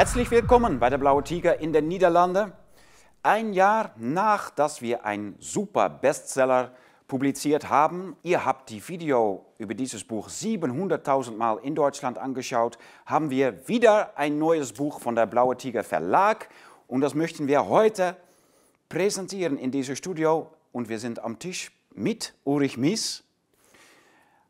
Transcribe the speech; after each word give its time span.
Herzlich 0.00 0.30
willkommen 0.30 0.78
bei 0.78 0.88
der 0.88 0.96
Blaue 0.96 1.22
Tiger 1.22 1.60
in 1.60 1.74
den 1.74 1.86
Niederlanden. 1.86 2.54
Ein 3.22 3.52
Jahr 3.52 3.92
nach, 3.98 4.48
dass 4.48 4.80
wir 4.80 5.04
einen 5.04 5.36
super 5.40 5.90
Bestseller 5.90 6.72
publiziert 7.06 7.68
haben. 7.68 8.16
Ihr 8.22 8.46
habt 8.46 8.70
die 8.70 8.88
Video 8.88 9.44
über 9.58 9.74
dieses 9.74 10.04
Buch 10.04 10.30
700.000 10.30 11.36
Mal 11.36 11.58
in 11.58 11.74
Deutschland 11.74 12.16
angeschaut. 12.16 12.78
Haben 13.04 13.28
wir 13.28 13.68
wieder 13.68 14.16
ein 14.16 14.38
neues 14.38 14.72
Buch 14.72 15.00
von 15.00 15.16
der 15.16 15.26
Blaue 15.26 15.58
Tiger 15.58 15.84
Verlag 15.84 16.48
und 16.86 17.02
das 17.02 17.14
möchten 17.14 17.46
wir 17.46 17.68
heute 17.68 18.16
präsentieren 18.88 19.58
in 19.58 19.70
diesem 19.70 19.96
Studio. 19.96 20.50
Und 20.72 20.88
wir 20.88 20.98
sind 20.98 21.22
am 21.22 21.38
Tisch 21.38 21.72
mit 21.94 22.32
Ulrich 22.44 22.78
Mies. 22.78 23.22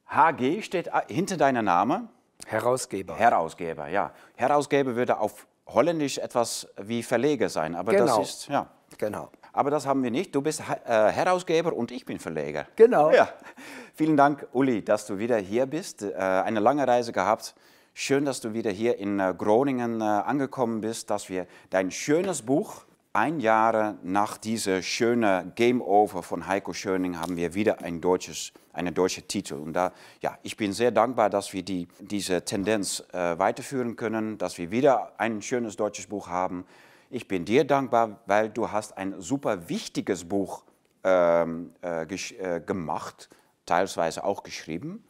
HG 0.07 0.62
steht 0.62 0.93
hinter 1.09 1.37
deinem 1.37 1.64
Namen. 1.64 2.09
Herausgeber. 2.46 3.17
Herausgeber, 3.17 3.89
ja. 3.89 4.12
Herausgeber 4.36 4.96
würde 4.96 5.18
auf 5.18 5.46
Holländisch 5.67 6.18
etwas 6.18 6.67
wie 6.81 7.03
Verleger 7.03 7.48
sein, 7.48 7.75
aber 7.76 7.93
Genau. 7.93 8.18
das 8.18 8.29
ist, 8.31 8.48
ja. 8.48 8.67
Genau. 8.98 9.31
Aber 9.53 9.71
das 9.71 9.86
haben 9.86 10.03
wir 10.03 10.11
nicht. 10.11 10.35
Du 10.35 10.43
bist 10.43 10.61
äh, 10.61 10.64
Herausgeber 11.11 11.72
und 11.72 11.90
ich 11.93 12.04
bin 12.04 12.18
Verleger. 12.18 12.67
Genau. 12.76 13.11
Ja. 13.11 13.29
Vielen 13.95 14.17
Dank, 14.17 14.46
Uli, 14.53 14.84
dass 14.84 15.07
du 15.07 15.18
wieder 15.18 15.36
hier 15.39 15.67
bist. 15.67 16.03
Äh, 16.03 16.14
eine 16.17 16.61
lange 16.61 16.86
Reise 16.86 17.12
gehabt. 17.12 17.54
Schön, 17.95 18.25
dass 18.25 18.40
du 18.40 18.53
wieder 18.53 18.70
hier 18.70 18.98
in 18.98 19.18
äh, 19.20 19.34
Groningen 19.36 20.00
äh, 20.00 20.04
angekommen 20.04 20.81
bist, 20.81 21.11
dass 21.11 21.29
wir 21.29 21.46
dein 21.70 21.90
schönes 21.90 22.43
Buch, 22.43 22.84
ein 23.12 23.40
Jahr 23.40 23.96
nach 24.03 24.39
dieser 24.39 24.82
schönen 24.82 25.53
Game 25.57 25.82
Over 25.82 26.22
von 26.22 26.46
Heiko 26.46 26.72
Schöning, 26.72 27.20
haben 27.20 27.36
wir 27.36 27.54
wieder 27.54 27.82
ein 27.82 28.00
deutsches, 28.00 28.53
eine 28.73 28.93
deutsche 28.93 29.23
Titel. 29.23 29.55
Und 29.55 29.73
da, 29.73 29.93
ja, 30.21 30.39
ich 30.43 30.57
bin 30.57 30.73
sehr 30.73 30.91
dankbar, 30.91 31.31
dass 31.31 31.53
wir 31.53 31.63
die, 31.63 31.89
diese 31.99 32.45
Tendenz 32.45 33.03
äh, 33.12 33.39
weiterführen 33.39 33.97
können, 33.97 34.39
dass 34.39 34.59
wir 34.59 34.71
wieder 34.71 35.12
ein 35.19 35.43
schönes 35.43 35.77
deutsches 35.77 36.07
Buch 36.07 36.29
haben. 36.29 36.65
Ich 37.11 37.27
bin 37.27 37.45
dir 37.45 37.65
dankbar, 37.65 38.21
weil 38.27 38.51
du 38.51 38.71
hast 38.71 38.97
ein 38.97 39.21
super 39.21 39.69
wichtiges 39.69 40.25
Buch 40.25 40.62
ähm, 41.03 41.73
äh, 41.83 42.03
äh, 42.03 42.61
gemacht, 42.61 43.29
teilweise 43.67 44.25
auch 44.25 44.43
geschrieben. 44.43 45.03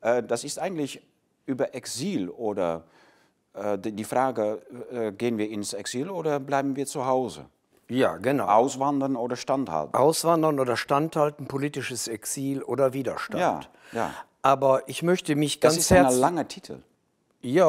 Äh, 0.00 0.22
das 0.22 0.44
ist 0.44 0.58
eigentlich 0.58 1.02
über 1.46 1.74
Exil 1.74 2.28
oder 2.28 2.84
äh, 3.54 3.78
die 3.78 3.92
die 3.92 4.04
Frage, 4.04 4.62
äh, 4.90 5.12
gehen 5.12 5.38
wir 5.38 5.48
ins 5.48 5.72
Exil 5.72 6.10
oder 6.10 6.40
bleiben 6.40 6.76
wir 6.76 6.86
zu 6.86 7.06
Hause? 7.06 7.46
Ja, 7.88 8.16
genau. 8.16 8.46
Auswandern 8.46 9.16
oder 9.16 9.36
standhalten? 9.36 9.94
Auswandern 9.94 10.58
oder 10.58 10.76
Standhalten, 10.76 11.46
politisches 11.46 12.08
Exil 12.08 12.62
oder 12.62 12.92
Widerstand. 12.92 13.40
Ja, 13.40 13.60
ja. 13.92 14.10
Aber 14.42 14.88
ich 14.88 15.02
möchte 15.02 15.36
mich 15.36 15.60
Das 15.60 15.74
ganz 15.74 15.84
ist 15.84 15.92
ein 15.92 15.98
herzlich. 16.02 16.20
langer 16.20 16.48
Titel. 16.48 16.78
Ja, 17.42 17.68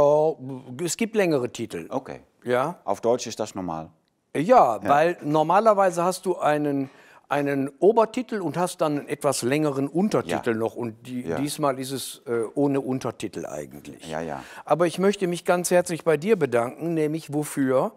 es 0.84 0.98
gibt 0.98 1.16
längere 1.16 1.50
Titel. 1.52 1.86
Okay. 1.90 2.22
Ja. 2.44 2.80
Auf 2.84 3.02
Deutsch 3.02 3.28
ist 3.28 3.40
das 3.40 3.54
normal. 3.54 3.90
Ja, 4.36 4.80
weil 4.84 5.18
normalerweise 5.22 6.04
hast 6.04 6.26
du 6.26 6.38
einen, 6.38 6.90
einen 7.30 7.70
Obertitel 7.80 8.42
und 8.42 8.58
hast 8.58 8.82
dann 8.82 9.00
einen 9.00 9.08
etwas 9.08 9.42
längeren 9.42 9.88
Untertitel 9.88 10.52
Ja. 10.52 10.56
noch. 10.58 10.76
Und 10.76 11.06
die, 11.08 11.22
Ja. 11.24 11.36
diesmal 11.38 11.80
ist 11.80 11.92
es 11.92 12.22
äh, 12.26 12.44
ohne 12.56 12.82
Untertitel 12.82 13.46
eigentlich. 13.46 14.08
Ja, 14.08 14.22
ja. 14.22 14.44
Aber 14.66 14.88
ich 14.88 14.98
möchte 15.00 15.28
mich 15.28 15.46
ganz 15.46 15.70
herzlich 15.72 16.04
bei 16.04 16.18
dir 16.18 16.38
bedanken, 16.38 16.94
nämlich 16.94 17.34
wofür? 17.34 17.92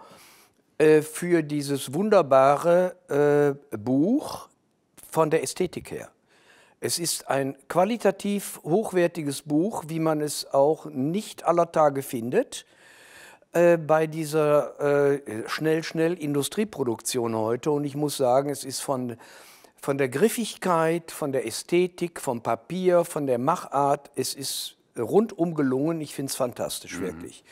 Äh, 0.80 1.02
für 1.02 1.42
dieses 1.42 1.92
wunderbare 1.92 2.96
äh, 3.70 3.76
Buch 3.76 4.48
von 5.10 5.28
der 5.28 5.42
Ästhetik 5.42 5.90
her. 5.90 6.08
Es 6.80 6.98
ist 6.98 7.28
ein 7.28 7.54
qualitativ 7.68 8.58
hochwertiges 8.64 9.42
Buch, 9.42 9.84
wie 9.88 9.98
man 9.98 10.22
es 10.22 10.54
auch 10.54 10.86
nicht 10.86 11.44
aller 11.44 11.70
Tage 11.70 12.00
findet 12.00 12.64
äh, 13.52 13.76
bei 13.76 14.06
dieser 14.06 15.12
äh, 15.12 15.46
schnell, 15.50 15.84
schnell 15.84 16.14
Industrieproduktion 16.14 17.36
heute. 17.36 17.72
Und 17.72 17.84
ich 17.84 17.94
muss 17.94 18.16
sagen, 18.16 18.48
es 18.48 18.64
ist 18.64 18.80
von, 18.80 19.18
von 19.76 19.98
der 19.98 20.08
Griffigkeit, 20.08 21.10
von 21.10 21.32
der 21.32 21.46
Ästhetik, 21.46 22.22
vom 22.22 22.40
Papier, 22.40 23.04
von 23.04 23.26
der 23.26 23.38
Machart, 23.38 24.10
es 24.14 24.32
ist 24.32 24.78
rundum 24.98 25.54
gelungen. 25.54 26.00
Ich 26.00 26.14
finde 26.14 26.30
es 26.30 26.36
fantastisch, 26.36 27.00
wirklich. 27.00 27.44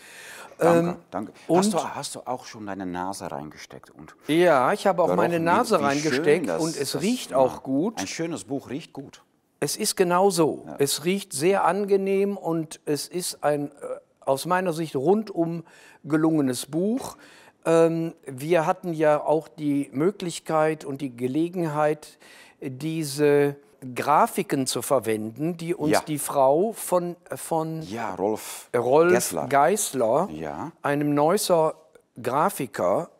Danke, 0.59 0.99
danke. 1.11 1.33
Hast, 1.49 1.73
du, 1.73 1.79
hast 1.79 2.15
du 2.17 2.21
auch 2.27 2.45
schon 2.45 2.67
deine 2.67 2.85
Nase 2.87 3.31
reingesteckt? 3.31 3.91
Und 3.91 4.15
Ja, 4.27 4.73
ich 4.73 4.87
habe 4.87 5.03
auch 5.03 5.15
meine 5.15 5.39
Nase 5.41 5.81
reingesteckt 5.81 6.49
das- 6.49 6.63
und 6.63 6.77
es 6.77 6.93
das- 6.93 7.03
riecht 7.03 7.31
ja. 7.31 7.37
auch 7.39 7.63
gut. 7.63 7.99
Ein 8.01 8.07
schönes 8.07 8.45
Buch 8.45 8.69
riecht 8.71 8.93
gut. 8.93 9.23
Es 9.61 9.77
ist 9.77 9.97
genau 9.97 10.31
so. 10.31 10.67
Es 10.79 11.05
riecht 11.05 11.33
sehr 11.33 11.65
angenehm 11.65 12.37
und 12.37 12.81
es 12.85 13.09
ist 13.09 13.43
ein 13.43 13.69
äh, 13.71 13.73
aus 14.21 14.47
meiner 14.47 14.73
Sicht 14.73 14.95
rundum 14.95 15.65
gelungenes 16.05 16.67
Buch. 16.67 17.17
Ähm, 17.65 18.15
wir 18.27 18.67
hatten 18.67 18.93
ja 18.93 19.21
auch 19.25 19.49
die 19.49 19.89
Möglichkeit 19.93 20.85
und 20.85 21.01
die 21.01 21.17
Gelegenheit, 21.17 22.19
diese 22.61 23.57
Grafiken 23.95 24.67
zu 24.67 24.83
verwenden, 24.83 25.57
die 25.57 25.75
uns 25.75 25.93
Ja. 25.93 26.01
die 26.01 26.19
Frau 26.19 26.73
von, 26.73 27.17
von 27.35 27.83
Ja, 27.83 28.15
Rolf, 28.15 28.69
Rolf 28.77 29.13
Gessler. 29.13 29.47
Geisler, 29.47 30.29
Ja. 30.33 30.73
einem 30.83 31.15
Neusser 31.15 31.75
Grafiker, 32.21 33.11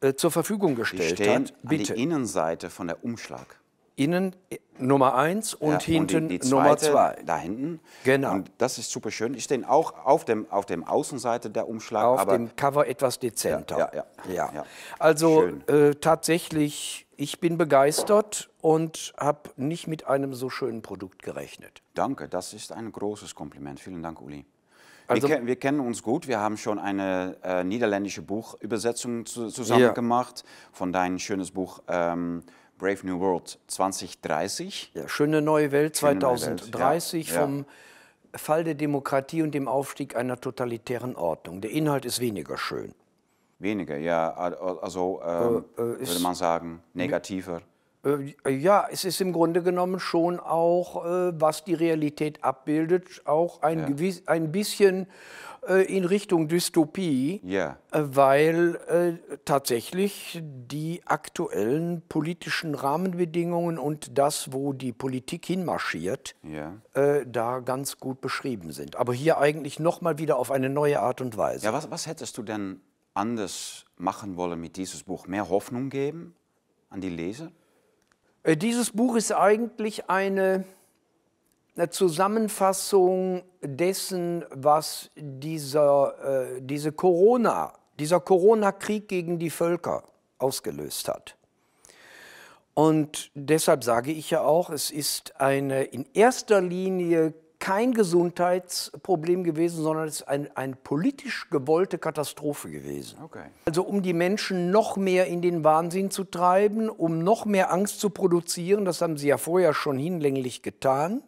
äh, 0.00 0.14
zur 0.14 0.30
Verfügung 0.30 0.70
Die 0.70 0.80
gestellt 0.82 1.12
stehen 1.18 1.44
hat. 1.44 1.54
an 1.62 1.68
Bitte. 1.68 1.94
die 1.94 2.02
Innenseite 2.02 2.70
von 2.70 2.86
der 2.88 3.02
Umschlag. 3.04 3.58
Innen 3.96 4.34
äh, 4.50 4.58
Nummer 4.78 5.14
eins 5.14 5.54
und 5.54 5.72
Ja, 5.72 5.80
hinten 5.80 6.28
die, 6.28 6.38
die 6.40 6.48
Nummer 6.48 6.76
zweite 6.76 6.90
zwei. 6.92 7.16
Da 7.24 7.36
hinten. 7.36 7.78
Genau. 8.04 8.32
Und 8.32 8.50
das 8.58 8.78
ist 8.78 8.90
super 8.90 9.10
schön. 9.10 9.34
Die 9.34 9.40
stehen 9.40 9.64
auch 9.64 10.04
auf 10.04 10.24
dem, 10.24 10.50
auf 10.50 10.66
dem 10.66 10.82
Außenseite 10.84 11.50
der 11.50 11.68
Umschlag. 11.68 12.04
Auf 12.04 12.20
aber 12.20 12.32
dem 12.32 12.54
Cover 12.56 12.86
etwas 12.88 13.18
dezenter. 13.18 13.78
Ja, 13.78 13.90
ja, 13.94 14.04
ja. 14.32 14.52
Ja. 14.54 14.64
Also 14.98 15.44
äh, 15.68 15.94
tatsächlich, 15.94 17.06
ich 17.22 17.38
bin 17.38 17.56
begeistert 17.56 18.50
und 18.60 19.12
habe 19.16 19.50
nicht 19.56 19.86
mit 19.86 20.08
einem 20.08 20.34
so 20.34 20.50
schönen 20.50 20.82
Produkt 20.82 21.22
gerechnet. 21.22 21.80
danke, 21.94 22.28
das 22.28 22.52
ist 22.52 22.72
ein 22.72 22.90
großes 22.90 23.36
Kompliment. 23.36 23.78
Vielen 23.78 24.02
Dank, 24.02 24.20
Uli. 24.20 24.44
Also- 25.06 25.28
wir, 25.28 25.46
wir 25.46 25.54
kennen 25.56 25.78
uns 25.78 26.02
gut. 26.02 26.26
Wir 26.26 26.40
haben 26.40 26.56
schon 26.56 26.80
eine 26.80 27.36
äh, 27.44 27.62
niederländische 27.62 28.22
Buchübersetzung 28.22 29.24
zu, 29.24 29.50
zusammen 29.50 29.82
Ja. 29.82 29.92
gemacht 29.92 30.42
von 30.72 30.92
dein 30.92 31.20
schönes 31.20 31.52
Buch 31.52 31.80
ähm, 31.86 32.42
Brave 32.78 33.06
New 33.06 33.20
World 33.20 33.60
2030. 33.68 34.90
Ja, 34.94 35.08
schöne 35.08 35.42
neue 35.42 35.70
Welt 35.70 35.98
Schöne 35.98 36.14
neue 36.16 36.40
Welt, 36.40 36.60
2030 36.60 37.28
ja. 37.28 37.40
vom 37.40 37.66
Fall 38.34 38.64
der 38.64 38.74
Demokratie 38.74 39.42
und 39.42 39.52
dem 39.52 39.68
Aufstieg 39.68 40.16
einer 40.16 40.40
totalitären 40.40 41.14
Ordnung. 41.14 41.60
Der 41.60 41.70
Inhalt 41.70 42.04
ist 42.04 42.18
weniger 42.18 42.58
schön. 42.58 42.94
Weniger, 43.62 43.96
ja. 43.96 44.32
Also 44.34 45.20
ähm, 45.24 45.64
würde 45.76 46.20
man 46.20 46.34
sagen, 46.34 46.82
negativer. 46.94 47.62
Äh, 48.04 48.50
Ja, 48.50 48.86
es 48.90 49.04
ist 49.04 49.20
im 49.20 49.32
Grunde 49.32 49.62
genommen 49.62 50.00
schon 50.00 50.40
auch, 50.40 51.04
äh, 51.04 51.40
was 51.40 51.62
die 51.64 51.74
Realität 51.74 52.42
abbildet, 52.42 53.22
auch 53.24 53.62
ein, 53.62 53.86
gewiss, 53.86 54.26
ein 54.26 54.50
bisschen 54.50 55.06
äh, 55.68 55.84
in 55.84 56.04
Richtung 56.04 56.48
Dystopie, 56.48 57.40
Ja. 57.44 57.78
äh, 57.92 58.00
weil 58.02 58.74
äh, 58.88 59.36
tatsächlich 59.44 60.40
die 60.42 61.02
aktuellen 61.06 62.02
politischen 62.08 62.74
Rahmenbedingungen 62.74 63.78
und 63.78 64.18
das, 64.18 64.52
wo 64.52 64.72
die 64.72 64.92
Politik 64.92 65.46
hinmarschiert, 65.46 66.34
Ja. 66.42 66.72
äh, 66.94 67.24
da 67.24 67.60
ganz 67.60 67.98
gut 67.98 68.20
beschrieben 68.20 68.72
sind. 68.72 68.96
Aber 68.96 69.12
hier 69.14 69.38
eigentlich 69.38 69.78
nochmal 69.78 70.18
wieder 70.18 70.36
auf 70.38 70.50
eine 70.50 70.68
neue 70.68 70.98
Art 70.98 71.20
und 71.20 71.36
Weise. 71.36 71.66
Ja, 71.66 71.72
was, 71.72 71.88
was 71.92 72.08
hättest 72.08 72.36
du 72.38 72.42
denn 72.42 72.80
anders 73.14 73.84
machen 73.96 74.36
wollen 74.36 74.60
mit 74.60 74.76
dieses 74.76 75.04
Buch? 75.04 75.26
Mehr 75.26 75.48
Hoffnung 75.48 75.90
geben 75.90 76.34
an 76.90 77.00
die 77.00 77.08
Leser? 77.08 77.50
Äh, 78.42 78.56
Dieses 78.56 78.90
Buch 78.90 79.16
ist 79.16 79.32
eigentlich 79.32 80.08
eine, 80.10 80.64
eine 81.76 81.90
Zusammenfassung 81.90 83.42
dessen, 83.60 84.44
was 84.50 85.10
dieser, 85.16 86.54
äh, 86.56 86.62
diese 86.62 86.92
Corona, 86.92 87.74
dieser 87.98 88.20
Corona-Krieg 88.20 89.08
gegen 89.08 89.38
die 89.38 89.50
Völker 89.50 90.04
ausgelöst 90.38 91.08
hat. 91.08 91.36
Und 92.74 93.30
deshalb 93.34 93.84
sage 93.84 94.12
ich 94.12 94.30
ja 94.30 94.40
auch, 94.42 94.70
es 94.70 94.90
ist 94.90 95.38
eine 95.40 95.84
in 95.84 96.06
erster 96.14 96.62
Linie 96.62 97.34
kein 97.62 97.94
Gesundheitsproblem 97.94 99.44
gewesen, 99.44 99.84
sondern 99.84 100.08
es 100.08 100.16
ist 100.16 100.28
ein, 100.28 100.50
eine 100.56 100.74
politisch 100.74 101.48
gewollte 101.48 101.96
Katastrophe 101.96 102.68
gewesen. 102.68 103.18
Okay. 103.22 103.44
Also 103.66 103.84
um 103.84 104.02
die 104.02 104.14
Menschen 104.14 104.72
noch 104.72 104.96
mehr 104.96 105.28
in 105.28 105.42
den 105.42 105.62
Wahnsinn 105.62 106.10
zu 106.10 106.24
treiben, 106.24 106.88
um 106.88 107.20
noch 107.20 107.44
mehr 107.44 107.72
Angst 107.72 108.00
zu 108.00 108.10
produzieren, 108.10 108.84
das 108.84 109.00
haben 109.00 109.16
sie 109.16 109.28
ja 109.28 109.38
vorher 109.38 109.74
schon 109.74 109.96
hinlänglich 109.96 110.62
getan. 110.62 111.22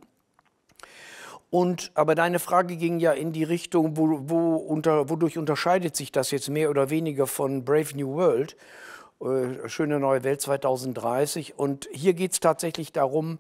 Und, 1.51 1.93
aber 1.95 2.17
deine 2.17 2.41
Frage 2.41 2.75
ging 2.75 2.99
ja 2.99 3.13
in 3.13 3.33
die 3.33 3.45
Richtung, 3.45 3.97
wo, 3.97 4.23
wo 4.29 4.57
unter, 4.57 5.09
wodurch 5.09 5.39
unterscheidet 5.39 5.95
sich 5.95 6.11
das 6.11 6.33
jetzt 6.33 6.51
mehr 6.51 6.69
oder 6.69 6.91
weniger 6.91 7.29
von 7.29 7.65
Brave 7.65 7.97
New 7.97 8.13
World, 8.17 8.57
äh, 9.21 9.69
Schöne 9.69 10.01
neue 10.01 10.25
Welt 10.25 10.41
2030. 10.41 11.57
Und 11.57 11.89
hier 11.93 12.15
geht 12.15 12.33
es 12.33 12.41
tatsächlich 12.41 12.93
darum, 12.93 13.39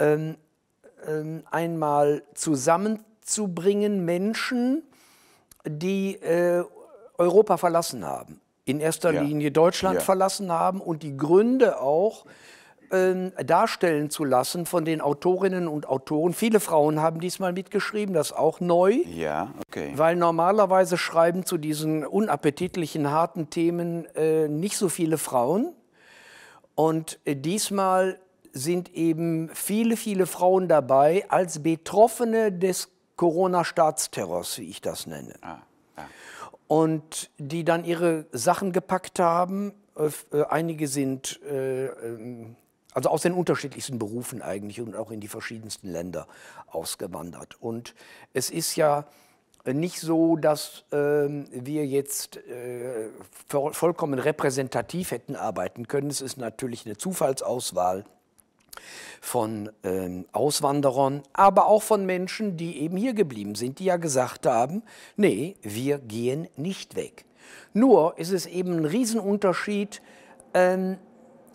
ähm, 0.00 0.34
einmal 1.50 2.22
zusammenzubringen 2.34 4.04
Menschen, 4.04 4.82
die 5.66 6.14
äh, 6.16 6.64
Europa 7.18 7.56
verlassen 7.56 8.04
haben. 8.04 8.40
In 8.64 8.80
erster 8.80 9.12
Ja. 9.12 9.22
Linie 9.22 9.50
Deutschland 9.50 9.96
Ja. 9.96 10.00
verlassen 10.00 10.50
haben 10.52 10.80
und 10.80 11.02
die 11.02 11.16
Gründe 11.16 11.80
auch 11.80 12.24
ähm, 12.92 13.32
darstellen 13.46 14.10
zu 14.10 14.22
lassen 14.24 14.66
von 14.66 14.84
den 14.84 15.00
Autorinnen 15.00 15.66
und 15.66 15.88
Autoren. 15.88 16.34
Viele 16.34 16.60
Frauen 16.60 17.00
haben 17.00 17.20
diesmal 17.20 17.52
mitgeschrieben, 17.54 18.14
das 18.14 18.32
auch 18.32 18.60
neu. 18.60 18.98
Ja, 19.06 19.54
okay. 19.66 19.92
Weil 19.94 20.14
normalerweise 20.16 20.98
schreiben 20.98 21.46
zu 21.46 21.56
diesen 21.56 22.04
unappetitlichen, 22.04 23.10
harten 23.10 23.48
Themen 23.48 24.04
äh, 24.14 24.46
nicht 24.46 24.76
so 24.76 24.90
viele 24.90 25.16
Frauen. 25.16 25.72
Und 26.74 27.18
äh, 27.24 27.34
diesmal 27.34 28.18
sind 28.52 28.94
eben 28.94 29.50
viele, 29.54 29.96
viele 29.96 30.26
Frauen 30.26 30.68
dabei 30.68 31.24
als 31.28 31.62
Betroffene 31.62 32.52
des 32.52 32.88
Corona-Staatsterrors, 33.16 34.58
wie 34.58 34.68
ich 34.68 34.80
das 34.80 35.06
nenne. 35.06 35.34
Ah, 35.42 35.58
ah. 35.96 36.04
Und 36.68 37.30
die 37.38 37.64
dann 37.64 37.84
ihre 37.84 38.26
Sachen 38.32 38.72
gepackt 38.72 39.18
haben. 39.18 39.72
Äh, 39.96 40.36
äh, 40.36 40.44
Einige 40.44 40.88
sind 40.88 41.40
äh, 41.42 41.86
ähm, 41.86 42.56
also 42.94 43.08
aus 43.08 43.22
den 43.22 43.32
unterschiedlichsten 43.32 43.98
Berufen 43.98 44.42
eigentlich 44.42 44.80
und 44.80 44.94
auch 44.96 45.10
in 45.10 45.20
die 45.20 45.28
verschiedensten 45.28 45.88
Länder 45.88 46.26
ausgewandert. 46.66 47.56
Und 47.60 47.94
es 48.34 48.50
ist 48.50 48.76
ja 48.76 49.06
nicht 49.64 50.00
so, 50.00 50.36
dass 50.36 50.84
ähm, 50.92 51.46
wir 51.52 51.86
jetzt 51.86 52.36
äh, 52.36 53.08
voll- 53.48 53.72
vollkommen 53.72 54.18
repräsentativ 54.18 55.10
hätten 55.10 55.36
arbeiten 55.36 55.88
können. 55.88 56.10
Es 56.10 56.20
ist 56.20 56.36
natürlich 56.36 56.84
eine 56.84 56.96
Zufallsauswahl 56.96 58.04
von 59.20 59.70
ähm, 59.84 60.26
Auswanderern, 60.32 61.22
aber 61.32 61.66
auch 61.66 61.82
von 61.82 62.04
Menschen, 62.04 62.56
die 62.56 62.80
eben 62.80 62.96
hier 62.96 63.14
geblieben 63.14 63.54
sind, 63.54 63.78
die 63.78 63.84
ja 63.84 63.96
gesagt 63.96 64.46
haben, 64.46 64.82
nee, 65.16 65.56
wir 65.62 65.98
gehen 65.98 66.48
nicht 66.56 66.96
weg. 66.96 67.24
Nur 67.72 68.18
ist 68.18 68.32
es 68.32 68.46
eben 68.46 68.78
ein 68.78 68.84
Riesenunterschied, 68.84 70.02
ähm, 70.54 70.98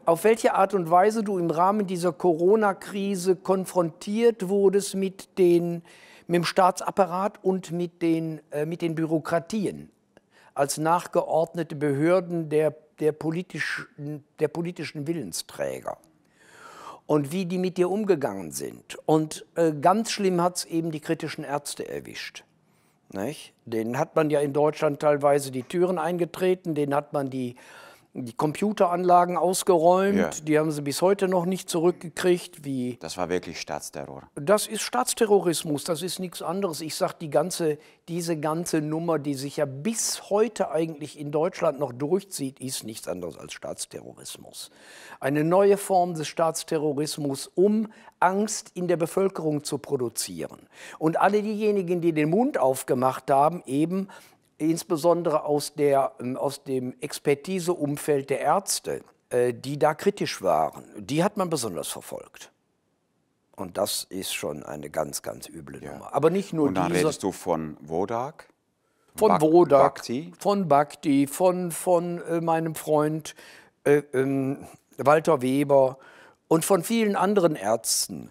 auf 0.05 0.23
welche 0.23 0.53
Art 0.53 0.73
und 0.73 0.89
Weise 0.89 1.23
du 1.23 1.37
im 1.37 1.51
Rahmen 1.51 1.85
dieser 1.85 2.13
Corona-Krise 2.13 3.35
konfrontiert 3.35 4.47
wurdest 4.47 4.95
mit, 4.95 5.37
den, 5.37 5.83
mit 6.27 6.35
dem 6.35 6.43
Staatsapparat 6.45 7.43
und 7.43 7.71
mit 7.71 8.01
den, 8.01 8.39
äh, 8.51 8.65
mit 8.65 8.81
den 8.81 8.95
Bürokratien 8.95 9.91
als 10.53 10.77
nachgeordnete 10.77 11.75
Behörden 11.75 12.49
der, 12.49 12.73
der, 12.99 13.11
politischen, 13.11 14.23
der 14.39 14.47
politischen 14.47 15.05
Willensträger 15.05 15.97
und 17.07 17.31
wie 17.31 17.45
die 17.45 17.57
mit 17.57 17.77
dir 17.77 17.89
umgegangen 17.89 18.51
sind. 18.51 18.97
Und 19.05 19.45
äh, 19.55 19.71
ganz 19.71 20.11
schlimm 20.11 20.41
hat 20.41 20.57
es 20.57 20.65
eben 20.65 20.91
die 20.91 20.99
kritischen 20.99 21.43
Ärzte 21.43 21.89
erwischt. 21.89 22.43
Nicht? 23.13 23.53
Denen 23.65 23.97
hat 23.97 24.15
man 24.15 24.29
ja 24.29 24.41
in 24.41 24.53
Deutschland 24.53 24.99
teilweise 24.99 25.49
die 25.49 25.63
Türen 25.63 25.97
eingetreten, 25.97 26.75
denen 26.75 26.93
hat 26.93 27.13
man 27.13 27.29
die, 27.29 27.55
die 28.25 28.33
Computeranlagen 28.33 29.37
ausgeräumt, 29.37 30.17
Ja. 30.17 30.29
die 30.43 30.57
haben 30.57 30.71
sie 30.71 30.81
bis 30.81 31.01
heute 31.01 31.27
noch 31.27 31.45
nicht 31.45 31.69
zurückgekriegt, 31.69 32.65
wie 32.65 32.97
Das 32.99 33.17
war 33.17 33.29
wirklich 33.29 33.59
Staatsterror. 33.61 34.23
das 34.35 34.67
ist 34.67 34.81
Staatsterrorismus, 34.81 35.83
das 35.83 36.01
ist 36.01 36.19
nichts 36.19 36.41
anderes. 36.41 36.81
Ich 36.81 36.95
sage, 36.95 37.15
die 37.21 37.29
ganze, 37.29 37.77
diese 38.07 38.37
ganze 38.39 38.81
Nummer, 38.81 39.19
die 39.19 39.35
sich 39.35 39.57
ja 39.57 39.65
bis 39.65 40.29
heute 40.29 40.71
eigentlich 40.71 41.19
in 41.19 41.31
Deutschland 41.31 41.79
noch 41.79 41.91
durchzieht, 41.93 42.59
ist 42.59 42.83
nichts 42.83 43.07
anderes 43.07 43.37
als 43.37 43.53
Staatsterrorismus. 43.53 44.71
Eine 45.19 45.43
neue 45.43 45.77
Form 45.77 46.13
des 46.15 46.27
Staatsterrorismus, 46.27 47.47
um 47.55 47.87
Angst 48.19 48.71
in 48.73 48.87
der 48.87 48.97
Bevölkerung 48.97 49.63
zu 49.63 49.77
produzieren. 49.77 50.59
Und 50.97 51.17
alle 51.19 51.41
diejenigen, 51.43 52.01
die 52.01 52.13
den 52.13 52.29
Mund 52.29 52.57
aufgemacht 52.57 53.29
haben, 53.29 53.61
eben 53.65 54.07
insbesondere 54.57 55.43
aus, 55.45 55.73
der, 55.75 56.13
ähm, 56.19 56.35
aus 56.37 56.63
dem 56.63 56.95
Expertiseumfeld 57.01 58.29
der 58.29 58.39
Ärzte, 58.41 59.03
äh, 59.29 59.53
die 59.53 59.77
da 59.77 59.93
kritisch 59.93 60.41
waren, 60.41 60.83
die 60.97 61.23
hat 61.23 61.37
man 61.37 61.49
besonders 61.49 61.87
verfolgt. 61.87 62.51
Und 63.55 63.77
das 63.77 64.03
ist 64.03 64.33
schon 64.33 64.63
eine 64.63 64.89
ganz, 64.89 65.21
ganz 65.23 65.49
üble 65.49 65.79
Nummer. 65.81 66.13
Aber 66.13 66.29
nicht 66.29 66.53
nur 66.53 66.67
Und 66.67 66.75
dann 66.75 66.89
dieser, 66.91 67.05
redest 67.07 67.23
du 67.23 67.31
von 67.31 67.77
Wodak? 67.81 68.47
von 69.15 69.29
Bak- 69.29 69.41
Wodak, 69.41 69.95
Bhakti? 69.95 70.31
von 70.37 70.67
Bhakti, 70.67 71.25
von, 71.25 71.71
von 71.71 72.21
äh, 72.23 72.39
meinem 72.39 72.75
Freund 72.75 73.33
äh, 73.83 74.03
ähm, 74.13 74.67
Walter 74.97 75.41
Weber 75.41 75.97
und 76.47 76.65
von 76.65 76.83
vielen 76.83 77.15
anderen 77.15 77.55
Ärzten. 77.55 78.29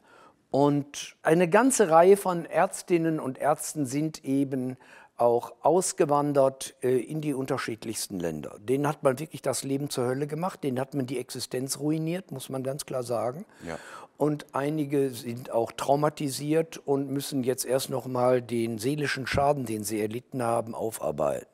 Und 0.53 1.17
eine 1.23 1.49
ganze 1.51 1.91
Reihe 1.91 2.17
von 2.17 2.45
Ärztinnen 2.45 3.19
und 3.19 3.37
Ärzten 3.37 3.85
sind 3.85 4.25
eben 4.25 4.77
auch 5.17 5.55
ausgewandert 5.63 6.75
äh, 6.83 6.99
in 6.99 7.21
die 7.21 7.35
unterschiedlichsten 7.35 8.21
Länder. 8.21 8.57
Denen 8.59 8.87
hat 8.87 9.03
man 9.03 9.19
wirklich 9.19 9.43
das 9.43 9.65
Leben 9.65 9.89
zur 9.89 10.07
Hölle 10.07 10.27
gemacht, 10.27 10.63
denen 10.63 10.79
hat 10.79 10.95
man 10.95 11.07
die 11.07 11.19
Existenz 11.19 11.79
ruiniert, 11.79 12.33
muss 12.33 12.49
man 12.49 12.63
ganz 12.63 12.85
klar 12.85 13.03
sagen. 13.03 13.45
Ja. 13.67 13.79
Und 14.19 14.47
einige 14.53 15.11
sind 15.11 15.51
auch 15.51 15.73
traumatisiert 15.73 16.79
und 16.79 17.11
müssen 17.11 17.45
jetzt 17.45 17.65
erst 17.65 17.91
noch 17.91 18.07
mal 18.07 18.41
den 18.41 18.79
seelischen 18.79 19.27
Schaden, 19.27 19.67
den 19.67 19.85
sie 19.85 20.01
erlitten 20.01 20.43
haben, 20.43 20.75
aufarbeiten. 20.75 21.47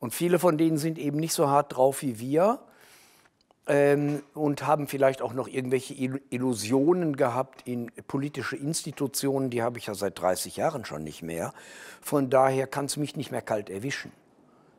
Und 0.00 0.12
viele 0.12 0.40
von 0.40 0.58
denen 0.58 0.78
sind 0.78 0.98
eben 0.98 1.18
nicht 1.18 1.32
so 1.32 1.48
hart 1.48 1.76
drauf 1.76 2.02
wie 2.02 2.18
wir 2.18 2.60
ähm, 3.66 4.22
und 4.34 4.66
haben 4.66 4.86
vielleicht 4.88 5.22
auch 5.22 5.32
noch 5.34 5.48
irgendwelche 5.48 5.94
Il- 5.94 6.20
Illusionen 6.30 7.16
gehabt 7.16 7.62
in 7.66 7.90
politische 8.08 8.56
Institutionen, 8.56 9.50
die 9.50 9.62
habe 9.62 9.78
ich 9.78 9.86
ja 9.86 9.94
seit 9.94 10.18
30 10.20 10.56
Jahren 10.56 10.84
schon 10.84 11.04
nicht 11.04 11.22
mehr. 11.22 11.52
Von 12.00 12.28
daher 12.30 12.66
kann 12.66 12.86
es 12.86 12.96
mich 12.96 13.16
nicht 13.16 13.30
mehr 13.30 13.42
kalt 13.42 13.70
erwischen. 13.70 14.12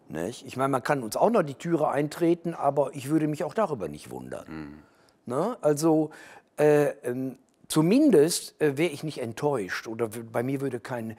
Nicht? 0.09 0.45
Ich 0.45 0.57
meine, 0.57 0.67
man 0.69 0.83
kann 0.83 1.01
uns 1.01 1.15
auch 1.15 1.29
noch 1.29 1.43
die 1.43 1.55
Türe 1.55 1.87
eintreten, 1.89 2.53
aber 2.53 2.91
ich 2.93 3.09
würde 3.09 3.27
mich 3.27 3.43
auch 3.45 3.53
darüber 3.53 3.87
nicht 3.87 4.11
wundern. 4.11 4.83
Ne? 5.25 5.57
Also 5.61 6.11
äh, 6.59 6.89
ähm, 7.03 7.37
zumindest 7.67 8.59
äh, 8.61 8.77
wäre 8.77 8.91
ich 8.91 9.03
nicht 9.03 9.19
enttäuscht 9.19 9.87
oder 9.87 10.07
bei 10.07 10.43
mir 10.43 10.61
würde 10.61 10.79
kein, 10.79 11.17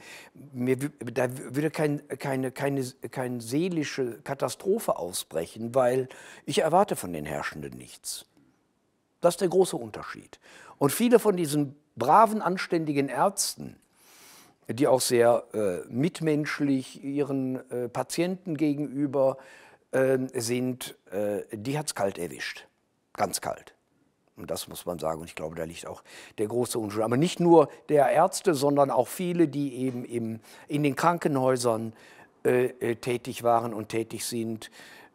mir, 0.53 0.77
da 0.77 1.29
würde 1.55 1.71
kein, 1.71 2.07
keine, 2.19 2.51
keine, 2.53 2.85
keine 3.11 3.41
seelische 3.41 4.21
Katastrophe 4.23 4.97
ausbrechen, 4.97 5.75
weil 5.75 6.09
ich 6.45 6.61
erwarte 6.61 6.97
von 6.97 7.13
den 7.13 7.25
Herrschenden 7.25 7.77
nichts. 7.77 8.27
Das 9.21 9.35
ist 9.35 9.41
der 9.41 9.49
große 9.49 9.77
Unterschied. 9.77 10.39
Und 10.79 10.91
viele 10.91 11.19
von 11.19 11.37
diesen 11.37 11.77
braven, 11.97 12.43
anständigen 12.43 13.09
Ärzten, 13.09 13.77
die 14.69 14.87
auch 14.87 15.01
sehr 15.01 15.45
äh, 15.53 15.89
mitmenschlich 15.93 17.03
ihren 17.03 17.71
äh, 17.71 17.89
Patienten 17.89 18.57
gegenüber 18.57 19.39
äh, 19.93 20.19
sind, 20.35 20.97
äh, 21.11 21.43
die 21.53 21.79
hat 21.79 21.87
es 21.87 21.95
kalt 21.95 22.19
erwischt. 22.19 22.67
Ganz 23.13 23.41
kalt. 23.41 23.74
Und 24.37 24.51
das 24.51 24.69
muss 24.69 24.85
man 24.85 24.99
sagen. 24.99 25.21
Und 25.21 25.29
ich 25.29 25.35
glaube, 25.35 25.55
da 25.55 25.65
liegt 25.65 25.87
auch 25.87 26.03
der 26.39 26.47
große 26.47 26.79
Unterschied. 26.79 27.05
Aber 27.05 27.17
nicht 27.17 27.41
nur 27.41 27.69
der 27.89 28.09
Ärzte, 28.09 28.55
sondern 28.55 28.91
auch 28.91 29.09
viele, 29.09 29.49
die 29.49 29.77
eben 29.77 30.05
im, 30.05 30.41
in 30.67 30.83
den 30.83 30.97
Krankenhäusern 30.97 31.93
äh, 32.45 32.67
äh, 32.67 32.97
tätig 32.97 33.43
waren 33.43 33.73
und 33.73 33.89
tätig 33.89 34.27
sind. 34.27 34.71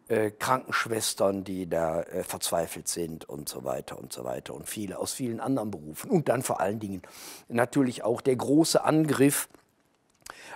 Äh, 0.07 0.31
Krankenschwestern, 0.31 1.43
die 1.43 1.69
da 1.69 2.01
äh, 2.01 2.23
verzweifelt 2.23 2.88
sind 2.88 3.27
und 3.27 3.49
so 3.49 3.63
weiter 3.65 3.99
und 3.99 4.13
so 4.13 4.23
weiter. 4.23 4.55
Und 4.55 4.67
viele 4.67 4.97
aus 4.97 5.13
vielen 5.13 5.39
anderen 5.39 5.69
Berufen. 5.69 6.09
Und 6.09 6.29
dann 6.29 6.41
vor 6.41 6.59
allen 6.59 6.79
Dingen 6.79 7.01
natürlich 7.49 8.03
auch 8.03 8.21
der 8.21 8.35
große 8.35 8.83
Angriff 8.83 9.49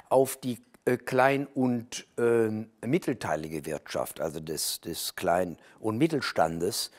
auf 0.10 0.38
die 0.38 0.60
klein- 1.06 1.48
und 1.48 2.06
ähm, 2.18 2.70
mittelteilige 2.86 3.66
Wirtschaft, 3.66 4.20
also 4.20 4.40
des, 4.40 4.82
des 4.82 5.16
Klein- 5.16 5.58
und 5.80 5.98
Mittelstandes, 5.98 6.92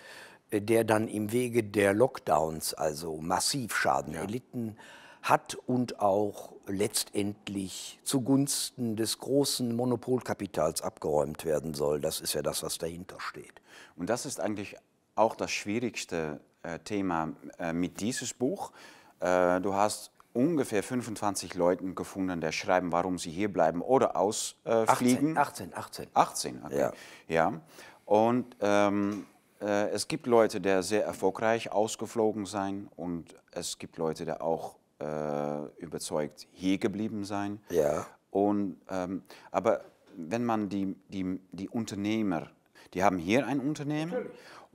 der 0.60 0.84
dann 0.84 1.08
im 1.08 1.32
Wege 1.32 1.62
der 1.62 1.94
Lockdowns 1.94 2.74
also 2.74 3.16
massiv 3.16 3.76
Schaden 3.76 4.14
erlitten 4.14 4.76
hat 5.22 5.54
und 5.66 6.00
auch 6.00 6.52
letztendlich 6.66 7.98
zugunsten 8.04 8.96
des 8.96 9.18
großen 9.18 9.74
Monopolkapitals 9.74 10.82
abgeräumt 10.82 11.44
werden 11.44 11.74
soll. 11.74 12.00
Das 12.00 12.20
ist 12.20 12.34
ja 12.34 12.42
das, 12.42 12.62
was 12.62 12.78
dahinter 12.78 13.16
steht. 13.18 13.60
Und 13.96 14.10
das 14.10 14.26
ist 14.26 14.40
eigentlich 14.40 14.76
auch 15.14 15.34
das 15.34 15.50
schwierigste 15.50 16.40
äh, 16.62 16.78
Thema 16.80 17.32
äh, 17.58 17.72
mit 17.72 18.00
dieses 18.00 18.34
Buch. 18.34 18.72
Äh, 19.20 19.60
du 19.60 19.74
hast 19.74 20.10
ungefähr 20.34 20.82
25 20.82 21.54
Leuten 21.54 21.94
gefunden, 21.94 22.40
die 22.40 22.52
schreiben, 22.52 22.92
warum 22.92 23.18
sie 23.18 23.30
hier 23.30 23.52
bleiben 23.52 23.80
oder 23.80 24.16
ausfliegen. 24.16 25.38
18, 25.38 25.72
18, 25.72 25.72
18. 25.74 26.06
18, 26.12 26.62
okay. 26.64 26.78
Ja. 26.78 26.92
Ja. 27.28 27.60
Und 28.04 28.56
ähm, 28.60 29.26
äh, 29.30 29.33
es 29.66 30.08
gibt 30.08 30.26
Leute, 30.26 30.60
die 30.60 30.82
sehr 30.82 31.04
erfolgreich 31.04 31.72
ausgeflogen 31.72 32.46
sind 32.46 32.88
und 32.96 33.34
es 33.52 33.78
gibt 33.78 33.96
Leute, 33.98 34.24
die 34.24 34.32
auch 34.40 34.76
äh, 35.00 35.64
überzeugt 35.78 36.46
hier 36.52 36.78
geblieben 36.78 37.24
sein. 37.24 37.60
Ja. 37.70 38.06
Und, 38.30 38.76
ähm, 38.90 39.22
aber 39.50 39.80
wenn 40.16 40.44
man 40.44 40.68
die, 40.68 40.94
die, 41.08 41.40
die 41.52 41.68
Unternehmer, 41.68 42.48
die 42.94 43.02
haben 43.02 43.18
hier 43.18 43.46
ein 43.46 43.60
Unternehmen 43.60 44.12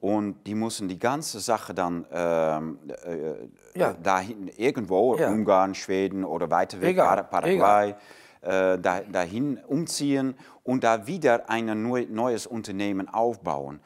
und 0.02 0.36
die 0.48 0.56
müssen 0.56 0.88
die 0.88 1.00
ganze 1.00 1.40
Sache 1.40 1.74
dann 1.74 2.06
ähm, 2.12 2.80
äh, 3.06 3.80
Ja. 3.80 3.94
dahin 3.94 4.48
irgendwo, 4.58 5.18
Ja. 5.18 5.30
Ungarn, 5.30 5.76
Schweden 5.76 6.24
oder 6.26 6.50
weiter 6.50 6.80
weg, 6.82 6.92
Egal, 6.92 7.24
Par- 7.24 7.42
Paraguay, 7.42 7.96
äh, 8.42 8.78
da, 8.80 9.02
dahin 9.02 9.58
umziehen 9.68 10.36
und 10.64 10.84
da 10.84 11.06
wieder 11.08 11.50
ein 11.50 11.82
neu, 11.84 12.06
neues 12.10 12.48
Unternehmen 12.48 13.08
aufbauen. 13.10 13.82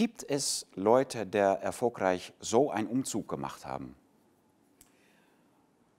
Gibt 0.00 0.24
es 0.30 0.64
Leute, 0.76 1.26
die 1.26 1.36
erfolgreich 1.36 2.32
so 2.40 2.70
einen 2.70 2.88
Umzug 2.88 3.28
gemacht 3.28 3.66
haben? 3.66 3.94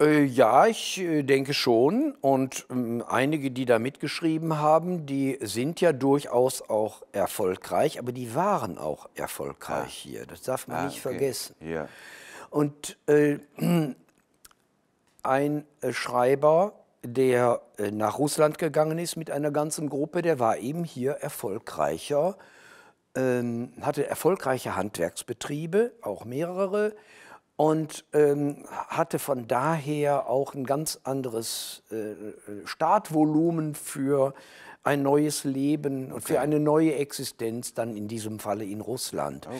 Äh, 0.01 0.23
ja, 0.23 0.65
ich 0.65 0.99
äh, 0.99 1.21
denke 1.21 1.53
schon. 1.53 2.15
Und 2.19 2.65
ähm, 2.71 3.03
einige, 3.07 3.51
die 3.51 3.65
da 3.65 3.77
mitgeschrieben 3.77 4.57
haben, 4.57 5.05
die 5.05 5.37
sind 5.41 5.81
ja 5.81 5.93
durchaus 5.93 6.67
auch 6.67 7.03
erfolgreich, 7.11 7.99
aber 7.99 8.11
die 8.11 8.33
waren 8.33 8.79
auch 8.79 9.07
erfolgreich 9.13 9.83
ah. 9.83 10.09
hier. 10.09 10.25
Das 10.25 10.41
darf 10.41 10.67
man 10.67 10.77
ah, 10.77 10.85
nicht 10.85 11.05
okay. 11.05 11.17
vergessen. 11.17 11.55
Ja. 11.59 11.87
Und 12.49 12.97
äh, 13.05 13.37
ein 15.21 15.65
äh, 15.81 15.93
Schreiber, 15.93 16.73
der 17.03 17.61
nach 17.91 18.17
Russland 18.17 18.57
gegangen 18.57 18.97
ist 18.97 19.15
mit 19.15 19.29
einer 19.29 19.51
ganzen 19.51 19.91
Gruppe, 19.91 20.23
der 20.23 20.39
war 20.39 20.57
eben 20.57 20.85
hier 20.85 21.11
erfolgreicher, 21.11 22.35
ähm, 23.15 23.73
hatte 23.81 24.07
erfolgreiche 24.07 24.75
Handwerksbetriebe, 24.75 25.93
auch 26.01 26.25
mehrere 26.25 26.95
und 27.55 28.05
ähm, 28.13 28.65
hatte 28.87 29.19
von 29.19 29.47
daher 29.47 30.27
auch 30.27 30.55
ein 30.55 30.65
ganz 30.65 30.99
anderes 31.03 31.83
äh, 31.91 32.65
Startvolumen 32.65 33.75
für 33.75 34.33
ein 34.83 35.03
neues 35.03 35.43
Leben 35.43 36.11
und 36.11 36.21
für 36.21 36.39
eine 36.39 36.59
neue 36.59 36.95
Existenz, 36.95 37.73
dann 37.73 37.95
in 37.95 38.07
diesem 38.07 38.39
Falle 38.39 38.65
in 38.65 38.81
Russland. 38.81 39.47
Okay. 39.47 39.59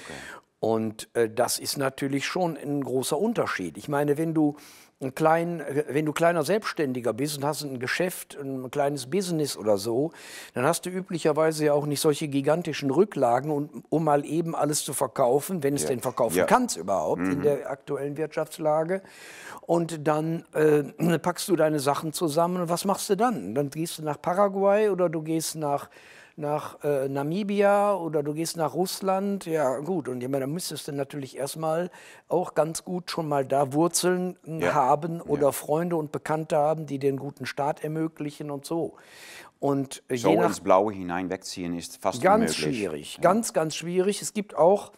Und 0.60 1.10
äh, 1.16 1.30
das 1.30 1.60
ist 1.60 1.78
natürlich 1.78 2.26
schon 2.26 2.58
ein 2.58 2.84
großer 2.84 3.18
Unterschied. 3.18 3.78
Ich 3.78 3.88
meine, 3.88 4.18
wenn 4.18 4.34
du 4.34 4.56
ein 5.02 5.16
klein, 5.16 5.64
wenn 5.90 6.06
du 6.06 6.14
kleiner 6.14 6.44
Selbstständiger 6.44 7.14
bist 7.14 7.38
und 7.38 7.46
hast 7.46 7.64
ein 7.64 7.80
Geschäft, 7.80 8.38
ein 8.42 8.70
kleines 8.72 9.10
Business 9.10 9.58
oder 9.58 9.78
so, 9.78 10.12
dann 10.54 10.66
hast 10.66 10.86
du 10.86 10.90
üblicherweise 10.90 11.66
ja 11.66 11.74
auch 11.74 11.86
nicht 11.86 12.02
solche 12.02 12.28
gigantischen 12.28 12.92
Rücklagen, 12.92 13.52
um, 13.52 13.84
um 13.90 14.04
mal 14.04 14.26
eben 14.26 14.56
alles 14.56 14.84
zu 14.84 14.94
verkaufen, 14.94 15.64
wenn 15.64 15.76
es 15.76 15.84
ja. 15.84 15.90
denn 15.90 16.02
verkaufen 16.02 16.38
ja. 16.38 16.46
kannst 16.46 16.78
überhaupt 16.78 17.22
mhm. 17.22 17.32
in 17.32 17.42
der 17.42 17.70
aktuellen 17.70 18.18
Wirtschaftslage. 18.18 19.02
Und 19.62 20.08
dann 20.08 20.46
äh, 20.54 20.84
packst 21.20 21.48
du 21.48 21.56
deine 21.56 21.80
Sachen 21.80 22.14
zusammen 22.14 22.62
und 22.62 22.70
was 22.70 22.86
machst 22.86 23.10
du 23.10 23.16
dann? 23.16 23.56
Dann 23.56 23.70
gehst 23.70 23.98
du 23.98 24.04
nach 24.04 24.22
Paraguay 24.22 24.90
oder 24.90 25.10
du 25.10 25.22
gehst 25.22 25.56
nach 25.56 25.90
nach 26.42 26.84
äh, 26.84 27.08
Namibia 27.08 27.96
oder 27.96 28.24
du 28.24 28.34
gehst 28.34 28.58
nach 28.58 28.74
Russland, 28.74 29.46
ja 29.46 29.80
gut, 29.80 30.10
und 30.10 30.22
ich 30.22 30.28
meine, 30.28 30.46
da 30.46 30.48
müsstest 30.48 30.88
du 30.88 30.92
natürlich 30.92 31.38
erstmal 31.38 31.90
auch 32.28 32.54
ganz 32.54 32.84
gut 32.84 33.10
schon 33.10 33.30
mal 33.30 33.46
da 33.46 33.72
Wurzeln 33.72 34.38
ja. 34.46 34.74
haben 34.74 35.22
oder 35.22 35.48
ja. 35.48 35.52
Freunde 35.54 35.96
und 35.96 36.12
Bekannte 36.12 36.58
haben, 36.58 36.86
die 36.86 37.00
den 37.00 37.18
guten 37.18 37.46
Start 37.46 37.84
ermöglichen 37.84 38.52
und 38.52 38.66
so. 38.66 38.96
Und 39.60 40.04
äh, 40.10 40.18
so 40.18 40.34
nach, 40.34 40.48
ins 40.48 40.60
Blaue 40.60 40.92
hinein 40.92 41.30
wegziehen 41.30 41.78
ist 41.78 42.02
fast 42.02 42.22
ganz 42.22 42.58
unmöglich. 42.58 42.78
schwierig, 42.78 43.16
ja. 43.16 43.22
ganz, 43.22 43.54
ganz 43.54 43.76
schwierig. 43.76 44.22
Es 44.22 44.34
gibt 44.34 44.58
auch 44.58 44.92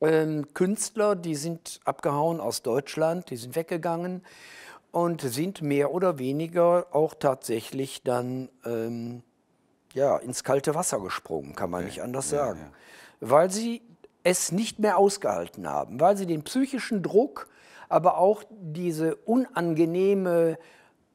ähm, 0.00 0.46
Künstler, 0.54 1.16
die 1.16 1.34
sind 1.34 1.80
abgehauen 1.84 2.38
aus 2.40 2.62
Deutschland, 2.62 3.30
die 3.30 3.36
sind 3.36 3.56
weggegangen 3.56 4.22
und 4.92 5.22
sind 5.22 5.62
mehr 5.62 5.92
oder 5.92 6.18
weniger 6.18 6.86
auch 6.92 7.14
tatsächlich 7.14 8.02
dann 8.02 8.50
ähm, 8.64 9.22
ja, 9.96 10.18
ins 10.18 10.44
kalte 10.44 10.74
Wasser 10.74 11.00
gesprungen, 11.00 11.54
kann 11.54 11.70
man 11.70 11.80
okay. 11.80 11.88
nicht 11.88 12.02
anders 12.02 12.30
ja, 12.30 12.46
sagen. 12.46 12.60
Ja. 12.60 13.28
Weil 13.28 13.50
sie 13.50 13.80
es 14.22 14.52
nicht 14.52 14.78
mehr 14.78 14.98
ausgehalten 14.98 15.66
haben, 15.68 15.98
weil 16.00 16.16
sie 16.18 16.26
den 16.26 16.42
psychischen 16.42 17.02
Druck, 17.02 17.48
aber 17.88 18.18
auch 18.18 18.44
diese 18.50 19.16
unangenehme 19.16 20.58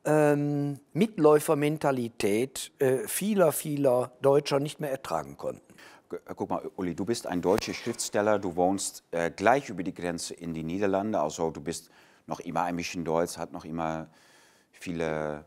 ähm, 0.04 0.80
Mitläufermentalität 0.94 2.72
äh, 2.80 3.08
vieler, 3.08 3.52
vieler 3.52 4.14
Deutscher 4.24 4.60
nicht 4.60 4.80
mehr 4.80 4.90
ertragen 4.90 5.38
konnten. 5.38 5.76
Äh, 6.12 6.18
guck 6.36 6.50
mal, 6.50 6.72
Uli, 6.76 6.96
du 6.96 7.06
bist 7.06 7.28
ein 7.28 7.42
deutscher 7.44 7.76
Schriftsteller, 7.76 8.40
du 8.40 8.56
wohnst 8.56 9.04
äh, 9.12 9.30
gleich 9.30 9.70
über 9.70 9.84
die 9.84 9.94
Grenze 9.94 10.34
in 10.34 10.56
die 10.56 10.64
Niederlande, 10.64 11.20
also 11.20 11.52
du 11.52 11.62
bist 11.62 11.92
noch 12.26 12.40
immer 12.40 12.64
ein 12.64 12.78
bisschen 12.78 13.06
deutsch, 13.06 13.38
hat 13.38 13.52
noch 13.52 13.66
immer 13.66 14.08
viele 14.72 15.46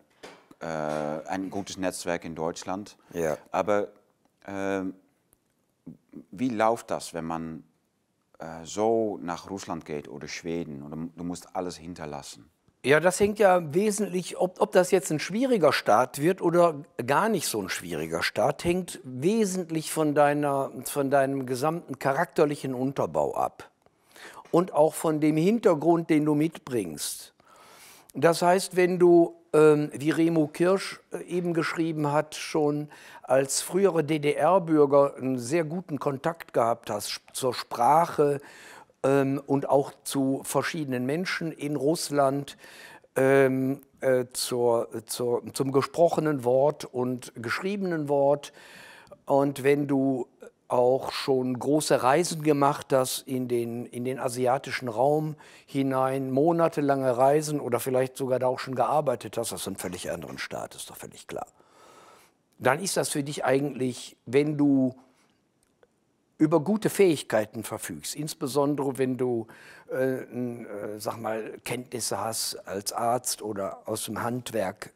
äh, 0.65 1.29
ein 1.29 1.51
gutes 1.51 1.77
Netzwerk 1.77 2.25
in 2.25 2.35
Deutschland. 2.35 2.97
Ja. 3.13 3.37
Aber 3.51 3.89
äh, 4.47 4.83
wie 6.31 6.49
läuft 6.49 6.91
das, 6.91 7.13
wenn 7.13 7.27
man 7.27 7.65
äh, 8.39 8.65
so 8.65 9.19
nach 9.23 9.51
Russland 9.51 9.85
geht 9.85 10.09
oder 10.09 10.27
Schweden 10.27 10.83
und 10.83 11.13
du 11.15 11.25
musst 11.25 11.55
alles 11.55 11.77
hinterlassen? 11.77 12.51
Ja, 12.83 13.01
das 13.01 13.21
hängt 13.21 13.39
ja 13.39 13.75
wesentlich, 13.75 14.39
ob, 14.39 14.61
ob 14.61 14.73
das 14.73 14.91
jetzt 14.91 15.11
ein 15.11 15.19
schwieriger 15.19 15.73
Start 15.73 16.21
wird 16.21 16.43
oder 16.43 16.83
gar 17.07 17.29
nicht 17.29 17.47
so 17.47 17.61
ein 17.61 17.71
schwieriger 17.71 18.23
Start, 18.23 18.65
hängt 18.65 19.01
wesentlich 19.05 19.91
von, 19.91 20.15
deiner, 20.15 20.71
von 20.85 21.11
deinem 21.11 21.47
gesamten 21.47 21.99
charakterlichen 21.99 22.75
Unterbau 22.75 23.35
ab. 23.35 23.71
Und 24.51 24.73
auch 24.73 24.95
von 24.95 25.21
dem 25.21 25.37
Hintergrund, 25.37 26.11
den 26.11 26.25
du 26.25 26.35
mitbringst. 26.35 27.35
Das 28.15 28.43
heißt, 28.43 28.77
wenn 28.77 28.99
du 28.99 29.35
wie 29.55 30.11
Remo 30.11 30.49
Kirsch 30.49 31.01
äh, 31.13 31.23
eben 31.25 31.55
geschrieben 31.55 32.11
hat, 32.11 32.35
schon 32.35 32.89
als 33.23 33.63
frühere 33.63 34.03
DDR-Bürger 34.03 35.15
einen 35.17 35.39
sehr 35.39 35.65
guten 35.65 36.01
Kontakt 36.01 36.53
gehabt 36.53 36.91
hast 36.91 37.21
zur 37.33 37.55
Sprache 37.55 38.41
ähm, 39.05 39.41
und 39.47 39.69
auch 39.69 39.93
zu 40.03 40.41
verschiedenen 40.45 41.07
Menschen 41.07 41.53
in 41.53 41.77
Russland, 41.77 42.57
ähm, 43.15 43.83
äh, 44.01 44.25
zur, 44.33 44.89
zur, 45.07 45.43
zum 45.53 45.71
gesprochenen 45.71 46.43
Wort 46.43 46.85
und 46.85 47.33
geschriebenen 47.37 48.09
Wort. 48.09 48.53
Und 49.25 49.63
wenn 49.63 49.87
du 49.87 50.27
auch 50.69 51.13
schon 51.13 51.59
große 51.59 52.03
Reisen 52.03 52.43
gemacht 52.43 52.93
hast 52.93 53.21
in 53.27 53.49
den, 53.49 53.87
in 53.87 54.05
den 54.05 54.19
asiatischen 54.19 54.89
Raum 54.89 55.37
hinein, 55.67 56.31
monatelange 56.31 57.17
Reisen 57.17 57.61
oder 57.61 57.81
vielleicht 57.81 58.17
sogar 58.17 58.39
da 58.39 58.47
auch 58.47 58.59
schon 58.59 58.75
gearbeitet 58.75 59.37
hast, 59.37 59.53
das 59.53 59.63
ist 59.63 59.69
ein 59.69 59.77
völlig 59.77 60.11
anderen 60.11 60.39
Staat, 60.39 60.75
ist 60.75 60.91
doch 60.91 60.97
völlig 60.97 61.27
klar. 61.27 61.47
Dann 62.59 62.81
ist 62.81 62.97
das 62.97 63.11
für 63.11 63.23
dich 63.23 63.45
eigentlich, 63.45 64.17
wenn 64.27 64.57
du 64.57 64.95
über 66.39 66.61
gute 66.61 66.91
Fähigkeiten 66.91 67.63
verfügst, 67.63 68.15
insbesondere 68.15 68.99
wenn 68.99 69.17
du 69.17 69.47
äh, 69.91 70.23
äh, 70.23 70.99
sag 70.99 71.19
mal, 71.19 71.59
Kenntnisse 71.65 72.19
hast 72.19 72.57
als 72.67 72.93
Arzt 72.93 73.43
oder 73.43 73.87
aus 73.87 74.05
dem 74.05 74.23
Handwerk 74.23 74.93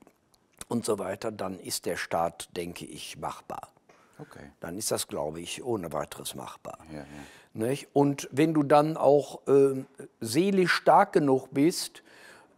und 0.69 0.85
so 0.85 0.99
weiter, 0.99 1.31
dann 1.31 1.59
ist 1.61 1.87
der 1.87 1.97
Staat, 1.97 2.49
denke 2.57 2.85
ich, 2.85 3.19
machbar. 3.19 3.69
Okay. 4.19 4.51
Dann 4.61 4.77
ist 4.77 4.91
das, 4.91 5.07
glaube 5.07 5.41
ich, 5.41 5.63
ohne 5.63 5.93
weiteres 5.93 6.35
machbar. 6.35 6.79
Ja, 6.93 6.99
ja. 6.99 7.77
Und 7.93 8.29
wenn 8.31 8.55
du 8.55 8.63
dann 8.63 8.97
auch 8.97 9.47
äh, 9.47 9.85
seelisch 10.21 10.73
stark 10.73 11.13
genug 11.13 11.49
bist, 11.51 12.03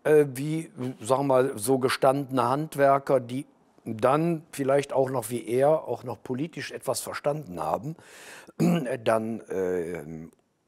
äh, 0.05 0.27
wie, 0.35 0.71
sagen 1.01 1.23
wir 1.23 1.35
mal, 1.35 1.59
so 1.59 1.79
gestandene 1.79 2.49
Handwerker, 2.49 3.21
die 3.21 3.47
dann 3.85 4.43
vielleicht 4.53 4.93
auch 4.93 5.11
noch 5.11 5.31
wie 5.31 5.47
er 5.47 5.85
auch 5.89 6.05
noch 6.05 6.23
politisch 6.23 6.71
etwas 6.71 7.01
verstanden 7.01 7.61
haben, 7.61 7.97
dann 9.05 9.41
äh, 9.49 10.03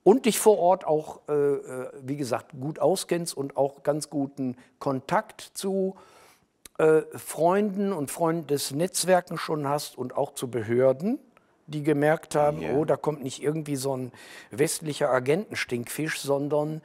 und 0.04 0.26
dich 0.26 0.38
vor 0.38 0.58
Ort 0.58 0.86
auch, 0.86 1.20
äh, 1.28 1.32
äh, 1.32 1.90
wie 2.02 2.16
gesagt, 2.16 2.52
gut 2.58 2.78
auskennst 2.78 3.36
und 3.36 3.56
auch 3.56 3.82
ganz 3.82 4.10
guten 4.10 4.56
Kontakt 4.78 5.40
zu 5.54 5.94
äh, 5.96 6.11
Freunden 6.78 7.92
und 7.92 8.10
Freundesnetzwerken 8.10 9.38
schon 9.38 9.68
hast 9.68 9.96
und 9.96 10.16
auch 10.16 10.34
zu 10.34 10.50
Behörden, 10.50 11.18
die 11.66 11.82
gemerkt 11.82 12.34
haben, 12.34 12.60
yeah. 12.60 12.74
oh, 12.74 12.84
da 12.84 12.96
kommt 12.96 13.22
nicht 13.22 13.42
irgendwie 13.42 13.76
so 13.76 13.96
ein 13.96 14.12
westlicher 14.50 15.10
Agentenstinkfisch, 15.10 16.20
sondern 16.20 16.82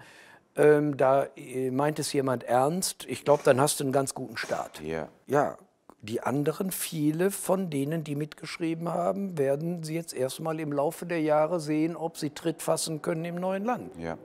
ähm, 0.56 0.98
da 0.98 1.28
äh, 1.36 1.72
meint 1.72 2.00
es 2.00 2.14
jemand 2.14 2.44
ernst. 2.44 3.06
Ich 3.08 3.26
glaube, 3.26 3.44
dann 3.44 3.62
hast 3.62 3.80
du 3.80 3.86
einen 3.86 3.94
ganz 3.94 4.14
guten 4.14 4.38
Start. 4.38 4.82
Yeah. 4.82 5.10
Ja, 5.28 5.58
die 6.02 6.22
anderen, 6.22 6.72
viele 6.72 7.32
von 7.32 7.70
denen, 7.70 8.04
die 8.04 8.16
mitgeschrieben 8.16 8.90
haben, 8.90 9.38
werden 9.38 9.84
sie 9.84 9.96
jetzt 9.96 10.14
erstmal 10.14 10.60
im 10.60 10.72
Laufe 10.72 11.06
der 11.06 11.22
Jahre 11.22 11.60
sehen, 11.60 11.96
ob 11.96 12.18
sie 12.18 12.30
Tritt 12.30 12.62
fassen 12.62 13.02
können 13.02 13.26
im 13.26 13.36
neuen 13.36 13.66
Land. 13.66 13.92
Ja. 13.98 14.18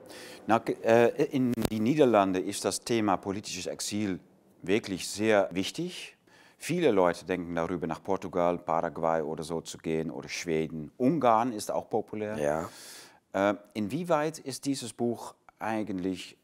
Na, 0.47 0.62
äh, 0.83 1.09
in 1.31 1.52
die 1.71 1.81
Niederlande 1.81 2.40
ist 2.40 2.64
das 2.64 2.81
Thema 2.81 3.16
politisches 3.16 3.66
Exil 3.66 4.21
wirklich 4.62 5.09
sehr 5.09 5.49
wichtig. 5.52 6.16
Viele 6.57 6.92
Leute 6.92 7.25
denken 7.25 7.54
darüber, 7.54 7.87
nach 7.87 8.02
Portugal, 8.02 8.59
Paraguay 8.59 9.23
oder 9.23 9.42
so 9.42 9.61
zu 9.61 9.78
gehen 9.78 10.11
oder 10.11 10.28
Schweden. 10.28 10.92
Ungarn 10.97 11.52
ist 11.52 11.71
auch 11.71 11.90
populär. 11.90 12.38
Ja. 12.38 13.50
Äh, 13.50 13.57
inwieweit 13.75 14.38
ist 14.38 14.64
dieses 14.66 14.92
Buch 14.92 15.35
eigentlich 15.59 16.37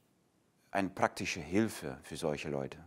eine 0.71 0.89
praktische 0.89 1.41
Hilfe 1.41 1.99
für 2.03 2.17
solche 2.17 2.49
Leute? 2.49 2.79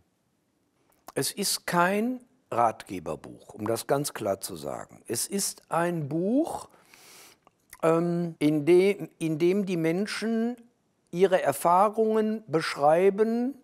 Es 1.14 1.32
ist 1.32 1.66
kein 1.66 2.22
Ratgeberbuch, 2.52 3.54
um 3.54 3.66
das 3.66 3.88
ganz 3.88 4.14
klar 4.14 4.42
zu 4.42 4.56
sagen. 4.56 5.02
Es 5.08 5.28
ist 5.28 5.64
ein 5.72 6.10
Buch, 6.10 6.70
ähm, 7.82 8.36
in, 8.40 8.66
dem, 8.66 9.10
in 9.20 9.40
dem 9.40 9.66
die 9.66 9.78
Menschen 9.78 10.58
ihre 11.12 11.42
Erfahrungen 11.42 12.44
beschreiben, 12.48 13.56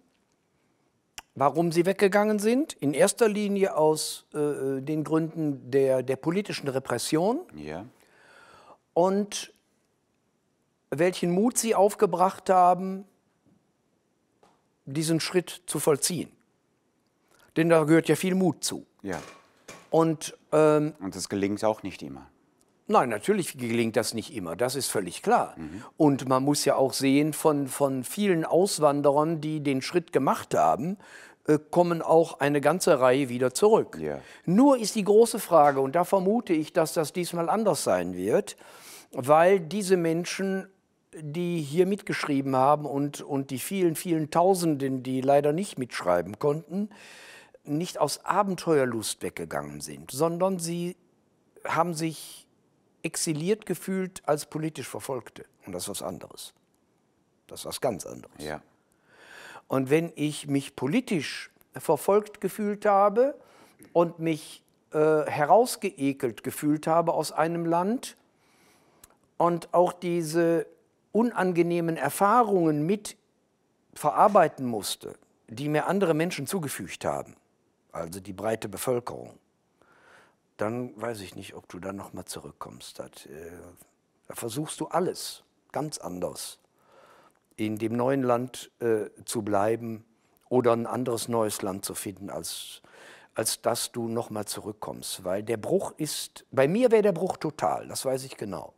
warum 1.38 1.72
sie 1.72 1.86
weggegangen 1.86 2.40
sind. 2.40 2.74
In 2.74 2.94
erster 2.96 3.30
Linie 3.30 3.78
aus 3.78 4.26
äh, 4.34 4.82
den 4.82 5.04
Gründen 5.04 5.70
der, 5.70 6.02
der 6.02 6.16
politischen 6.16 6.68
Repression 6.68 7.42
Ja. 7.56 7.86
und 8.94 9.54
welchen 10.90 11.30
Mut 11.32 11.58
sie 11.58 11.76
aufgebracht 11.76 12.50
haben, 12.50 13.06
diesen 14.86 15.20
Schritt 15.20 15.62
zu 15.68 15.80
vollziehen. 15.80 16.32
Denn 17.56 17.70
da 17.70 17.84
gehört 17.84 18.08
ja 18.08 18.16
viel 18.16 18.34
Mut 18.36 18.64
zu. 18.64 18.88
Ja. 19.04 19.22
Und 19.92 20.36
ähm, 20.52 20.94
Und 21.00 21.16
das 21.16 21.30
gelingt 21.30 21.64
auch 21.64 21.84
nicht 21.84 22.02
immer. 22.02 22.30
Nein, 22.90 23.10
natürlich 23.10 23.58
gelingt 23.58 23.98
das 23.98 24.14
nicht 24.14 24.34
immer, 24.34 24.56
das 24.56 24.76
ist 24.76 24.88
völlig 24.88 25.22
klar. 25.22 25.58
Und 25.98 26.30
man 26.30 26.42
muss 26.42 26.64
ja 26.64 26.78
auch 26.78 26.94
sehen, 26.94 27.34
von, 27.34 27.68
von 27.68 28.06
vielen 28.06 28.46
Auswanderern, 28.46 29.42
die 29.42 29.60
den 29.60 29.82
Schritt 29.82 30.14
gemacht 30.14 30.56
haben, 30.56 30.94
äh, 30.94 30.98
kommen 31.72 32.02
auch 32.02 32.40
eine 32.40 32.60
ganze 32.60 33.00
Reihe 33.00 33.30
wieder 33.30 33.54
zurück. 33.54 33.98
Ja. 34.00 34.20
Nur 34.46 34.78
ist 34.78 34.96
die 34.96 35.04
große 35.04 35.40
Frage, 35.40 35.80
und 35.80 35.96
da 35.96 36.04
vermute 36.04 36.54
ich, 36.54 36.74
dass 36.74 36.94
das 36.94 37.14
diesmal 37.14 37.50
anders 37.50 37.84
sein 37.84 38.16
wird, 38.16 38.58
weil 39.12 39.60
diese 39.62 39.96
Menschen, 39.96 40.68
die 41.14 41.62
hier 41.62 41.86
mitgeschrieben 41.86 42.56
haben 42.56 42.86
und, 42.86 43.22
und 43.22 43.50
die 43.50 43.60
vielen, 43.60 43.96
vielen 43.96 44.30
Tausenden, 44.30 45.04
die 45.04 45.22
leider 45.22 45.54
nicht 45.54 45.80
mitschreiben 45.80 46.38
konnten, 46.38 46.90
nicht 47.64 47.98
aus 47.98 48.26
Abenteuerlust 48.26 49.24
weggegangen 49.24 49.80
sind, 49.82 50.12
sondern 50.12 50.60
sie 50.60 50.98
haben 51.66 51.94
sich 51.94 52.46
exiliert 53.04 53.66
gefühlt 53.66 54.22
als 54.26 54.46
politisch 54.48 54.88
Verfolgte. 54.88 55.46
Und 55.66 55.74
das 55.74 55.84
ist 55.84 55.90
was 55.90 56.02
anderes. 56.02 56.54
Das 57.48 57.62
ist 57.62 57.66
was 57.66 57.82
ganz 57.82 58.06
anderes. 58.06 58.36
Ja. 58.40 58.62
Und 59.68 59.90
wenn 59.90 60.12
ich 60.16 60.48
mich 60.48 60.76
politisch 60.76 61.52
verfolgt 61.74 62.42
gefühlt 62.42 62.86
habe 62.86 63.36
und 63.94 64.20
mich 64.20 64.64
äh, 64.92 65.26
herausgeekelt 65.26 66.44
gefühlt 66.44 66.88
habe 66.88 67.14
aus 67.14 67.32
einem 67.32 67.66
Land 67.66 68.16
und 69.38 69.74
auch 69.74 69.94
diese 69.94 70.66
unangenehmen 71.12 71.98
Erfahrungen 71.98 72.86
mit 72.86 73.18
verarbeiten 73.94 74.66
musste, 74.66 75.16
die 75.48 75.70
mir 75.70 75.88
andere 75.88 76.14
Menschen 76.14 76.48
zugefügt 76.48 77.04
haben, 77.06 77.36
also 77.92 78.20
die 78.20 78.34
breite 78.34 78.70
Bevölkerung, 78.70 79.38
dann 80.58 81.00
weiß 81.00 81.22
ich 81.22 81.36
nicht, 81.36 81.54
ob 81.56 81.68
du 81.70 81.80
dann 81.80 81.96
nochmal 81.96 82.26
zurückkommst. 82.26 83.00
Äh, 83.00 83.06
da 84.28 84.36
versuchst 84.36 84.80
du 84.80 84.88
alles 84.88 85.44
ganz 85.72 85.98
anders 85.98 86.60
in 87.58 87.78
dem 87.78 87.96
neuen 87.98 88.24
Land 88.24 88.72
äh, 88.80 89.10
zu 89.26 89.42
bleiben 89.42 90.06
oder 90.48 90.72
ein 90.72 90.86
anderes 90.86 91.28
neues 91.28 91.62
Land 91.62 91.84
zu 91.84 91.94
finden, 91.96 92.30
als, 92.30 92.82
als 93.36 93.62
dass 93.62 93.92
du 93.92 94.08
nochmal 94.08 94.46
zurückkommst. 94.46 95.26
Weil 95.26 95.44
der 95.44 95.58
Bruch 95.58 95.94
ist, 95.98 96.46
bei 96.52 96.68
mir 96.68 96.92
wäre 96.92 97.02
der 97.02 97.12
Bruch 97.12 97.36
total, 97.38 97.88
das 97.88 98.06
weiß 98.06 98.24
ich 98.24 98.38
genau. 98.38 98.74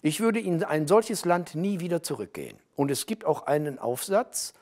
Ich 0.00 0.20
würde 0.20 0.40
in 0.40 0.62
ein 0.62 0.86
solches 0.86 1.24
Land 1.24 1.56
nie 1.56 1.80
wieder 1.80 2.02
zurückgehen. 2.02 2.56
Und 2.76 2.90
es 2.90 3.06
gibt 3.06 3.24
auch 3.24 3.46
einen 3.46 3.80
Aufsatz 3.80 4.54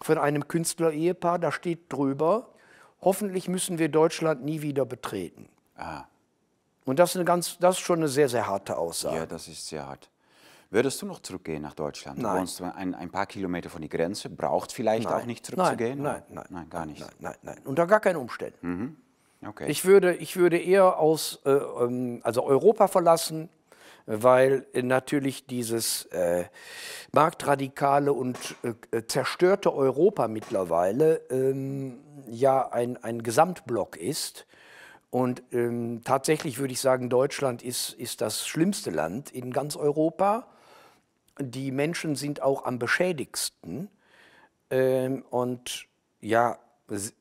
von 0.00 0.16
einem 0.16 0.46
Künstler-Ehepaar, 0.46 1.40
da 1.40 1.50
steht 1.50 1.92
drüber, 1.92 2.48
hoffentlich 3.02 3.48
müssen 3.48 3.78
wir 3.78 3.88
Deutschland 3.88 4.44
nie 4.44 4.62
wieder 4.62 4.86
betreten. 4.86 5.48
Ah, 5.76 6.04
Und 6.84 7.00
das 7.00 7.10
ist, 7.10 7.16
eine 7.16 7.24
ganz, 7.24 7.58
das 7.58 7.76
ist 7.76 7.80
schon 7.82 7.98
eine 7.98 8.08
sehr, 8.08 8.28
sehr 8.28 8.46
harte 8.46 8.78
Aussage. 8.78 9.16
ja, 9.16 9.26
das 9.26 9.48
ist 9.48 9.66
sehr 9.66 9.86
hart. 9.86 10.08
Würdest 10.72 11.02
du 11.02 11.06
noch 11.06 11.18
zurückgehen 11.20 11.62
nach 11.62 11.74
Deutschland? 11.74 12.18
Du 12.18 12.22
Nein. 12.22 12.40
wohnst 12.40 12.62
ein, 12.62 12.94
ein 12.94 13.10
paar 13.10 13.26
Kilometer 13.26 13.68
von 13.68 13.80
der 13.80 13.90
Grenze, 13.90 14.30
braucht 14.30 14.72
vielleicht 14.72 15.08
auch 15.08 15.26
nicht 15.26 15.44
zurückzugehen? 15.44 16.00
Nein, 16.00 16.22
nein, 16.28 16.34
nein, 16.34 16.46
nein, 16.50 16.70
gar 16.70 16.86
nicht. 16.86 17.00
Nein, 17.00 17.10
nein, 17.18 17.34
nein. 17.42 17.58
Unter 17.64 17.88
gar 17.88 17.98
keinen 17.98 18.16
Umständen. 18.16 18.96
Okay. 19.44 19.68
Ich 19.68 19.84
würde, 19.84 20.14
ich 20.14 20.36
würde 20.36 20.58
eher 20.58 20.98
aus, 20.98 21.40
äh, 21.44 21.50
ähm, 21.50 22.20
also 22.22 22.44
Europa 22.44 22.88
verlassen, 22.88 23.48
weil 24.06 24.66
natürlich 24.74 25.46
dieses 25.46 26.04
äh, 26.06 26.44
marktradikale 27.12 28.12
und 28.12 28.38
äh, 28.62 28.74
äh, 28.96 29.06
zerstörte 29.06 29.74
Europa 29.74 30.28
mittlerweile 30.28 31.16
ähm, 31.30 31.98
ja 32.28 32.68
ein, 32.68 33.02
ein 33.02 33.22
Gesamtblock 33.22 33.96
ist. 33.96 34.46
Und 35.10 35.42
ähm, 35.52 36.02
tatsächlich 36.04 36.58
würde 36.58 36.72
ich 36.72 36.80
sagen, 36.80 37.08
Deutschland 37.08 37.62
ist, 37.62 37.92
ist 37.94 38.20
das 38.20 38.46
schlimmste 38.46 38.90
Land 38.90 39.30
in 39.30 39.52
ganz 39.52 39.74
Europa. 39.74 40.46
Die 41.40 41.72
Menschen 41.72 42.16
sind 42.16 42.42
auch 42.42 42.64
am 42.64 42.78
beschädigsten. 42.78 43.88
Ähm, 44.70 45.24
und 45.30 45.86
ja, 46.20 46.58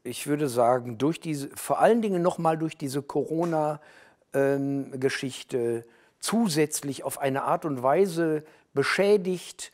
ich 0.04 0.28
würde 0.28 0.50
sagen, 0.50 0.98
durch 0.98 1.20
diese, 1.20 1.50
vor 1.56 1.80
allen 1.80 2.02
Dingen 2.02 2.22
nochmal 2.22 2.58
durch 2.58 2.78
diese 2.78 3.02
Corona-Geschichte 3.02 5.86
zusätzlich 6.20 7.04
auf 7.04 7.20
eine 7.20 7.44
Art 7.44 7.66
und 7.66 7.82
Weise 7.82 8.44
beschädigt, 8.74 9.72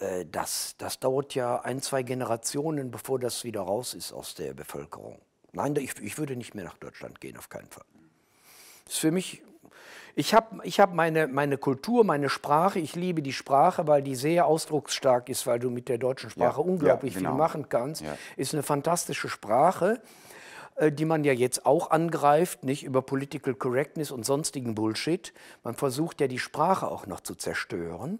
äh, 0.00 0.26
das, 0.30 0.76
das 0.78 1.00
dauert 1.00 1.34
ja 1.34 1.60
ein, 1.62 1.82
zwei 1.82 2.02
Generationen, 2.02 2.90
bevor 2.90 3.18
das 3.18 3.44
wieder 3.44 3.62
raus 3.62 3.94
ist 3.94 4.12
aus 4.12 4.34
der 4.34 4.54
Bevölkerung. 4.54 5.20
Nein, 5.52 5.74
ich, 5.76 5.98
ich 6.00 6.18
würde 6.18 6.36
nicht 6.36 6.54
mehr 6.54 6.64
nach 6.64 6.76
Deutschland 6.76 7.20
gehen, 7.20 7.38
auf 7.38 7.48
keinen 7.48 7.68
Fall. 7.68 7.84
Das 8.84 8.94
ist 8.94 9.00
für 9.00 9.10
mich, 9.10 9.42
ich 10.18 10.32
habe 10.32 10.60
ich 10.64 10.80
hab 10.80 10.94
meine, 10.94 11.28
meine 11.28 11.58
Kultur, 11.58 12.02
meine 12.02 12.30
Sprache, 12.30 12.78
ich 12.78 12.96
liebe 12.96 13.20
die 13.20 13.34
Sprache, 13.34 13.86
weil 13.86 14.02
die 14.02 14.14
sehr 14.14 14.46
ausdrucksstark 14.46 15.28
ist, 15.28 15.46
weil 15.46 15.58
du 15.58 15.68
mit 15.68 15.90
der 15.90 15.98
deutschen 15.98 16.30
Sprache 16.30 16.58
Ja, 16.58 16.66
unglaublich 16.66 17.12
ja, 17.12 17.20
genau. 17.20 17.32
viel 17.32 17.38
machen 17.38 17.68
kannst. 17.68 18.00
Ja. 18.00 18.16
Ist 18.36 18.54
eine 18.54 18.62
fantastische 18.62 19.28
Sprache, 19.28 20.00
äh, 20.76 20.90
die 20.90 21.04
man 21.04 21.22
ja 21.22 21.34
jetzt 21.34 21.66
auch 21.66 21.90
angreift, 21.90 22.64
nicht 22.64 22.82
über 22.82 23.02
Political 23.02 23.54
Correctness 23.54 24.10
und 24.10 24.24
sonstigen 24.24 24.74
Bullshit. 24.74 25.34
Man 25.62 25.74
versucht 25.74 26.22
ja 26.22 26.28
die 26.28 26.38
Sprache 26.38 26.88
auch 26.88 27.06
noch 27.06 27.20
zu 27.20 27.34
zerstören 27.34 28.18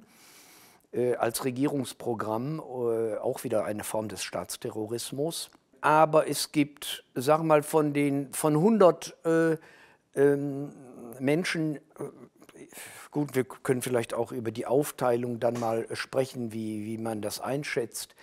äh, 0.93 1.15
als 1.15 1.47
Regierungsprogramm 1.47 2.59
äh, 2.59 3.17
auch 3.17 3.43
wieder 3.43 3.65
eine 3.65 3.85
Form 3.85 4.09
des 4.09 4.23
Staatsterrorismus. 4.23 5.51
Aber 5.81 6.29
es 6.29 6.53
gibt, 6.53 7.05
wir 7.15 7.39
mal, 7.39 7.63
von 7.63 7.95
den 7.95 8.35
von 8.35 8.55
100 8.55 9.17
äh, 9.25 9.57
ähm, 10.15 10.73
Menschen, 11.19 11.77
äh, 11.77 11.81
gut, 13.11 13.35
wir 13.35 13.45
können 13.45 13.83
vielleicht 13.83 14.15
auch 14.15 14.33
über 14.33 14.51
die 14.51 14.67
Aufteilung 14.67 15.41
dann 15.41 15.59
mal 15.59 15.87
sprechen, 15.95 16.53
wie, 16.53 16.85
wie 16.85 16.99
man 16.99 17.23
das 17.23 17.41
einschätzt. 17.41 18.15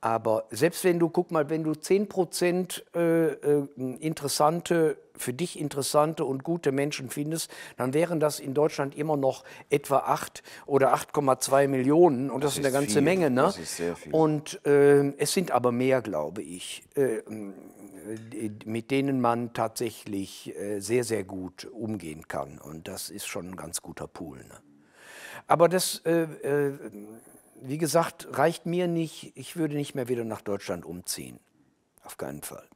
Aber 0.00 0.44
selbst 0.50 0.84
wenn 0.84 1.00
du, 1.00 1.08
guck 1.08 1.32
mal, 1.32 1.50
wenn 1.50 1.64
du 1.64 1.74
10 1.74 2.08
Prozent 2.08 2.84
äh, 2.94 3.32
äh, 3.32 3.68
interessante, 3.98 4.96
für 5.16 5.32
dich 5.32 5.58
interessante 5.58 6.24
und 6.24 6.44
gute 6.44 6.70
Menschen 6.70 7.10
findest, 7.10 7.50
dann 7.76 7.92
wären 7.94 8.20
das 8.20 8.38
in 8.38 8.54
Deutschland 8.54 8.96
immer 8.96 9.16
noch 9.16 9.42
etwa 9.70 9.98
8 9.98 10.44
oder 10.66 10.94
8,2 10.94 11.66
Millionen. 11.66 12.30
Und 12.30 12.44
das, 12.44 12.52
Das 12.54 12.58
ist 12.60 12.64
eine 12.66 12.72
ganze 12.72 12.92
viel. 12.94 13.02
Menge. 13.02 13.28
Ne? 13.30 13.42
Das 13.42 13.58
ist 13.58 13.76
sehr 13.76 13.96
viel. 13.96 14.14
Und 14.14 14.60
ähm, 14.64 15.14
es 15.18 15.32
sind 15.32 15.50
aber 15.50 15.72
mehr, 15.72 16.00
glaube 16.00 16.42
ich, 16.42 16.84
äh, 16.94 17.22
die- 18.32 18.52
mit 18.66 18.92
denen 18.92 19.20
man 19.20 19.52
tatsächlich 19.52 20.54
äh, 20.56 20.78
sehr, 20.78 21.02
sehr 21.02 21.24
gut 21.24 21.64
umgehen 21.72 22.28
kann. 22.28 22.58
Und 22.58 22.86
das 22.86 23.10
ist 23.10 23.26
schon 23.26 23.48
ein 23.50 23.56
ganz 23.56 23.82
guter 23.82 24.06
Pool. 24.06 24.38
Ne? 24.38 24.54
Aber 25.48 25.68
das, 25.68 26.00
äh, 26.04 26.22
äh, 26.22 26.72
wie 27.62 27.78
gesagt, 27.78 28.28
reicht 28.32 28.66
mir 28.66 28.88
nicht. 28.88 29.32
Ich 29.36 29.56
würde 29.56 29.76
nicht 29.76 29.94
mehr 29.94 30.08
wieder 30.08 30.24
nach 30.24 30.40
Deutschland 30.40 30.84
umziehen. 30.84 31.38
Auf 32.04 32.16
keinen 32.16 32.42
Fall. 32.42 32.66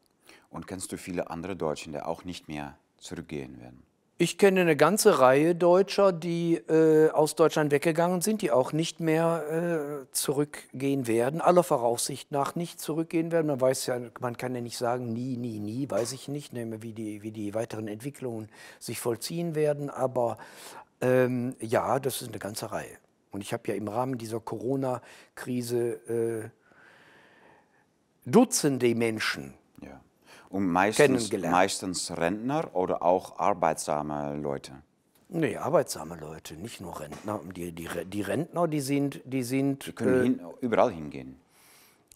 Und 0.50 0.66
kennst 0.66 0.92
du 0.92 0.98
viele 0.98 1.30
andere 1.30 1.56
Deutschen, 1.56 1.92
die 1.92 2.00
auch 2.00 2.24
nicht 2.24 2.48
mehr 2.48 2.76
zurückgehen 2.98 3.60
werden? 3.60 3.82
Ich 4.18 4.38
kenne 4.38 4.60
eine 4.60 4.76
ganze 4.76 5.18
Reihe 5.18 5.56
Deutscher, 5.56 6.12
die 6.12 6.54
äh, 6.54 7.10
aus 7.10 7.34
Deutschland 7.34 7.72
weggegangen 7.72 8.20
sind, 8.20 8.40
die 8.40 8.52
auch 8.52 8.72
nicht 8.72 9.00
mehr 9.00 10.04
äh, 10.04 10.12
zurückgehen 10.12 11.08
werden, 11.08 11.40
aller 11.40 11.64
Voraussicht 11.64 12.30
nach 12.30 12.54
nicht 12.54 12.78
zurückgehen 12.78 13.32
werden. 13.32 13.48
Man 13.48 13.60
weiß 13.60 13.86
ja, 13.86 13.98
man 14.20 14.36
kann 14.36 14.54
ja 14.54 14.60
nicht 14.60 14.76
sagen, 14.76 15.12
nie, 15.12 15.36
nie, 15.36 15.58
nie, 15.58 15.90
weiß 15.90 16.12
ich 16.12 16.28
nicht, 16.28 16.52
ne, 16.52 16.82
wie 16.82 16.92
die, 16.92 17.22
wie 17.22 17.32
die 17.32 17.54
weiteren 17.54 17.88
Entwicklungen 17.88 18.48
sich 18.78 19.00
vollziehen 19.00 19.56
werden. 19.56 19.90
Aber 19.90 20.38
ähm, 21.00 21.56
ja, 21.58 21.98
das 21.98 22.22
ist 22.22 22.28
eine 22.28 22.38
ganze 22.38 22.70
Reihe. 22.70 22.98
Und 23.32 23.40
ich 23.40 23.52
habe 23.52 23.62
ja 23.66 23.74
im 23.74 23.88
Rahmen 23.88 24.18
dieser 24.18 24.38
Corona-Krise 24.40 26.44
äh, 26.44 26.48
Dutzende 28.24 28.94
Menschen 28.94 29.54
Ja. 29.80 30.00
Und 30.48 30.66
meistens, 30.70 31.06
Kennengelernt. 31.28 31.52
meistens 31.52 32.16
Rentner 32.16 32.70
oder 32.74 33.02
auch 33.02 33.38
arbeitsame 33.40 34.36
Leute. 34.36 34.72
Nee, 35.28 35.56
arbeitsame 35.56 36.16
Leute, 36.16 36.54
nicht 36.54 36.80
nur 36.80 37.00
Rentner. 37.00 37.40
Die, 37.56 37.72
die, 37.72 37.88
die 38.06 38.20
Rentner, 38.20 38.68
die 38.68 38.80
sind, 38.80 39.20
die 39.24 39.42
sind, 39.42 39.86
Die 39.86 39.92
können 39.92 40.20
äh, 40.20 40.24
hin, 40.24 40.40
überall 40.60 40.92
hingehen. 40.92 41.36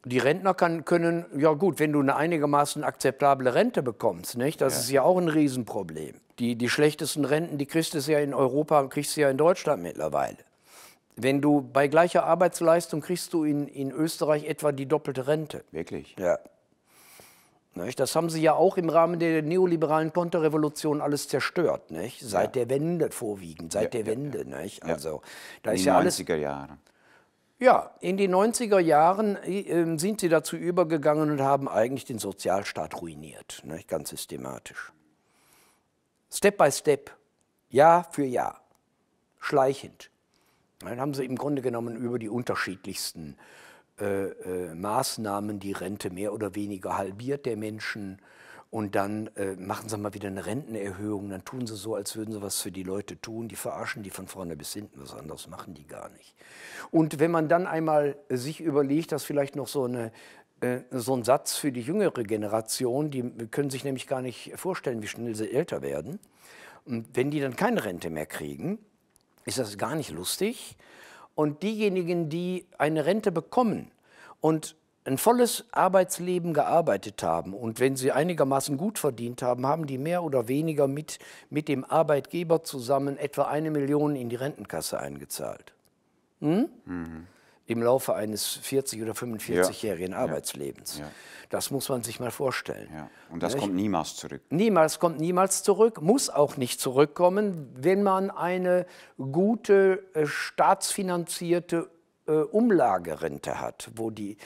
die 0.04 0.18
Rentner 0.18 0.54
kann, 0.54 0.84
können, 0.84 1.24
ja 1.36 1.52
gut, 1.54 1.80
wenn 1.80 1.92
du 1.92 2.00
eine 2.00 2.14
einigermaßen 2.14 2.84
akzeptable 2.84 3.54
Rente 3.54 3.82
bekommst, 3.82 4.36
nicht? 4.36 4.60
Das 4.60 4.78
ist 4.78 4.90
ja 4.90 5.02
auch 5.02 5.16
ein 5.18 5.28
Riesenproblem. 5.28 6.20
Die, 6.38 6.54
die 6.56 6.68
schlechtesten 6.68 7.24
Renten, 7.24 7.56
die 7.58 7.66
kriegst 7.66 7.94
du 7.94 7.98
ja 7.98 8.18
in 8.20 8.34
Europa 8.34 8.78
und 8.80 8.90
kriegst 8.90 9.16
du 9.16 9.22
ja 9.22 9.30
in 9.30 9.38
Deutschland 9.38 9.82
mittlerweile. 9.82 10.36
Wenn 11.16 11.40
du 11.40 11.62
bei 11.62 11.88
gleicher 11.88 12.24
Arbeitsleistung 12.24 13.00
kriegst 13.00 13.32
du 13.32 13.44
in, 13.44 13.68
in 13.68 13.90
Österreich 13.90 14.44
etwa 14.44 14.70
die 14.72 14.86
doppelte 14.86 15.26
Rente. 15.26 15.64
Wirklich? 15.72 16.14
Ja. 16.18 16.38
Nicht? 17.74 18.00
Das 18.00 18.14
haben 18.16 18.30
sie 18.30 18.40
ja 18.40 18.54
auch 18.54 18.76
im 18.78 18.88
Rahmen 18.88 19.18
der 19.18 19.42
neoliberalen 19.42 20.12
Konterrevolution 20.12 21.00
alles 21.00 21.28
zerstört, 21.28 21.90
nicht? 21.90 22.20
Seit 22.20 22.54
der 22.54 22.70
Wende 22.70 23.10
vorwiegend, 23.10 23.72
seit 23.72 23.94
Ja, 23.94 24.00
der 24.00 24.00
ja, 24.00 24.06
Wende. 24.06 24.44
Nicht? 24.46 24.82
Ja. 24.84 24.94
Also, 24.94 25.20
da 25.62 25.70
In 25.72 25.76
ist 25.76 25.82
den 25.84 25.86
ja 25.88 25.98
alles 25.98 26.18
90er 26.20 26.36
Jahren. 26.36 26.78
ja, 27.58 27.90
in 28.00 28.16
den 28.16 28.34
90er 28.34 28.78
Jahren 28.78 29.36
äh, 29.44 29.98
sind 29.98 30.20
sie 30.20 30.28
dazu 30.30 30.56
übergegangen 30.56 31.30
und 31.30 31.40
haben 31.42 31.68
eigentlich 31.68 32.06
den 32.06 32.18
Sozialstaat 32.18 33.00
ruiniert, 33.00 33.60
ne, 33.64 33.80
ganz 33.86 34.08
systematisch. 34.10 34.92
Step 36.30 36.56
by 36.58 36.70
Step, 36.72 37.10
Jahr 37.68 38.06
für 38.10 38.24
Jahr, 38.24 38.60
schleichend. 39.38 40.10
Dann 40.80 41.00
haben 41.00 41.14
sie 41.14 41.24
im 41.24 41.36
Grunde 41.36 41.62
genommen 41.62 41.96
über 41.96 42.18
die 42.18 42.28
unterschiedlichsten 42.28 43.36
äh, 43.98 44.26
äh, 44.26 44.74
Maßnahmen 44.74 45.58
die 45.58 45.72
Rente 45.72 46.10
mehr 46.10 46.34
oder 46.34 46.54
weniger 46.54 46.98
halbiert 46.98 47.46
der 47.46 47.56
Menschen. 47.56 48.20
Und 48.68 48.94
dann 48.94 49.28
äh, 49.36 49.54
machen 49.56 49.88
sie 49.88 49.96
mal 49.96 50.12
wieder 50.12 50.28
eine 50.28 50.44
Rentenerhöhung. 50.44 51.30
Dann 51.30 51.44
tun 51.46 51.66
sie 51.66 51.76
so, 51.76 51.94
als 51.94 52.14
würden 52.14 52.32
sie 52.32 52.42
was 52.42 52.60
für 52.60 52.72
die 52.72 52.82
Leute 52.82 53.18
tun. 53.18 53.48
Die 53.48 53.56
verarschen 53.56 54.02
die 54.02 54.10
von 54.10 54.26
vorne 54.26 54.54
bis 54.54 54.74
hinten. 54.74 55.00
Was 55.00 55.14
anderes 55.14 55.48
machen 55.48 55.72
die 55.72 55.86
gar 55.86 56.10
nicht. 56.10 56.34
Und 56.90 57.18
wenn 57.20 57.30
man 57.30 57.48
dann 57.48 57.66
einmal 57.66 58.16
sich 58.28 58.60
überlegt, 58.60 59.12
dass 59.12 59.24
vielleicht 59.24 59.56
noch 59.56 59.68
so, 59.68 59.84
eine, 59.84 60.12
äh, 60.60 60.80
so 60.90 61.16
ein 61.16 61.22
Satz 61.22 61.56
für 61.56 61.72
die 61.72 61.80
jüngere 61.80 62.24
Generation, 62.24 63.10
die 63.10 63.22
können 63.50 63.70
sich 63.70 63.84
nämlich 63.84 64.06
gar 64.06 64.20
nicht 64.20 64.52
vorstellen, 64.56 65.00
wie 65.00 65.08
schnell 65.08 65.34
sie 65.34 65.50
älter 65.50 65.80
werden. 65.80 66.18
Und 66.84 67.08
wenn 67.14 67.30
die 67.30 67.40
dann 67.40 67.56
keine 67.56 67.82
Rente 67.82 68.10
mehr 68.10 68.26
kriegen, 68.26 68.78
ist 69.46 69.58
das 69.58 69.78
gar 69.78 69.94
nicht 69.94 70.10
lustig. 70.10 70.76
Und 71.34 71.62
diejenigen, 71.62 72.28
die 72.28 72.66
eine 72.76 73.06
Rente 73.06 73.32
bekommen 73.32 73.90
und 74.40 74.76
ein 75.06 75.18
volles 75.18 75.64
Arbeitsleben 75.70 76.52
gearbeitet 76.52 77.22
haben 77.22 77.54
und 77.54 77.78
wenn 77.78 77.94
sie 77.94 78.10
einigermaßen 78.10 78.76
gut 78.76 78.98
verdient 78.98 79.40
haben, 79.40 79.64
haben 79.64 79.86
die 79.86 79.98
mehr 79.98 80.24
oder 80.24 80.48
weniger 80.48 80.88
mit, 80.88 81.20
mit 81.48 81.68
dem 81.68 81.84
Arbeitgeber 81.84 82.64
zusammen 82.64 83.16
etwa 83.16 83.44
eine 83.44 83.70
Million 83.70 84.16
in 84.16 84.28
die 84.28 84.36
Rentenkasse 84.36 84.98
eingezahlt. 84.98 85.74
Hm? 86.40 86.68
Im 87.66 87.82
Laufe 87.82 88.14
eines 88.14 88.60
40- 88.62 89.02
oder 89.02 89.12
45-jährigen 89.12 90.14
Arbeitslebens. 90.14 90.98
Ja. 90.98 91.10
Das 91.48 91.70
muss 91.70 91.88
man 91.88 92.02
sich 92.02 92.20
mal 92.20 92.30
vorstellen. 92.30 92.88
Ja. 92.92 93.10
Und 93.30 93.42
das 93.42 93.56
kommt 93.56 93.74
niemals 93.74 94.16
zurück. 94.16 94.42
Niemals 94.50 94.98
kommt 94.98 95.20
niemals 95.20 95.62
zurück, 95.62 96.00
muss 96.00 96.30
auch 96.30 96.56
nicht 96.56 96.80
zurückkommen, 96.80 97.68
wenn 97.74 98.02
man 98.02 98.30
eine 98.30 98.86
gute, 99.16 100.04
äh, 100.14 100.26
staatsfinanzierte 100.26 101.90
äh, 102.26 102.32
Umlagerente 102.32 103.60
hat, 103.60 103.90
wo 103.94 104.10
die, 104.10 104.36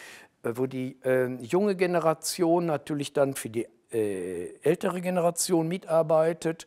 äh, 0.42 0.52
wo 0.54 0.66
die 0.66 0.98
äh, 1.02 1.26
junge 1.42 1.76
Generation 1.76 2.66
natürlich 2.66 3.12
dann 3.12 3.34
für 3.34 3.50
die 3.50 3.66
äh, 3.92 4.54
ältere 4.62 5.00
Generation 5.00 5.68
mitarbeitet 5.68 6.66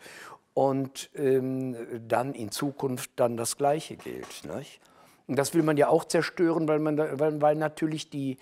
und 0.54 1.10
ähm, 1.16 1.76
dann 2.08 2.34
in 2.34 2.52
Zukunft 2.52 3.12
dann 3.16 3.38
das 3.38 3.58
Gleiche 3.58 3.96
gilt. 3.96 4.44
Nicht? 4.56 4.82
Und 5.28 5.38
das 5.38 5.54
will 5.54 5.64
man 5.64 5.78
ja 5.78 5.88
auch 5.88 6.06
zerstören, 6.06 6.68
weil, 6.68 6.80
man 6.80 6.98
da, 6.98 7.20
weil, 7.20 7.42
weil 7.42 7.56
natürlich 7.56 8.10
die, 8.10 8.38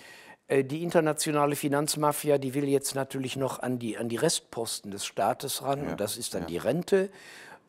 äh, 0.48 0.64
die 0.64 0.84
internationale 0.84 1.56
Finanzmafia, 1.56 2.38
die 2.38 2.54
will 2.54 2.68
jetzt 2.68 2.96
natürlich 2.96 3.36
noch 3.36 3.60
an 3.60 3.80
die, 3.80 3.98
an 3.98 4.10
die 4.10 4.18
Restposten 4.18 4.92
des 4.92 5.06
Staates 5.06 5.64
ran. 5.64 5.88
und 5.88 6.00
das 6.00 6.18
ist 6.18 6.34
dann 6.34 6.48
die 6.48 6.58
Rente. 6.58 7.10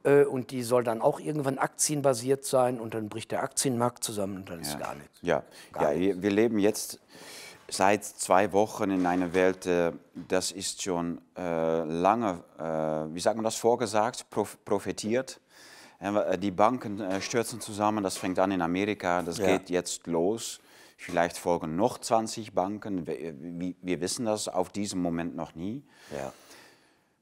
Äh, 0.05 0.25
Und 0.25 0.51
die 0.51 0.63
soll 0.63 0.83
dann 0.83 1.01
auch 1.01 1.21
irgendwann 1.21 1.59
aktienbasiert 1.59 2.45
sein. 2.45 2.81
Und 2.81 2.95
dann 2.95 3.09
bricht 3.09 3.31
der 3.31 3.43
Aktienmarkt 3.43 4.03
zusammen 4.03 4.37
und 4.37 4.51
dann 4.51 4.61
ist 4.61 4.79
gar 4.79 4.95
nichts. 4.95 5.19
Ja, 5.23 5.43
ja 5.79 5.95
wir 5.95 6.23
wir 6.23 6.31
leben 6.31 6.59
jetzt 6.59 6.99
seit 7.69 8.05
zwei 8.05 8.53
Wochen 8.53 8.91
in 8.91 9.07
einer 9.07 9.33
Welt, 9.33 9.67
äh, 9.67 9.93
das 10.15 10.51
ist 10.51 10.83
schon 10.83 11.21
äh, 11.37 11.85
lange, 11.85 12.43
wie 13.13 13.21
sagt 13.21 13.37
man 13.37 13.45
das, 13.45 13.57
vorgesagt, 13.57 14.29
prof 14.31 14.59
prophetiert. 14.65 15.41
Äh, 16.03 16.39
Die 16.39 16.51
Banken 16.51 17.01
äh, 17.01 17.21
stürzen 17.21 17.61
zusammen, 17.61 18.03
das 18.03 18.17
fängt 18.17 18.39
an 18.39 18.51
in 18.51 18.61
Amerika, 18.63 19.23
das 19.23 19.39
Ja. 19.39 19.47
geht 19.59 19.71
jetzt 19.71 20.07
los. 20.07 20.61
Vielleicht 20.97 21.37
folgen 21.37 21.77
noch 21.77 21.99
20 21.99 22.53
Banken, 22.53 23.07
wir, 23.07 23.35
wir- 23.83 24.01
wissen 24.01 24.27
das 24.27 24.49
auf 24.49 24.71
diesem 24.71 25.01
Moment 25.03 25.35
noch 25.35 25.55
nie. 25.55 25.83
Ja. 26.13 26.33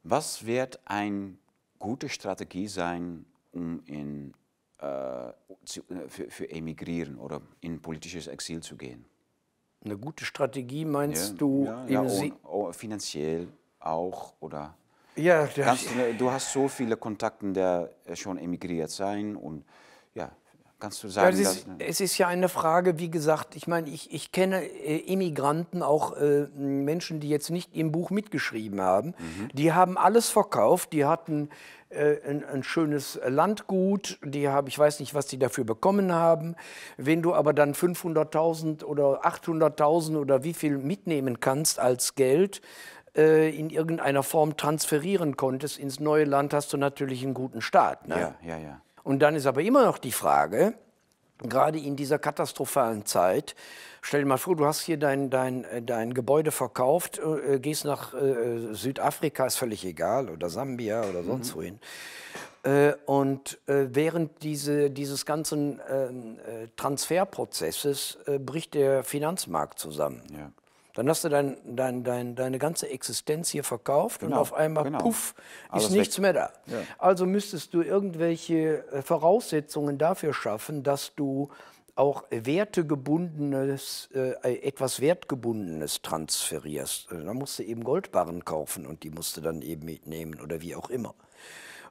Was 0.02 0.44
wird 0.46 0.80
eine 0.86 1.34
gute 1.78 2.08
Strategie 2.08 2.68
sein, 2.68 3.24
um 3.52 3.82
in, 3.86 4.34
äh, 4.78 5.32
zu, 5.64 5.80
äh, 5.88 6.08
für, 6.08 6.30
für 6.30 6.50
Emigrieren 6.50 7.16
oder 7.18 7.40
in 7.60 7.80
politisches 7.80 8.26
Exil 8.26 8.62
zu 8.62 8.76
gehen? 8.76 9.04
Eine 9.84 9.96
gute 9.96 10.24
Strategie 10.26 10.84
meinst 10.84 11.40
du 11.40 11.64
ja, 11.64 11.84
im 11.84 11.92
ja, 11.92 12.00
und, 12.00 12.32
oh, 12.44 12.70
finanziell 12.72 13.48
auch 13.78 14.34
oder 14.40 14.74
Ja, 15.16 15.46
das, 15.46 15.84
du, 15.84 16.14
du 16.18 16.30
hast 16.30 16.52
so 16.52 16.68
viele 16.68 16.96
Kontakte, 16.96 17.90
die 18.06 18.16
schon 18.16 18.38
emigriert 18.38 18.90
sein 18.90 19.36
und 19.36 19.64
ja, 20.14 20.30
kannst 20.78 21.02
du 21.02 21.08
Ja, 21.08 21.12
sagen, 21.12 21.34
es, 21.34 21.40
ist, 21.40 21.66
dass, 21.66 21.74
es 21.78 22.00
ist 22.00 22.18
ja 22.18 22.28
eine 22.28 22.48
Frage, 22.48 22.98
wie 22.98 23.10
gesagt, 23.10 23.54
ich 23.54 23.66
meine, 23.66 23.90
ich, 23.90 24.12
ich 24.14 24.32
kenne 24.32 24.62
äh, 24.64 24.96
Immigranten, 24.98 25.82
auch 25.82 26.16
äh, 26.16 26.46
Menschen, 26.56 27.20
die 27.20 27.28
jetzt 27.28 27.50
nicht 27.50 27.76
im 27.76 27.92
Buch 27.92 28.10
mitgeschrieben 28.10 28.80
haben, 28.80 29.14
die 29.52 29.72
haben 29.72 29.98
alles 29.98 30.30
verkauft, 30.30 30.92
die 30.92 31.04
hatten 31.04 31.50
äh, 31.90 32.16
ein, 32.28 32.44
ein 32.44 32.62
schönes 32.62 33.20
Landgut, 33.26 34.18
die 34.24 34.48
haben, 34.48 34.68
ich 34.68 34.78
weiß 34.78 35.00
nicht, 35.00 35.12
was 35.12 35.26
die 35.26 35.38
dafür 35.38 35.64
bekommen 35.64 36.12
haben. 36.12 36.54
Wenn 36.96 37.20
du 37.20 37.34
aber 37.34 37.52
dann 37.52 37.74
500.000 37.74 38.84
oder 38.84 39.26
800.000 39.26 40.16
oder 40.18 40.44
wie 40.44 40.54
viel 40.54 40.78
mitnehmen 40.78 41.40
kannst 41.40 41.78
als 41.78 42.14
Geld, 42.14 42.62
äh, 43.16 43.50
in 43.50 43.70
irgendeiner 43.70 44.22
Form 44.22 44.56
transferieren 44.56 45.36
konntest 45.36 45.78
ins 45.78 46.00
neue 46.00 46.24
Land, 46.24 46.54
hast 46.54 46.72
du 46.72 46.76
natürlich 46.76 47.22
einen 47.22 47.34
guten 47.34 47.60
Start. 47.60 48.08
Ne? 48.08 48.16
ja, 48.16 48.34
ja, 48.42 48.58
ja. 48.58 48.80
Und 49.02 49.20
dann 49.20 49.34
ist 49.34 49.46
aber 49.46 49.62
immer 49.62 49.84
noch 49.84 49.98
die 49.98 50.12
Frage, 50.12 50.74
gerade 51.38 51.78
in 51.78 51.96
dieser 51.96 52.18
katastrophalen 52.18 53.06
Zeit, 53.06 53.54
stell 54.02 54.20
dir 54.20 54.26
mal 54.26 54.36
vor, 54.36 54.56
du 54.56 54.66
hast 54.66 54.82
hier 54.82 54.98
dein, 54.98 55.30
dein, 55.30 55.64
äh, 55.64 55.82
dein 55.82 56.14
Gebäude 56.14 56.50
verkauft, 56.50 57.18
äh, 57.18 57.58
gehst 57.58 57.84
nach 57.84 58.14
äh, 58.14 58.74
Südafrika, 58.74 59.46
ist 59.46 59.56
völlig 59.56 59.84
egal, 59.84 60.28
oder 60.28 60.50
Sambia 60.50 61.02
oder 61.04 61.22
sonst 61.22 61.56
wohin. 61.56 61.80
Äh, 62.62 62.92
und 63.06 63.58
äh, 63.66 63.86
während 63.90 64.42
diese, 64.42 64.90
dieses 64.90 65.24
ganzen 65.24 65.80
ähm, 65.90 66.38
äh, 66.46 66.68
Transferprozesses 66.76 68.18
bricht 68.38 68.74
der 68.74 69.02
Finanzmarkt 69.02 69.78
zusammen. 69.78 70.22
Ja. 70.30 70.52
Dann 70.94 71.08
hast 71.08 71.24
du 71.24 71.28
dein, 71.28 71.56
dein, 71.64 72.02
dein, 72.04 72.34
deine 72.34 72.58
ganze 72.58 72.88
Existenz 72.88 73.48
hier 73.50 73.64
verkauft 73.64 74.22
und 74.22 74.30
Genau, 74.30 74.40
auf 74.40 74.52
einmal, 74.54 74.84
genau. 74.84 74.98
puff, 74.98 75.34
Alles 75.68 75.84
ist 75.86 75.90
nichts 75.92 76.16
weg. 76.18 76.22
mehr 76.22 76.32
da. 76.32 76.52
Also 76.98 77.26
müsstest 77.26 77.72
du 77.74 77.82
irgendwelche 77.82 78.84
äh, 78.92 79.02
Voraussetzungen 79.02 79.98
dafür 79.98 80.34
schaffen, 80.34 80.82
dass 80.82 81.14
du 81.14 81.48
auch 81.96 82.24
wertegebundenes, 82.30 84.08
äh, 84.14 84.58
etwas 84.62 85.00
Wertgebundenes 85.00 86.02
transferierst. 86.02 87.10
Äh, 87.12 87.24
Da 87.24 87.34
musst 87.34 87.58
du 87.58 87.62
eben 87.64 87.84
Goldbarren 87.84 88.44
kaufen 88.44 88.86
und 88.86 89.02
die 89.02 89.10
musst 89.10 89.36
du 89.36 89.40
dann 89.40 89.62
eben 89.62 89.84
mitnehmen 89.84 90.40
oder 90.40 90.60
wie 90.60 90.74
auch 90.74 90.90
immer. 90.90 91.14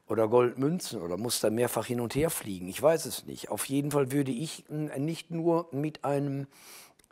Oder 0.07 0.27
Goldmünzen 0.27 1.01
oder 1.01 1.17
musst 1.17 1.43
da 1.43 1.51
mehrfach 1.51 1.85
hin 1.85 2.01
und 2.01 2.15
her 2.15 2.31
fliegen. 2.31 2.67
Ich 2.67 2.81
weiß 2.81 3.05
es 3.05 3.25
nicht. 3.27 3.49
Auf 3.49 3.65
jeden 3.65 3.91
Fall 3.91 4.11
würde 4.11 4.31
ich 4.31 4.65
nicht 4.69 5.29
nur 5.29 5.67
mit 5.71 6.03
einem, 6.03 6.47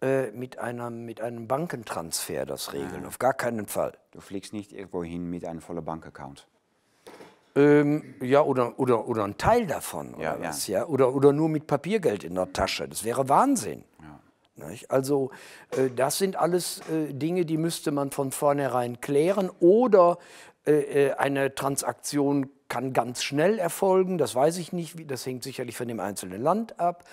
äh, 0.01 0.31
mit 0.31 0.59
einem, 0.59 1.05
mit 1.05 1.21
einem 1.21 1.47
Bankentransfer 1.47 2.45
das 2.45 2.73
regeln. 2.73 3.05
Auf 3.05 3.19
gar 3.19 3.33
keinen 3.33 3.67
Fall. 3.67 3.93
Du 4.11 4.21
fliegst 4.21 4.53
nicht 4.53 4.71
irgendwo 4.73 5.03
hin 5.03 5.29
mit 5.29 5.45
einem 5.45 5.61
vollen 5.61 5.83
Bankaccount. 5.83 6.47
Ähm, 7.55 8.15
ja, 8.21 8.41
oder, 8.41 8.77
oder, 8.79 9.07
oder 9.07 9.23
ein 9.23 9.37
Teil 9.37 9.65
davon 9.65 10.13
oder 10.13 10.23
Ja, 10.23 10.35
ja. 10.35 10.49
was, 10.49 10.67
ja. 10.67 10.85
Oder, 10.85 11.13
oder 11.13 11.33
nur 11.33 11.49
mit 11.49 11.65
Papiergeld 11.65 12.23
in 12.23 12.35
der 12.35 12.53
Tasche. 12.53 12.87
Das 12.87 13.03
wäre 13.03 13.27
Wahnsinn. 13.29 13.83
Nicht? 14.57 14.89
Also 14.89 15.29
äh, 15.71 15.89
das 15.95 16.17
sind 16.17 16.35
alles 16.35 16.81
äh, 16.89 17.13
Dinge, 17.13 17.45
die 17.45 17.57
müsste 17.57 17.91
man 17.91 18.11
von 18.11 18.31
vornherein 18.31 19.01
klären. 19.01 19.51
Oder 19.59 20.17
äh, 20.65 21.07
äh, 21.07 21.13
eine 21.13 21.53
Transaktion 21.53 22.49
kann 22.67 22.91
ganz 22.91 23.23
schnell 23.23 23.59
erfolgen. 23.59 24.17
Das 24.17 24.35
weiß 24.35 24.57
ich 24.57 24.73
nicht. 24.73 25.09
Das 25.09 25.25
hängt 25.25 25.43
sicherlich 25.43 25.77
von 25.77 25.87
dem 25.87 25.99
einzelnen 25.99 26.41
Land 26.41 26.79
ab. 26.79 27.03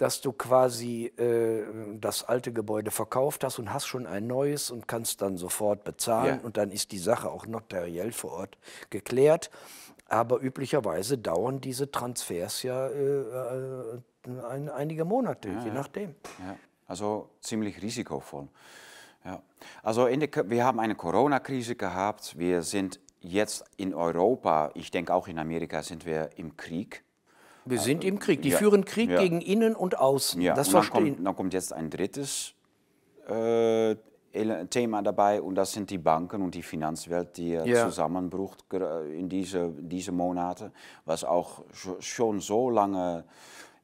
Dass 0.00 0.22
du 0.22 0.32
quasi 0.32 1.12
äh, 1.18 1.62
das 2.00 2.24
alte 2.24 2.52
Gebäude 2.54 2.90
verkauft 2.90 3.44
hast 3.44 3.58
und 3.58 3.70
hast 3.70 3.86
schon 3.86 4.06
ein 4.06 4.26
neues 4.26 4.70
und 4.70 4.88
kannst 4.88 5.20
dann 5.20 5.36
sofort 5.36 5.84
bezahlen. 5.84 6.38
Ja. 6.40 6.44
Und 6.44 6.56
dann 6.56 6.70
ist 6.70 6.90
die 6.92 6.98
Sache 6.98 7.30
auch 7.30 7.46
notariell 7.46 8.10
vor 8.12 8.32
Ort 8.32 8.56
geklärt. 8.88 9.50
Aber 10.08 10.40
üblicherweise 10.40 11.18
dauern 11.18 11.60
diese 11.60 11.90
Transfers 11.90 12.62
ja 12.62 12.86
äh, 12.86 13.20
äh, 13.20 14.00
ein, 14.48 14.70
einige 14.70 15.04
Monate, 15.04 15.50
je 15.64 15.70
nachdem. 15.70 16.14
Ja, 16.38 16.56
also 16.86 17.28
ziemlich 17.40 17.80
risikovoll. 17.82 18.48
Ja. 19.24 19.42
Also 19.82 20.06
der, 20.06 20.50
wir 20.50 20.64
haben 20.64 20.80
eine 20.80 20.94
Corona-Krise 20.94 21.76
gehabt. 21.76 22.38
Wir 22.38 22.62
sind 22.62 23.00
jetzt 23.20 23.64
in 23.76 23.94
Europa, 23.94 24.70
ich 24.74 24.90
denke 24.90 25.12
auch 25.12 25.28
in 25.28 25.38
Amerika, 25.38 25.82
sind 25.82 26.06
wir 26.06 26.30
im 26.36 26.56
Krieg. 26.56 27.04
Wir 27.64 27.78
sind 27.78 28.04
im 28.04 28.18
Krieg. 28.18 28.42
Die 28.42 28.50
ja. 28.50 28.58
führen 28.58 28.84
Krieg 28.84 29.10
ja. 29.10 29.20
gegen 29.20 29.40
innen 29.40 29.74
und 29.74 29.98
außen. 29.98 30.40
Ja. 30.40 30.54
Das 30.54 30.68
und 30.68 30.74
dann 30.74 30.90
kommt, 30.90 31.26
dann 31.26 31.36
kommt 31.36 31.54
jetzt 31.54 31.72
ein 31.72 31.90
drittes 31.90 32.54
äh, 33.28 33.96
Thema 34.70 35.02
dabei 35.02 35.42
und 35.42 35.56
das 35.56 35.72
sind 35.72 35.90
die 35.90 35.98
Banken 35.98 36.42
und 36.42 36.54
die 36.54 36.62
Finanzwelt, 36.62 37.36
die 37.36 37.50
ja. 37.50 37.84
zusammenbrucht 37.86 38.64
in 39.12 39.28
diese, 39.28 39.72
diese 39.76 40.12
Monate, 40.12 40.70
was 41.04 41.24
auch 41.24 41.64
schon 41.98 42.40
so 42.40 42.70
lange 42.70 43.24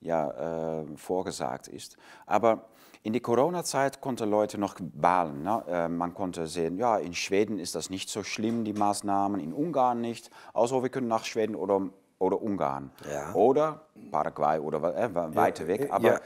ja, 0.01 0.83
äh, 0.83 0.97
vorgesagt 0.97 1.67
ist. 1.67 1.97
Aber 2.27 2.69
in 3.03 3.13
der 3.13 3.23
Corona-Zeit 3.23 4.01
konnten 4.01 4.29
Leute 4.29 4.59
noch 4.59 4.75
balen. 4.81 5.43
Ne? 5.43 5.65
Äh, 5.69 5.89
man 5.89 6.15
konnte 6.15 6.47
sehen, 6.47 6.77
ja, 6.77 6.97
in 6.97 7.15
Schweden 7.15 7.59
ist 7.59 7.75
das 7.75 7.91
nicht 7.91 8.09
so 8.09 8.23
schlimm, 8.23 8.65
die 8.65 8.73
Maßnahmen, 8.73 9.41
in 9.41 9.53
Ungarn 9.53 10.01
nicht. 10.01 10.31
Also 10.55 10.83
wir 10.83 10.91
können 10.91 11.09
nach 11.09 11.25
Schweden 11.25 11.55
oder, 11.55 11.89
oder 12.19 12.41
Ungarn. 12.41 12.91
Ja. 13.11 13.35
Oder 13.35 13.87
Paraguay 14.11 14.59
oder 14.59 14.97
äh, 14.97 15.15
weiter 15.35 15.67
weg. 15.67 15.89
Aber 15.91 16.15
ja. 16.15 16.21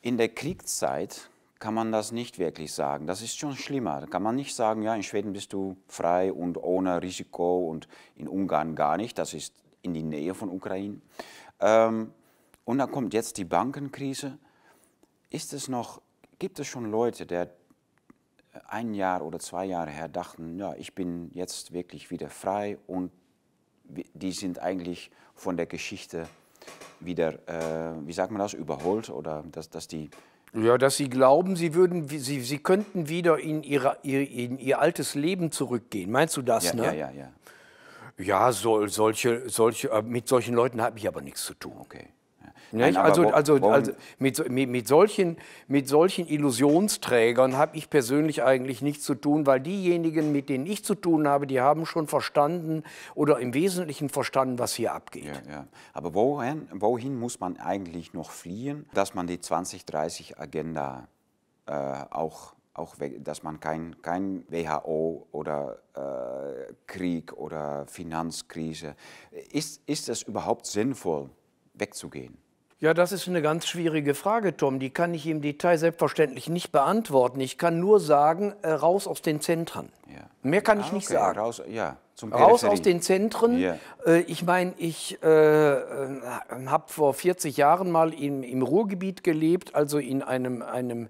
in 0.00 0.16
der 0.16 0.28
Kriegszeit 0.28 1.28
kann 1.58 1.74
man 1.74 1.90
das 1.90 2.12
nicht 2.12 2.38
wirklich 2.38 2.72
sagen. 2.72 3.06
Das 3.06 3.20
ist 3.20 3.36
schon 3.36 3.56
schlimmer. 3.56 4.00
Da 4.00 4.06
kann 4.06 4.22
man 4.22 4.36
nicht 4.36 4.54
sagen, 4.54 4.82
ja, 4.82 4.94
in 4.94 5.02
Schweden 5.02 5.32
bist 5.32 5.52
du 5.52 5.76
frei 5.88 6.32
und 6.32 6.56
ohne 6.56 7.02
Risiko 7.02 7.68
und 7.68 7.88
in 8.14 8.28
Ungarn 8.28 8.76
gar 8.76 8.96
nicht. 8.96 9.18
Das 9.18 9.34
ist 9.34 9.54
in 9.82 9.94
die 9.94 10.02
Nähe 10.02 10.34
von 10.34 10.50
Ukraine. 10.50 11.00
Ähm, 11.60 12.12
und 12.64 12.78
dann 12.78 12.90
kommt 12.90 13.14
jetzt 13.14 13.38
die 13.38 13.44
Bankenkrise. 13.44 14.38
Ist 15.30 15.52
es 15.52 15.68
noch, 15.68 16.00
gibt 16.38 16.58
es 16.60 16.66
schon 16.66 16.90
Leute, 16.90 17.26
die 17.26 17.46
ein 18.68 18.94
Jahr 18.94 19.22
oder 19.22 19.38
zwei 19.38 19.64
Jahre 19.64 19.90
her 19.90 20.08
dachten, 20.08 20.58
ja, 20.58 20.74
ich 20.74 20.94
bin 20.94 21.30
jetzt 21.34 21.72
wirklich 21.72 22.10
wieder 22.10 22.28
frei 22.28 22.78
und 22.86 23.10
die 23.88 24.32
sind 24.32 24.58
eigentlich 24.60 25.10
von 25.34 25.56
der 25.56 25.66
Geschichte 25.66 26.26
wieder, 27.00 27.34
äh, 27.48 28.06
wie 28.06 28.12
sagt 28.12 28.30
man 28.30 28.40
das, 28.40 28.54
überholt 28.54 29.10
oder 29.10 29.44
dass, 29.52 29.70
dass 29.70 29.88
die 29.88 30.10
ja, 30.54 30.78
dass 30.78 30.96
Sie 30.96 31.10
glauben, 31.10 31.56
Sie, 31.56 31.74
würden, 31.74 32.08
Sie, 32.08 32.40
Sie 32.40 32.58
könnten 32.58 33.08
wieder 33.10 33.38
in, 33.38 33.62
ihre, 33.62 33.98
in 34.02 34.58
Ihr 34.58 34.80
altes 34.80 35.14
Leben 35.14 35.50
zurückgehen. 35.50 36.10
Meinst 36.10 36.38
du 36.38 36.42
das? 36.42 36.64
Ja, 36.64 36.74
ne? 36.74 36.84
ja, 36.84 36.92
ja. 36.94 37.10
Ja, 37.10 37.30
ja 38.16 38.52
so, 38.52 38.86
solche, 38.86 39.48
solche, 39.50 39.90
äh, 39.90 40.02
mit 40.02 40.26
solchen 40.26 40.54
Leuten 40.54 40.80
habe 40.80 40.98
ich 40.98 41.06
aber 41.06 41.20
nichts 41.20 41.44
zu 41.44 41.52
tun. 41.52 41.74
Okay. 41.80 42.08
Nein, 42.72 42.96
also, 42.96 43.28
also, 43.30 43.56
also 43.56 43.92
mit, 44.18 44.50
mit, 44.50 44.68
mit, 44.68 44.88
solchen, 44.88 45.36
mit 45.66 45.88
solchen 45.88 46.26
Illusionsträgern 46.26 47.56
habe 47.56 47.76
ich 47.76 47.90
persönlich 47.90 48.42
eigentlich 48.42 48.82
nichts 48.82 49.04
zu 49.04 49.14
tun, 49.14 49.46
weil 49.46 49.60
diejenigen, 49.60 50.32
mit 50.32 50.48
denen 50.48 50.66
ich 50.66 50.84
zu 50.84 50.94
tun 50.94 51.26
habe, 51.26 51.46
die 51.46 51.60
haben 51.60 51.86
schon 51.86 52.06
verstanden 52.06 52.82
oder 53.14 53.38
im 53.38 53.54
Wesentlichen 53.54 54.08
verstanden, 54.08 54.58
was 54.58 54.74
hier 54.74 54.92
abgeht. 54.92 55.42
Ja, 55.46 55.52
ja. 55.52 55.66
Aber 55.92 56.14
wohin, 56.14 56.68
wohin 56.72 57.18
muss 57.18 57.40
man 57.40 57.58
eigentlich 57.58 58.12
noch 58.12 58.30
fliehen, 58.30 58.86
dass 58.94 59.14
man 59.14 59.26
die 59.26 59.38
2030-Agenda 59.38 61.08
äh, 61.66 61.72
auch 62.10 62.54
auch 62.74 62.94
dass 63.18 63.42
man 63.42 63.58
kein, 63.58 64.00
kein 64.02 64.44
WHO 64.48 65.26
oder 65.32 65.78
äh, 65.94 66.72
Krieg 66.86 67.32
oder 67.32 67.86
Finanzkrise, 67.88 68.94
ist, 69.50 69.82
ist 69.86 70.08
es 70.08 70.22
überhaupt 70.22 70.64
sinnvoll, 70.66 71.28
wegzugehen? 71.74 72.38
Ja, 72.80 72.94
das 72.94 73.10
ist 73.10 73.26
eine 73.26 73.42
ganz 73.42 73.66
schwierige 73.66 74.14
Frage, 74.14 74.56
Tom. 74.56 74.78
Die 74.78 74.90
kann 74.90 75.12
ich 75.12 75.26
im 75.26 75.42
Detail 75.42 75.78
selbstverständlich 75.78 76.48
nicht 76.48 76.70
beantworten. 76.70 77.40
Ich 77.40 77.58
kann 77.58 77.80
nur 77.80 77.98
sagen, 77.98 78.54
äh, 78.62 78.70
raus 78.70 79.08
aus 79.08 79.20
den 79.20 79.40
Zentren. 79.40 79.88
Ja. 80.06 80.30
Mehr 80.44 80.62
kann 80.62 80.78
ich 80.78 80.90
ah, 80.90 80.94
nicht 80.94 81.08
sagen. 81.08 81.40
Raus, 81.40 81.60
ja, 81.68 81.96
raus 82.22 82.62
aus 82.62 82.80
den 82.80 83.02
Zentren. 83.02 83.58
Ja. 83.58 83.78
Äh, 84.06 84.20
ich 84.20 84.44
meine, 84.44 84.74
ich 84.76 85.20
äh, 85.24 85.72
äh 85.72 86.20
habe 86.66 86.84
vor 86.86 87.14
40 87.14 87.56
Jahren 87.56 87.90
mal 87.90 88.14
im, 88.14 88.44
im 88.44 88.62
Ruhrgebiet 88.62 89.24
gelebt, 89.24 89.74
also 89.74 89.98
in 89.98 90.22
einem, 90.22 90.62
einem 90.62 91.08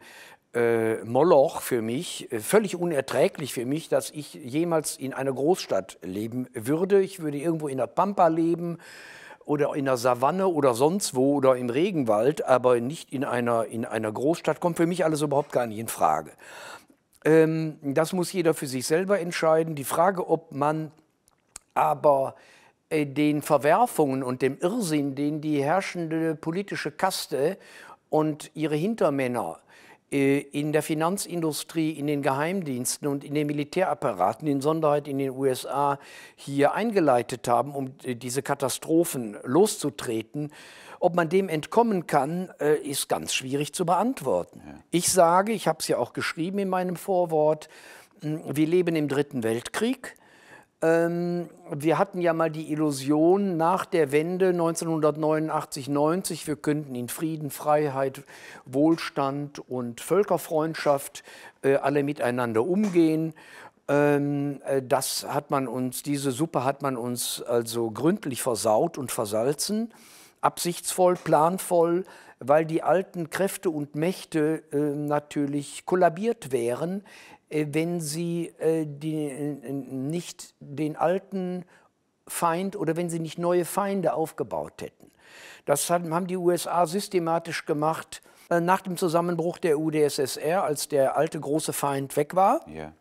äh, 0.55 1.05
Moloch 1.05 1.61
für 1.61 1.83
mich, 1.83 2.33
äh, 2.33 2.41
völlig 2.41 2.77
unerträglich 2.77 3.53
für 3.53 3.67
mich, 3.67 3.91
dass 3.91 4.11
ich 4.11 4.33
jemals 4.33 4.97
in 4.97 5.13
einer 5.13 5.35
Großstadt 5.35 5.99
leben 6.01 6.47
würde. 6.55 7.03
Ich 7.03 7.21
würde 7.21 7.37
irgendwo 7.37 7.69
in 7.69 7.77
der 7.77 7.89
Pampa 7.89 8.29
leben 8.29 8.79
oder 9.49 9.75
in 9.75 9.87
der 9.87 9.97
Savanne 9.97 10.47
oder 10.47 10.75
sonst 10.75 11.15
wo 11.15 11.37
oder 11.37 11.57
im 11.57 11.71
Regenwald, 11.71 12.45
aber 12.45 12.81
nicht 12.81 13.15
in 13.15 13.25
einer, 13.25 13.65
in 13.65 13.87
einer 13.87 14.13
Großstadt, 14.13 14.61
kommt 14.61 14.77
für 14.77 14.87
mich 14.87 15.07
alles 15.07 15.23
überhaupt 15.23 15.53
gar 15.53 15.67
nicht 15.67 15.79
in 15.79 15.89
Frage. 15.89 16.33
Ähm, 17.25 17.79
das 17.83 18.13
muss 18.13 18.31
jeder 18.31 18.53
für 18.53 18.67
sich 18.67 18.87
selber 18.87 19.21
entscheiden. 19.21 19.75
Die 19.75 19.85
Frage, 19.85 20.29
ob 20.29 20.53
man 20.53 20.93
aber 21.73 22.35
äh, 22.91 23.07
den 23.07 23.41
Verwerfungen 23.41 24.23
und 24.23 24.43
dem 24.43 24.59
Irrsinn, 24.59 25.15
den 25.15 25.41
die 25.41 25.63
herrschende 25.63 26.35
politische 26.35 26.91
Kaste 26.91 27.57
und 28.11 28.51
ihre 28.55 28.77
Hintermänner 28.77 29.61
in 30.11 30.73
der 30.73 30.83
Finanzindustrie, 30.83 31.91
in 31.91 32.07
den 32.07 32.23
Geheimdiensten 32.23 33.07
und 33.09 33.25
in 33.25 33.35
den 33.35 33.47
Militärapparaten, 33.47 34.49
in 34.49 34.63
Sonderheit 34.63 35.07
in 35.07 35.19
den 35.19 35.31
USA, 35.31 35.99
hier 36.35 36.73
eingeleitet 36.73 37.47
haben, 37.47 37.75
um 37.75 37.93
äh, 38.05 38.15
diese 38.15 38.43
Katastrophen 38.43 39.37
loszutreten. 39.45 40.51
Ob 41.01 41.15
man 41.15 41.29
dem 41.29 41.49
entkommen 41.49 42.07
kann, 42.07 42.51
äh, 42.59 42.77
ist 42.77 43.09
ganz 43.09 43.35
schwierig 43.35 43.75
zu 43.75 43.85
beantworten. 43.85 44.63
Ich 44.91 45.13
sage, 45.13 45.53
ich 45.53 45.69
habe 45.69 45.81
es 45.81 45.89
ja 45.89 45.99
auch 45.99 46.15
geschrieben 46.15 46.59
in 46.59 46.69
meinem 46.69 46.97
Vorwort, 46.97 47.69
hm, 48.21 48.41
wir 48.49 48.67
leben 48.67 48.97
im 48.97 49.09
Dritten 49.09 49.43
Weltkrieg. 49.43 50.18
Ähm, 50.81 51.49
wir 51.73 51.99
hatten 51.99 52.21
ja 52.21 52.33
mal 52.33 52.51
die 52.51 52.71
Illusion 52.71 53.57
nach 53.57 53.85
der 53.85 54.13
Wende 54.13 54.51
1989, 54.51 55.89
90, 55.89 56.47
wir 56.47 56.55
könnten 56.55 56.95
in 56.95 57.09
Frieden, 57.09 57.51
Freiheit, 57.51 58.23
Wohlstand 58.65 59.59
und 59.69 60.01
Völkerfreundschaft 60.01 61.25
äh, 61.63 61.77
alle 61.77 62.05
miteinander 62.05 62.65
umgehen. 62.65 63.35
Ähm, 63.89 64.61
äh, 64.67 64.81
das 64.81 65.27
hat 65.29 65.51
man 65.51 65.67
uns, 65.67 66.05
diese 66.05 66.31
Suppe 66.31 66.63
hat 66.63 66.81
man 66.81 66.97
uns 66.97 67.43
also 67.43 67.91
gründlich 67.91 68.41
versaut 68.41 68.99
und 68.99 69.11
versalzen, 69.11 69.93
absichtsvoll, 70.43 71.17
planvoll, 71.17 72.05
weil 72.39 72.65
die 72.65 72.85
alten 72.85 73.31
Kräfte 73.31 73.71
und 73.71 73.97
Mächte 73.97 74.63
äh, 74.71 74.77
natürlich 74.77 75.87
kollabiert 75.87 76.53
wären, 76.53 77.03
wenn 77.51 78.01
sie 78.01 78.53
äh, 78.59 78.87
die, 78.87 79.27
äh, 79.27 79.73
nicht 79.73 80.55
den 80.61 80.97
alten 80.97 81.65
Feind 82.27 82.77
oder 82.77 82.97
wenn 82.97 83.09
sie 83.09 83.21
nicht 83.21 83.39
neue 83.39 83.65
Feinde 83.65 84.13
aufgebaut 84.15 84.83
hätten. 84.83 85.11
Das 85.65 85.89
haben 85.91 86.27
die 86.27 86.37
USA 86.37 86.87
systematisch 86.87 87.65
gemacht 87.65 88.23
nach 88.51 88.81
dem 88.81 88.97
Zusammenbruch 88.97 89.59
der 89.59 89.79
UdSSR, 89.79 90.63
als 90.63 90.89
der 90.89 91.17
alte 91.17 91.39
große 91.39 91.75
Feind 91.75 92.17
weg 92.17 92.35
war. 92.35 92.67
Yeah. 92.67 92.93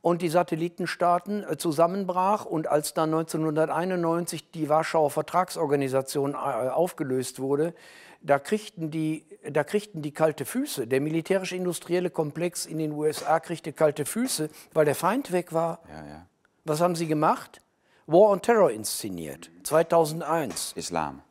Und 0.00 0.22
die 0.22 0.28
Satellitenstaaten 0.28 1.44
zusammenbrach 1.58 2.44
und 2.44 2.68
als 2.68 2.94
dann 2.94 3.12
1991 3.14 4.50
die 4.50 4.68
Warschauer 4.68 5.10
Vertragsorganisation 5.10 6.34
aufgelöst 6.34 7.40
wurde, 7.40 7.74
da 8.22 8.38
kriegten, 8.38 8.90
die, 8.90 9.24
da 9.50 9.64
kriegten 9.64 10.02
die 10.02 10.12
kalte 10.12 10.44
Füße. 10.44 10.86
Der 10.86 11.00
militärisch-industrielle 11.00 12.10
Komplex 12.10 12.66
in 12.66 12.78
den 12.78 12.92
USA 12.92 13.40
kriegte 13.40 13.72
kalte 13.72 14.04
Füße, 14.04 14.48
weil 14.72 14.84
der 14.84 14.94
Feind 14.94 15.32
weg 15.32 15.52
war. 15.52 15.80
Ja, 15.88 16.06
ja. 16.06 16.26
Was 16.64 16.80
haben 16.80 16.94
sie 16.94 17.06
gemacht? 17.06 17.60
War 18.06 18.30
on 18.30 18.42
Terror 18.42 18.70
inszeniert, 18.70 19.50
2001. 19.64 20.72
Islam. 20.76 21.22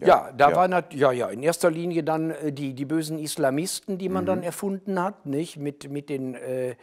Ja, 0.00 0.06
ja 0.06 0.32
da 0.32 0.50
ja. 0.50 0.56
waren 0.56 0.84
ja, 0.90 1.12
ja, 1.12 1.28
in 1.28 1.42
erster 1.42 1.70
Linie 1.70 2.02
dann 2.02 2.30
äh, 2.30 2.52
die, 2.52 2.74
die 2.74 2.84
bösen 2.84 3.18
Islamisten, 3.18 3.98
die 3.98 4.08
man 4.08 4.24
mhm. 4.24 4.26
dann 4.26 4.42
erfunden 4.42 5.02
hat, 5.02 5.26
nicht? 5.26 5.56
Mit, 5.56 5.90
mit 5.90 6.08
den 6.08 6.34
äh, 6.34 6.76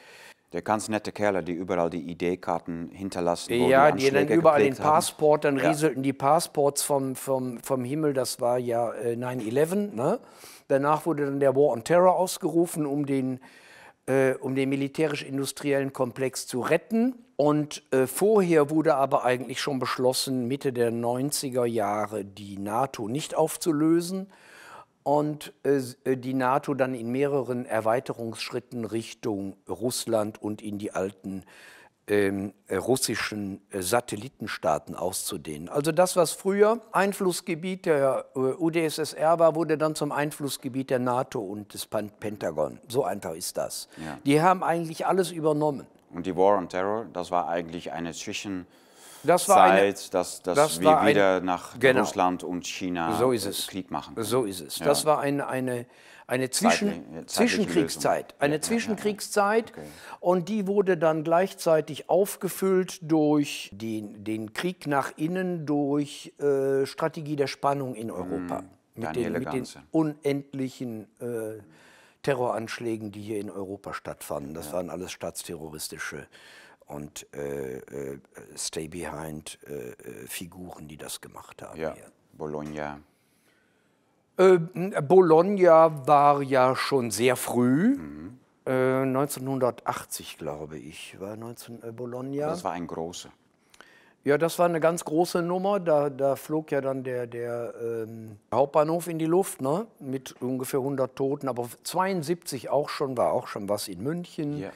der 0.53 0.61
ganz 0.61 0.87
nette 0.87 1.11
Kerle, 1.11 1.43
die 1.43 1.53
überall 1.53 1.89
die 1.89 2.11
ID-Karten 2.11 2.89
hinterlassen. 2.93 3.53
Ja, 3.53 3.91
die, 3.91 4.05
die 4.05 4.11
dann 4.11 4.27
überall 4.27 4.61
den 4.61 4.75
Passport, 4.75 5.45
dann 5.45 5.57
ja. 5.57 5.69
rieselten 5.69 6.03
die 6.03 6.13
Passports 6.13 6.83
vom, 6.83 7.15
vom, 7.15 7.59
vom 7.59 7.83
Himmel, 7.83 8.13
das 8.13 8.39
war 8.39 8.59
ja 8.59 8.93
äh, 8.93 9.15
9-11. 9.15 9.95
Ne? 9.95 10.19
Danach 10.67 11.05
wurde 11.05 11.25
dann 11.25 11.39
der 11.39 11.55
War 11.55 11.71
on 11.71 11.83
Terror 11.83 12.15
ausgerufen, 12.15 12.85
um 12.85 13.05
den, 13.07 13.39
äh, 14.05 14.35
um 14.35 14.53
den 14.53 14.69
militärisch-industriellen 14.69 15.91
Komplex 15.91 16.45
zu 16.45 16.61
retten. 16.61 17.15
Und 17.35 17.81
äh, 17.91 18.05
vorher 18.05 18.69
wurde 18.69 18.95
aber 18.95 19.25
eigentlich 19.25 19.59
schon 19.59 19.79
beschlossen, 19.79 20.47
Mitte 20.47 20.71
der 20.71 20.91
90er 20.91 21.65
Jahre 21.65 22.23
die 22.23 22.59
NATO 22.59 23.07
nicht 23.07 23.35
aufzulösen 23.35 24.27
und 25.03 25.53
äh, 25.63 25.81
äh, 26.05 26.17
die 26.17 26.33
NATO 26.33 26.73
dann 26.73 26.95
in 26.95 27.11
mehreren 27.11 27.65
Erweiterungsschritten 27.65 28.85
Richtung 28.85 29.55
Russland 29.69 30.41
und 30.41 30.61
in 30.61 30.79
die 30.79 30.91
alten 30.91 31.43
ähm, 32.07 32.53
russischen 32.69 33.61
äh, 33.69 33.81
Satellitenstaaten 33.81 34.95
auszudehnen. 34.95 35.69
Also 35.69 35.91
das, 35.91 36.15
was 36.15 36.31
früher 36.33 36.81
Einflussgebiet 36.91 37.85
der 37.85 38.25
UdSSR 38.35 39.39
war, 39.39 39.55
wurde 39.55 39.77
dann 39.77 39.95
zum 39.95 40.11
Einflussgebiet 40.11 40.89
der 40.89 40.99
NATO 40.99 41.39
und 41.39 41.73
des 41.73 41.85
Pentagon. 41.85 42.79
So 42.87 43.03
einfach 43.03 43.33
ist 43.35 43.57
das. 43.57 43.87
Ja. 44.03 44.17
Die 44.25 44.41
haben 44.41 44.63
eigentlich 44.63 45.05
alles 45.05 45.31
übernommen. 45.31 45.87
Und 46.13 46.25
die 46.25 46.35
War 46.35 46.57
on 46.57 46.69
Terror, 46.69 47.05
das 47.11 47.31
war 47.31 47.47
eigentlich 47.47 47.91
eine 47.91 48.13
Zwischen 48.13 48.67
Das 49.23 49.47
war 49.49 49.63
eine- 49.63 49.93
Zeit, 49.93 50.13
dass, 50.13 50.41
dass 50.41 50.55
das 50.55 50.79
wir 50.79 50.87
war 50.87 51.01
ein- 51.01 51.07
wieder 51.09 51.39
nach 51.41 51.79
genau. 51.79 52.01
Russland 52.01 52.43
und 52.43 52.65
China 52.67 53.15
So 53.17 53.31
ist 53.31 53.45
äh, 53.45 53.49
es. 53.49 53.67
Krieg 53.67 53.89
machen. 53.91 54.15
können. 54.15 54.25
So 54.25 54.43
ist 54.43 54.61
es. 54.61 54.79
Ja. 54.79 54.85
Das 54.85 55.05
war 55.05 55.19
eine, 55.19 55.47
eine, 55.47 55.85
eine 56.27 56.49
Zwischen, 56.49 56.89
Zeitli- 56.89 57.25
zeitliche 57.27 57.27
Zwischenkriegszeit. 57.27 58.25
Lösung. 58.31 58.39
Eine 58.39 58.39
Ja, 58.39 58.45
ja, 58.45 58.49
ja, 58.49 58.55
ja. 58.55 58.61
Zwischenkriegszeit. 58.61 59.71
Okay. 59.71 59.81
Und 60.19 60.49
die 60.49 60.67
wurde 60.67 60.97
dann 60.97 61.23
gleichzeitig 61.23 62.09
aufgefüllt 62.09 62.99
durch 63.01 63.69
den, 63.73 64.23
den 64.23 64.53
Krieg 64.53 64.87
nach 64.87 65.11
innen, 65.17 65.65
durch 65.65 66.33
äh, 66.39 66.85
Strategie 66.85 67.35
der 67.35 67.47
Spannung 67.47 67.95
in 67.95 68.09
Europa. 68.11 68.63
mit, 68.95 69.05
Daniele 69.05 69.39
den, 69.39 69.43
mit 69.43 69.53
den 69.53 69.65
unendlichen 69.91 71.07
äh, 71.19 71.61
Terroranschlägen, 72.21 73.11
die 73.11 73.21
hier 73.21 73.39
in 73.39 73.49
Europa 73.49 73.93
stattfanden. 73.93 74.53
Das 74.53 74.71
waren 74.71 74.89
alles 74.89 75.11
staatsterroristische 75.11 76.27
und 76.87 77.27
äh, 77.33 77.77
äh, 77.77 78.19
Stay-Behind-Figuren, 78.55 80.87
die 80.87 80.97
das 80.97 81.21
gemacht 81.21 81.61
haben. 81.61 81.79
Ja, 81.79 81.93
hier. 81.93 82.05
Bologna. 82.33 82.99
Äh, 84.37 84.57
Bologna 84.57 86.07
war 86.07 86.41
ja 86.41 86.75
schon 86.75 87.11
sehr 87.11 87.35
früh, 87.35 87.99
äh, 88.65 89.03
1980 89.03 90.37
glaube 90.37 90.79
ich, 90.79 91.19
war 91.19 91.35
19 91.35 91.83
äh, 91.83 91.91
Bologna. 91.91 92.47
Das 92.47 92.63
war 92.63 92.71
ein 92.71 92.87
großer. 92.87 93.29
Ja, 94.25 94.37
das 94.37 94.57
war 94.57 94.67
eine 94.67 94.79
ganz 94.79 95.03
große 95.03 95.41
Nummer. 95.41 95.81
Da, 95.81 96.09
da 96.09 96.37
flog 96.37 96.71
ja 96.71 96.79
dann 96.79 97.03
der, 97.03 97.27
der 97.27 97.73
ähm, 97.81 98.37
Hauptbahnhof 98.53 99.07
in 99.07 99.19
die 99.19 99.25
Luft, 99.25 99.61
ne? 99.61 99.85
mit 99.99 100.41
ungefähr 100.41 100.79
100 100.79 101.13
Toten. 101.13 101.49
Aber 101.49 101.67
72 101.83 102.69
auch 102.69 102.87
schon, 102.87 103.17
war 103.17 103.33
auch 103.33 103.47
schon 103.47 103.67
was 103.67 103.89
in 103.89 104.01
München. 104.01 104.59
Ja. 104.59 104.71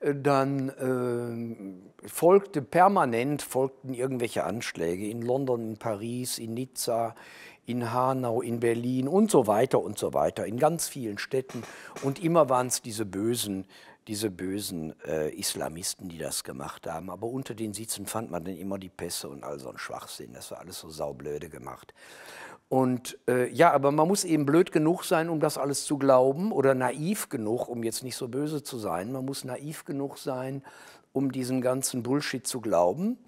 Äh, 0.00 0.14
Dann 0.16 0.70
ähm, 0.78 1.82
folgte 2.06 2.60
permanent 2.60 3.40
folgten 3.40 3.94
irgendwelche 3.94 4.44
Anschläge 4.44 5.08
in 5.08 5.22
London, 5.22 5.62
in 5.62 5.76
Paris, 5.78 6.38
in 6.38 6.52
Nizza, 6.52 7.14
in 7.64 7.92
Hanau, 7.92 8.42
in 8.42 8.60
Berlin 8.60 9.08
und 9.08 9.30
so 9.30 9.46
weiter 9.46 9.80
und 9.80 9.98
so 9.98 10.12
weiter, 10.12 10.44
in 10.44 10.58
ganz 10.58 10.88
vielen 10.88 11.16
Städten. 11.16 11.62
Und 12.02 12.22
immer 12.22 12.50
waren 12.50 12.66
es 12.66 12.82
diese 12.82 13.06
bösen, 13.06 13.64
diese 14.08 14.30
bösen 14.30 14.94
äh, 15.06 15.30
Islamisten, 15.30 16.08
die 16.08 16.18
das 16.18 16.44
gemacht 16.44 16.86
haben. 16.86 17.10
Aber 17.10 17.26
unter 17.26 17.54
den 17.54 17.74
Sitzen 17.74 18.06
fand 18.06 18.30
man 18.30 18.44
dann 18.44 18.56
immer 18.56 18.78
die 18.78 18.88
Pässe 18.88 19.28
und 19.28 19.44
all 19.44 19.58
so 19.58 19.70
ein 19.70 19.78
Schwachsinn. 19.78 20.32
Das 20.32 20.50
war 20.50 20.58
alles 20.58 20.80
so 20.80 20.90
saublöde 20.90 21.48
gemacht. 21.48 21.94
Und 22.68 23.18
äh, 23.28 23.48
ja, 23.50 23.72
aber 23.72 23.90
man 23.90 24.06
muss 24.06 24.24
eben 24.24 24.46
blöd 24.46 24.70
genug 24.70 25.04
sein, 25.04 25.28
um 25.28 25.40
das 25.40 25.58
alles 25.58 25.84
zu 25.84 25.98
glauben 25.98 26.52
oder 26.52 26.74
naiv 26.74 27.28
genug, 27.28 27.68
um 27.68 27.82
jetzt 27.82 28.04
nicht 28.04 28.14
so 28.14 28.28
böse 28.28 28.62
zu 28.62 28.78
sein. 28.78 29.10
Man 29.10 29.24
muss 29.24 29.44
naiv 29.44 29.84
genug 29.84 30.18
sein, 30.18 30.62
um 31.12 31.32
diesen 31.32 31.60
ganzen 31.62 32.04
Bullshit 32.04 32.46
zu 32.46 32.60
glauben. 32.60 33.18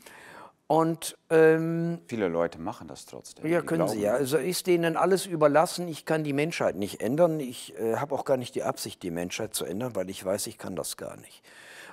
Und 0.73 1.19
ähm, 1.29 1.99
Viele 2.07 2.29
Leute 2.29 2.59
machen 2.59 2.89
das 2.89 3.05
trotzdem. 3.05 3.47
ja, 3.47 3.61
Die 3.61 3.67
können 3.67 3.89
Sie 3.89 4.01
ja. 4.01 4.15
Also 4.15 4.39
ist 4.39 4.67
denen 4.67 4.97
alles 4.97 5.27
überlassen. 5.27 5.87
Ich 5.87 6.07
kann 6.07 6.25
die 6.25 6.33
Menschheit 6.33 6.77
nicht 6.77 7.03
ändern. 7.03 7.41
Ich 7.41 7.79
äh, 7.79 7.97
habe 7.97 8.15
auch 8.15 8.25
gar 8.25 8.39
nicht 8.39 8.55
die 8.55 8.63
Absicht, 8.63 9.03
die 9.03 9.11
Menschheit 9.11 9.53
zu 9.53 9.67
ändern, 9.67 9.95
weil 9.95 10.09
ich 10.09 10.25
weiß, 10.25 10.47
ich 10.47 10.57
kann 10.57 10.75
das 10.75 10.97
gar 10.97 11.19
nicht. 11.19 11.43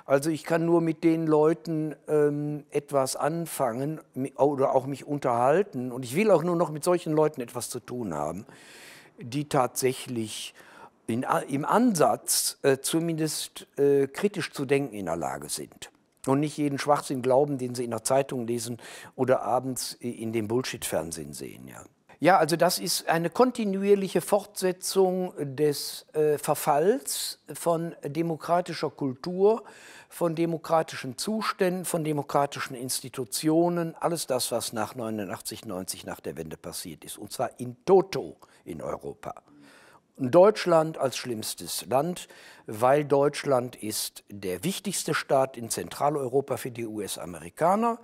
Also 0.06 0.30
ich 0.30 0.44
kann 0.44 0.64
nur 0.64 0.80
mit 0.80 1.04
den 1.04 1.26
Leuten 1.26 1.94
ähm, 2.08 2.64
etwas 2.70 3.16
anfangen 3.16 4.00
oder 4.36 4.74
auch 4.74 4.86
mich 4.86 5.06
unterhalten. 5.06 5.92
Und 5.92 6.06
ich 6.06 6.16
will 6.16 6.30
auch 6.30 6.42
nur 6.42 6.56
noch 6.56 6.70
mit 6.70 6.82
solchen 6.82 7.12
Leuten 7.12 7.42
etwas 7.42 7.68
zu 7.68 7.80
tun 7.80 8.14
haben, 8.14 8.46
die 9.18 9.46
tatsächlich 9.46 10.54
in, 11.06 11.26
im 11.48 11.66
Ansatz 11.66 12.56
äh, 12.62 12.78
zumindest 12.78 13.66
äh, 13.76 14.06
kritisch 14.06 14.52
zu 14.52 14.64
denken 14.64 14.94
in 14.94 15.04
der 15.04 15.16
Lage 15.16 15.50
sind. 15.50 15.90
Und 16.26 16.40
nicht 16.40 16.58
jeden 16.58 16.78
Schwachsinn 16.78 17.22
glauben, 17.22 17.56
den 17.58 17.74
sie 17.74 17.84
in 17.84 17.90
der 17.90 18.04
Zeitung 18.04 18.46
lesen 18.46 18.78
oder 19.16 19.42
abends 19.42 19.94
in 19.94 20.32
dem 20.32 20.48
Bullshit-Fernsehen 20.48 21.32
sehen. 21.32 21.66
Ja. 21.66 21.82
ja, 22.18 22.38
also 22.38 22.56
das 22.56 22.78
ist 22.78 23.08
eine 23.08 23.30
kontinuierliche 23.30 24.20
Fortsetzung 24.20 25.32
des 25.38 26.06
äh, 26.12 26.36
Verfalls 26.36 27.38
von 27.54 27.94
demokratischer 28.04 28.90
Kultur, 28.90 29.64
von 30.10 30.34
demokratischen 30.34 31.16
Zuständen, 31.16 31.84
von 31.84 32.04
demokratischen 32.04 32.74
Institutionen, 32.74 33.94
alles 33.94 34.26
das, 34.26 34.52
was 34.52 34.72
nach 34.72 34.94
89, 34.94 35.64
90 35.64 36.04
nach 36.04 36.20
der 36.20 36.36
Wende 36.36 36.56
passiert 36.56 37.04
ist. 37.04 37.16
Und 37.16 37.32
zwar 37.32 37.58
in 37.58 37.76
toto 37.86 38.36
in 38.64 38.82
Europa. 38.82 39.34
Deutschland 40.20 40.98
als 40.98 41.16
schlimmstes 41.16 41.86
Land, 41.86 42.28
weil 42.66 43.04
Deutschland 43.04 43.76
ist 43.76 44.22
der 44.28 44.64
wichtigste 44.64 45.14
Staat 45.14 45.56
in 45.56 45.70
Zentraleuropa 45.70 46.58
für 46.58 46.70
die 46.70 46.86
US-Amerikaner. 46.86 47.98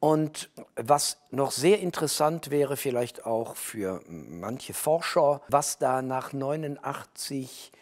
Und 0.00 0.50
was 0.76 1.18
noch 1.30 1.50
sehr 1.50 1.80
interessant 1.80 2.50
wäre, 2.50 2.76
vielleicht 2.76 3.26
auch 3.26 3.56
für 3.56 4.02
manche 4.08 4.72
Forscher, 4.72 5.42
was 5.48 5.78
da 5.78 6.00
nach 6.02 6.32
89 6.32 7.72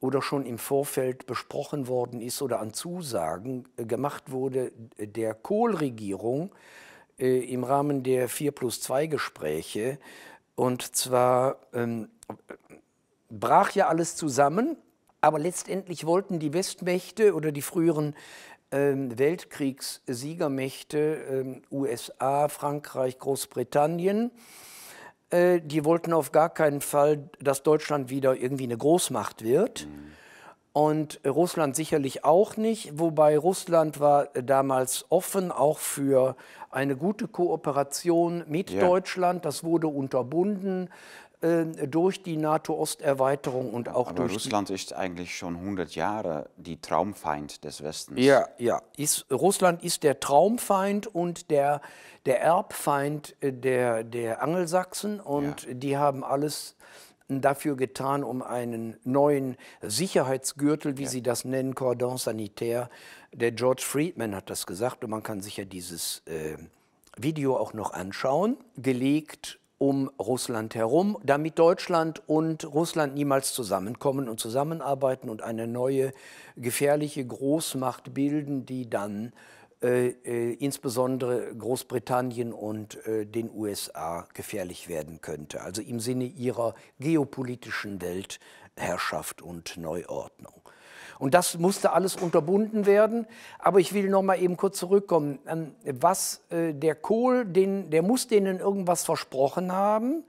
oder 0.00 0.20
schon 0.20 0.44
im 0.44 0.58
Vorfeld 0.58 1.26
besprochen 1.26 1.86
worden 1.86 2.20
ist 2.20 2.42
oder 2.42 2.58
an 2.58 2.74
Zusagen 2.74 3.68
äh, 3.76 3.84
gemacht 3.84 4.32
wurde, 4.32 4.72
der 4.98 5.32
Kohl-Regierung 5.32 6.52
äh, 7.18 7.38
im 7.52 7.62
Rahmen 7.62 8.02
der 8.02 8.28
4 8.28 8.50
plus 8.50 8.80
2 8.80 9.06
Gespräche. 9.06 9.98
Und 10.56 10.96
zwar 10.96 11.56
ähm, 11.72 12.08
brach 13.32 13.72
ja 13.72 13.88
alles 13.88 14.14
zusammen, 14.16 14.76
aber 15.20 15.38
letztendlich 15.38 16.06
wollten 16.06 16.38
die 16.38 16.52
Westmächte 16.52 17.34
oder 17.34 17.50
die 17.52 17.62
früheren 17.62 18.14
ähm, 18.70 19.18
Weltkriegssiegermächte, 19.18 20.98
ähm, 20.98 21.62
USA, 21.70 22.48
Frankreich, 22.48 23.18
Großbritannien, 23.18 24.30
äh, 25.30 25.60
die 25.60 25.84
wollten 25.84 26.12
auf 26.12 26.32
gar 26.32 26.50
keinen 26.50 26.80
Fall, 26.80 27.28
dass 27.40 27.62
Deutschland 27.62 28.10
wieder 28.10 28.36
irgendwie 28.36 28.64
eine 28.64 28.76
Großmacht 28.76 29.42
wird. 29.44 29.86
Und 30.74 31.20
Russland 31.26 31.76
sicherlich 31.76 32.24
auch 32.24 32.56
nicht, 32.56 32.98
wobei 32.98 33.36
Russland 33.36 34.00
war 34.00 34.28
damals 34.28 35.04
offen 35.10 35.52
auch 35.52 35.78
für 35.78 36.34
eine 36.70 36.96
gute 36.96 37.28
Kooperation 37.28 38.44
mit 38.48 38.70
Ja. 38.70 38.80
Deutschland. 38.80 39.44
Das 39.44 39.64
wurde 39.64 39.88
unterbunden 39.88 40.86
äh, 40.86 40.90
durch 41.42 42.22
die 42.22 42.36
NATO-Osterweiterung 42.36 43.74
und 43.74 43.88
auch 43.88 44.08
Aber 44.08 44.22
durch 44.22 44.34
Russland 44.34 44.70
ist 44.70 44.92
eigentlich 44.92 45.36
schon 45.36 45.56
100 45.56 45.94
Jahre 45.96 46.48
die 46.56 46.80
Traumfeind 46.80 47.64
des 47.64 47.82
Westens. 47.82 48.20
Ja, 48.20 48.46
ja. 48.58 48.80
Ist, 48.96 49.26
Russland 49.28 49.82
ist 49.82 50.04
der 50.04 50.20
Traumfeind 50.20 51.08
und 51.08 51.50
der, 51.50 51.80
der 52.26 52.40
Erbfeind 52.42 53.34
äh, 53.40 53.52
der, 53.52 54.04
der 54.04 54.40
Angelsachsen 54.40 55.18
und 55.18 55.66
die 55.68 55.96
haben 55.96 56.22
alles 56.22 56.76
dafür 57.28 57.76
getan, 57.76 58.22
um 58.22 58.42
einen 58.42 58.96
neuen 59.02 59.56
Sicherheitsgürtel, 59.80 60.96
wie 60.98 61.06
sie 61.06 61.22
das 61.22 61.44
nennen, 61.44 61.74
Cordon 61.74 62.18
sanitaire. 62.18 62.88
Der 63.32 63.50
George 63.50 63.82
Friedman 63.84 64.34
hat 64.34 64.48
das 64.48 64.66
gesagt 64.66 65.02
und 65.02 65.10
man 65.10 65.22
kann 65.24 65.40
sich 65.40 65.56
ja 65.56 65.64
dieses 65.64 66.22
äh, 66.26 66.56
Video 67.16 67.56
auch 67.56 67.72
noch 67.72 67.92
anschauen, 67.92 68.58
gelegt 68.76 69.58
um 69.82 70.12
Russland 70.16 70.76
herum, 70.76 71.18
damit 71.24 71.58
Deutschland 71.58 72.22
und 72.28 72.64
Russland 72.72 73.14
niemals 73.16 73.52
zusammenkommen 73.52 74.28
und 74.28 74.38
zusammenarbeiten 74.38 75.28
und 75.28 75.42
eine 75.42 75.66
neue 75.66 76.12
gefährliche 76.54 77.26
Großmacht 77.26 78.14
bilden, 78.14 78.64
die 78.64 78.88
dann 78.88 79.32
äh, 79.82 80.10
äh, 80.24 80.52
insbesondere 80.52 81.52
Großbritannien 81.56 82.52
und 82.52 83.04
äh, 83.08 83.26
den 83.26 83.50
USA 83.52 84.28
gefährlich 84.34 84.88
werden 84.88 85.20
könnte. 85.20 85.62
Also 85.62 85.82
im 85.82 85.98
Sinne 85.98 86.26
ihrer 86.26 86.76
geopolitischen 87.00 88.00
Weltherrschaft 88.00 89.42
und 89.42 89.78
Neuordnung. 89.78 90.62
Und 91.22 91.34
das 91.34 91.56
musste 91.56 91.92
alles 91.92 92.16
unterbunden 92.16 92.84
werden. 92.84 93.28
Aber 93.60 93.78
ich 93.78 93.92
will 93.92 94.08
noch 94.08 94.22
mal 94.22 94.42
eben 94.42 94.56
kurz 94.56 94.76
zurückkommen. 94.78 95.38
an 95.46 95.72
Was 95.84 96.42
äh, 96.50 96.74
der 96.74 96.96
Kohl, 96.96 97.44
den, 97.44 97.90
der 97.90 98.02
muss 98.02 98.26
denen 98.26 98.58
irgendwas 98.58 99.04
versprochen 99.04 99.70
haben 99.70 100.24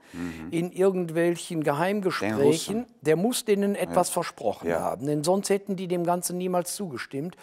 in 0.52 0.70
irgendwelchen 0.70 1.64
Geheimgesprächen. 1.64 2.86
Der 3.00 3.16
muss 3.16 3.44
denen 3.44 3.74
etwas 3.74 4.08
versprochen 4.10 4.68
Ja. 4.68 4.82
haben, 4.82 5.06
denn 5.06 5.24
sonst 5.24 5.50
hätten 5.50 5.74
die 5.74 5.88
dem 5.88 6.04
Ganzen 6.04 6.38
niemals 6.38 6.76
zugestimmt. 6.76 7.36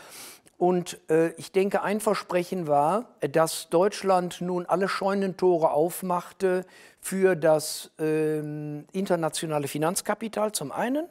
Und 0.58 1.02
äh, 1.10 1.32
ich 1.32 1.52
denke, 1.52 1.82
ein 1.82 2.00
Versprechen 2.00 2.68
war, 2.68 3.10
äh, 3.20 3.28
dass 3.28 3.68
Deutschland 3.70 4.40
nun 4.40 4.66
alle 4.66 4.88
Scheunentore 4.88 5.72
aufmachte 5.72 6.66
für 7.02 7.36
das 7.36 7.92
ähm, 8.00 8.86
internationale 8.94 9.68
Finanzkapital 9.68 10.54
zum 10.54 10.72
einen 10.72 11.06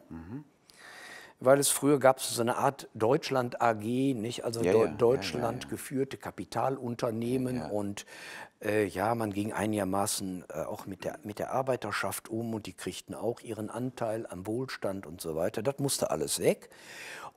weil 1.41 1.59
es 1.59 1.71
früher 1.71 1.99
gab 1.99 2.19
es 2.19 2.29
so 2.29 2.43
eine 2.43 2.57
Art 2.57 2.89
Deutschland 2.95 3.61
AG, 3.61 3.83
nicht? 4.15 4.45
Also 4.45 4.63
Ja, 4.63 4.73
ja, 4.73 4.79
ja, 4.79 4.85
ja, 4.87 4.93
Deutschland 4.93 5.69
geführte 5.69 6.17
Kapitalunternehmen 6.17 7.63
und 7.63 8.05
äh, 8.63 8.85
ja, 8.87 9.15
man 9.15 9.33
ging 9.33 9.53
einigermaßen 9.53 10.45
äh, 10.49 10.63
auch 10.63 10.87
mit 10.87 11.05
der, 11.05 11.19
mit 11.23 11.39
der 11.39 11.53
Arbeiterschaft 11.53 12.29
um 12.29 12.55
und 12.55 12.67
die 12.67 12.75
kriegten 12.75 13.15
auch 13.15 13.41
ihren 13.41 13.71
Anteil 13.71 14.27
am 14.29 14.47
Wohlstand 14.47 15.07
und 15.07 15.21
so 15.21 15.35
weiter. 15.35 15.63
Das 15.63 15.79
musste 15.79 16.11
alles 16.11 16.41
weg. 16.41 16.69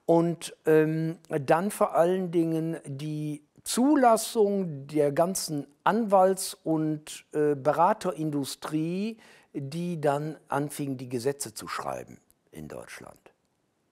Und 0.06 0.56
ähm, 0.66 1.18
dann 1.30 1.72
vor 1.72 1.95
allen 1.95 2.32
Dingen 2.32 2.78
die 2.86 3.41
Zulassung 3.64 4.88
der 4.88 5.14
ganzen 5.14 5.66
Anwalts- 5.86 6.58
und 6.66 7.26
äh, 7.32 7.56
Beraterindustrie, 7.56 9.18
die 9.54 10.01
dann 10.01 10.38
anfing, 10.49 10.97
die 10.97 11.08
Gesetze 11.08 11.54
zu 11.54 11.70
schreiben 11.70 12.20
in 12.51 12.68
Deutschland. 12.68 13.32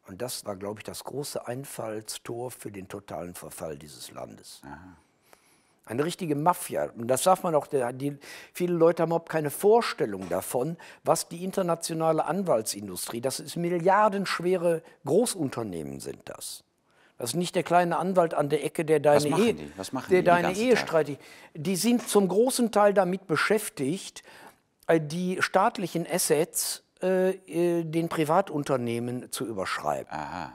Und 0.07 0.21
das 0.21 0.45
war, 0.45 0.55
glaube 0.55 0.79
ich, 0.79 0.83
das 0.83 1.03
große 1.03 1.47
Einfallstor 1.47 2.51
für 2.51 2.71
den 2.71 2.87
totalen 2.87 3.33
Verfall 3.35 3.77
dieses 3.77 4.11
Landes. 4.11 4.61
Aha. 4.65 4.97
Eine 5.85 6.05
richtige 6.05 6.35
Mafia. 6.35 6.89
Und 6.95 7.07
das 7.07 7.23
darf 7.23 7.43
man 7.43 7.55
auch, 7.55 7.67
die, 7.67 8.17
viele 8.53 8.73
Leute 8.73 9.03
haben 9.03 9.09
überhaupt 9.09 9.29
keine 9.29 9.49
Vorstellung 9.49 10.29
davon, 10.29 10.77
was 11.03 11.27
die 11.27 11.43
internationale 11.43 12.25
Anwaltsindustrie, 12.25 13.19
das 13.19 13.39
ist 13.39 13.55
milliardenschwere 13.55 14.83
Großunternehmen 15.05 15.99
sind 15.99 16.21
das. 16.25 16.63
Das 17.17 17.31
ist 17.31 17.35
nicht 17.35 17.55
der 17.55 17.63
kleine 17.63 17.97
Anwalt 17.97 18.33
an 18.33 18.49
der 18.49 18.63
Ecke, 18.63 18.85
der 18.85 18.99
deine, 18.99 19.27
Ehe, 19.37 19.55
der 20.09 20.23
deine 20.23 20.53
Ehe 20.53 20.75
streitet. 20.77 21.19
Die 21.53 21.75
sind 21.75 22.07
zum 22.07 22.27
großen 22.27 22.71
Teil 22.71 22.93
damit 22.93 23.27
beschäftigt, 23.27 24.23
äh, 24.87 24.99
die 24.99 25.37
staatlichen 25.41 26.07
Assets 26.09 26.83
äh, 27.01 27.31
äh, 27.31 27.83
den 27.83 28.09
Privatunternehmen 28.09 29.31
zu 29.31 29.45
überschreiben. 29.45 30.11
Aha. 30.11 30.53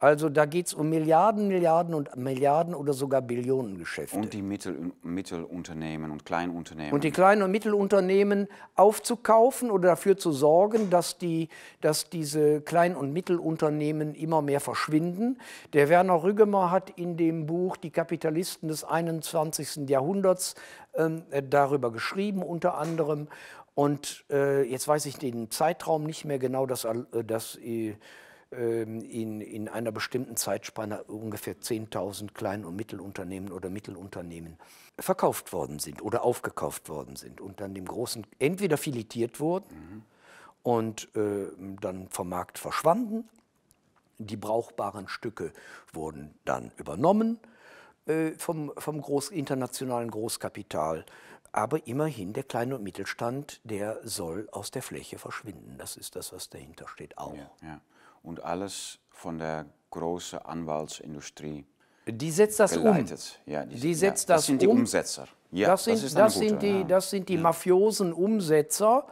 Also 0.00 0.28
da 0.28 0.46
geht 0.46 0.68
es 0.68 0.74
um 0.74 0.90
Milliarden, 0.90 1.48
Milliarden 1.48 1.92
und 1.92 2.14
Milliarden 2.14 2.72
oder 2.72 2.92
sogar 2.92 3.20
Billionengeschäfte. 3.20 4.16
Und 4.16 4.32
die 4.32 4.42
Mittel, 4.42 4.92
Mittelunternehmen 5.02 6.12
und 6.12 6.24
Kleinunternehmen. 6.24 6.92
Und 6.92 7.02
die 7.02 7.10
kleinen 7.10 7.42
und 7.42 7.50
Mittelunternehmen 7.50 8.46
aufzukaufen 8.76 9.72
oder 9.72 9.88
dafür 9.88 10.16
zu 10.16 10.30
sorgen, 10.30 10.88
dass, 10.88 11.18
die, 11.18 11.48
dass 11.80 12.10
diese 12.10 12.60
Klein- 12.60 12.94
und 12.94 13.12
Mittelunternehmen 13.12 14.14
immer 14.14 14.40
mehr 14.40 14.60
verschwinden. 14.60 15.40
Der 15.72 15.88
Werner 15.88 16.22
Rüggemer 16.22 16.70
hat 16.70 16.90
in 16.90 17.16
dem 17.16 17.46
Buch 17.46 17.76
Die 17.76 17.90
Kapitalisten 17.90 18.68
des 18.68 18.84
21. 18.84 19.88
Jahrhunderts 19.88 20.54
ähm, 20.94 21.24
darüber 21.50 21.90
geschrieben, 21.90 22.44
unter 22.44 22.78
anderem. 22.78 23.26
Und 23.78 24.24
äh, 24.28 24.64
jetzt 24.64 24.88
weiß 24.88 25.06
ich 25.06 25.18
den 25.18 25.52
Zeitraum 25.52 26.02
nicht 26.02 26.24
mehr 26.24 26.40
genau, 26.40 26.66
dass, 26.66 26.82
äh, 26.82 27.22
dass 27.22 27.54
äh, 27.58 27.94
ähm, 28.50 29.00
in, 29.02 29.40
in 29.40 29.68
einer 29.68 29.92
bestimmten 29.92 30.36
Zeitspanne 30.36 31.04
ungefähr 31.04 31.60
10.000 31.60 32.32
Klein- 32.32 32.64
und 32.64 32.74
Mittelunternehmen 32.74 33.52
oder 33.52 33.70
Mittelunternehmen 33.70 34.58
verkauft 34.98 35.52
worden 35.52 35.78
sind 35.78 36.02
oder 36.02 36.24
aufgekauft 36.24 36.88
worden 36.88 37.14
sind 37.14 37.40
und 37.40 37.60
dann 37.60 37.72
dem 37.72 37.84
Großen 37.84 38.26
entweder 38.40 38.78
filetiert 38.78 39.38
wurden 39.38 39.66
mhm. 39.70 40.02
und 40.64 41.14
äh, 41.14 41.46
dann 41.80 42.08
vom 42.08 42.30
Markt 42.30 42.58
verschwanden. 42.58 43.28
Die 44.18 44.36
brauchbaren 44.36 45.06
Stücke 45.06 45.52
wurden 45.92 46.34
dann 46.44 46.72
übernommen 46.78 47.38
äh, 48.06 48.32
vom, 48.38 48.72
vom 48.76 49.00
Groß, 49.00 49.28
internationalen 49.28 50.10
Großkapital. 50.10 51.04
Aber 51.52 51.86
immerhin 51.86 52.32
der 52.32 52.44
kleine 52.44 52.76
und 52.76 52.82
Mittelstand, 52.82 53.60
der 53.64 54.00
soll 54.04 54.48
aus 54.52 54.70
der 54.70 54.82
Fläche 54.82 55.18
verschwinden. 55.18 55.76
Das 55.78 55.96
ist 55.96 56.16
das, 56.16 56.32
was 56.32 56.50
dahinter 56.50 56.86
steht 56.88 57.18
auch. 57.18 57.34
Ja, 57.34 57.50
ja 57.62 57.80
und 58.22 58.44
alles 58.44 58.98
von 59.10 59.38
der 59.38 59.66
großen 59.90 60.38
Anwaltsindustrie 60.40 61.64
die 62.10 62.30
setzt 62.30 62.58
das 62.58 62.72
geleitet. 62.72 63.38
um. 63.44 63.52
Ja, 63.52 63.66
die, 63.66 63.76
die 63.76 63.94
setzt 63.94 64.28
ja, 64.28 64.34
das, 64.34 64.42
das 64.42 64.46
sind 64.46 64.62
die 64.62 64.66
um. 64.66 64.78
Umsetzer. 64.78 65.26
Ja, 65.50 65.68
das 65.68 65.84
sind, 65.84 66.02
das, 66.02 66.14
das 66.14 66.34
gute, 66.34 66.48
sind 66.48 66.62
die, 66.62 66.84
das 66.86 67.10
sind 67.10 67.28
die 67.28 67.36
mafiosen 67.36 68.12
Umsetzer. 68.12 69.06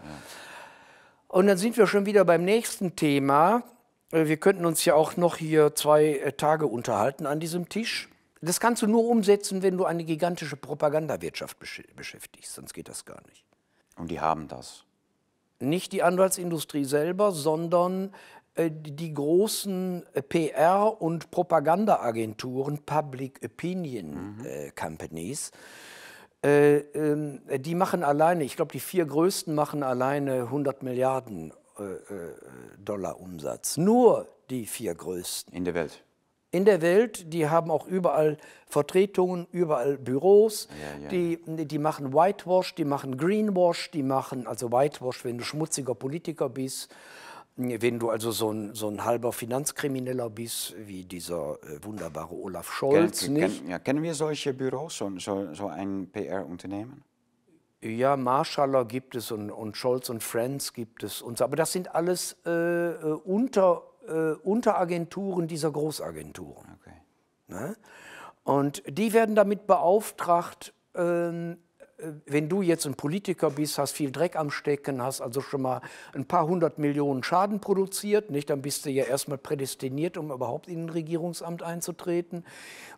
Und 1.28 1.47
dann 1.47 1.59
sind 1.59 1.76
wir 1.76 1.87
schon 1.87 2.07
wieder 2.07 2.24
beim 2.24 2.45
nächsten 2.45 2.97
Thema. 2.97 3.64
Äh, 4.12 4.26
wir 4.26 4.39
könnten 4.39 4.64
uns 4.64 4.84
ja 4.84 4.95
auch 4.95 5.16
noch 5.16 5.37
hier 5.37 5.74
zwei 5.74 6.07
äh, 6.07 6.32
Tage 6.32 6.66
unterhalten 6.66 7.26
an 7.26 7.41
diesem 7.41 7.68
Tisch. 7.68 8.09
Das 8.47 8.61
kannst 8.61 8.83
du 8.83 8.87
nur 8.87 9.05
umsetzen, 9.05 9.63
wenn 9.63 9.77
du 9.77 9.85
eine 9.85 10.05
gigantische 10.05 10.57
Propagandawirtschaft 10.57 11.59
beschäftigst, 11.59 12.55
sonst 12.55 12.73
geht 12.73 12.89
das 12.89 13.05
gar 13.05 13.21
nicht. 13.29 13.45
Und 13.97 14.11
die 14.11 14.21
haben 14.21 14.49
das? 14.49 14.85
Nicht 15.59 15.93
die 15.93 16.03
Anwaltsindustrie 16.03 16.85
selber, 16.85 17.33
sondern 17.33 18.13
äh, 18.57 18.71
die 18.71 19.13
großen 19.13 20.05
äh, 20.15 20.21
PR- 20.21 21.01
und 21.01 21.31
Propagandaagenturen, 21.31 22.79
Public 22.85 23.41
Opinion 23.45 24.37
mhm. 24.39 24.47
äh, 24.47 24.71
Companies, 24.71 25.51
äh, 26.43 26.77
ähm, 26.77 27.41
die 27.59 27.75
machen 27.75 28.03
alleine, 28.03 28.45
ich 28.45 28.57
glaube, 28.57 28.73
die 28.73 28.81
vier 28.81 29.07
größten 29.07 29.55
machen 29.55 29.83
alleine 29.83 30.43
100 30.43 30.83
Milliarden 30.83 31.53
Dollar 32.83 33.21
Umsatz. 33.21 33.77
Nur 33.77 34.27
die 34.49 34.65
vier 34.65 34.95
größten. 34.95 35.53
In 35.53 35.67
der 35.67 35.75
Welt? 35.75 36.06
In 36.51 36.65
der 36.65 36.81
Welt, 36.81 37.33
die 37.33 37.49
haben 37.49 37.71
auch 37.71 37.87
überall 37.87 38.39
Vertretungen, 38.67 39.47
überall 39.51 39.99
Büros. 39.99 40.69
Ja, 40.71 41.03
ja, 41.03 41.09
die, 41.09 41.67
die 41.67 41.79
machen 41.79 42.15
Whitewash, 42.15 42.75
die 42.75 42.85
machen 42.85 43.17
Greenwash, 43.19 43.91
die 43.91 44.03
machen, 44.03 44.47
also 44.47 44.73
Whitewash, 44.73 45.25
wenn 45.25 45.39
du 45.39 45.45
schmutziger 45.45 45.95
Politiker 45.95 46.49
bist 46.49 46.95
wenn 47.57 47.99
du 47.99 48.11
also 48.11 48.31
so 48.31 48.53
ein, 48.53 48.75
so 48.75 48.89
ein 48.89 49.05
halber 49.05 49.33
Finanzkrimineller 49.33 50.29
bist, 50.29 50.75
wie 50.79 51.05
dieser 51.05 51.59
äh, 51.63 51.83
wunderbare 51.83 52.35
Olaf 52.35 52.71
Scholz. 52.71 53.25
Ken, 53.25 53.33
nicht? 53.33 53.61
Ken, 53.63 53.71
ja, 53.71 53.79
kennen 53.79 54.03
wir 54.03 54.15
solche 54.15 54.53
Büros, 54.53 54.99
so, 54.99 55.11
so, 55.19 55.55
so 55.55 55.69
ein 55.69 56.09
PR-Unternehmen? 56.13 57.03
Ja, 57.83 58.17
Marshaller 58.17 58.85
gibt 58.85 59.15
es 59.15 59.31
und, 59.31 59.51
und, 59.51 59.77
Scholz 59.77 60.11
und 60.11 60.23
Friends 60.23 60.73
gibt 60.73 61.03
es. 61.03 61.23
Und 61.23 61.39
so. 61.39 61.45
Aber 61.45 61.57
das 61.57 61.73
sind 61.73 61.95
alles 61.95 62.37
äh, 62.45 62.51
äh 62.51 63.13
unter, 63.25 63.83
äh, 64.09 64.35
Unteragenturen 64.43 65.49
dieser 65.49 65.71
Großagenturen. 65.71 66.79
Okay. 66.81 66.97
Ne? 67.49 67.77
Und 68.45 68.83
die 68.89 69.13
werden 69.13 69.35
damit 69.35 69.67
beauftragt, 69.67 70.73
ähm, 70.95 71.59
äh, 71.99 72.13
wenn 72.27 72.49
du 72.49 72.63
jetzt 72.63 72.87
ein 72.87 72.95
Politiker 72.95 73.51
bist, 73.51 73.79
hast 73.79 73.93
viel 73.93 74.13
Dreck 74.13 74.37
am 74.37 74.51
Stecken, 74.51 75.03
hast 75.03 75.21
also 75.21 75.41
schon 75.41 75.63
mal 75.63 75.81
ein 76.15 76.27
paar 76.27 76.47
hundert 76.47 76.79
Millionen 76.79 77.23
Schaden 77.23 77.61
produziert, 77.61 78.31
nicht? 78.31 78.51
dann 78.51 78.63
bist 78.63 78.87
du 78.87 78.91
ja 78.91 79.05
erstmal 79.05 79.39
prädestiniert, 79.39 80.17
um 80.17 80.31
überhaupt 80.31 80.69
in 80.69 80.87
ein 80.87 80.91
Regierungsamt 80.91 81.63
einzutreten. 81.63 82.45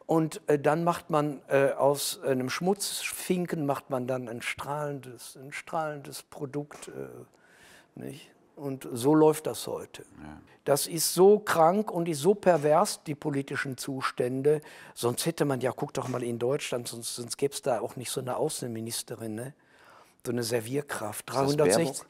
Und 0.06 0.40
äh, 0.48 0.58
dann 0.58 0.84
macht 0.84 1.10
man 1.10 1.40
äh, 1.48 1.70
aus 1.72 2.20
einem 2.22 2.50
Schmutzfinken 2.50 3.66
macht 3.66 3.90
man 3.90 4.06
dann 4.06 4.28
ein 4.28 4.42
strahlendes, 4.42 5.36
ein 5.36 5.52
strahlendes 5.52 6.22
Produkt. 6.24 6.88
Äh, 6.88 8.00
nicht? 8.00 8.30
Und 8.58 8.88
so 8.92 9.14
läuft 9.14 9.46
das 9.46 9.66
heute. 9.66 10.02
Ja. 10.22 10.40
Das 10.64 10.86
ist 10.86 11.14
so 11.14 11.38
krank 11.38 11.90
und 11.90 12.08
ist 12.08 12.20
so 12.20 12.34
pervers, 12.34 13.02
die 13.04 13.14
politischen 13.14 13.78
Zustände. 13.78 14.60
Sonst 14.94 15.24
hätte 15.24 15.46
man 15.46 15.62
ja, 15.62 15.72
guck 15.72 15.94
doch 15.94 16.08
mal 16.08 16.22
in 16.22 16.38
Deutschland, 16.38 16.88
sonst, 16.88 17.16
sonst 17.16 17.38
gäbe 17.38 17.54
es 17.54 17.62
da 17.62 17.80
auch 17.80 17.96
nicht 17.96 18.10
so 18.10 18.20
eine 18.20 18.36
Außenministerin, 18.36 19.34
ne? 19.34 19.54
so 20.26 20.32
eine 20.32 20.42
Servierkraft. 20.42 21.24
360, 21.32 22.06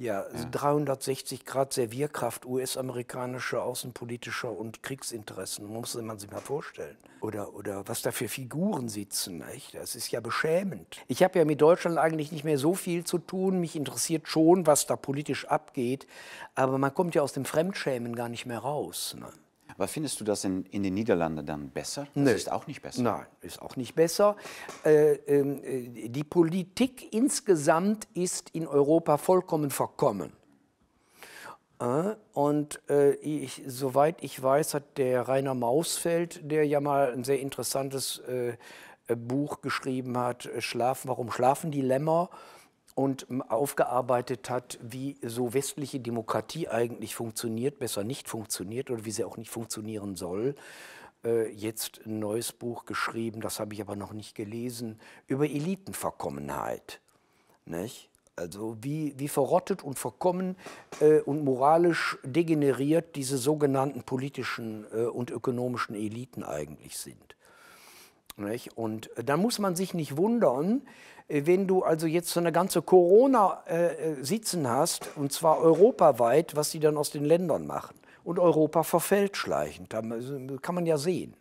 ja, 0.00 0.24
ja, 0.34 0.44
360 0.50 1.44
Grad 1.44 1.74
Servierkraft, 1.74 2.46
US-amerikanische 2.46 3.62
außenpolitischer 3.62 4.50
und 4.50 4.82
Kriegsinteressen, 4.82 5.66
muss 5.66 5.94
man 5.94 6.18
sich 6.18 6.30
mal 6.30 6.40
vorstellen. 6.40 6.96
Oder, 7.20 7.54
oder 7.54 7.86
was 7.86 8.00
da 8.00 8.10
für 8.10 8.28
Figuren 8.28 8.88
sitzen, 8.88 9.44
nicht? 9.52 9.74
das 9.74 9.94
ist 9.94 10.10
ja 10.10 10.20
beschämend. 10.20 10.96
Ich 11.06 11.22
habe 11.22 11.38
ja 11.38 11.44
mit 11.44 11.60
Deutschland 11.60 11.98
eigentlich 11.98 12.32
nicht 12.32 12.44
mehr 12.44 12.56
so 12.56 12.74
viel 12.74 13.04
zu 13.04 13.18
tun, 13.18 13.60
mich 13.60 13.76
interessiert 13.76 14.26
schon, 14.26 14.66
was 14.66 14.86
da 14.86 14.96
politisch 14.96 15.44
abgeht, 15.44 16.06
aber 16.54 16.78
man 16.78 16.94
kommt 16.94 17.14
ja 17.14 17.20
aus 17.20 17.34
dem 17.34 17.44
Fremdschämen 17.44 18.16
gar 18.16 18.30
nicht 18.30 18.46
mehr 18.46 18.60
raus. 18.60 19.14
Ne? 19.20 19.28
Aber 19.80 19.88
findest 19.88 20.20
du 20.20 20.24
das 20.24 20.44
in, 20.44 20.66
in 20.66 20.82
den 20.82 20.92
Niederlanden 20.92 21.46
dann 21.46 21.70
besser? 21.70 22.06
Das 22.14 22.24
Nö. 22.24 22.30
ist 22.32 22.52
auch 22.52 22.66
nicht 22.66 22.82
besser. 22.82 23.00
Nein, 23.00 23.24
ist 23.40 23.62
auch 23.62 23.76
nicht 23.76 23.94
besser. 23.94 24.36
Äh, 24.84 25.12
äh, 25.12 26.08
die 26.10 26.22
Politik 26.22 27.14
insgesamt 27.14 28.06
ist 28.12 28.50
in 28.50 28.66
Europa 28.66 29.16
vollkommen 29.16 29.70
verkommen. 29.70 30.34
Äh, 31.78 32.14
und 32.34 32.78
äh, 32.90 33.12
ich, 33.22 33.62
soweit 33.66 34.22
ich 34.22 34.42
weiß, 34.42 34.74
hat 34.74 34.98
der 34.98 35.26
Rainer 35.26 35.54
Mausfeld, 35.54 36.40
der 36.42 36.66
ja 36.66 36.80
mal 36.80 37.14
ein 37.14 37.24
sehr 37.24 37.40
interessantes 37.40 38.18
äh, 38.28 38.58
Buch 39.16 39.62
geschrieben 39.62 40.18
hat, 40.18 40.46
Schlafen, 40.58 41.08
warum 41.08 41.32
schlafen 41.32 41.70
die 41.70 41.80
Lämmer? 41.80 42.28
Und 42.94 43.26
aufgearbeitet 43.48 44.50
hat, 44.50 44.78
wie 44.82 45.16
so 45.22 45.54
westliche 45.54 46.00
Demokratie 46.00 46.68
eigentlich 46.68 47.14
funktioniert, 47.14 47.78
besser 47.78 48.04
nicht 48.04 48.28
funktioniert 48.28 48.90
oder 48.90 49.04
wie 49.04 49.10
sie 49.10 49.24
auch 49.24 49.36
nicht 49.36 49.50
funktionieren 49.50 50.16
soll. 50.16 50.54
Äh, 51.24 51.50
jetzt 51.50 52.00
ein 52.06 52.18
neues 52.18 52.52
Buch 52.52 52.84
geschrieben, 52.84 53.40
das 53.40 53.60
habe 53.60 53.74
ich 53.74 53.80
aber 53.80 53.96
noch 53.96 54.12
nicht 54.12 54.34
gelesen, 54.34 54.98
über 55.26 55.44
Elitenverkommenheit. 55.44 57.00
Nicht? 57.64 58.08
Also 58.36 58.78
wie, 58.80 59.14
wie 59.18 59.28
verrottet 59.28 59.82
und 59.82 59.98
verkommen 59.98 60.56
äh, 61.00 61.20
und 61.20 61.44
moralisch 61.44 62.18
degeneriert 62.24 63.16
diese 63.16 63.36
sogenannten 63.36 64.02
politischen 64.02 64.86
äh, 64.92 65.04
und 65.04 65.30
ökonomischen 65.30 65.94
Eliten 65.94 66.42
eigentlich 66.42 66.96
sind. 66.96 67.36
Nicht? 68.38 68.78
Und 68.78 69.14
äh, 69.18 69.24
dann 69.24 69.40
muss 69.40 69.58
man 69.58 69.76
sich 69.76 69.92
nicht 69.92 70.16
wundern, 70.16 70.82
wenn 71.30 71.66
du 71.66 71.82
also 71.82 72.06
jetzt 72.06 72.30
so 72.30 72.40
eine 72.40 72.52
ganze 72.52 72.82
Corona 72.82 73.62
äh, 73.68 74.12
äh, 74.12 74.24
sitzen 74.24 74.68
hast, 74.68 75.16
und 75.16 75.32
zwar 75.32 75.58
europaweit, 75.60 76.56
was 76.56 76.70
sie 76.72 76.80
dann 76.80 76.96
aus 76.96 77.10
den 77.10 77.24
Ländern 77.24 77.66
machen. 77.66 77.96
Und 78.24 78.38
Europa 78.38 78.82
verfällt 78.82 79.36
schleichend, 79.36 79.92
da 79.92 80.02
kann 80.60 80.74
man 80.74 80.86
ja 80.86 80.98
sehen. 80.98 81.34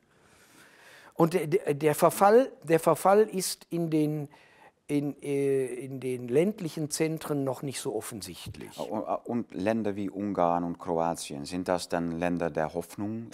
Und 1.15 1.37
der, 1.81 1.95
Verfall, 1.95 2.49
der 2.63 2.79
Verfall 2.79 3.23
ist 3.23 3.67
in 3.69 3.89
den, 3.89 4.29
in, 4.87 5.21
äh, 5.21 5.65
in 5.65 5.99
den 5.99 6.29
ländlichen 6.29 6.89
Zentren 6.89 7.43
noch 7.43 7.61
nicht 7.61 7.81
so 7.81 7.93
offensichtlich. 7.93 8.79
Und 9.25 9.53
Länder 9.53 9.97
wie 9.97 10.09
Ungarn 10.09 10.63
und 10.63 10.79
Kroatien, 10.79 11.43
sind 11.43 11.67
das 11.67 11.89
dann 11.89 12.19
Länder 12.19 12.49
der 12.49 12.73
Hoffnung? 12.73 13.27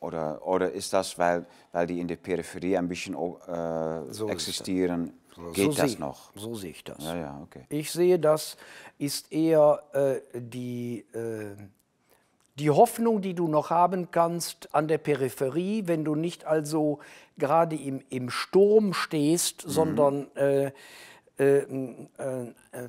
Oder, 0.00 0.46
oder 0.46 0.70
ist 0.70 0.92
das, 0.92 1.18
weil, 1.18 1.46
weil 1.72 1.86
die 1.86 1.98
in 1.98 2.08
der 2.08 2.16
Peripherie 2.16 2.76
ein 2.76 2.88
bisschen 2.88 3.14
äh, 3.14 4.12
so 4.12 4.28
existieren, 4.28 5.14
geht 5.52 5.72
so 5.72 5.82
das 5.82 5.98
noch? 5.98 6.30
So 6.34 6.54
sehe 6.54 6.70
ich 6.70 6.84
das. 6.84 7.02
Ja, 7.02 7.16
ja, 7.16 7.40
okay. 7.42 7.64
Ich 7.68 7.90
sehe, 7.90 8.18
das 8.18 8.56
ist 8.98 9.32
eher 9.32 9.82
äh, 9.92 10.40
die... 10.40 11.04
Äh, 11.12 11.56
die 12.56 12.70
Hoffnung, 12.70 13.20
die 13.20 13.34
du 13.34 13.48
noch 13.48 13.70
haben 13.70 14.12
kannst 14.12 14.72
an 14.74 14.86
der 14.86 14.98
Peripherie, 14.98 15.88
wenn 15.88 16.04
du 16.04 16.14
nicht 16.14 16.44
also 16.44 17.00
gerade 17.36 17.74
im, 17.74 18.00
im 18.10 18.30
Sturm 18.30 18.92
stehst, 18.94 19.66
mhm. 19.66 19.70
sondern 19.70 20.36
äh, 20.36 20.70
äh, 21.36 21.58
äh, 21.58 21.66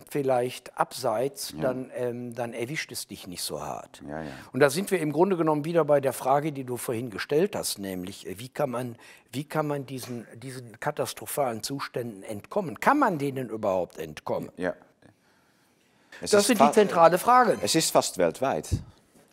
vielleicht 0.07 0.77
abseits, 0.77 1.53
ja. 1.55 1.63
dann, 1.63 1.91
ähm, 1.95 2.35
dann 2.35 2.53
erwischt 2.53 2.91
es 2.91 3.07
dich 3.07 3.25
nicht 3.27 3.41
so 3.41 3.61
hart. 3.61 4.03
Ja, 4.07 4.21
ja. 4.21 4.29
Und 4.53 4.59
da 4.59 4.69
sind 4.69 4.91
wir 4.91 4.99
im 4.99 5.11
Grunde 5.11 5.35
genommen 5.35 5.65
wieder 5.65 5.83
bei 5.83 5.99
der 5.99 6.13
Frage, 6.13 6.51
die 6.51 6.63
du 6.63 6.77
vorhin 6.77 7.09
gestellt 7.09 7.55
hast, 7.55 7.79
nämlich 7.79 8.27
äh, 8.27 8.37
wie 8.37 8.49
kann 8.49 8.69
man, 8.69 8.97
wie 9.31 9.45
kann 9.45 9.65
man 9.65 9.87
diesen, 9.87 10.27
diesen 10.35 10.79
katastrophalen 10.79 11.63
Zuständen 11.63 12.21
entkommen? 12.21 12.79
Kann 12.79 12.99
man 12.99 13.17
denen 13.17 13.49
überhaupt 13.49 13.97
entkommen? 13.97 14.51
Ja. 14.57 14.75
Es 16.21 16.31
das 16.31 16.49
ist 16.49 16.61
die 16.61 16.71
zentrale 16.71 17.17
Frage. 17.17 17.57
Es 17.61 17.73
ist 17.73 17.91
fast 17.91 18.17
weltweit. 18.17 18.69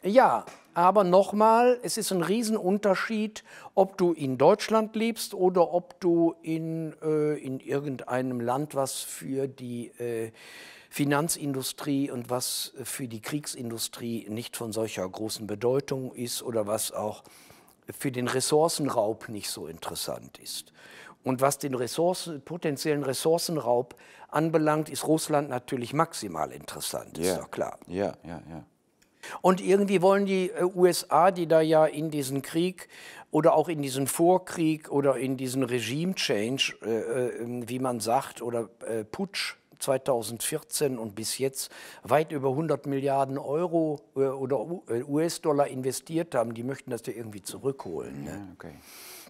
Ja, 0.02 0.44
aber 0.74 1.04
nochmal, 1.04 1.78
es 1.82 1.96
ist 1.96 2.12
ein 2.12 2.22
Riesenunterschied, 2.22 3.44
ob 3.74 3.98
du 3.98 4.12
in 4.12 4.38
Deutschland 4.38 4.96
lebst 4.96 5.34
oder 5.34 5.72
ob 5.72 6.00
du 6.00 6.34
in, 6.42 6.94
äh, 7.02 7.38
in 7.38 7.60
irgendeinem 7.60 8.40
Land, 8.40 8.74
was 8.74 9.00
für 9.00 9.48
die 9.48 9.88
äh, 9.98 10.32
Finanzindustrie 10.90 12.10
und 12.10 12.28
was 12.28 12.74
für 12.84 13.08
die 13.08 13.20
Kriegsindustrie 13.20 14.26
nicht 14.28 14.56
von 14.56 14.72
solcher 14.72 15.08
großen 15.08 15.46
Bedeutung 15.46 16.12
ist 16.14 16.42
oder 16.42 16.66
was 16.66 16.92
auch 16.92 17.22
für 17.90 18.12
den 18.12 18.28
Ressourcenraub 18.28 19.28
nicht 19.28 19.50
so 19.50 19.66
interessant 19.66 20.38
ist. 20.38 20.72
Und 21.24 21.40
was 21.40 21.58
den 21.58 21.74
Ressourcen, 21.74 22.42
potenziellen 22.42 23.04
Ressourcenraub 23.04 23.94
anbelangt, 24.28 24.88
ist 24.88 25.06
Russland 25.06 25.48
natürlich 25.48 25.92
maximal 25.92 26.50
interessant, 26.50 27.16
ist 27.18 27.36
ja 27.36 27.44
klar. 27.46 27.78
Ja, 27.86 28.14
ja, 28.24 28.42
ja. 28.48 28.64
Und 29.40 29.60
irgendwie 29.60 30.02
wollen 30.02 30.26
die 30.26 30.50
äh, 30.50 30.64
USA, 30.64 31.30
die 31.30 31.46
da 31.46 31.60
ja 31.60 31.86
in 31.86 32.10
diesen 32.10 32.42
Krieg 32.42 32.88
oder 33.30 33.54
auch 33.54 33.68
in 33.68 33.82
diesen 33.82 34.06
Vorkrieg 34.06 34.90
oder 34.90 35.16
in 35.16 35.36
diesen 35.36 35.62
Regime-Change, 35.62 36.74
äh, 36.82 36.90
äh, 36.90 37.68
wie 37.68 37.78
man 37.78 38.00
sagt, 38.00 38.42
oder 38.42 38.68
äh, 38.86 39.04
Putsch 39.04 39.56
2014 39.78 40.98
und 40.98 41.14
bis 41.14 41.38
jetzt 41.38 41.72
weit 42.04 42.30
über 42.30 42.50
100 42.50 42.86
Milliarden 42.86 43.38
Euro 43.38 44.00
äh, 44.14 44.20
oder 44.20 44.80
äh, 44.88 45.02
US-Dollar 45.02 45.66
investiert 45.66 46.34
haben, 46.34 46.54
die 46.54 46.62
möchten 46.62 46.90
das 46.90 47.04
ja 47.06 47.14
irgendwie 47.14 47.42
zurückholen. 47.42 48.24
Ne? 48.24 48.48
Okay. 48.54 48.74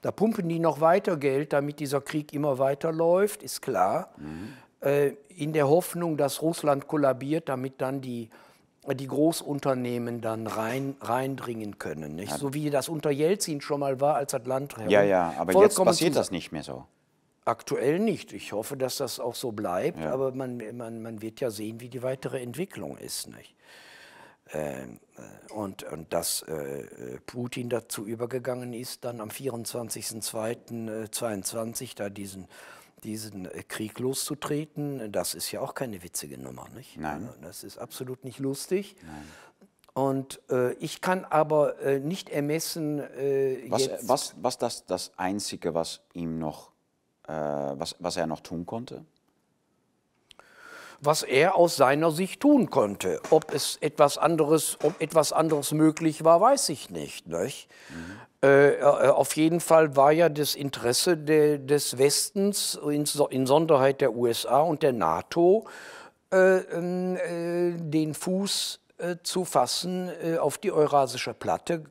Da 0.03 0.11
pumpen 0.11 0.49
die 0.49 0.59
noch 0.59 0.81
weiter 0.81 1.17
Geld, 1.17 1.53
damit 1.53 1.79
dieser 1.79 2.01
Krieg 2.01 2.33
immer 2.35 2.59
weiter 2.59 2.93
läuft, 2.93 3.43
ist 3.43 3.63
klar. 3.63 4.11
Mhm. 4.17 5.17
in 5.29 5.53
der 5.53 5.69
Hoffnung, 5.69 6.17
dass 6.17 6.43
Russland 6.43 6.89
kollabiert, 6.89 7.49
damit 7.49 7.81
dann 7.81 8.01
die 8.01 8.31
die 8.89 9.07
Großunternehmen 9.07 10.21
dann 10.21 10.47
rein, 10.47 10.97
reindringen 11.01 11.79
können. 11.79 12.17
Nicht? 12.17 12.33
So 12.33 12.53
wie 12.53 12.71
das 12.71 12.89
unter 12.89 13.11
Jelzin 13.11 13.61
schon 13.61 13.81
mal 13.81 14.01
war, 14.01 14.17
als 14.17 14.33
das 14.33 14.47
Land 14.47 14.75
Ja, 14.89 15.03
ja, 15.03 15.35
aber 15.39 15.63
jetzt 15.63 15.77
passiert 15.77 16.17
das 16.17 16.31
nicht 16.31 16.53
mehr 16.53 16.63
so. 16.63 16.85
Aktuell 17.45 17.99
nicht. 17.99 18.33
Ich 18.33 18.53
hoffe, 18.53 18.77
dass 18.77 18.97
das 18.97 19.19
auch 19.19 19.35
so 19.35 19.53
bleibt, 19.53 20.01
ja. 20.01 20.13
aber 20.13 20.33
man, 20.33 20.63
man, 20.77 21.03
man 21.03 21.23
wird 21.23 21.41
ja 21.41 21.51
sehen, 21.51 21.81
wie 21.81 21.89
die 21.89 22.03
weitere 22.03 22.41
Entwicklung 22.41 22.97
ist. 22.97 23.29
Nicht? 23.29 23.55
Ähm, 24.53 25.01
äh, 25.17 25.53
und, 25.53 25.83
und 25.85 26.13
dass 26.13 26.43
äh, 26.43 27.19
Putin 27.27 27.69
dazu 27.69 28.07
übergegangen 28.07 28.75
ist, 28.75 29.05
dann 29.05 29.21
am 29.21 29.31
24.02.2022 29.31 31.83
äh, 31.83 31.87
da 31.97 32.11
diesen 32.11 32.47
diesen 33.05 33.47
äh, 33.47 33.63
Krieg 33.63 33.99
loszutreten, 33.99 35.11
das 35.13 35.35
ist 35.35 35.51
ja 35.53 35.61
auch 35.61 35.75
keine 35.75 36.03
witzige 36.03 36.39
Nummer. 36.39 36.69
Nicht? 36.75 36.99
Nein. 36.99 37.29
Das 37.43 37.65
ist 37.65 37.79
absolut 37.79 38.25
nicht 38.25 38.39
lustig. 38.39 38.97
Nein. 39.03 39.25
Und 39.95 40.41
äh, 40.51 40.73
ich 40.75 41.01
kann 41.03 41.25
aber 41.27 41.79
äh, 41.81 42.01
nicht 42.01 42.31
ermessen, 42.31 42.99
äh, 42.99 43.65
was, 43.69 43.91
was, 44.03 44.35
was 44.41 44.59
das, 44.59 44.87
das 44.87 45.13
Einzige, 45.19 45.75
was 45.75 46.01
ihm 46.15 46.39
noch, 46.39 46.71
äh, 47.29 47.33
was, 47.33 47.97
was 47.99 48.17
er 48.17 48.27
noch 48.27 48.41
tun 48.41 48.65
konnte? 48.65 49.05
was 51.05 51.25
er 51.25 51.57
aus 51.57 51.77
seiner 51.77 52.13
Sicht 52.13 52.41
tun 52.41 52.71
konnte. 52.71 53.21
Ob 53.31 53.53
es 53.53 53.77
etwas 53.81 54.19
anderes, 54.19 54.79
ob 54.85 55.01
etwas 55.01 55.33
anderes 55.33 55.73
möglich 55.73 56.23
war, 56.23 56.41
weiß 56.41 56.69
ich 56.69 56.91
nicht. 56.91 57.27
nicht? 57.27 57.69
Mhm. 57.91 58.21
Äh, 58.45 58.75
äh, 58.75 58.83
auf 58.83 59.37
jeden 59.37 59.61
Fall 59.61 59.95
war 59.95 60.11
ja 60.11 60.29
das 60.29 60.57
Interesse 60.57 61.17
de, 61.17 61.59
des 61.59 61.99
Westens, 61.99 62.79
insonderheit 63.31 64.01
der 64.01 64.15
USA 64.15 64.61
und 64.61 64.83
der 64.83 64.93
NATO, 64.93 65.65
äh, 66.33 66.59
ähm, 66.59 67.17
äh, 67.17 67.73
den 67.79 68.15
Fuß 68.15 68.81
äh, 68.99 69.17
zu 69.23 69.45
fassen 69.45 70.11
auf 70.41 70.59
die 70.59 70.73
Eurasische 70.73 71.35
Platte. 71.35 71.85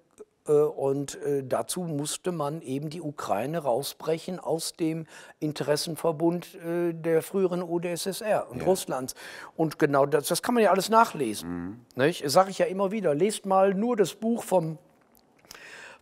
Und 0.46 1.20
dazu 1.44 1.82
musste 1.82 2.32
man 2.32 2.62
eben 2.64 2.90
die 2.90 3.00
Ukraine 3.00 3.60
rausbrechen 3.60 4.40
aus 4.40 4.74
dem 4.74 5.06
Interessenverbund 5.40 6.58
der 6.64 7.22
früheren 7.22 7.62
UdSSR 7.62 8.50
und 8.50 8.58
ja. 8.58 8.66
Russlands. 8.66 9.14
Und 9.56 9.78
genau 9.78 10.08
das, 10.08 10.28
das 10.28 10.42
kann 10.42 10.56
man 10.56 10.64
ja 10.64 10.72
alles 10.72 10.90
nachlesen. 10.90 11.86
Mhm. 11.96 12.12
Sage 12.26 12.50
ich 12.50 12.58
ja 12.58 12.66
immer 12.66 12.92
wieder, 12.92 13.14
lest 13.14 13.46
mal 13.46 13.76
nur 13.76 13.96
das 13.96 14.16
Buch 14.16 14.44
vom 14.44 14.80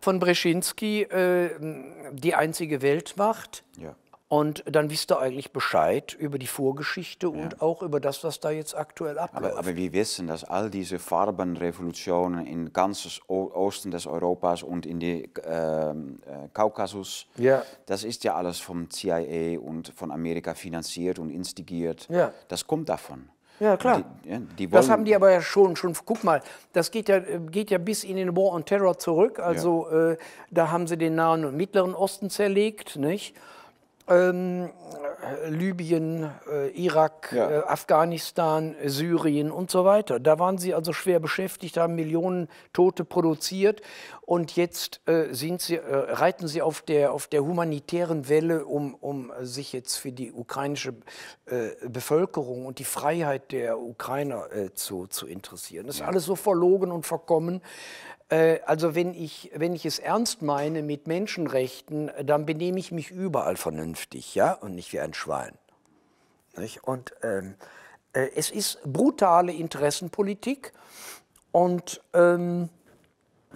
von 0.00 0.18
Brzezinski 0.18 1.02
äh, 1.02 1.50
die 2.12 2.34
einzige 2.34 2.82
Weltmacht. 2.82 3.64
Ja. 3.78 3.94
Und 4.30 4.62
dann 4.64 4.90
wisst 4.90 5.10
ihr 5.10 5.18
eigentlich 5.18 5.50
Bescheid 5.50 6.14
über 6.14 6.38
die 6.38 6.46
Vorgeschichte 6.46 7.26
ja. 7.26 7.32
und 7.32 7.60
auch 7.60 7.82
über 7.82 7.98
das, 7.98 8.22
was 8.22 8.38
da 8.38 8.50
jetzt 8.50 8.76
aktuell 8.76 9.18
abläuft. 9.18 9.44
Aber, 9.44 9.58
aber, 9.58 9.76
wir 9.76 9.92
wissen, 9.92 10.28
dass 10.28 10.44
all 10.44 10.70
diese 10.70 11.00
Farbenrevolutionen 11.00 12.46
in 12.46 12.72
ganz 12.72 13.20
Osten 13.26 13.90
des 13.90 14.06
Europas 14.06 14.62
und 14.62 14.86
in 14.86 15.00
die 15.00 15.28
ähm, 15.44 16.20
äh, 16.26 16.46
Kaukasus, 16.52 17.26
ja. 17.38 17.64
das 17.86 18.04
ist 18.04 18.22
ja 18.22 18.36
alles 18.36 18.60
vom 18.60 18.88
CIA 18.88 19.58
und 19.58 19.92
von 19.96 20.12
Amerika 20.12 20.54
finanziert 20.54 21.18
und 21.18 21.30
instigiert. 21.30 22.06
Ja. 22.08 22.32
Das 22.46 22.68
kommt 22.68 22.88
davon. 22.88 23.30
Ja, 23.60 23.76
klar. 23.76 24.02
Die, 24.24 24.30
ja, 24.30 24.38
die 24.58 24.66
das 24.68 24.88
haben 24.88 25.04
die 25.04 25.14
aber 25.14 25.30
ja 25.30 25.42
schon, 25.42 25.76
schon, 25.76 25.94
guck 26.06 26.24
mal, 26.24 26.42
das 26.72 26.90
geht 26.90 27.10
ja, 27.10 27.20
geht 27.20 27.70
ja 27.70 27.76
bis 27.76 28.04
in 28.04 28.16
den 28.16 28.34
War 28.34 28.54
on 28.54 28.64
Terror 28.64 28.98
zurück. 28.98 29.38
Also 29.38 29.86
ja. 29.90 30.12
äh, 30.12 30.16
da 30.50 30.70
haben 30.70 30.86
sie 30.86 30.96
den 30.96 31.14
Nahen 31.14 31.44
und 31.44 31.56
Mittleren 31.56 31.94
Osten 31.94 32.30
zerlegt, 32.30 32.96
nicht? 32.96 33.36
Ähm, 34.10 34.70
Libyen, 35.48 36.30
äh, 36.50 36.70
Irak, 36.70 37.32
ja. 37.32 37.50
äh, 37.50 37.62
Afghanistan, 37.64 38.74
Syrien 38.84 39.50
und 39.50 39.70
so 39.70 39.84
weiter. 39.84 40.18
Da 40.18 40.38
waren 40.38 40.58
sie 40.58 40.74
also 40.74 40.92
schwer 40.92 41.20
beschäftigt, 41.20 41.76
haben 41.76 41.94
Millionen 41.94 42.48
Tote 42.72 43.04
produziert 43.04 43.82
und 44.22 44.56
jetzt 44.56 45.00
äh, 45.06 45.32
sind 45.32 45.60
sie, 45.60 45.76
äh, 45.76 46.12
reiten 46.12 46.48
sie 46.48 46.62
auf 46.62 46.82
der, 46.82 47.12
auf 47.12 47.26
der 47.26 47.44
humanitären 47.44 48.28
Welle, 48.28 48.64
um, 48.64 48.94
um 48.94 49.32
sich 49.40 49.72
jetzt 49.72 49.96
für 49.96 50.12
die 50.12 50.32
ukrainische 50.32 50.94
äh, 51.46 51.70
Bevölkerung 51.88 52.66
und 52.66 52.78
die 52.78 52.84
Freiheit 52.84 53.52
der 53.52 53.78
Ukrainer 53.78 54.50
äh, 54.52 54.72
zu, 54.72 55.06
zu 55.06 55.26
interessieren. 55.26 55.86
Das 55.86 55.96
ist 55.96 56.00
ja. 56.00 56.06
alles 56.06 56.24
so 56.24 56.36
verlogen 56.36 56.90
und 56.90 57.06
verkommen. 57.06 57.60
Äh, 58.30 58.60
also 58.64 58.94
wenn 58.94 59.12
ich, 59.12 59.50
wenn 59.54 59.74
ich 59.74 59.84
es 59.84 59.98
ernst 59.98 60.40
meine 60.40 60.82
mit 60.82 61.06
Menschenrechten, 61.06 62.10
dann 62.24 62.46
benehme 62.46 62.78
ich 62.78 62.92
mich 62.92 63.10
überall 63.10 63.56
vernünftig, 63.56 64.34
ja, 64.34 64.52
und 64.52 64.74
nicht 64.74 64.92
wie 64.92 65.00
ein 65.00 65.12
Schwein. 65.12 65.52
Nicht? 66.56 66.84
Und 66.84 67.12
ähm, 67.22 67.54
äh, 68.12 68.28
es 68.34 68.50
ist 68.50 68.80
brutale 68.84 69.52
Interessenpolitik 69.52 70.72
und 71.52 72.00
ähm, 72.14 72.68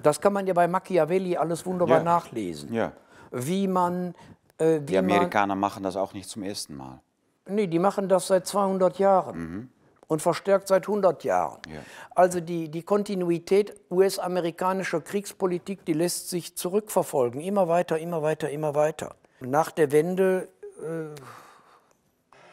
das 0.03 0.21
kann 0.21 0.33
man 0.33 0.47
ja 0.47 0.55
bei 0.55 0.67
Machiavelli 0.67 1.37
alles 1.37 1.65
wunderbar 1.65 1.99
ja. 1.99 2.05
nachlesen. 2.05 2.73
Ja. 2.75 2.93
Wie 3.31 3.69
man. 3.69 4.15
Äh, 4.59 4.81
wie 4.81 4.87
die 4.87 4.99
Amerikaner 4.99 5.55
man, 5.55 5.61
machen 5.61 5.83
das 5.85 5.97
auch 5.97 6.13
nicht 6.13 6.29
zum 6.29 6.43
ersten 6.43 6.77
Mal. 6.77 7.01
Nee, 7.47 7.69
die 7.69 7.79
machen 7.79 8.09
das 8.09 8.27
seit 8.27 8.47
200 8.47 8.99
Jahren. 8.99 9.39
Mhm 9.39 9.69
und 10.07 10.23
verstärkt 10.23 10.69
seit 10.69 10.85
100 10.85 11.25
Jahren. 11.25 11.61
Ja. 11.69 11.81
Also 12.15 12.41
die, 12.41 12.69
die 12.69 12.83
Kontinuität 12.83 13.75
US-amerikanischer 13.91 15.01
Kriegspolitik, 15.01 15.85
die 15.85 15.93
lässt 15.93 16.31
sich 16.31 16.57
zurückverfolgen. 16.57 17.41
Immer 17.41 17.69
weiter, 17.69 17.99
immer 17.99 18.23
weiter, 18.23 18.51
immer 18.51 18.75
weiter. 18.75 19.15
Nach 19.41 19.71
der 19.71 19.93
Wende 19.93 20.49
äh, 20.81 21.15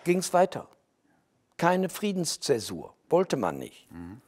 ging 0.04 0.20
es 0.20 0.34
weiter. 0.34 0.68
Keine 1.58 1.90
Friedenszäsur, 1.90 2.94
wollte 3.10 3.38
man 3.38 3.58
nicht. 3.58 3.92
Mhm. 3.92 4.22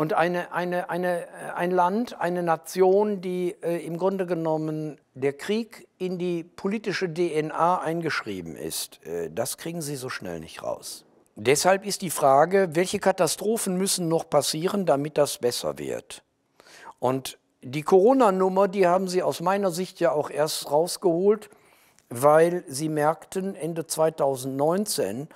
Und 0.00 0.14
eine, 0.14 0.52
eine, 0.52 0.88
eine, 0.88 1.26
äh, 1.26 1.26
ein 1.54 1.70
Land, 1.70 2.18
eine 2.18 2.42
Nation, 2.42 3.20
die 3.20 3.54
äh, 3.62 3.84
im 3.84 3.98
Grunde 3.98 4.24
genommen 4.24 4.98
der 5.12 5.34
Krieg 5.34 5.88
in 5.98 6.18
die 6.18 6.42
politische 6.42 7.12
DNA 7.12 7.80
eingeschrieben 7.80 8.56
ist, 8.56 9.04
äh, 9.04 9.30
das 9.30 9.58
kriegen 9.58 9.82
sie 9.82 9.96
so 9.96 10.08
schnell 10.08 10.40
nicht 10.40 10.62
raus. 10.62 11.04
Deshalb 11.42 11.86
ist 11.86 12.02
die 12.02 12.10
Frage, 12.10 12.68
welche 12.72 12.98
Katastrophen 12.98 13.78
müssen 13.78 14.08
noch 14.08 14.28
passieren, 14.28 14.84
damit 14.84 15.16
das 15.16 15.38
besser 15.38 15.78
wird. 15.78 16.22
Und 16.98 17.38
die 17.62 17.80
Corona-Nummer, 17.80 18.68
die 18.68 18.86
haben 18.86 19.08
sie 19.08 19.22
aus 19.22 19.40
meiner 19.40 19.70
Sicht 19.70 20.00
ja 20.00 20.12
auch 20.12 20.28
erst 20.28 20.70
rausgeholt, 20.70 21.48
weil 22.10 22.62
sie 22.68 22.90
merkten 22.90 23.54
Ende 23.54 23.86
2019, 23.86 25.28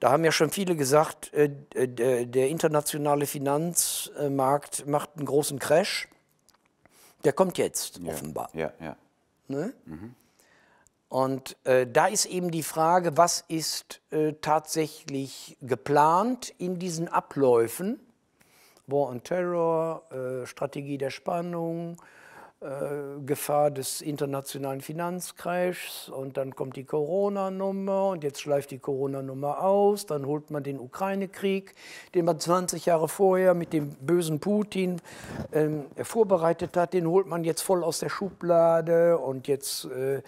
da 0.00 0.10
haben 0.10 0.24
ja 0.24 0.32
schon 0.32 0.50
viele 0.50 0.74
gesagt, 0.74 1.34
äh, 1.34 1.50
der 1.86 2.48
internationale 2.48 3.26
Finanzmarkt 3.26 4.86
macht 4.86 5.10
einen 5.18 5.26
großen 5.26 5.58
Crash. 5.58 6.08
Der 7.24 7.34
kommt 7.34 7.58
jetzt 7.58 7.98
Ja, 7.98 8.10
offenbar. 8.10 8.48
Ja, 8.54 8.72
ja. 8.80 8.96
Ne? 9.48 9.74
Und 11.12 11.58
äh, 11.64 11.86
da 11.86 12.06
ist 12.06 12.24
eben 12.24 12.50
die 12.50 12.62
Frage, 12.62 13.18
was 13.18 13.44
ist 13.46 14.00
äh, 14.12 14.32
tatsächlich 14.40 15.58
geplant 15.60 16.54
in 16.56 16.78
diesen 16.78 17.06
Abläufen? 17.06 18.00
War 18.86 19.10
on 19.10 19.22
Terror, 19.22 20.04
äh, 20.10 20.46
Strategie 20.46 20.96
der 20.96 21.10
Spannung, 21.10 21.98
äh, 22.62 23.20
Gefahr 23.26 23.70
des 23.70 24.00
internationalen 24.00 24.80
Finanzcrashs 24.80 26.08
und 26.08 26.38
dann 26.38 26.56
kommt 26.56 26.76
die 26.76 26.84
Corona-Nummer 26.84 28.08
und 28.08 28.24
jetzt 28.24 28.40
schleift 28.40 28.70
die 28.70 28.78
Corona-Nummer 28.78 29.62
aus, 29.62 30.06
dann 30.06 30.24
holt 30.24 30.50
man 30.50 30.62
den 30.62 30.80
Ukraine-Krieg, 30.80 31.74
den 32.14 32.24
man 32.24 32.40
20 32.40 32.86
Jahre 32.86 33.08
vorher 33.08 33.52
mit 33.52 33.74
dem 33.74 33.90
bösen 33.96 34.40
Putin 34.40 35.02
ähm, 35.52 35.84
vorbereitet 36.02 36.74
hat, 36.78 36.94
den 36.94 37.06
holt 37.06 37.26
man 37.26 37.44
jetzt 37.44 37.60
voll 37.60 37.84
aus 37.84 37.98
der 37.98 38.08
Schublade 38.08 39.18
und 39.18 39.46
jetzt 39.46 39.84
äh, 39.84 40.22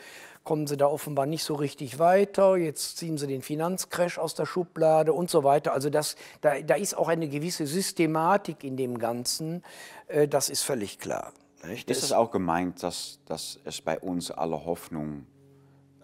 kommen 0.44 0.66
sie 0.66 0.76
da 0.76 0.86
offenbar 0.86 1.26
nicht 1.26 1.42
so 1.42 1.54
richtig 1.54 1.98
weiter, 1.98 2.56
jetzt 2.56 2.98
ziehen 2.98 3.16
sie 3.18 3.26
den 3.26 3.42
Finanzcrash 3.42 4.18
aus 4.18 4.34
der 4.34 4.44
Schublade 4.46 5.12
und 5.12 5.30
so 5.30 5.42
weiter. 5.42 5.72
Also 5.72 5.90
das, 5.90 6.16
da, 6.42 6.60
da 6.60 6.74
ist 6.74 6.96
auch 6.96 7.08
eine 7.08 7.28
gewisse 7.28 7.66
Systematik 7.66 8.62
in 8.62 8.76
dem 8.76 8.98
Ganzen, 8.98 9.62
äh, 10.06 10.28
das 10.28 10.50
ist 10.50 10.62
völlig 10.62 10.98
klar. 10.98 11.32
Nicht? 11.66 11.88
Ist 11.90 12.02
es 12.02 12.12
auch 12.12 12.30
gemeint, 12.30 12.82
dass, 12.82 13.20
dass 13.24 13.58
es 13.64 13.80
bei 13.80 13.98
uns 13.98 14.30
alle 14.30 14.66
Hoffnung 14.66 15.24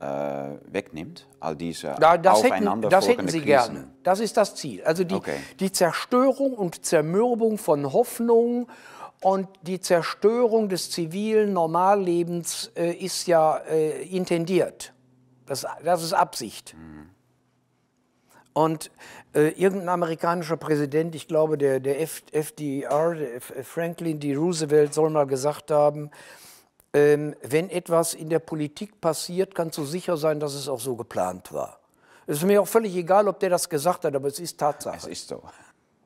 äh, 0.01 0.07
wegnimmt? 0.73 1.27
All 1.39 1.55
diese 1.55 1.95
Da, 2.01 2.17
das 2.17 2.43
hätten, 2.43 2.81
das 2.89 3.07
hätten 3.07 3.29
Sie 3.29 3.41
Krisen? 3.41 3.47
gerne. 3.47 3.91
Das 4.03 4.21
ist 4.21 4.39
das 4.39 4.55
Ziel. 4.55 4.83
Also 4.85 5.05
die, 5.05 5.15
Okay. 5.15 5.37
die 5.61 5.71
Zerstörung 5.71 6.55
und 6.55 6.83
Zermürbung 6.87 7.59
von 7.59 7.93
Hoffnung 7.93 8.69
und 9.23 9.49
die 9.63 9.81
Zerstörung 9.81 10.69
des 10.69 10.91
zivilen 10.91 11.53
Normallebens 11.53 12.71
äh, 12.75 12.93
ist 12.93 13.27
ja 13.27 13.59
äh, 13.59 14.03
intendiert. 14.05 14.93
Das, 15.47 15.67
das 15.85 16.03
ist 16.03 16.13
Absicht. 16.13 16.75
Und 18.53 18.91
äh, 19.35 19.49
irgendein 19.51 19.91
amerikanischer 19.91 20.57
Präsident, 20.57 21.15
ich 21.15 21.29
glaube 21.29 21.57
der, 21.59 21.81
der 21.81 22.01
FDR, 22.01 23.15
der 23.15 23.37
F, 23.37 23.53
Franklin 23.63 24.19
D. 24.21 24.35
Roosevelt, 24.35 24.93
soll 24.95 25.11
mal 25.11 25.27
gesagt 25.27 25.71
haben, 25.71 26.11
ähm, 26.93 27.37
wenn 27.43 27.71
etwas 27.71 28.15
in 28.15 28.29
der 28.29 28.41
Politik 28.41 29.01
passiert, 29.01 29.55
kannst 29.55 29.79
du 29.79 29.85
sicher 29.85 30.17
sein, 30.17 30.41
dass 30.41 30.55
es 30.55 30.69
auch 30.69 30.81
so 30.81 30.97
geplant 30.97 31.53
war. 31.53 31.79
Es 32.27 32.39
ist 32.39 32.45
mir 32.45 32.61
auch 32.61 32.69
völlig 32.69 32.95
egal, 32.97 33.29
ob 33.29 33.39
der 33.41 33.51
das 33.51 33.69
gesagt 33.69 34.05
hat, 34.05 34.15
aber 34.15 34.29
es 34.29 34.39
ist 34.41 34.59
Tatsache. 34.59 34.97
Es 34.97 35.07
ist 35.07 35.29
so. 35.29 35.43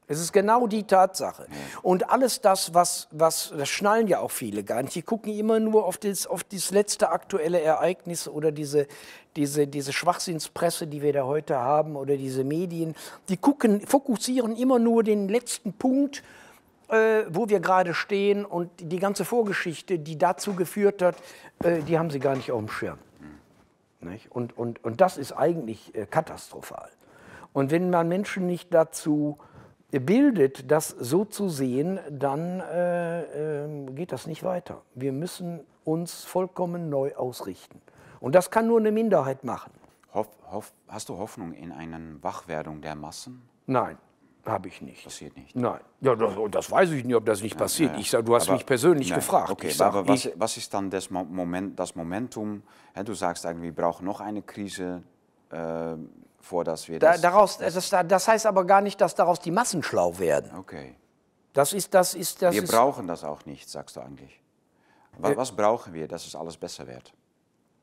Es 0.07 0.21
ist 0.21 0.33
genau 0.33 0.67
die 0.67 0.85
Tatsache. 0.85 1.47
Und 1.83 2.11
alles 2.11 2.43
das, 2.43 2.75
was, 2.75 3.09
was, 3.11 3.55
das 3.57 3.69
schnallen 3.69 4.07
ja 4.07 4.21
auch 4.21 4.31
viele 4.31 4.63
gar 4.63 4.83
nicht. 4.83 4.95
Die 4.95 5.03
gucken 5.03 5.33
immer 5.33 5.61
nur 5.61 5.87
auf 5.87 5.97
das, 5.97 6.27
auf 6.27 6.45
dieses 6.45 6.73
letzte 6.73 7.11
aktuelle 7.11 7.61
Ereignis 7.61 8.29
oder 8.29 8.53
diese, 8.53 8.87
diese, 9.37 9.67
diese 9.67 9.95
Schwachsinnspresse, 9.95 10.87
die 10.87 11.01
wir 11.01 11.15
da 11.15 11.25
heute 11.25 11.57
haben 11.57 11.97
oder 11.97 12.17
diese 12.19 12.45
Medien. 12.45 12.95
Die 13.29 13.39
gucken, 13.39 13.81
fokussieren 13.87 14.57
immer 14.57 14.79
nur 14.79 15.03
den 15.05 15.29
letzten 15.29 15.73
Punkt, 15.73 16.23
äh, 16.89 17.23
wo 17.31 17.49
wir 17.49 17.61
gerade 17.61 17.95
stehen 17.95 18.45
und 18.45 18.71
die 18.79 18.99
ganze 18.99 19.25
Vorgeschichte, 19.25 19.99
die 19.99 20.19
dazu 20.19 20.55
geführt 20.55 21.01
hat, 21.01 21.17
äh, 21.63 21.81
die 21.81 21.99
haben 21.99 22.11
sie 22.11 22.21
gar 22.21 22.37
nicht 22.37 22.53
auf 22.53 22.59
dem 22.59 22.69
Schirm. 22.69 22.99
Nicht? 24.01 24.31
Und, 24.31 24.57
und, 24.59 24.85
und 24.85 25.01
das 25.01 25.17
ist 25.17 25.33
eigentlich 25.33 25.95
äh, 25.95 26.05
katastrophal. 26.05 26.91
Und 27.55 27.71
wenn 27.71 27.89
man 27.89 28.07
Menschen 28.09 28.47
nicht 28.47 28.75
dazu 28.75 29.39
bildet, 30.01 30.71
das 30.71 30.89
so 30.89 31.25
zu 31.25 31.49
sehen, 31.49 31.99
dann 32.11 32.61
äh, 32.61 33.65
äh, 33.65 33.87
geht 33.93 34.13
das 34.13 34.27
nicht 34.27 34.43
weiter. 34.43 34.83
Wir 34.95 35.13
müssen 35.13 35.61
uns 35.85 36.25
vollkommen 36.25 36.89
neu 36.89 37.15
ausrichten. 37.15 37.81
Und 38.21 38.35
das 38.35 38.51
kann 38.51 38.67
nur 38.67 38.79
eine 38.81 38.91
Minderheit 38.93 39.45
machen. 39.45 39.73
Hoff, 40.15 40.29
hoff, 40.51 40.73
hast 40.89 41.09
du 41.09 41.19
Hoffnung 41.19 41.53
in 41.53 41.73
eine 41.73 42.23
Wachwerdung 42.23 42.81
der 42.81 42.95
Massen? 42.95 43.43
Nein, 43.67 43.99
habe 44.47 44.69
ich 44.69 44.81
nicht. 44.81 45.05
Passiert 45.05 45.37
nicht. 45.37 45.55
Nein, 45.57 45.81
ja, 46.01 46.15
das, 46.15 46.33
das 46.51 46.71
weiß 46.71 46.91
ich 46.93 47.05
nicht, 47.05 47.17
ob 47.17 47.27
das 47.27 47.43
nicht 47.43 47.57
passiert. 47.59 47.99
Ich 47.99 48.11
sag, 48.11 48.25
du 48.25 48.35
hast 48.35 48.49
Aber- 48.49 48.55
mich 48.57 48.65
persönlich 48.65 49.13
gefragt. 49.13 49.51
Okay, 49.51 49.71
sag, 49.71 49.89
aber 49.89 50.09
was, 50.09 50.31
was 50.37 50.57
ist 50.57 50.73
dann 50.73 50.89
das, 50.89 51.11
Mo- 51.11 51.25
Moment, 51.25 51.79
das 51.79 51.95
Momentum? 51.97 52.63
Du 53.05 53.13
sagst 53.15 53.45
eigentlich, 53.45 53.65
wir 53.65 53.75
brauchen 53.75 54.07
noch 54.07 54.21
eine 54.21 54.41
Krise, 54.43 55.03
äh, 55.51 55.95
vor 56.45 56.65
dass 56.65 56.89
wir 56.89 56.99
da, 56.99 57.13
das... 57.13 57.21
daraus, 57.21 57.59
das, 57.59 57.91
das 57.91 58.29
heißt 58.29 58.47
aber 58.47 58.65
gar 58.65 58.81
nicht, 58.81 59.01
dass 59.01 59.15
daraus 59.15 59.41
die 59.41 59.51
Massen 59.51 59.83
schlau 59.83 60.19
werden. 60.19 60.51
okay. 60.57 60.97
Das 61.55 61.73
ist, 61.73 61.95
das 61.95 62.15
ist, 62.15 62.43
das 62.43 62.53
Wir 62.53 62.65
ist, 62.65 62.73
brauchen 62.73 63.07
das 63.07 63.23
auch 63.23 63.47
nicht, 63.47 63.71
sagst 63.71 63.95
du 63.95 64.01
eigentlich. 64.01 64.41
Was, 65.19 65.37
was 65.37 65.53
brauchen 65.53 65.95
wir, 65.95 66.09
dass 66.09 66.27
es 66.27 66.35
alles 66.35 66.57
besser 66.57 66.87
wird? 66.89 67.15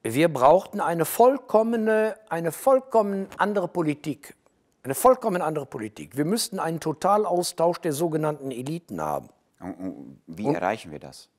Wir 0.03 0.32
brauchten 0.32 0.82
eine 0.82 1.05
vollkommene, 1.05 2.18
eine 2.28 2.51
vollkommen 2.51 3.28
andere 3.38 3.70
Politik. 3.70 4.36
Eine 4.84 4.93
vollkommen 4.93 5.41
andere 5.41 5.66
Politik. 5.66 6.18
Wir 6.18 6.26
müssten 6.26 6.59
einen 6.59 6.82
Totalaustausch 6.82 7.80
der 7.80 7.93
sogenannten 7.93 8.51
Eliten 8.51 8.99
haben. 8.99 9.30
Und, 9.62 9.74
und 9.76 10.22
wie 10.28 10.47
erreichen 10.47 10.91
wir 10.91 10.99
das? 10.99 11.30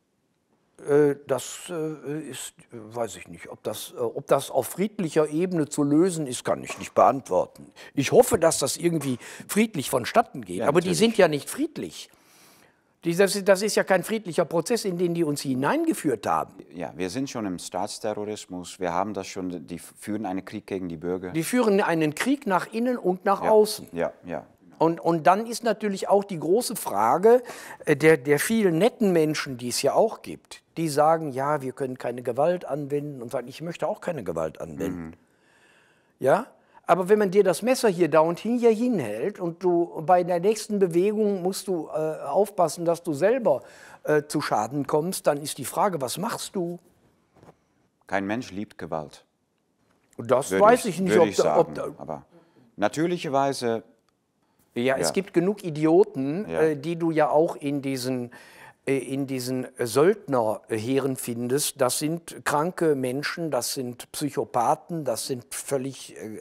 Äh, 0.88 1.16
Das 1.26 1.70
äh, 1.70 2.20
ist, 2.30 2.54
äh, 2.72 2.94
weiß 2.94 3.16
ich 3.16 3.28
nicht, 3.28 3.48
ob 3.50 3.62
das, 3.62 3.94
ob 3.96 4.26
das 4.26 4.50
auf 4.50 4.66
friedlicher 4.68 5.28
Ebene 5.28 5.68
zu 5.68 5.82
lösen 5.82 6.26
ist, 6.26 6.44
kann 6.44 6.62
ich 6.64 6.78
nicht 6.78 6.94
beantworten. 6.94 7.66
Ich 7.94 8.12
hoffe, 8.12 8.38
dass 8.38 8.58
das 8.58 8.76
irgendwie 8.76 9.18
friedlich 9.48 9.90
vonstatten 9.90 10.44
geht. 10.44 10.58
Ja, 10.58 10.68
Aber 10.68 10.80
die 10.80 10.88
natürlich. 10.88 10.98
sind 10.98 11.18
ja 11.18 11.28
nicht 11.28 11.48
friedlich. 11.48 12.10
Die, 13.04 13.16
das, 13.16 13.34
ist- 13.34 13.48
das 13.48 13.62
ist 13.62 13.74
ja 13.74 13.82
kein 13.82 14.04
friedlicher 14.04 14.44
Prozess, 14.44 14.84
in 14.84 14.96
den 14.96 15.12
die 15.14 15.24
uns 15.24 15.40
hineingeführt 15.42 16.24
haben. 16.26 16.54
Ja, 16.72 16.92
wir 16.96 17.10
sind 17.10 17.28
schon 17.28 17.46
im 17.46 17.58
Staatsterrorismus, 17.58 18.78
wir 18.78 18.92
haben 18.92 19.12
das 19.12 19.26
schon, 19.26 19.66
die 19.66 19.78
führen 19.78 20.24
einen 20.24 20.44
Krieg 20.44 20.66
gegen 20.68 20.88
die 20.88 20.96
Bürger. 20.96 21.30
Die 21.32 21.42
führen 21.42 21.80
einen 21.80 22.14
Krieg 22.14 22.46
nach 22.46 22.72
innen 22.72 22.96
und 22.98 23.24
nach 23.24 23.40
außen. 23.40 23.88
Ja, 23.92 24.12
ja. 24.24 24.46
Und, 24.82 24.98
und 24.98 25.28
dann 25.28 25.46
ist 25.46 25.62
natürlich 25.62 26.08
auch 26.08 26.24
die 26.24 26.40
große 26.40 26.74
Frage 26.74 27.44
äh, 27.84 27.94
der, 27.94 28.16
der 28.16 28.40
vielen 28.40 28.78
netten 28.78 29.12
Menschen, 29.12 29.56
die 29.56 29.68
es 29.68 29.80
ja 29.80 29.94
auch 29.94 30.22
gibt, 30.22 30.60
die 30.76 30.88
sagen, 30.88 31.30
ja, 31.30 31.62
wir 31.62 31.70
können 31.70 31.98
keine 31.98 32.22
Gewalt 32.22 32.64
anwenden 32.64 33.22
und 33.22 33.30
sagen, 33.30 33.46
ich 33.46 33.62
möchte 33.62 33.86
auch 33.86 34.00
keine 34.00 34.24
Gewalt 34.24 34.60
anwenden. 34.60 35.12
Ja? 36.18 36.46
Aber 36.84 37.08
wenn 37.08 37.20
man 37.20 37.30
dir 37.30 37.44
das 37.44 37.62
Messer 37.62 37.88
hier 37.88 38.08
da 38.08 38.18
und 38.20 38.40
hier 38.40 38.72
hinhält 38.72 39.38
und 39.38 39.62
du 39.62 40.02
bei 40.04 40.24
der 40.24 40.40
nächsten 40.40 40.80
Bewegung 40.80 41.42
musst 41.42 41.68
du 41.68 41.86
äh, 41.86 42.24
aufpassen, 42.24 42.84
dass 42.84 43.04
du 43.04 43.12
selber 43.12 43.62
äh, 44.02 44.24
zu 44.24 44.40
Schaden 44.40 44.88
kommst, 44.88 45.28
dann 45.28 45.40
ist 45.40 45.58
die 45.58 45.64
Frage, 45.64 46.00
was 46.00 46.18
machst 46.18 46.56
du? 46.56 46.80
Kein 48.08 48.26
Mensch 48.26 48.50
liebt 48.50 48.78
Gewalt. 48.78 49.24
Und 50.16 50.32
das 50.32 50.50
würde 50.50 50.64
weiß 50.64 50.86
ich 50.86 50.98
nicht, 50.98 51.12
würde 51.12 51.22
ob, 51.22 51.28
ich 51.28 51.36
da, 51.36 51.56
ob 51.56 51.76
sagen. 51.76 51.94
da, 51.96 52.02
Aber 52.02 52.24
natürlicherweise, 52.76 53.84
Ja, 54.74 54.96
es 54.96 55.08
Ja. 55.08 55.12
gibt 55.12 55.34
genug 55.34 55.64
Idioten, 55.64 56.48
Ja. 56.48 56.60
äh, 56.62 56.76
die 56.76 56.96
du 56.96 57.10
ja 57.10 57.28
auch 57.28 57.56
in 57.56 57.82
diesen, 57.82 58.30
äh, 58.86 58.96
in 58.98 59.26
diesen 59.26 59.66
Söldnerheeren 59.78 61.16
findest. 61.16 61.80
Das 61.80 61.98
sind 61.98 62.44
kranke 62.44 62.94
Menschen, 62.94 63.50
das 63.50 63.74
sind 63.74 64.10
Psychopathen, 64.12 65.04
das 65.04 65.26
sind 65.26 65.44
völlig 65.54 66.16
äh, 66.16 66.40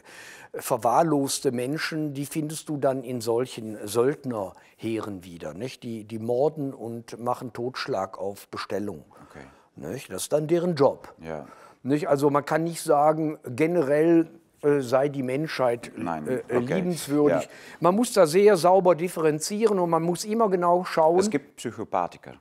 verwahrloste 0.53 1.51
Menschen, 1.51 2.13
die 2.13 2.25
findest 2.25 2.67
du 2.69 2.77
dann 2.77 3.03
in 3.03 3.21
solchen 3.21 3.77
Söldnerheeren 3.87 5.23
wieder. 5.23 5.53
Nicht? 5.53 5.83
Die, 5.83 6.03
die 6.03 6.19
morden 6.19 6.73
und 6.73 7.19
machen 7.19 7.53
Totschlag 7.53 8.17
auf 8.17 8.47
Bestellung. 8.49 9.03
okay, 9.29 9.45
Nicht? 9.75 10.11
Das 10.11 10.23
ist 10.23 10.33
dann 10.33 10.47
deren 10.47 10.75
Job. 10.75 11.13
ja. 11.21 11.47
Nicht? 11.83 12.07
Also 12.09 12.29
man 12.29 12.45
kann 12.45 12.63
nicht 12.63 12.83
sagen, 12.83 13.39
generell 13.43 14.27
sei 14.61 15.09
die 15.09 15.23
Menschheit 15.23 15.91
Nein, 15.95 16.27
äh, 16.27 16.35
äh, 16.35 16.57
okay. 16.57 16.75
liebenswürdig. 16.75 17.43
Ja. 17.43 17.49
Man 17.79 17.95
muss 17.95 18.13
da 18.13 18.27
sehr 18.27 18.57
sauber 18.57 18.95
differenzieren 18.95 19.79
und 19.79 19.89
man 19.89 20.03
muss 20.03 20.23
immer 20.25 20.49
genau 20.49 20.83
schauen. 20.83 21.19
Es 21.19 21.29
gibt 21.29 21.55
Psychopathiker. 21.55 22.35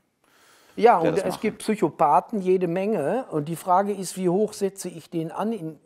ja, 0.77 0.99
und 0.99 1.17
es 1.17 1.25
machen. 1.25 1.39
gibt 1.41 1.59
Psychopathen 1.59 2.41
jede 2.41 2.69
Menge. 2.69 3.25
Und 3.31 3.49
die 3.49 3.57
Frage 3.57 3.93
ist, 3.93 4.17
wie 4.17 4.29
hoch 4.29 4.53
setze 4.53 4.89
ich 4.89 5.09
den 5.09 5.31
an 5.33 5.53
in, 5.53 5.79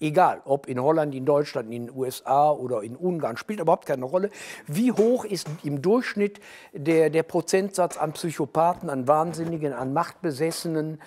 egal 0.00 0.42
ob 0.44 0.66
in 0.66 0.80
Holland, 0.80 1.14
in 1.14 1.24
Deutschland, 1.24 1.72
in 1.72 1.86
den 1.86 1.96
USA 1.96 2.50
oder 2.50 2.82
in 2.82 2.96
Ungarn, 2.96 3.36
spielt 3.36 3.60
überhaupt 3.60 3.86
keine 3.86 4.04
Rolle. 4.04 4.30
Wie 4.66 4.92
hoch 4.92 5.24
ist 5.24 5.48
im 5.62 5.82
Durchschnitt 5.82 6.40
der, 6.72 7.10
der 7.10 7.22
Prozentsatz 7.22 7.96
an 7.96 8.12
Psychopathen, 8.12 8.90
an 8.90 9.08
Wahnsinnigen, 9.08 9.72
an 9.72 9.92
Machtbesessenen? 9.92 11.00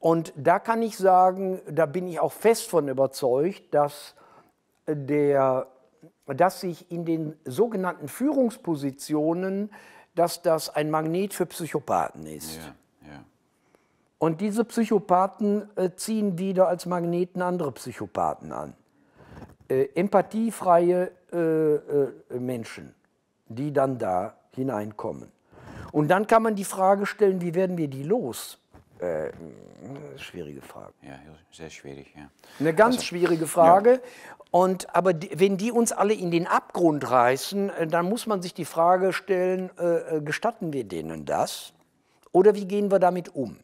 Und 0.00 0.32
da 0.36 0.58
kann 0.58 0.82
ich 0.82 0.96
sagen, 0.96 1.60
da 1.70 1.86
bin 1.86 2.06
ich 2.06 2.20
auch 2.20 2.32
fest 2.32 2.68
von 2.68 2.88
überzeugt, 2.88 3.74
dass, 3.74 4.14
der, 4.86 5.66
dass 6.26 6.60
sich 6.60 6.90
in 6.90 7.04
den 7.04 7.36
sogenannten 7.44 8.08
Führungspositionen, 8.08 9.70
dass 10.14 10.42
das 10.42 10.74
ein 10.74 10.90
Magnet 10.90 11.34
für 11.34 11.46
Psychopathen 11.46 12.26
ist. 12.26 12.56
Ja. 12.56 12.74
Und 14.18 14.40
diese 14.40 14.64
Psychopathen 14.64 15.68
äh, 15.76 15.90
ziehen 15.94 16.38
wieder 16.38 16.68
als 16.68 16.86
Magneten 16.86 17.42
andere 17.42 17.72
Psychopathen 17.72 18.52
an. 18.52 18.74
Äh, 19.68 19.88
empathiefreie 19.94 21.10
äh, 21.32 21.36
äh, 21.38 22.12
Menschen, 22.38 22.94
die 23.48 23.72
dann 23.72 23.98
da 23.98 24.34
hineinkommen. 24.52 25.30
Und 25.92 26.08
dann 26.08 26.26
kann 26.26 26.42
man 26.42 26.54
die 26.54 26.64
Frage 26.64 27.04
stellen, 27.04 27.40
wie 27.40 27.54
werden 27.54 27.76
wir 27.76 27.88
die 27.88 28.02
los? 28.02 28.58
Äh, 28.98 29.30
schwierige 30.16 30.62
Frage. 30.62 30.92
Ja, 31.02 31.18
sehr 31.52 31.70
schwierig. 31.70 32.14
Ja. 32.16 32.30
Eine 32.58 32.74
ganz 32.74 32.96
also, 32.96 33.06
schwierige 33.06 33.46
Frage. 33.46 33.92
Ja. 33.92 33.98
Und, 34.50 34.94
aber 34.94 35.12
die, 35.12 35.38
wenn 35.38 35.58
die 35.58 35.70
uns 35.70 35.92
alle 35.92 36.14
in 36.14 36.30
den 36.30 36.46
Abgrund 36.46 37.10
reißen, 37.10 37.70
äh, 37.70 37.86
dann 37.86 38.08
muss 38.08 38.26
man 38.26 38.42
sich 38.42 38.54
die 38.54 38.64
Frage 38.64 39.12
stellen, 39.12 39.70
gestatten 40.24 40.72
wir 40.72 40.84
denen 40.84 41.24
das? 41.24 41.72
Oder 42.32 42.54
wie 42.54 42.66
gehen 42.66 42.90
wir 42.90 42.98
damit 42.98 43.34
um? 43.34 43.58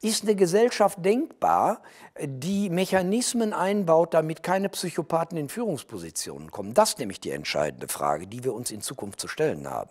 Ist 0.00 0.24
eine 0.24 0.34
Gesellschaft 0.34 1.04
denkbar, 1.04 1.82
die 2.20 2.70
Mechanismen 2.70 3.52
einbaut, 3.52 4.14
damit 4.14 4.42
keine 4.42 4.68
Psychopathen 4.68 5.38
in 5.38 5.48
Führungspositionen 5.48 6.50
kommen? 6.50 6.74
Das 6.74 6.90
ist 6.90 6.98
nämlich 6.98 7.20
die 7.20 7.30
entscheidende 7.30 7.88
Frage, 7.88 8.26
die 8.26 8.44
wir 8.44 8.54
uns 8.54 8.70
in 8.70 8.80
Zukunft 8.80 9.20
zu 9.20 9.28
stellen 9.28 9.68
haben. 9.68 9.90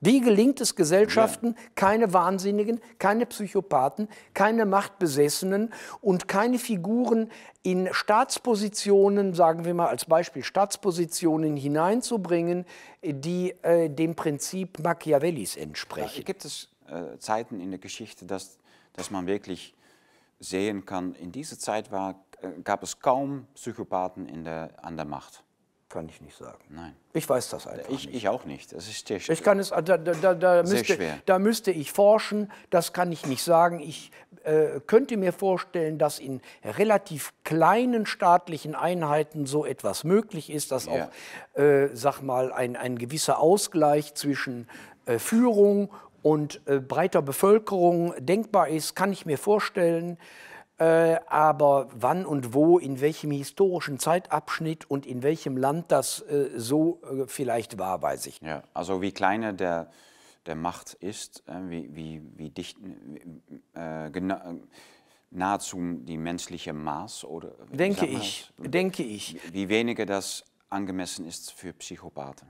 Wie 0.00 0.20
gelingt 0.20 0.60
es 0.60 0.76
Gesellschaften, 0.76 1.54
keine 1.74 2.12
Wahnsinnigen, 2.12 2.80
keine 2.98 3.26
Psychopathen, 3.26 4.08
keine 4.34 4.66
Machtbesessenen 4.66 5.72
und 6.00 6.28
keine 6.28 6.58
Figuren 6.58 7.30
in 7.62 7.88
Staatspositionen, 7.92 9.34
sagen 9.34 9.64
wir 9.64 9.74
mal 9.74 9.88
als 9.88 10.04
Beispiel 10.04 10.44
Staatspositionen 10.44 11.56
hineinzubringen, 11.56 12.64
die 13.02 13.54
äh, 13.62 13.88
dem 13.88 14.14
Prinzip 14.14 14.78
Machiavellis 14.82 15.56
entsprechen? 15.56 16.18
Ja, 16.18 16.22
gibt 16.22 16.44
es 16.44 16.68
äh, 16.88 17.18
Zeiten 17.18 17.60
in 17.60 17.70
der 17.70 17.80
Geschichte, 17.80 18.26
dass 18.26 18.58
dass 18.96 19.10
man 19.10 19.26
wirklich 19.26 19.74
sehen 20.40 20.84
kann, 20.84 21.14
in 21.14 21.32
dieser 21.32 21.58
Zeit 21.58 21.92
war, 21.92 22.24
äh, 22.40 22.48
gab 22.64 22.82
es 22.82 22.98
kaum 22.98 23.46
Psychopathen 23.54 24.26
in 24.26 24.44
der, 24.44 24.72
an 24.82 24.96
der 24.96 25.06
Macht. 25.06 25.44
Kann 25.96 26.10
ich 26.10 26.20
nicht 26.20 26.36
sagen. 26.36 26.58
Nein. 26.68 26.94
Ich 27.14 27.26
weiß 27.26 27.48
das 27.48 27.66
einfach 27.66 27.88
ich, 27.88 28.04
nicht. 28.04 28.14
Ich 28.14 28.28
auch 28.28 28.44
nicht. 28.44 28.70
Das 28.70 28.86
ist 28.86 29.08
sehr 29.08 29.18
schwer. 29.18 29.32
Ich 29.32 29.42
kann 29.42 29.58
es, 29.58 29.70
da, 29.70 29.80
da, 29.80 30.34
da, 30.34 30.62
müsste, 30.62 30.98
da 31.24 31.38
müsste 31.38 31.70
ich 31.70 31.90
forschen, 31.90 32.52
das 32.68 32.92
kann 32.92 33.10
ich 33.12 33.24
nicht 33.24 33.42
sagen. 33.42 33.80
Ich 33.80 34.10
äh, 34.44 34.80
könnte 34.86 35.16
mir 35.16 35.32
vorstellen, 35.32 35.96
dass 35.96 36.18
in 36.18 36.42
relativ 36.62 37.32
kleinen 37.44 38.04
staatlichen 38.04 38.74
Einheiten 38.74 39.46
so 39.46 39.64
etwas 39.64 40.04
möglich 40.04 40.50
ist, 40.50 40.70
dass 40.70 40.84
ja. 40.84 41.08
auch, 41.54 41.58
äh, 41.58 41.88
sag 41.94 42.20
mal, 42.20 42.52
ein, 42.52 42.76
ein 42.76 42.98
gewisser 42.98 43.40
Ausgleich 43.40 44.12
zwischen 44.12 44.68
äh, 45.06 45.18
Führung 45.18 45.88
und 46.20 46.60
äh, 46.66 46.78
breiter 46.78 47.22
Bevölkerung 47.22 48.12
denkbar 48.18 48.68
ist, 48.68 48.96
kann 48.96 49.12
ich 49.12 49.24
mir 49.24 49.38
vorstellen. 49.38 50.18
Äh, 50.78 51.20
aber 51.26 51.88
wann 51.94 52.26
und 52.26 52.52
wo, 52.52 52.78
in 52.78 53.00
welchem 53.00 53.30
historischen 53.30 53.98
Zeitabschnitt 53.98 54.90
und 54.90 55.06
in 55.06 55.22
welchem 55.22 55.56
Land 55.56 55.90
das 55.90 56.20
äh, 56.20 56.50
so 56.56 57.00
äh, 57.02 57.26
vielleicht 57.26 57.78
war, 57.78 58.02
weiß 58.02 58.26
ich 58.26 58.42
nicht. 58.42 58.50
Ja, 58.50 58.62
also 58.74 59.00
wie 59.00 59.10
kleiner 59.10 59.54
der, 59.54 59.90
der 60.44 60.54
Macht 60.54 60.92
ist, 60.92 61.42
äh, 61.48 61.52
wie, 61.70 61.96
wie, 61.96 62.22
wie 62.36 62.50
dicht, 62.50 62.76
äh, 63.74 64.10
nahezu 65.30 65.78
die 66.02 66.18
menschliche 66.18 66.74
Maß 66.74 67.24
oder 67.24 67.52
denke 67.72 68.04
ich, 68.04 68.52
denke 68.58 69.02
ich. 69.02 69.38
Wie 69.52 69.70
weniger 69.70 70.04
das 70.04 70.44
angemessen 70.68 71.26
ist 71.26 71.52
für 71.52 71.72
Psychopathen 71.72 72.48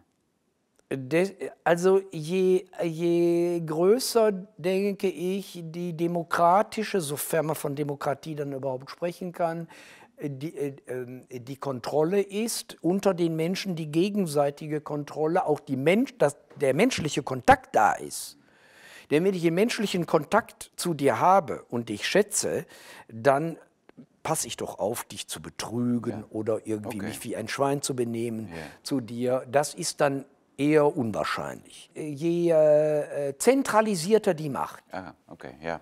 also 1.65 2.01
je, 2.13 2.65
je 2.83 3.61
größer, 3.67 4.33
denke 4.57 5.09
ich, 5.09 5.61
die 5.65 5.97
demokratische, 5.97 7.01
sofern 7.01 7.47
man 7.47 7.57
von 7.57 7.75
Demokratie 7.75 8.37
dann 8.37 8.53
überhaupt 8.53 8.91
sprechen 8.91 9.33
kann, 9.33 9.69
die, 10.21 10.57
äh, 10.57 10.77
ähm, 10.87 11.27
die 11.31 11.57
Kontrolle 11.57 12.21
ist, 12.21 12.77
unter 12.83 13.15
den 13.15 13.37
Menschen 13.37 13.75
die 13.75 13.91
gegenseitige 13.91 14.81
Kontrolle, 14.81 15.45
auch 15.45 15.61
die 15.61 15.77
Mensch, 15.77 16.17
dass 16.19 16.37
der 16.61 16.73
menschliche 16.73 17.23
Kontakt 17.23 17.75
da 17.75 17.93
ist. 17.93 18.39
Denn 19.11 19.25
wenn 19.25 19.35
ich 19.35 19.43
den 19.43 19.55
menschlichen 19.55 20.07
Kontakt 20.07 20.71
zu 20.77 20.95
dir 20.95 21.21
habe 21.21 21.65
und 21.69 21.89
dich 21.89 22.07
schätze, 22.07 22.65
dann 23.09 23.59
passe 24.23 24.49
ich 24.49 24.57
doch 24.57 24.79
auf, 24.81 25.05
dich 25.05 25.29
zu 25.29 25.41
betrügen 25.41 26.21
ja. 26.21 26.27
oder 26.31 26.61
irgendwie 26.65 26.99
okay. 26.99 27.07
mich 27.07 27.23
wie 27.23 27.37
ein 27.37 27.47
Schwein 27.47 27.83
zu 27.83 27.95
benehmen 27.95 28.49
ja. 28.49 28.57
zu 28.83 29.01
dir. 29.01 29.47
Das 29.49 29.75
ist 29.75 30.01
dann 30.01 30.25
eher 30.57 30.97
unwahrscheinlich. 30.97 31.91
Je 31.95 32.51
äh, 32.51 33.37
zentralisierter 33.39 34.35
die 34.35 34.49
Macht, 34.49 34.83
ah, 34.93 35.13
okay, 35.29 35.55
ja. 35.63 35.81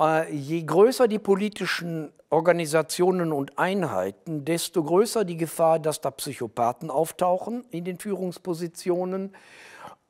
äh, 0.00 0.32
je 0.34 0.62
größer 0.62 1.08
die 1.08 1.18
politischen 1.18 2.12
Organisationen 2.30 3.32
und 3.32 3.58
Einheiten, 3.58 4.44
desto 4.44 4.82
größer 4.82 5.24
die 5.24 5.36
Gefahr, 5.36 5.78
dass 5.78 6.00
da 6.00 6.10
Psychopathen 6.10 6.90
auftauchen 6.90 7.64
in 7.70 7.84
den 7.84 7.98
Führungspositionen. 7.98 9.34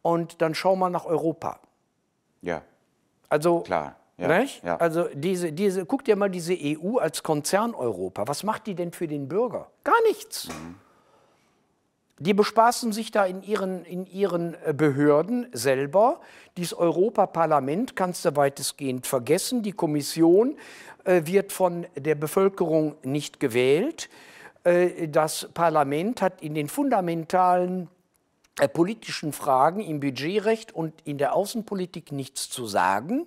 Und 0.03 0.41
dann 0.41 0.55
schau 0.55 0.77
mal 0.77 0.89
nach 0.89 1.05
Europa. 1.05 1.61
Ja. 2.41 2.63
Also, 3.29 3.61
klar. 3.61 3.97
Ja, 4.19 4.43
ja. 4.63 4.77
Also 4.79 5.09
diese, 5.13 5.53
diese, 5.53 5.85
guck 5.85 6.05
dir 6.05 6.17
mal 6.17 6.31
diese 6.31 6.57
EU 6.59 6.97
als 6.97 7.23
Konzern 7.23 7.75
Europa. 7.75 8.27
Was 8.27 8.45
macht 8.45 8.67
die 8.67 8.75
denn 8.75 8.93
für 8.93 9.07
den 9.07 9.29
Bürger? 9.29 9.71
Gar 9.85 10.01
nichts. 10.09 10.49
Mhm. 10.49 10.77
Die 12.19 12.33
bespaßen 12.33 12.93
sich 12.93 13.11
da 13.11 13.27
in 13.27 13.43
ihren, 13.43 13.85
in 13.85 14.07
ihren 14.07 14.55
äh, 14.65 14.73
Behörden 14.73 15.49
selber. 15.53 16.21
Dieses 16.57 16.73
Europaparlament 16.73 17.95
kannst 17.95 18.25
du 18.25 18.35
weitestgehend 18.37 19.07
vergessen. 19.07 19.63
Die 19.63 19.73
Kommission 19.73 20.57
äh, 21.05 21.23
wird 21.27 21.53
von 21.53 21.87
der 21.95 22.15
Bevölkerung 22.15 22.97
nicht 23.03 23.39
gewählt. 23.39 24.09
Äh, 24.65 25.09
das 25.09 25.49
Parlament 25.53 26.23
hat 26.23 26.41
in 26.41 26.55
den 26.55 26.69
fundamentalen 26.69 27.89
äh, 28.59 28.69
politischen 28.69 29.35
Fragen 29.35 29.81
im 29.81 30.01
Budgetrecht 30.01 30.75
und 30.75 30.95
in 31.05 31.19
der 31.19 31.35
Außenpolitik 31.35 32.13
nichts 32.13 32.49
zu 32.49 32.67
sagen. 32.67 33.27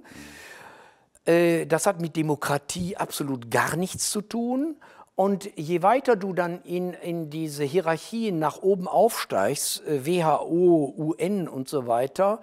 Äh, 1.25 1.67
das 1.67 1.85
hat 1.85 2.01
mit 2.01 2.15
Demokratie 2.15 2.97
absolut 2.97 3.51
gar 3.51 3.75
nichts 3.75 4.09
zu 4.09 4.21
tun. 4.21 4.77
Und 5.19 5.49
je 5.57 5.81
weiter 5.81 6.15
du 6.15 6.31
dann 6.31 6.61
in, 6.61 6.93
in 6.93 7.29
diese 7.29 7.65
Hierarchien 7.65 8.39
nach 8.39 8.61
oben 8.61 8.87
aufsteigst, 8.87 9.85
äh, 9.85 10.05
WHO, 10.05 10.93
UN 10.97 11.49
und 11.49 11.67
so 11.67 11.87
weiter, 11.87 12.39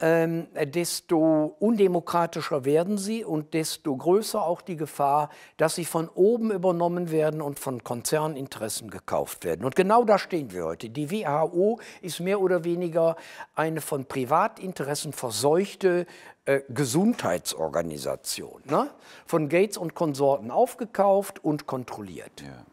ähm, 0.00 0.48
desto 0.56 1.54
undemokratischer 1.60 2.64
werden 2.64 2.98
sie 2.98 3.24
und 3.24 3.54
desto 3.54 3.96
größer 3.96 4.42
auch 4.44 4.60
die 4.60 4.76
Gefahr, 4.76 5.30
dass 5.56 5.76
sie 5.76 5.84
von 5.84 6.08
oben 6.08 6.50
übernommen 6.50 7.12
werden 7.12 7.40
und 7.40 7.60
von 7.60 7.84
Konzerninteressen 7.84 8.90
gekauft 8.90 9.44
werden. 9.44 9.64
Und 9.64 9.76
genau 9.76 10.04
da 10.04 10.18
stehen 10.18 10.50
wir 10.52 10.64
heute. 10.64 10.90
Die 10.90 11.10
WHO 11.10 11.78
ist 12.02 12.18
mehr 12.18 12.40
oder 12.40 12.64
weniger 12.64 13.16
eine 13.54 13.80
von 13.80 14.06
Privatinteressen 14.06 15.12
verseuchte 15.12 16.06
äh, 16.44 16.62
Gesundheitsorganisation, 16.68 18.62
ne? 18.64 18.90
von 19.26 19.48
Gates 19.48 19.76
und 19.76 19.94
Konsorten 19.94 20.50
aufgekauft 20.50 21.42
und 21.44 21.66
kontrolliert. 21.66 22.42
Ja. 22.42 22.64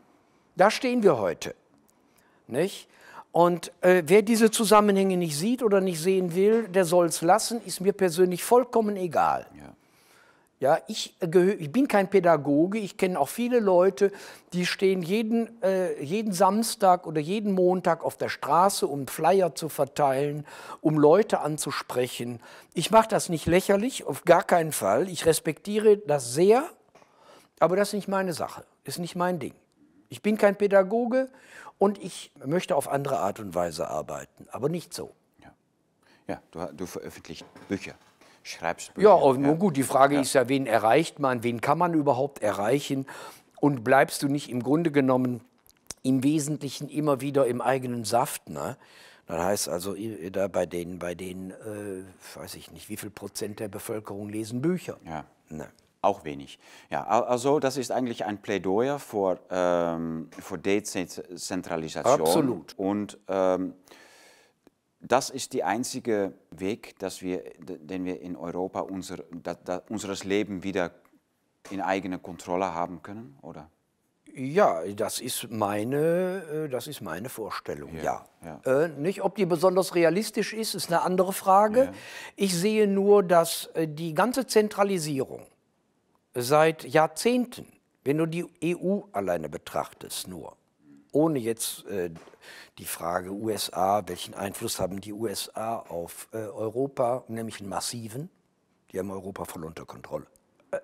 Da 0.55 0.71
stehen 0.71 1.03
wir 1.03 1.19
heute. 1.19 1.55
Nicht? 2.47 2.89
Und 3.31 3.71
äh, 3.81 4.03
wer 4.05 4.21
diese 4.21 4.51
Zusammenhänge 4.51 5.15
nicht 5.17 5.37
sieht 5.37 5.63
oder 5.63 5.79
nicht 5.79 6.01
sehen 6.01 6.35
will, 6.35 6.67
der 6.67 6.85
soll 6.85 7.05
es 7.05 7.21
lassen, 7.21 7.61
ist 7.65 7.79
mir 7.79 7.93
persönlich 7.93 8.43
vollkommen 8.43 8.97
egal. 8.97 9.45
Ja. 9.57 9.73
Ja, 10.61 10.77
ich, 10.85 11.15
ich 11.19 11.71
bin 11.71 11.87
kein 11.87 12.07
Pädagoge, 12.07 12.77
ich 12.77 12.95
kenne 12.95 13.19
auch 13.19 13.29
viele 13.29 13.59
Leute, 13.59 14.11
die 14.53 14.67
stehen 14.67 15.01
jeden, 15.01 15.59
äh, 15.63 15.99
jeden 16.03 16.33
Samstag 16.33 17.07
oder 17.07 17.19
jeden 17.19 17.53
Montag 17.53 18.03
auf 18.03 18.15
der 18.15 18.29
Straße, 18.29 18.85
um 18.85 19.07
Flyer 19.07 19.55
zu 19.55 19.69
verteilen, 19.69 20.45
um 20.79 20.99
Leute 20.99 21.39
anzusprechen. 21.39 22.39
Ich 22.75 22.91
mache 22.91 23.07
das 23.07 23.27
nicht 23.27 23.47
lächerlich, 23.47 24.03
auf 24.03 24.23
gar 24.23 24.43
keinen 24.43 24.71
Fall. 24.71 25.09
Ich 25.09 25.25
respektiere 25.25 25.97
das 25.97 26.35
sehr, 26.35 26.63
aber 27.59 27.75
das 27.75 27.87
ist 27.87 27.93
nicht 27.95 28.07
meine 28.07 28.33
Sache, 28.33 28.63
ist 28.83 28.99
nicht 28.99 29.15
mein 29.15 29.39
Ding. 29.39 29.55
Ich 30.09 30.21
bin 30.21 30.37
kein 30.37 30.55
Pädagoge 30.55 31.31
und 31.81 31.97
ich 31.97 32.31
möchte 32.45 32.75
auf 32.75 32.87
andere 32.87 33.19
Art 33.19 33.39
und 33.39 33.55
Weise 33.55 33.89
arbeiten, 33.89 34.47
aber 34.51 34.69
nicht 34.69 34.93
so. 34.93 35.11
Ja, 35.43 35.53
ja 36.27 36.41
du, 36.51 36.73
du 36.73 36.85
veröffentlicht 36.85 37.45
Bücher 37.67 37.95
schreibst 38.43 38.95
Bücher. 38.95 39.09
Ja, 39.09 39.33
nun 39.33 39.59
gut, 39.59 39.77
die 39.77 39.83
Frage 39.83 40.15
ja. 40.15 40.21
ist 40.21 40.33
ja, 40.33 40.49
wen 40.49 40.65
erreicht 40.65 41.19
man, 41.19 41.43
wen 41.43 41.61
kann 41.61 41.77
man 41.77 41.93
überhaupt 41.93 42.41
erreichen? 42.41 43.05
und 43.61 43.83
bleibst 43.83 44.23
du 44.23 44.27
nicht 44.27 44.49
im 44.49 44.61
Grunde 44.61 44.91
genommen 44.91 45.39
im 46.03 46.23
Wesentlichen 46.23 46.89
immer 46.89 47.21
wieder 47.21 47.45
im 47.45 47.61
eigenen 47.61 48.03
Saft. 48.03 48.49
Ne? 48.49 48.75
Das 49.27 49.39
heißt 49.39 49.69
also, 49.69 49.95
da 50.31 50.47
bei 50.49 50.65
den, 50.65 50.99
bei 50.99 51.15
den 51.15 51.51
äh, 51.51 52.03
weiß 52.35 52.55
ich 52.55 52.71
nicht, 52.71 52.89
wie 52.89 52.97
viel 52.97 53.11
Prozent 53.11 53.59
der 53.59 53.69
Bevölkerung 53.69 54.27
lesen 54.27 54.61
Bücher. 54.61 54.97
Ja. 55.05 55.25
Ne. 55.49 55.69
Auch 56.03 56.23
wenig. 56.23 56.57
Ja, 56.89 57.05
also 57.05 57.59
das 57.59 57.77
ist 57.77 57.91
eigentlich 57.91 58.25
ein 58.25 58.41
Plädoyer 58.41 58.97
für, 58.97 59.39
ähm, 59.51 60.29
für 60.39 60.57
Dezentralisation. 60.57 62.21
Absolut. 62.21 62.73
Und 62.77 63.19
ähm, 63.27 63.75
das 64.99 65.29
ist 65.29 65.53
der 65.53 65.67
einzige 65.67 66.33
Weg, 66.49 66.97
dass 66.99 67.21
wir, 67.21 67.43
den 67.59 68.05
wir 68.05 68.19
in 68.21 68.35
Europa 68.35 68.79
unser, 68.79 69.17
da, 69.31 69.53
da, 69.53 69.83
unseres 69.89 70.23
Leben 70.23 70.63
wieder 70.63 70.91
in 71.69 71.81
eigener 71.81 72.17
Kontrolle 72.17 72.73
haben 72.73 73.03
können, 73.03 73.37
oder? 73.43 73.69
Ja, 74.33 74.83
das 74.95 75.19
ist 75.19 75.51
meine, 75.51 76.65
äh, 76.65 76.69
das 76.69 76.87
ist 76.87 77.01
meine 77.01 77.29
Vorstellung, 77.29 77.95
ja. 77.97 78.25
ja. 78.43 78.59
ja. 78.65 78.85
Äh, 78.85 78.87
nicht, 78.89 79.21
ob 79.21 79.35
die 79.35 79.45
besonders 79.45 79.93
realistisch 79.93 80.53
ist, 80.53 80.73
ist 80.73 80.87
eine 80.87 81.01
andere 81.01 81.33
Frage. 81.33 81.85
Ja. 81.85 81.93
Ich 82.37 82.55
sehe 82.55 82.87
nur, 82.87 83.23
dass 83.23 83.67
äh, 83.73 83.87
die 83.87 84.13
ganze 84.13 84.47
Zentralisierung 84.47 85.45
seit 86.33 86.83
Jahrzehnten, 86.83 87.65
wenn 88.03 88.17
du 88.17 88.25
die 88.25 88.45
EU 88.63 89.01
alleine 89.11 89.49
betrachtest, 89.49 90.27
nur, 90.27 90.55
ohne 91.11 91.39
jetzt 91.39 91.85
äh, 91.87 92.09
die 92.77 92.85
Frage 92.85 93.31
USA, 93.31 94.03
welchen 94.07 94.33
Einfluss 94.33 94.79
haben 94.79 95.01
die 95.01 95.13
USA 95.13 95.77
auf 95.77 96.27
äh, 96.33 96.37
Europa, 96.37 97.23
nämlich 97.27 97.59
einen 97.59 97.69
massiven, 97.69 98.29
die 98.91 98.99
haben 98.99 99.11
Europa 99.11 99.45
voll 99.45 99.65
unter 99.65 99.85
Kontrolle. 99.85 100.25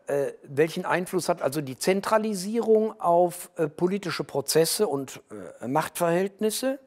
Äh, 0.07 0.33
welchen 0.43 0.85
Einfluss 0.85 1.29
hat 1.29 1.41
also 1.41 1.61
die 1.61 1.77
Zentralisierung 1.77 2.99
auf 2.99 3.49
äh, 3.55 3.67
politische 3.67 4.25
Prozesse 4.25 4.87
und 4.87 5.21
äh, 5.61 5.67
Machtverhältnisse? 5.67 6.79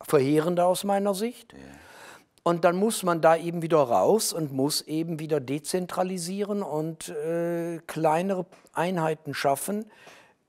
Verheerende 0.00 0.64
aus 0.64 0.84
meiner 0.84 1.14
Sicht. 1.14 1.52
Ja. 1.52 1.58
Und 2.48 2.64
dann 2.64 2.76
muss 2.76 3.02
man 3.02 3.20
da 3.20 3.36
eben 3.36 3.60
wieder 3.60 3.76
raus 3.76 4.32
und 4.32 4.54
muss 4.54 4.80
eben 4.80 5.18
wieder 5.18 5.38
dezentralisieren 5.38 6.62
und 6.62 7.10
äh, 7.10 7.76
kleinere 7.86 8.46
Einheiten 8.72 9.34
schaffen, 9.34 9.84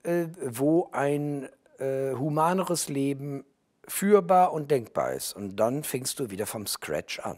äh, 0.04 0.28
wo 0.41 0.88
ein 0.93 1.50
äh, 1.78 2.14
humaneres 2.14 2.88
Leben 2.88 3.43
führbar 3.86 4.54
und 4.54 4.72
denkbar 4.72 5.12
ist. 5.12 5.36
Und 5.36 5.58
dann 5.58 5.84
fängst 5.84 6.22
du 6.22 6.30
wieder 6.30 6.45
vom 6.45 6.68
Scratch 6.68 7.20
an. 7.20 7.36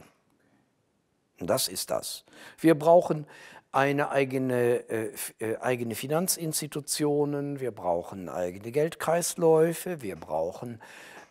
Und 1.40 1.50
das 1.50 1.68
ist 1.68 1.90
das. 1.90 2.24
Wir 2.60 2.78
brauchen 2.78 3.26
eine 3.72 4.12
eigene, 4.12 4.88
äh, 4.92 5.12
äh, 5.40 5.58
eigene 5.58 5.96
Finanzinstitutionen, 5.96 7.60
wir 7.60 7.72
brauchen 7.72 8.30
eigene 8.30 8.72
Geldkreisläufe, 8.72 10.04
wir 10.04 10.18
brauchen 10.18 10.80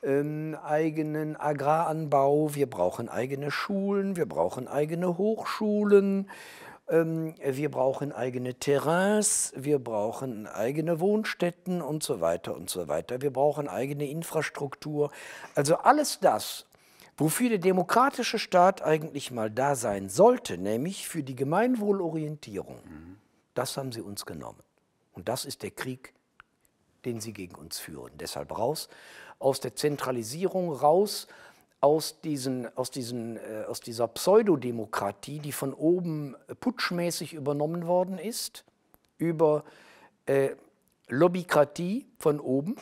ähm, 0.02 0.56
eigenen 0.62 1.36
Agraranbau, 1.36 2.54
wir 2.54 2.68
brauchen 2.68 3.08
eigene 3.08 3.50
Schulen, 3.50 4.16
wir 4.16 4.26
brauchen 4.26 4.68
eigene 4.68 5.18
Hochschulen, 5.18 6.30
ähm, 6.88 7.34
wir 7.42 7.70
brauchen 7.70 8.12
eigene 8.12 8.54
Terrains, 8.54 9.52
wir 9.56 9.78
brauchen 9.78 10.46
eigene 10.46 11.00
Wohnstätten 11.00 11.82
und 11.82 12.02
so 12.02 12.20
weiter 12.20 12.56
und 12.56 12.70
so 12.70 12.88
weiter. 12.88 13.22
Wir 13.22 13.32
brauchen 13.32 13.68
eigene 13.68 14.08
Infrastruktur. 14.08 15.10
Also 15.54 15.76
alles 15.76 16.18
das, 16.20 16.66
wofür 17.16 17.48
der 17.50 17.58
demokratische 17.58 18.38
Staat 18.38 18.82
eigentlich 18.82 19.30
mal 19.30 19.50
da 19.50 19.76
sein 19.76 20.08
sollte, 20.08 20.58
nämlich 20.58 21.06
für 21.06 21.22
die 21.22 21.36
Gemeinwohlorientierung. 21.36 22.76
Mhm. 22.84 23.16
Das 23.54 23.76
haben 23.76 23.92
sie 23.92 24.00
uns 24.00 24.26
genommen. 24.26 24.62
Und 25.12 25.28
das 25.28 25.44
ist 25.44 25.62
der 25.62 25.70
Krieg, 25.70 26.14
den 27.04 27.20
sie 27.20 27.32
gegen 27.32 27.54
uns 27.54 27.78
führen. 27.78 28.12
Deshalb 28.16 28.56
raus 28.56 28.88
aus 29.40 29.58
der 29.58 29.74
Zentralisierung, 29.74 30.72
raus 30.72 31.26
aus, 31.80 32.20
diesen, 32.20 32.76
aus, 32.76 32.90
diesen, 32.90 33.36
äh, 33.36 33.64
aus 33.66 33.80
dieser 33.80 34.06
Pseudodemokratie, 34.06 35.38
die 35.38 35.52
von 35.52 35.72
oben 35.74 36.36
putschmäßig 36.60 37.32
übernommen 37.32 37.86
worden 37.86 38.18
ist, 38.18 38.64
über 39.18 39.64
äh, 40.26 40.50
Lobbykratie 41.08 42.06
von 42.18 42.38
oben. 42.38 42.76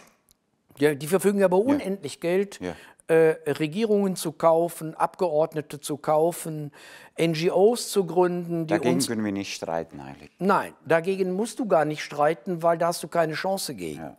Ja, 0.79 0.95
die 0.95 1.07
verfügen 1.07 1.43
aber 1.43 1.59
unendlich 1.59 2.15
ja. 2.15 2.21
Geld, 2.21 2.61
ja 2.61 2.75
äh, 3.09 3.37
Regierungen 3.51 4.17
zu 4.17 4.33
kaufen, 4.33 4.95
Abgeordnete 4.95 5.81
zu 5.81 5.97
kaufen, 5.97 6.73
NGOs 7.19 7.91
zu 7.91 8.05
gründen. 8.05 8.67
Dagegen 8.67 9.01
können 9.01 9.25
wir 9.25 9.33
nicht 9.33 9.55
streiten 9.55 10.01
eigentlich. 10.01 10.31
Nein, 10.39 10.75
dagegen 10.87 11.33
musst 11.33 11.59
du 11.59 11.67
gar 11.67 11.85
nicht 11.85 12.03
streiten, 12.03 12.63
weil 12.63 12.79
da 12.79 12.89
hast 12.89 13.03
du 13.03 13.09
keine 13.09 13.33
Chance 13.33 13.75
gegen. 13.75 14.01
Ja. 14.01 14.17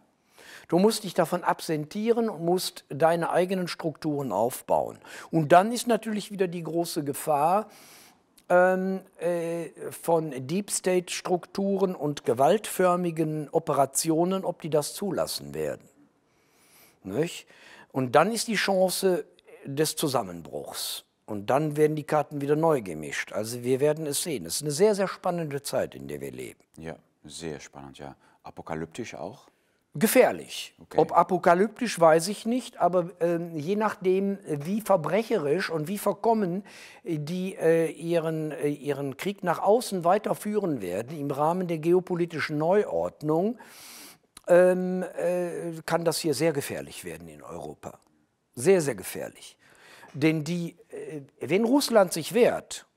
Du 0.69 0.77
musst 0.77 1.03
dich 1.03 1.13
davon 1.13 1.43
absentieren 1.43 2.29
und 2.29 2.45
musst 2.45 2.85
deine 2.89 3.31
eigenen 3.31 3.67
Strukturen 3.67 4.31
aufbauen. 4.31 4.99
Und 5.31 5.51
dann 5.51 5.71
ist 5.71 5.87
natürlich 5.87 6.31
wieder 6.31 6.47
die 6.47 6.63
große 6.63 7.03
Gefahr, 7.03 7.67
ähm, 8.49 9.01
äh, 9.19 9.69
von 9.91 10.31
Deep 10.47 10.71
State-Strukturen 10.71 11.95
und 11.95 12.23
gewaltförmigen 12.23 13.49
Operationen, 13.49 14.45
ob 14.45 14.61
die 14.61 14.69
das 14.69 14.93
zulassen 14.93 15.53
werden. 15.53 15.87
Nicht? 17.03 17.47
Und 17.91 18.15
dann 18.15 18.31
ist 18.31 18.47
die 18.47 18.55
Chance 18.55 19.25
des 19.65 19.95
Zusammenbruchs. 19.95 21.03
Und 21.25 21.51
dann 21.51 21.77
werden 21.77 21.95
die 21.95 22.03
Karten 22.03 22.41
wieder 22.41 22.55
neu 22.55 22.81
gemischt. 22.81 23.33
Also 23.33 23.63
wir 23.63 23.79
werden 23.79 24.07
es 24.07 24.23
sehen. 24.23 24.45
Es 24.45 24.57
ist 24.57 24.61
eine 24.63 24.71
sehr, 24.71 24.95
sehr 24.95 25.07
spannende 25.07 25.61
Zeit, 25.61 25.93
in 25.93 26.07
der 26.07 26.21
wir 26.21 26.31
leben. 26.31 26.59
Ja, 26.77 26.95
sehr 27.23 27.59
spannend, 27.59 27.99
ja. 27.99 28.15
Apokalyptisch 28.43 29.13
auch? 29.13 29.47
Gefährlich. 29.99 30.73
Okay. 30.81 30.97
Ob 30.97 31.11
apokalyptisch, 31.11 31.99
weiß 31.99 32.29
ich 32.29 32.45
nicht, 32.45 32.77
aber 32.77 33.09
äh, 33.19 33.37
je 33.55 33.75
nachdem, 33.75 34.37
wie 34.47 34.81
verbrecherisch 34.81 35.69
und 35.69 35.87
wie 35.87 35.97
verkommen 35.97 36.63
die 37.03 37.55
äh, 37.55 37.91
ihren, 37.91 38.51
äh, 38.51 38.69
ihren 38.69 39.17
Krieg 39.17 39.43
nach 39.43 39.59
außen 39.59 40.03
weiterführen 40.03 40.81
werden 40.81 41.19
im 41.19 41.29
Rahmen 41.29 41.67
der 41.67 41.79
geopolitischen 41.79 42.57
Neuordnung, 42.57 43.59
ähm, 44.47 45.03
äh, 45.03 45.73
kann 45.85 46.05
das 46.05 46.19
hier 46.19 46.33
sehr 46.33 46.53
gefährlich 46.53 47.03
werden 47.03 47.27
in 47.27 47.43
Europa. 47.43 47.99
Sehr, 48.55 48.81
sehr 48.81 48.95
gefährlich. 48.95 49.57
Denn 50.13 50.43
die, 50.43 50.75
äh, 50.89 51.21
wenn 51.39 51.65
Russland 51.65 52.13
sich 52.13 52.33
wehrt, 52.33 52.87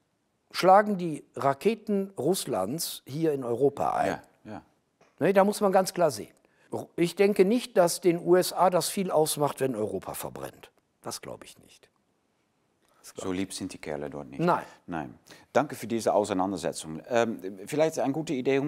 schlagen 0.50 0.98
die 0.98 1.24
Raketen 1.36 2.12
Russlands 2.18 3.02
hier 3.06 3.32
in 3.32 3.44
Europa 3.44 3.92
ein. 3.94 4.06
Ja, 4.06 4.22
ja. 4.44 4.62
Ne, 5.18 5.32
da 5.32 5.44
muss 5.44 5.60
man 5.60 5.72
ganz 5.72 5.92
klar 5.92 6.10
sehen. 6.10 6.34
Ich 6.96 7.16
denke 7.16 7.44
nicht, 7.44 7.76
dass 7.76 8.00
den 8.00 8.18
USA 8.24 8.70
das 8.70 8.88
viel 8.88 9.10
ausmacht, 9.10 9.60
wenn 9.60 9.76
Europa 9.76 10.14
verbrennt. 10.14 10.70
Das 11.02 11.20
glaube 11.20 11.44
ich 11.44 11.58
nicht. 11.58 11.88
So 13.02 13.32
lieb 13.32 13.52
sind 13.52 13.72
die 13.72 13.78
Kerle 13.78 14.08
dort 14.08 14.30
nicht. 14.30 14.40
Nein. 14.40 14.64
Nein. 14.86 15.18
Danke 15.52 15.74
für 15.74 15.86
diese 15.86 16.14
Auseinandersetzung. 16.14 17.02
Ähm, 17.08 17.58
vielleicht 17.66 17.98
eine 17.98 18.12
gute 18.12 18.32
Idee, 18.32 18.62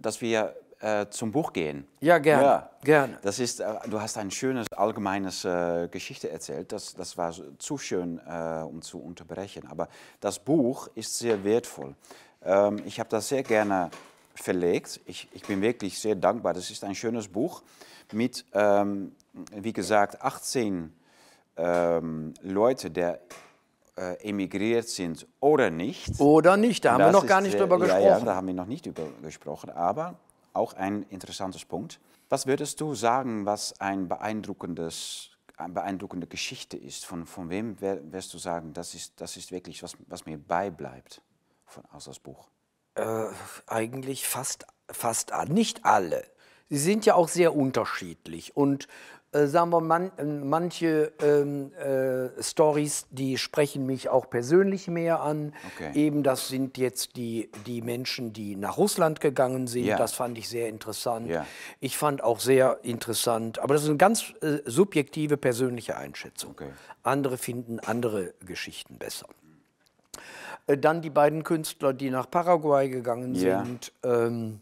dass 0.00 0.20
wir 0.20 0.56
äh, 0.80 1.06
zum 1.10 1.32
Buch 1.32 1.52
gehen. 1.52 1.86
Ja, 2.00 2.18
gerne. 2.18 2.42
Ja. 2.44 2.70
gerne. 2.82 3.18
Das 3.22 3.38
ist, 3.38 3.60
äh, 3.60 3.74
du 3.88 4.00
hast 4.00 4.18
ein 4.18 4.30
schönes 4.30 4.66
allgemeines 4.72 5.44
äh, 5.44 5.88
Geschichte 5.90 6.30
erzählt. 6.30 6.72
Das, 6.72 6.94
das 6.94 7.16
war 7.16 7.32
zu 7.58 7.78
schön, 7.78 8.20
äh, 8.26 8.62
um 8.62 8.82
zu 8.82 9.00
unterbrechen. 9.00 9.66
Aber 9.68 9.88
das 10.20 10.38
Buch 10.38 10.88
ist 10.94 11.18
sehr 11.18 11.42
wertvoll. 11.44 11.94
Ähm, 12.44 12.82
ich 12.84 13.00
habe 13.00 13.08
das 13.08 13.28
sehr 13.28 13.42
gerne 13.42 13.90
verlegt. 14.38 15.00
Ich, 15.06 15.28
ich 15.32 15.42
bin 15.42 15.60
wirklich 15.60 15.98
sehr 15.98 16.14
dankbar. 16.14 16.54
Das 16.54 16.70
ist 16.70 16.84
ein 16.84 16.94
schönes 16.94 17.28
Buch 17.28 17.62
mit, 18.12 18.44
ähm, 18.52 19.12
wie 19.52 19.72
gesagt, 19.72 20.22
18 20.22 20.92
ähm, 21.56 22.34
Leute, 22.42 22.90
die 22.90 23.14
äh, 23.96 24.28
emigriert 24.28 24.88
sind 24.88 25.26
oder 25.40 25.70
nicht. 25.70 26.20
Oder 26.20 26.56
nicht, 26.56 26.84
da 26.84 26.92
haben 26.92 27.00
das 27.00 27.08
wir 27.08 27.20
noch 27.20 27.26
gar 27.26 27.40
nicht 27.40 27.58
drüber 27.58 27.78
gesprochen. 27.78 28.02
Ja, 28.04 28.20
da 28.20 28.34
haben 28.34 28.46
wir 28.46 28.54
noch 28.54 28.66
nicht 28.66 28.86
drüber 28.86 29.08
gesprochen. 29.22 29.70
Aber 29.70 30.14
auch 30.52 30.74
ein 30.74 31.04
interessantes 31.10 31.64
Punkt. 31.64 32.00
Was 32.28 32.46
würdest 32.46 32.80
du 32.80 32.94
sagen, 32.94 33.46
was 33.46 33.80
ein 33.80 34.08
beeindruckendes, 34.08 35.30
eine 35.56 35.72
beeindruckende 35.72 36.26
Geschichte 36.26 36.76
ist? 36.76 37.06
Von, 37.06 37.26
von 37.26 37.50
wem 37.50 37.80
wirst 37.80 38.34
du 38.34 38.38
sagen, 38.38 38.72
das 38.72 38.94
ist, 38.94 39.20
das 39.20 39.36
ist 39.36 39.50
wirklich 39.50 39.82
was, 39.82 39.96
was 40.06 40.26
mir 40.26 40.38
beibleibt 40.38 41.22
von, 41.66 41.84
aus 41.90 42.04
das 42.04 42.18
Buch? 42.18 42.48
Äh, 42.98 43.26
eigentlich 43.66 44.26
fast, 44.26 44.66
fast 44.90 45.32
nicht 45.48 45.84
alle. 45.84 46.24
Sie 46.68 46.78
sind 46.78 47.06
ja 47.06 47.14
auch 47.14 47.28
sehr 47.28 47.54
unterschiedlich 47.54 48.56
und 48.56 48.88
äh, 49.30 49.46
sagen 49.46 49.70
wir, 49.70 49.80
man, 49.82 50.10
manche 50.48 51.12
ähm, 51.20 51.70
äh, 51.74 52.42
Stories, 52.42 53.06
die 53.10 53.36
sprechen 53.36 53.84
mich 53.84 54.08
auch 54.08 54.30
persönlich 54.30 54.88
mehr 54.88 55.20
an. 55.20 55.54
Okay. 55.74 55.92
Eben, 55.94 56.22
das 56.22 56.48
sind 56.48 56.78
jetzt 56.78 57.16
die, 57.16 57.50
die 57.66 57.82
Menschen, 57.82 58.32
die 58.32 58.56
nach 58.56 58.78
Russland 58.78 59.20
gegangen 59.20 59.66
sind. 59.66 59.84
Ja. 59.84 59.98
Das 59.98 60.14
fand 60.14 60.38
ich 60.38 60.48
sehr 60.48 60.68
interessant. 60.68 61.28
Ja. 61.28 61.46
Ich 61.78 61.98
fand 61.98 62.22
auch 62.24 62.40
sehr 62.40 62.80
interessant, 62.82 63.58
aber 63.58 63.74
das 63.74 63.82
ist 63.82 63.90
eine 63.90 63.98
ganz 63.98 64.32
äh, 64.40 64.58
subjektive 64.64 65.36
persönliche 65.36 65.96
Einschätzung. 65.96 66.52
Okay. 66.52 66.70
Andere 67.02 67.36
finden 67.36 67.80
andere 67.80 68.32
Geschichten 68.46 68.96
besser. 68.98 69.26
Äh, 70.68 70.78
dann 70.78 71.02
die 71.02 71.10
beiden 71.10 71.42
Künstler, 71.42 71.92
die 71.92 72.10
nach 72.10 72.30
Paraguay 72.30 72.88
gegangen 72.88 73.34
ja. 73.34 73.64
sind. 73.64 73.92
Ähm, 74.04 74.60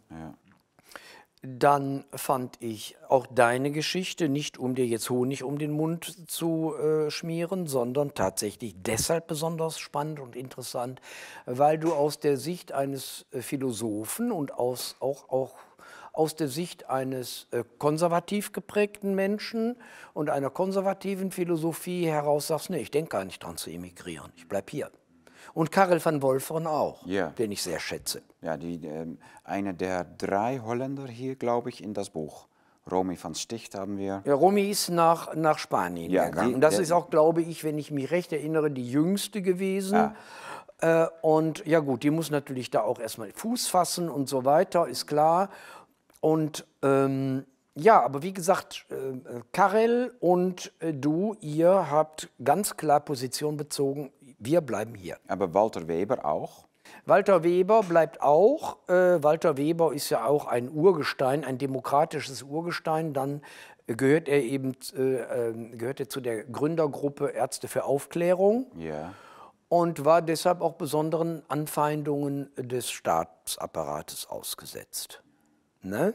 Dann 1.42 2.04
fand 2.12 2.56
ich 2.60 2.96
auch 3.08 3.26
deine 3.26 3.70
Geschichte, 3.70 4.28
nicht 4.28 4.58
um 4.58 4.74
dir 4.74 4.86
jetzt 4.86 5.10
Honig 5.10 5.44
um 5.44 5.58
den 5.58 5.70
Mund 5.70 6.28
zu 6.28 6.74
äh, 6.74 7.10
schmieren, 7.10 7.66
sondern 7.66 8.14
tatsächlich 8.14 8.74
deshalb 8.82 9.28
besonders 9.28 9.78
spannend 9.78 10.18
und 10.18 10.34
interessant, 10.34 11.00
weil 11.44 11.78
du 11.78 11.92
aus 11.92 12.18
der 12.18 12.36
Sicht 12.36 12.72
eines 12.72 13.26
äh, 13.30 13.42
Philosophen 13.42 14.32
und 14.32 14.54
aus, 14.54 14.96
auch, 14.98 15.28
auch 15.28 15.54
aus 16.12 16.34
der 16.34 16.48
Sicht 16.48 16.88
eines 16.88 17.46
äh, 17.52 17.62
konservativ 17.78 18.52
geprägten 18.52 19.14
Menschen 19.14 19.76
und 20.14 20.30
einer 20.30 20.50
konservativen 20.50 21.30
Philosophie 21.30 22.06
heraus 22.06 22.48
sagst, 22.48 22.70
nee, 22.70 22.78
ich 22.78 22.90
denke 22.90 23.10
gar 23.10 23.24
nicht 23.24 23.42
dran 23.42 23.56
zu 23.56 23.70
emigrieren, 23.70 24.32
ich 24.36 24.48
bleibe 24.48 24.70
hier. 24.70 24.90
Und 25.56 25.72
Karel 25.72 26.04
van 26.04 26.20
Wolferen 26.20 26.66
auch, 26.66 27.06
Ja. 27.06 27.30
den 27.30 27.50
ich 27.50 27.62
sehr 27.62 27.80
schätze. 27.80 28.20
Ja, 28.42 28.58
die, 28.58 28.84
ähm, 28.86 29.16
eine 29.42 29.72
der 29.72 30.04
drei 30.04 30.60
Holländer 30.62 31.06
hier, 31.06 31.34
glaube 31.34 31.70
ich, 31.70 31.82
in 31.82 31.94
das 31.94 32.10
Buch. 32.10 32.46
Romy 32.90 33.16
van 33.20 33.34
Sticht 33.34 33.74
haben 33.74 33.96
wir. 33.96 34.20
Ja, 34.26 34.34
Romy 34.34 34.68
ist 34.70 34.90
nach, 34.90 35.34
nach 35.34 35.56
Spanien 35.58 36.10
Ja, 36.12 36.26
gegangen. 36.28 36.56
die- 36.56 36.60
das 36.60 36.78
ist 36.78 36.92
auch, 36.92 37.08
glaube 37.08 37.40
ich, 37.40 37.64
wenn 37.64 37.78
ich 37.78 37.90
mich 37.90 38.10
recht 38.10 38.34
erinnere, 38.34 38.70
die 38.70 38.86
jüngste 38.88 39.40
gewesen. 39.40 40.12
Äh, 40.82 41.06
und 41.22 41.64
ja 41.64 41.78
gut, 41.80 42.02
die 42.02 42.10
muss 42.10 42.30
natürlich 42.30 42.70
da 42.70 42.82
auch 42.82 43.00
erstmal 43.00 43.32
Fuß 43.32 43.66
fassen 43.66 44.10
und 44.10 44.28
so 44.28 44.44
weiter, 44.44 44.86
ist 44.86 45.06
klar. 45.06 45.48
Und 46.20 46.66
ähm, 46.82 47.46
ja, 47.74 48.02
aber 48.02 48.22
wie 48.22 48.34
gesagt, 48.34 48.84
äh, 48.90 49.40
Karel 49.52 50.14
und 50.20 50.70
äh, 50.80 50.92
du, 50.92 51.34
ihr 51.40 51.90
habt 51.90 52.28
ganz 52.44 52.76
klar 52.76 53.00
Position 53.00 53.56
bezogen, 53.56 54.12
wir 54.38 54.60
bleiben 54.60 54.94
hier. 54.94 55.16
Aber 55.28 55.54
Walter 55.54 55.88
Weber 55.88 56.24
auch. 56.24 56.66
Walter 57.04 57.42
Weber 57.42 57.82
bleibt 57.82 58.20
auch. 58.22 58.76
Äh, 58.88 59.22
Walter 59.22 59.56
Weber 59.56 59.92
ist 59.92 60.10
ja 60.10 60.24
auch 60.24 60.46
ein 60.46 60.70
Urgestein, 60.70 61.44
ein 61.44 61.58
demokratisches 61.58 62.42
Urgestein. 62.42 63.12
Dann 63.12 63.42
gehört 63.86 64.28
er 64.28 64.42
eben 64.42 64.76
äh, 64.96 65.48
äh, 65.48 65.76
gehört 65.76 66.00
er 66.00 66.08
zu 66.08 66.20
der 66.20 66.44
Gründergruppe 66.44 67.28
Ärzte 67.28 67.68
für 67.68 67.84
Aufklärung 67.84 68.66
Ja. 68.76 69.14
und 69.68 70.04
war 70.04 70.22
deshalb 70.22 70.60
auch 70.60 70.74
besonderen 70.74 71.42
Anfeindungen 71.48 72.50
des 72.56 72.90
Staatsapparates 72.90 74.28
ausgesetzt. 74.28 75.22
Ne? 75.82 76.14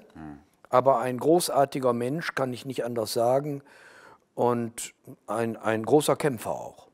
Aber 0.69 0.99
ein 0.99 1.17
großartiger 1.17 1.93
Mensch, 1.93 2.34
kann 2.36 2.53
ich 2.53 2.65
nicht 2.65 2.84
anders 2.86 3.13
sagen, 3.13 3.61
und 4.36 4.93
ein, 5.28 5.57
ein 5.57 5.84
großer 5.84 6.15
Kämpfer 6.15 6.51
auch. 6.51 6.88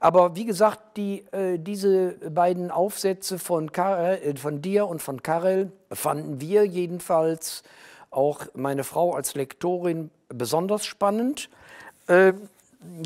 Aber 0.00 0.36
wie 0.36 0.44
gesagt, 0.44 0.96
die, 0.96 1.24
äh, 1.32 1.58
diese 1.58 2.12
beiden 2.30 2.70
Aufsätze 2.70 3.38
von, 3.38 3.72
Karel, 3.72 4.18
äh, 4.22 4.36
von 4.36 4.62
dir 4.62 4.86
und 4.86 5.02
von 5.02 5.22
Karel 5.22 5.72
fanden 5.92 6.40
wir 6.40 6.64
jedenfalls, 6.64 7.62
auch 8.10 8.46
meine 8.54 8.84
Frau 8.84 9.12
als 9.14 9.34
Lektorin, 9.34 10.10
besonders 10.28 10.86
spannend. 10.86 11.50
Äh, 12.06 12.32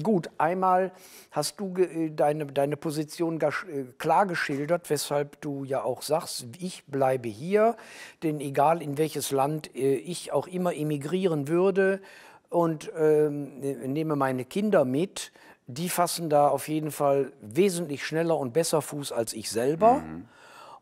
gut, 0.03 0.31
einmal 0.39 0.93
hast 1.31 1.59
du 1.59 1.75
äh, 1.77 2.11
deine, 2.11 2.47
deine 2.47 2.77
Position 2.77 3.41
äh, 3.41 3.51
klar 3.99 4.27
geschildert, 4.27 4.91
weshalb 4.91 5.41
du 5.41 5.65
ja 5.65 5.83
auch 5.83 6.03
sagst, 6.03 6.47
ich 6.59 6.85
bleibe 6.87 7.29
hier, 7.29 7.77
denn 8.23 8.41
egal 8.41 8.83
in 8.83 8.99
welches 8.99 9.31
Land 9.31 9.75
äh, 9.75 9.95
ich 9.95 10.33
auch 10.33 10.47
immer 10.47 10.75
emigrieren 10.75 11.49
würde 11.49 12.01
und 12.49 12.93
ne- 12.95 13.89
nehme 13.89 14.15
meine 14.15 14.45
Kinder 14.45 14.85
mit, 14.85 15.33
die 15.67 15.89
fassen 15.89 16.29
da 16.29 16.49
auf 16.49 16.69
jeden 16.69 16.91
Fall 16.91 17.33
wesentlich 17.41 18.05
schneller 18.05 18.37
und 18.39 18.53
besser 18.53 18.83
Fuß 18.83 19.13
als 19.13 19.33
ich 19.33 19.51
selber. 19.51 20.03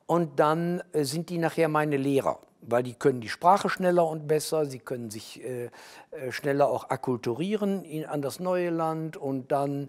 Und 0.06 0.40
dann 0.40 0.82
äh, 0.92 1.04
sind 1.04 1.28
die 1.30 1.38
nachher 1.38 1.68
meine 1.68 1.96
Lehrer, 1.96 2.40
weil 2.62 2.82
die 2.82 2.94
können 2.94 3.20
die 3.20 3.28
Sprache 3.28 3.68
schneller 3.68 4.06
und 4.08 4.26
besser, 4.26 4.66
sie 4.66 4.80
können 4.80 5.10
sich 5.10 5.42
äh, 5.44 5.66
äh, 6.10 6.32
schneller 6.32 6.68
auch 6.68 6.90
akkulturieren 6.90 7.84
in, 7.84 8.04
an 8.06 8.20
das 8.22 8.40
neue 8.40 8.70
Land 8.70 9.16
und 9.16 9.52
dann 9.52 9.88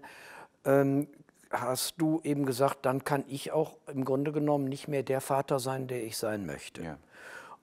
ähm, 0.64 1.08
hast 1.50 1.94
du 1.98 2.20
eben 2.22 2.46
gesagt, 2.46 2.86
dann 2.86 3.02
kann 3.04 3.24
ich 3.28 3.50
auch 3.52 3.76
im 3.92 4.04
Grunde 4.04 4.30
genommen 4.32 4.66
nicht 4.66 4.86
mehr 4.88 5.02
der 5.02 5.20
Vater 5.20 5.58
sein, 5.58 5.88
der 5.88 6.04
ich 6.04 6.16
sein 6.16 6.46
möchte. 6.46 6.82
ja. 6.82 6.96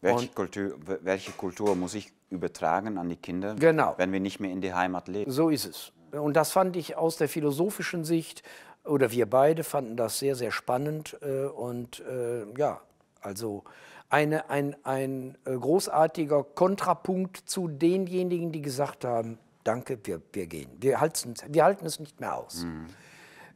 Welche, 0.01 0.29
Kultur, 0.29 0.75
welche 1.01 1.31
Kultur 1.31 1.75
muss 1.75 1.93
ich 1.93 2.13
übertragen 2.29 2.97
an 2.97 3.09
die 3.09 3.17
Kinder, 3.17 3.55
Genau. 3.55 3.95
wenn 3.97 4.13
wir 4.13 4.21
nicht 4.21 4.39
mehr 4.39 4.49
in 4.49 4.61
die 4.61 4.73
Heimat 4.73 5.09
leben? 5.09 5.29
So 5.29 5.49
ist 5.49 5.65
es. 5.65 5.91
Und 6.11 6.33
das 6.35 6.51
fand 6.51 6.75
ich 6.75 6.97
aus 6.97 7.17
der 7.17 7.29
philosophischen 7.29 8.03
Sicht, 8.03 8.43
oder 8.85 9.11
wir 9.11 9.29
beide 9.29 9.63
fanden 9.63 9.97
das 9.97 10.19
sehr, 10.19 10.35
sehr 10.35 10.51
spannend. 10.51 11.17
äh, 11.21 11.45
Und 11.45 11.99
äh, 12.01 12.45
ja, 12.57 12.81
also 13.21 13.63
eine, 14.09 14.49
ein, 14.49 14.75
ein 14.83 15.37
äh, 15.45 15.55
großartiger 15.55 16.43
Kontrapunkt 16.43 17.37
zu 17.37 17.67
denjenigen, 17.67 18.51
die 18.51 18.61
gesagt 18.61 19.05
haben, 19.05 19.37
danke, 19.63 19.99
wir, 20.03 20.21
wir 20.33 20.47
gehen. 20.47 20.69
Wir 20.79 20.99
halten, 20.99 21.35
wir 21.47 21.63
halten 21.63 21.85
es 21.85 21.99
nicht 21.99 22.19
mehr 22.19 22.35
aus. 22.35 22.65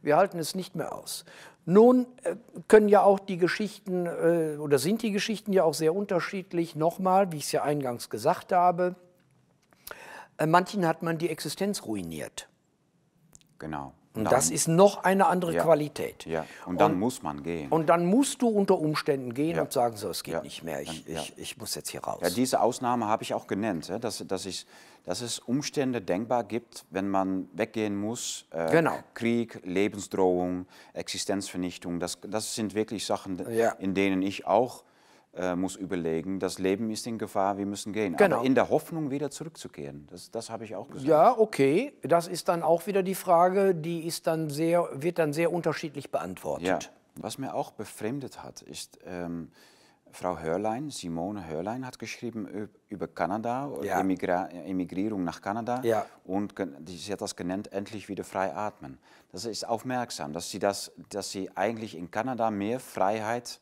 Wir 0.02 0.16
halten 0.16 0.38
es 0.38 0.54
nicht 0.54 0.76
mehr 0.76 0.94
aus. 0.94 1.24
Nun 1.64 2.06
können 2.68 2.88
ja 2.90 3.02
auch 3.02 3.18
die 3.18 3.38
Geschichten 3.38 4.06
oder 4.06 4.78
sind 4.78 5.00
die 5.00 5.12
Geschichten 5.12 5.54
ja 5.54 5.64
auch 5.64 5.72
sehr 5.72 5.94
unterschiedlich. 5.94 6.76
Nochmal, 6.76 7.32
wie 7.32 7.38
ich 7.38 7.44
es 7.44 7.52
ja 7.52 7.62
eingangs 7.62 8.10
gesagt 8.10 8.52
habe, 8.52 8.96
manchen 10.46 10.86
hat 10.86 11.02
man 11.02 11.18
die 11.18 11.28
Existenz 11.30 11.84
ruiniert. 11.84 12.48
Genau. 13.58 13.92
Und 14.16 14.30
das 14.30 14.50
ist 14.50 14.68
noch 14.68 15.02
eine 15.02 15.26
andere 15.26 15.54
Ja. 15.54 15.64
Qualität. 15.64 16.24
Ja, 16.24 16.46
und 16.66 16.80
dann 16.80 16.96
muss 17.00 17.24
man 17.24 17.42
gehen. 17.42 17.68
Und 17.70 17.88
dann 17.88 18.06
musst 18.06 18.42
du 18.42 18.48
unter 18.48 18.78
Umständen 18.78 19.34
gehen 19.34 19.56
Ja. 19.56 19.62
und 19.62 19.72
sagen, 19.72 19.96
so, 19.96 20.08
es 20.08 20.22
geht 20.22 20.34
Ja. 20.34 20.40
nicht 20.42 20.62
mehr, 20.62 20.82
ich, 20.82 21.04
Dann- 21.04 21.16
ich, 21.16 21.36
ich 21.36 21.56
muss 21.58 21.74
jetzt 21.74 21.88
hier 21.90 22.00
raus. 22.04 22.20
Ja, 22.22 22.30
diese 22.30 22.60
Ausnahme 22.60 23.06
habe 23.08 23.24
ich 23.24 23.34
auch 23.34 23.48
genannt, 23.48 23.92
dass, 24.00 24.24
dass, 24.24 24.46
es, 24.46 24.66
dass 25.04 25.20
es 25.20 25.40
Umstände 25.40 26.00
denkbar 26.00 26.44
gibt, 26.44 26.84
wenn 26.90 27.08
man 27.08 27.48
weggehen 27.54 27.96
muss. 27.96 28.46
Äh, 28.52 28.70
Genau. 28.70 28.96
Krieg, 29.14 29.60
Lebensdrohung, 29.64 30.66
Existenzvernichtung, 30.92 31.98
das, 31.98 32.18
das 32.22 32.54
sind 32.54 32.74
wirklich 32.76 33.04
Sachen, 33.06 33.40
in 33.80 33.94
denen 33.94 34.22
ich 34.22 34.46
auch 34.46 34.84
äh, 35.36 35.54
muss 35.56 35.76
überlegen, 35.76 36.38
das 36.38 36.58
Leben 36.58 36.90
ist 36.90 37.06
in 37.06 37.18
Gefahr, 37.18 37.58
wir 37.58 37.66
müssen 37.66 37.92
gehen. 37.92 38.16
Genau. 38.16 38.36
Aber 38.36 38.46
in 38.46 38.54
der 38.54 38.70
Hoffnung, 38.70 39.10
wieder 39.10 39.30
zurückzukehren, 39.30 40.06
das, 40.10 40.30
das 40.30 40.50
habe 40.50 40.64
ich 40.64 40.76
auch 40.76 40.88
gesagt. 40.88 41.06
ja, 41.06 41.36
okay, 41.36 41.92
das 42.02 42.26
ist 42.28 42.48
dann 42.48 42.62
auch 42.62 42.86
wieder 42.86 43.02
die 43.02 43.14
Frage, 43.14 43.74
die 43.74 44.06
ist 44.06 44.26
dann 44.26 44.50
sehr, 44.50 44.88
wird 44.92 45.18
dann 45.18 45.32
sehr 45.32 45.52
unterschiedlich 45.52 46.10
beantwortet. 46.10 46.66
Ja, 46.66 46.78
was 47.16 47.38
mir 47.38 47.54
auch 47.54 47.70
befremdet 47.72 48.42
hat, 48.42 48.62
ist, 48.62 48.98
ähm, 49.04 49.50
Frau 50.14 50.38
Hörlein, 50.38 50.90
Simone 50.90 51.48
Hörlein, 51.48 51.84
hat 51.84 51.98
geschrieben 51.98 52.70
über 52.88 53.08
Kanada, 53.08 53.68
Ja. 53.82 53.98
Emigrierung 53.98 55.24
nach 55.24 55.40
Kanada. 55.40 55.80
Ja. 55.82 56.06
Und 56.24 56.54
sie 56.86 57.12
hat 57.12 57.20
das 57.20 57.34
genannt, 57.34 57.72
endlich 57.72 58.08
wieder 58.08 58.22
frei 58.22 58.54
atmen. 58.54 58.98
Das 59.32 59.44
ist 59.44 59.66
aufmerksam, 59.68 60.32
dass 60.32 60.50
sie, 60.50 60.60
das, 60.60 60.92
dass 61.08 61.32
sie 61.32 61.50
eigentlich 61.56 61.96
in 61.96 62.12
Kanada 62.12 62.52
mehr 62.52 62.78
Freiheit 62.78 63.60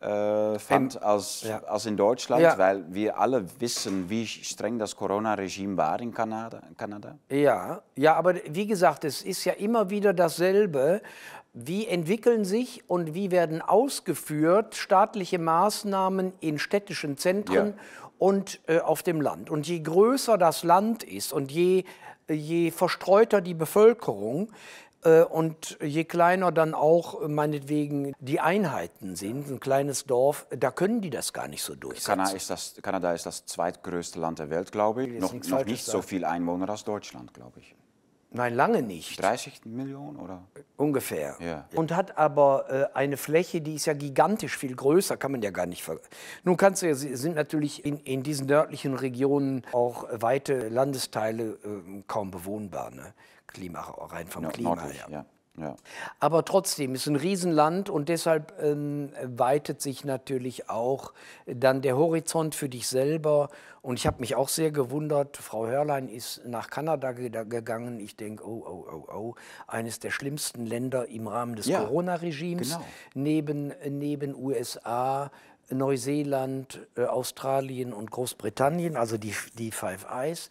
äh, 0.00 0.58
fand 0.58 1.02
als, 1.02 1.42
ja. 1.42 1.62
als 1.64 1.84
in 1.86 1.96
Deutschland, 1.96 2.42
Ja. 2.42 2.56
weil 2.56 2.84
wir 2.92 3.18
alle 3.18 3.44
wissen, 3.60 4.08
wie 4.08 4.26
streng 4.26 4.78
das 4.78 4.96
Corona-Regime 4.96 5.76
war 5.76 6.00
in 6.00 6.12
Kanada. 6.14 6.62
Kanada. 6.76 7.18
Ja, 7.30 7.82
ja, 7.96 8.14
aber 8.14 8.34
wie 8.48 8.66
gesagt, 8.66 9.04
es 9.04 9.22
ist 9.22 9.44
ja 9.44 9.52
immer 9.52 9.90
wieder 9.90 10.12
dasselbe. 10.14 11.02
Wie 11.52 11.86
entwickeln 11.88 12.44
sich 12.44 12.88
und 12.88 13.12
wie 13.14 13.30
werden 13.32 13.60
ausgeführt 13.60 14.76
staatliche 14.76 15.38
Maßnahmen 15.38 16.32
in 16.40 16.58
städtischen 16.60 17.16
Zentren 17.18 17.66
Ja. 17.66 17.72
und 18.18 18.60
äh, 18.68 18.78
auf 18.78 19.02
dem 19.02 19.20
Land? 19.20 19.50
Und 19.50 19.66
je 19.66 19.80
größer 19.80 20.38
das 20.38 20.62
Land 20.62 21.02
ist 21.02 21.32
und 21.32 21.50
je, 21.50 21.82
je 22.28 22.70
verstreuter 22.70 23.40
die 23.40 23.54
Bevölkerung, 23.54 24.50
und 25.08 25.78
je 25.82 26.04
kleiner 26.04 26.52
dann 26.52 26.74
auch 26.74 27.22
äh, 27.22 27.28
meinetwegen 27.28 28.12
die 28.20 28.40
Einheiten 28.40 29.16
sind, 29.16 29.48
ein 29.48 29.60
kleines 29.60 30.04
Dorf, 30.04 30.46
da 30.50 30.70
können 30.70 31.00
die 31.00 31.10
das 31.10 31.32
gar 31.32 31.48
nicht 31.48 31.62
so 31.62 31.74
durchsetzen. 31.74 32.06
Kanada 32.06 32.36
ist, 32.36 32.50
das, 32.50 32.74
Kanada 32.82 33.12
ist 33.12 33.26
das 33.26 33.46
zweitgrößte 33.46 34.20
Land 34.20 34.38
der 34.38 34.50
Welt, 34.50 34.72
glaube 34.72 35.06
ich. 35.06 35.20
Noch, 35.20 35.32
noch 35.32 35.64
nicht 35.64 35.84
so 35.84 35.92
sagen. 35.92 36.02
viel 36.04 36.24
Einwohner 36.24 36.68
als 36.68 36.84
Deutschland, 36.84 37.32
glaube 37.32 37.60
ich. 37.60 37.74
Nein, 38.32 38.54
lange 38.54 38.82
nicht. 38.82 39.20
30 39.20 39.64
Millionen 39.64 40.16
oder? 40.16 40.44
Ungefähr. 40.76 41.36
Ja. 41.40 41.66
Und 41.74 41.92
hat 41.92 42.16
aber 42.16 42.70
äh, 42.70 42.96
eine 42.96 43.16
Fläche, 43.16 43.60
die 43.60 43.74
ist 43.74 43.86
ja 43.86 43.94
gigantisch 43.94 44.56
viel 44.56 44.76
größer, 44.76 45.16
kann 45.16 45.32
man 45.32 45.42
ja 45.42 45.50
gar 45.50 45.66
nicht 45.66 45.82
ver. 45.82 45.98
Nun 46.44 46.56
kannst 46.56 46.82
du 46.82 46.86
ja, 46.86 46.94
sind 46.94 47.34
natürlich 47.34 47.84
in, 47.84 47.98
in 47.98 48.22
diesen 48.22 48.46
nördlichen 48.46 48.94
Regionen 48.94 49.64
auch 49.72 50.06
weite 50.12 50.68
Landesteile 50.68 51.58
äh, 51.64 52.02
kaum 52.06 52.30
bewohnbar, 52.30 52.92
ne? 52.92 53.14
Klima, 53.52 53.80
rein 53.80 54.26
vom 54.26 54.42
Nord- 54.44 54.54
Klima 54.54 54.74
Nördlich, 54.76 54.98
her. 55.06 55.06
ja. 55.10 55.26
ja. 55.62 55.76
Aber 56.20 56.44
trotzdem 56.44 56.94
ist 56.94 57.06
ein 57.06 57.16
Riesenland 57.16 57.90
und 57.90 58.08
deshalb 58.08 58.54
ähm, 58.62 59.10
weitet 59.22 59.80
sich 59.82 60.04
natürlich 60.04 60.70
auch 60.70 61.12
dann 61.46 61.82
der 61.82 61.96
Horizont 61.96 62.54
für 62.54 62.68
dich 62.68 62.88
selber. 62.88 63.48
Und 63.82 63.98
ich 63.98 64.06
habe 64.06 64.20
mich 64.20 64.34
auch 64.36 64.48
sehr 64.48 64.70
gewundert, 64.70 65.36
Frau 65.38 65.66
Hörlein 65.66 66.08
ist 66.08 66.42
nach 66.46 66.68
Kanada 66.70 67.12
ge 67.12 67.30
gegangen. 67.30 67.98
Ich 68.00 68.14
denke, 68.16 68.46
oh, 68.46 68.62
oh, 68.66 68.86
oh, 69.08 69.12
oh, 69.14 69.34
eines 69.66 69.98
der 69.98 70.10
schlimmsten 70.10 70.66
Länder 70.66 71.08
im 71.08 71.26
Rahmen 71.26 71.56
des 71.56 71.66
Ja, 71.66 71.80
Corona-Regimes, 71.80 72.74
genau. 72.74 72.84
neben, 73.14 73.72
neben 73.88 74.34
USA. 74.34 75.30
Neuseeland, 75.72 76.80
äh, 76.96 77.04
Australien 77.04 77.92
und 77.92 78.10
Großbritannien, 78.10 78.96
also 78.96 79.18
die, 79.18 79.34
die 79.56 79.70
Five 79.70 80.04
Eyes. 80.10 80.50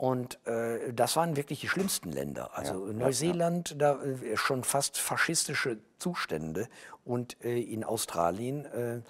Und 0.00 0.38
äh, 0.46 0.94
das 0.94 1.14
waren 1.16 1.36
wirklich 1.36 1.60
die 1.60 1.68
schlimmsten 1.68 2.10
Länder. 2.10 2.56
Also 2.56 2.86
ja, 2.86 2.92
Neuseeland, 2.94 3.72
ja, 3.72 3.76
da 3.76 4.02
äh, 4.02 4.34
schon 4.34 4.64
fast 4.64 4.96
faschistische 4.96 5.76
Zustände 5.98 6.68
und 7.04 7.36
äh, 7.44 7.60
in 7.60 7.84
Australien 7.84 8.64
äh, 8.64 9.02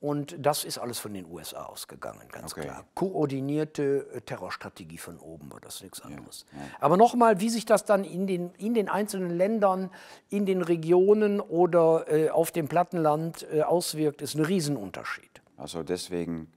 und 0.00 0.36
das 0.38 0.64
ist 0.64 0.76
alles 0.76 0.98
von 0.98 1.14
den 1.14 1.24
USA 1.24 1.62
ausgegangen, 1.62 2.28
ganz 2.30 2.52
okay. 2.52 2.62
klar. 2.66 2.84
Koordinierte 2.94 4.06
äh, 4.12 4.20
Terrorstrategie 4.20 4.98
von 4.98 5.18
oben 5.18 5.50
war 5.50 5.60
das 5.60 5.80
nichts 5.80 6.02
anderes. 6.02 6.44
Ja. 6.52 6.58
Aber 6.80 6.98
nochmal, 6.98 7.40
wie 7.40 7.48
sich 7.48 7.64
das 7.64 7.86
dann 7.86 8.04
in 8.04 8.26
den, 8.26 8.50
in 8.58 8.74
den 8.74 8.90
einzelnen 8.90 9.30
Ländern, 9.30 9.88
in 10.28 10.44
den 10.44 10.60
Regionen 10.60 11.40
oder 11.40 12.04
äh, 12.12 12.28
auf 12.28 12.50
dem 12.50 12.68
Plattenland 12.68 13.46
auswirkt, 13.62 14.20
ist 14.20 14.34
ein 14.34 14.44
Riesenunterschied. 14.44 15.40
Also 15.56 15.82
deswegen 15.82 16.52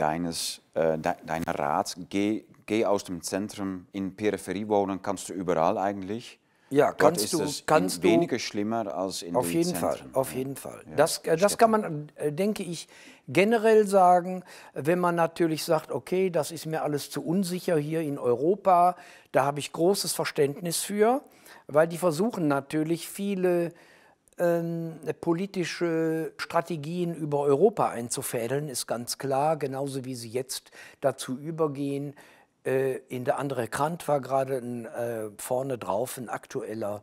deines, 0.00 0.60
äh, 0.74 0.98
de, 0.98 1.12
dein 1.26 1.42
Rat, 1.44 1.96
geh, 2.08 2.44
geh 2.66 2.84
aus 2.84 3.04
dem 3.04 3.22
Zentrum 3.22 3.86
in 3.92 4.16
Peripherie 4.16 4.68
wohnen, 4.68 5.02
kannst 5.02 5.28
du 5.28 5.32
überall 5.32 5.78
eigentlich. 5.78 6.38
Ja, 6.70 6.92
kannst 6.92 7.32
du, 7.32 7.46
kannst 7.64 7.98
du 7.98 8.08
weniger 8.08 8.38
schlimmer 8.38 8.94
als 8.94 9.22
in 9.22 9.34
Auf 9.34 9.50
jeden 9.50 9.70
Zentren. 9.70 9.90
Fall, 9.90 10.10
auf 10.12 10.34
jeden 10.34 10.54
Fall. 10.54 10.82
Ja, 10.90 10.96
das, 10.96 11.18
äh, 11.18 11.36
das 11.36 11.56
kann 11.56 11.70
man, 11.70 12.12
äh, 12.16 12.30
denke 12.30 12.62
ich, 12.62 12.88
generell 13.26 13.86
sagen, 13.86 14.44
wenn 14.74 14.98
man 14.98 15.14
natürlich 15.14 15.64
sagt, 15.64 15.90
okay, 15.90 16.28
das 16.28 16.50
ist 16.50 16.66
mir 16.66 16.82
alles 16.82 17.10
zu 17.10 17.24
unsicher 17.24 17.78
hier 17.78 18.02
in 18.02 18.18
Europa, 18.18 18.96
da 19.32 19.44
habe 19.44 19.60
ich 19.60 19.72
großes 19.72 20.12
Verständnis 20.12 20.80
für, 20.80 21.22
weil 21.68 21.88
die 21.88 21.98
versuchen 21.98 22.48
natürlich 22.48 23.08
viele 23.08 23.72
ähm, 24.38 24.94
politische 25.20 26.32
Strategien 26.38 27.14
über 27.14 27.40
Europa 27.40 27.88
einzufädeln, 27.88 28.68
ist 28.68 28.86
ganz 28.86 29.18
klar, 29.18 29.56
genauso 29.56 30.04
wie 30.04 30.14
sie 30.14 30.28
jetzt 30.28 30.70
dazu 31.00 31.36
übergehen, 31.38 32.14
äh, 32.64 32.96
in 33.08 33.24
der 33.24 33.38
andere 33.38 33.68
Kant 33.68 34.08
war 34.08 34.20
gerade 34.20 34.56
äh, 34.56 35.40
vorne 35.40 35.78
drauf 35.78 36.18
ein 36.18 36.28
aktueller 36.28 37.02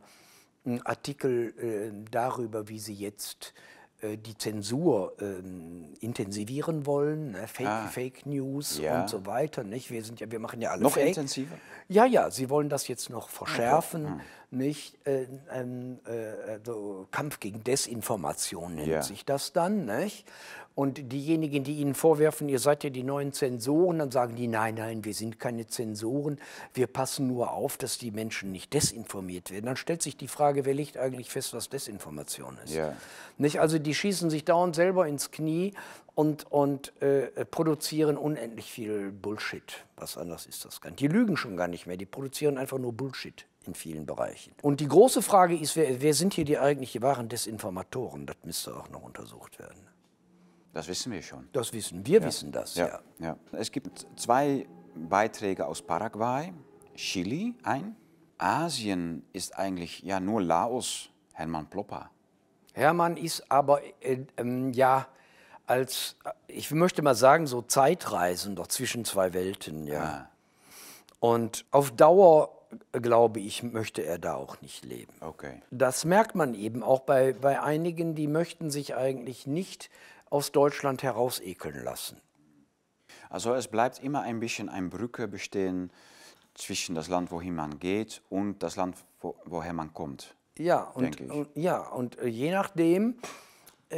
ein 0.66 0.84
Artikel 0.84 1.54
äh, 1.58 2.04
darüber, 2.10 2.68
wie 2.68 2.78
sie 2.78 2.94
jetzt 2.94 3.54
äh, 4.00 4.16
die 4.18 4.36
Zensur 4.36 5.14
ähm, 5.20 5.94
intensivieren 6.00 6.86
wollen, 6.86 7.30
ne? 7.30 7.46
Fake, 7.46 7.66
ah. 7.66 7.86
Fake 7.86 8.26
News 8.26 8.78
ja. 8.78 9.00
und 9.00 9.08
so 9.08 9.24
weiter. 9.26 9.64
Nicht? 9.64 9.90
Wir, 9.90 10.04
sind 10.04 10.20
ja, 10.20 10.30
wir 10.30 10.38
machen 10.38 10.60
ja 10.60 10.70
alle 10.72 10.82
noch 10.82 10.92
Fake. 10.92 11.08
intensiver? 11.08 11.56
Ja, 11.88 12.04
ja, 12.04 12.30
sie 12.30 12.50
wollen 12.50 12.68
das 12.68 12.88
jetzt 12.88 13.08
noch 13.10 13.28
verschärfen. 13.28 14.04
Okay. 14.04 14.14
Hm. 14.14 14.20
Nicht? 14.56 14.98
Äh, 15.06 15.22
äh, 15.24 16.58
so 16.64 17.06
Kampf 17.10 17.40
gegen 17.40 17.62
Desinformation 17.64 18.74
nennt 18.76 18.88
ja. 18.88 19.02
sich 19.02 19.24
das 19.24 19.52
dann. 19.52 19.86
Nicht? 19.86 20.26
Und 20.76 21.10
diejenigen, 21.10 21.64
die 21.64 21.76
Ihnen 21.76 21.94
vorwerfen, 21.94 22.50
ihr 22.50 22.58
seid 22.58 22.84
ja 22.84 22.90
die 22.90 23.02
neuen 23.02 23.32
Zensoren, 23.32 23.98
dann 23.98 24.10
sagen 24.10 24.36
die, 24.36 24.46
nein, 24.46 24.74
nein, 24.74 25.06
wir 25.06 25.14
sind 25.14 25.40
keine 25.40 25.66
Zensoren, 25.66 26.38
wir 26.74 26.86
passen 26.86 27.26
nur 27.26 27.52
auf, 27.52 27.78
dass 27.78 27.96
die 27.96 28.10
Menschen 28.10 28.52
nicht 28.52 28.74
desinformiert 28.74 29.50
werden. 29.50 29.64
Dann 29.64 29.76
stellt 29.76 30.02
sich 30.02 30.18
die 30.18 30.28
Frage, 30.28 30.66
wer 30.66 30.74
legt 30.74 30.98
eigentlich 30.98 31.30
fest, 31.30 31.54
was 31.54 31.70
Desinformation 31.70 32.58
ist? 32.62 32.74
Ja. 32.74 32.92
Nicht? 33.38 33.58
Also 33.58 33.78
die 33.78 33.94
schießen 33.94 34.28
sich 34.28 34.44
dauernd 34.44 34.76
selber 34.76 35.08
ins 35.08 35.30
Knie 35.30 35.72
und, 36.14 36.44
und 36.52 36.92
äh, 37.00 37.46
produzieren 37.46 38.18
unendlich 38.18 38.70
viel 38.70 39.12
Bullshit. 39.12 39.86
Was 39.96 40.18
anders 40.18 40.44
ist 40.44 40.66
das 40.66 40.82
gar 40.82 40.90
nicht. 40.90 41.00
Die 41.00 41.08
lügen 41.08 41.38
schon 41.38 41.56
gar 41.56 41.68
nicht 41.68 41.86
mehr, 41.86 41.96
die 41.96 42.04
produzieren 42.04 42.58
einfach 42.58 42.78
nur 42.78 42.92
Bullshit 42.92 43.46
in 43.66 43.74
vielen 43.74 44.06
Bereichen. 44.06 44.54
Und 44.62 44.80
die 44.80 44.88
große 44.88 45.22
Frage 45.22 45.56
ist, 45.56 45.76
wer, 45.76 46.00
wer 46.00 46.14
sind 46.14 46.34
hier 46.34 46.44
die 46.44 46.58
eigentlichen 46.58 47.02
wahren 47.02 47.28
Desinformatoren? 47.28 48.26
Das 48.26 48.36
müsste 48.44 48.76
auch 48.76 48.88
noch 48.90 49.02
untersucht 49.02 49.58
werden. 49.58 49.86
Das 50.72 50.88
wissen 50.88 51.12
wir 51.12 51.22
schon. 51.22 51.48
Das 51.52 51.72
wissen 51.72 52.06
wir, 52.06 52.20
ja. 52.20 52.26
wissen 52.26 52.52
das, 52.52 52.74
ja. 52.74 52.86
ja. 52.86 53.00
ja. 53.18 53.36
Es 53.52 53.72
gibt 53.72 54.06
zwei 54.16 54.66
Beiträge 54.94 55.66
aus 55.66 55.82
Paraguay, 55.82 56.52
Chile 56.94 57.54
ein. 57.62 57.96
Asien 58.38 59.24
ist 59.32 59.58
eigentlich 59.58 60.00
ja 60.02 60.20
nur 60.20 60.42
Laos, 60.42 61.08
Hermann 61.32 61.66
Plopper. 61.70 62.10
Hermann 62.74 63.16
ist 63.16 63.50
aber, 63.50 63.80
äh, 64.02 64.26
äh, 64.36 64.70
ja, 64.72 65.08
als, 65.66 66.16
ich 66.46 66.70
möchte 66.70 67.02
mal 67.02 67.14
sagen, 67.14 67.46
so 67.46 67.62
Zeitreisender 67.62 68.68
zwischen 68.68 69.04
zwei 69.04 69.32
Welten, 69.32 69.86
ja. 69.86 70.02
Ah. 70.02 70.30
Und 71.20 71.64
auf 71.70 71.90
Dauer, 71.90 72.55
glaube 72.92 73.40
ich, 73.40 73.62
möchte 73.62 74.02
er 74.04 74.18
da 74.18 74.34
auch 74.34 74.60
nicht 74.60 74.84
leben. 74.84 75.12
Okay. 75.20 75.62
Das 75.70 76.04
merkt 76.04 76.34
man 76.34 76.54
eben 76.54 76.82
auch 76.82 77.00
bei, 77.00 77.32
bei 77.32 77.60
einigen, 77.60 78.14
die 78.14 78.26
möchten 78.26 78.70
sich 78.70 78.94
eigentlich 78.94 79.46
nicht 79.46 79.90
aus 80.30 80.52
Deutschland 80.52 81.02
heraus 81.02 81.40
ekeln 81.40 81.82
lassen. 81.84 82.20
Also 83.30 83.54
es 83.54 83.68
bleibt 83.68 84.02
immer 84.02 84.22
ein 84.22 84.40
bisschen 84.40 84.68
eine 84.68 84.88
Brücke 84.88 85.28
bestehen 85.28 85.90
zwischen 86.54 86.94
das 86.94 87.08
Land, 87.08 87.30
wohin 87.30 87.54
man 87.54 87.78
geht, 87.78 88.22
und 88.30 88.62
das 88.62 88.76
Land, 88.76 88.96
wo, 89.20 89.36
woher 89.44 89.72
man 89.72 89.92
kommt. 89.92 90.34
Ja, 90.58 90.82
und, 90.82 91.20
und, 91.20 91.48
ja, 91.54 91.80
und 91.80 92.18
äh, 92.18 92.28
je 92.28 92.50
nachdem, 92.50 93.16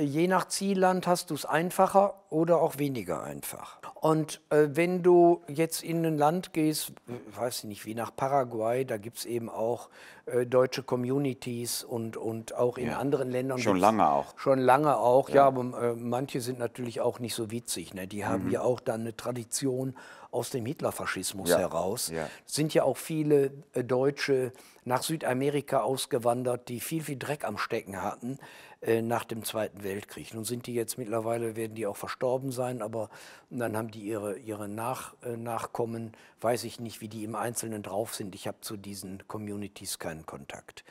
je 0.01 0.29
nach 0.29 0.49
Zielland 0.49 1.07
hast 1.07 1.31
du 1.31 1.35
es 1.35 1.45
einfacher 1.45 2.15
oder 2.31 2.61
auch 2.61 2.79
weniger 2.79 3.23
einfach. 3.23 3.79
Und 3.95 4.41
äh, 4.51 4.69
wenn 4.71 5.03
du 5.03 5.43
jetzt 5.49 5.83
in 5.83 6.05
ein 6.07 6.17
Land 6.17 6.53
gehst, 6.53 6.93
weiß 7.35 7.59
ich 7.59 7.65
nicht, 7.65 7.87
wie 7.87 7.95
nach 7.95 8.15
Paraguay, 8.15 8.85
da 8.85 8.97
gibt 8.97 9.19
es 9.19 9.25
eben 9.25 9.49
auch 9.49 9.89
äh, 10.29 10.47
deutsche 10.47 10.83
Communities 10.83 11.85
und, 11.85 12.17
und 12.17 12.55
auch 12.55 12.79
in 12.79 12.89
ja. 12.89 12.99
anderen 12.99 13.31
Ländern. 13.31 13.59
Schon 13.59 13.79
lange 13.79 14.09
auch. 14.09 14.39
Schon 14.39 14.59
lange 14.59 14.97
auch, 14.97 15.29
ja, 15.29 15.37
ja 15.37 15.47
aber 15.47 15.83
äh, 15.83 15.95
manche 15.95 16.41
sind 16.41 16.59
natürlich 16.59 17.01
auch 17.01 17.19
nicht 17.19 17.35
so 17.35 17.51
witzig. 17.51 17.95
Ne? 17.95 18.07
Die 18.07 18.25
haben 18.25 18.45
mhm. 18.45 18.51
ja 18.51 18.63
auch 18.63 18.81
dann 18.81 19.03
eine 19.03 19.17
Tradition 19.17 19.95
aus 20.31 20.51
dem 20.51 20.67
Hitlerfaschismus 20.67 21.51
ja. 21.51 21.59
heraus. 21.59 22.11
Ja. 22.11 22.29
sind 22.45 22.75
ja 22.75 22.83
auch 22.85 22.97
viele 22.97 23.51
äh, 23.73 23.83
Deutsche 23.83 24.53
nach 24.85 25.03
Südamerika 25.03 25.81
ausgewandert, 25.81 26.69
die 26.69 26.81
viel, 26.81 27.03
viel 27.03 27.19
Dreck 27.19 27.45
am 27.45 27.59
Stecken 27.59 28.03
hatten 28.03 28.39
äh, 28.81 29.03
nach 29.03 29.25
dem 29.25 29.43
Zweiten 29.45 29.83
Weltkrieg. 29.83 30.35
Nun 30.35 30.45
sind 30.45 30.67
die 30.67 30.75
jetzt 30.75 30.99
mittlerweile, 30.99 31.57
werden 31.57 31.75
die 31.75 31.87
auch 31.87 31.97
verstorben 31.97 32.53
sein, 32.53 32.83
aber 32.83 33.11
dann 33.51 33.77
haben 33.77 33.91
die 33.91 34.03
ihre, 34.03 34.39
ihre 34.39 34.69
Nach, 34.69 35.15
äh, 35.25 35.37
Nachkommen, 35.37 36.13
weiß 36.41 36.65
ich 36.65 36.81
nicht, 36.81 37.01
wie 37.01 37.09
die 37.09 37.25
im 37.25 37.35
Einzelnen 37.35 37.83
drauf 37.83 38.15
sind. 38.15 38.35
Ich 38.35 38.47
habe 38.47 38.59
zu 38.61 38.77
diesen 38.77 39.27
Communities 39.29 39.99
keinen 39.99 40.27
Kontakt. 40.27 40.85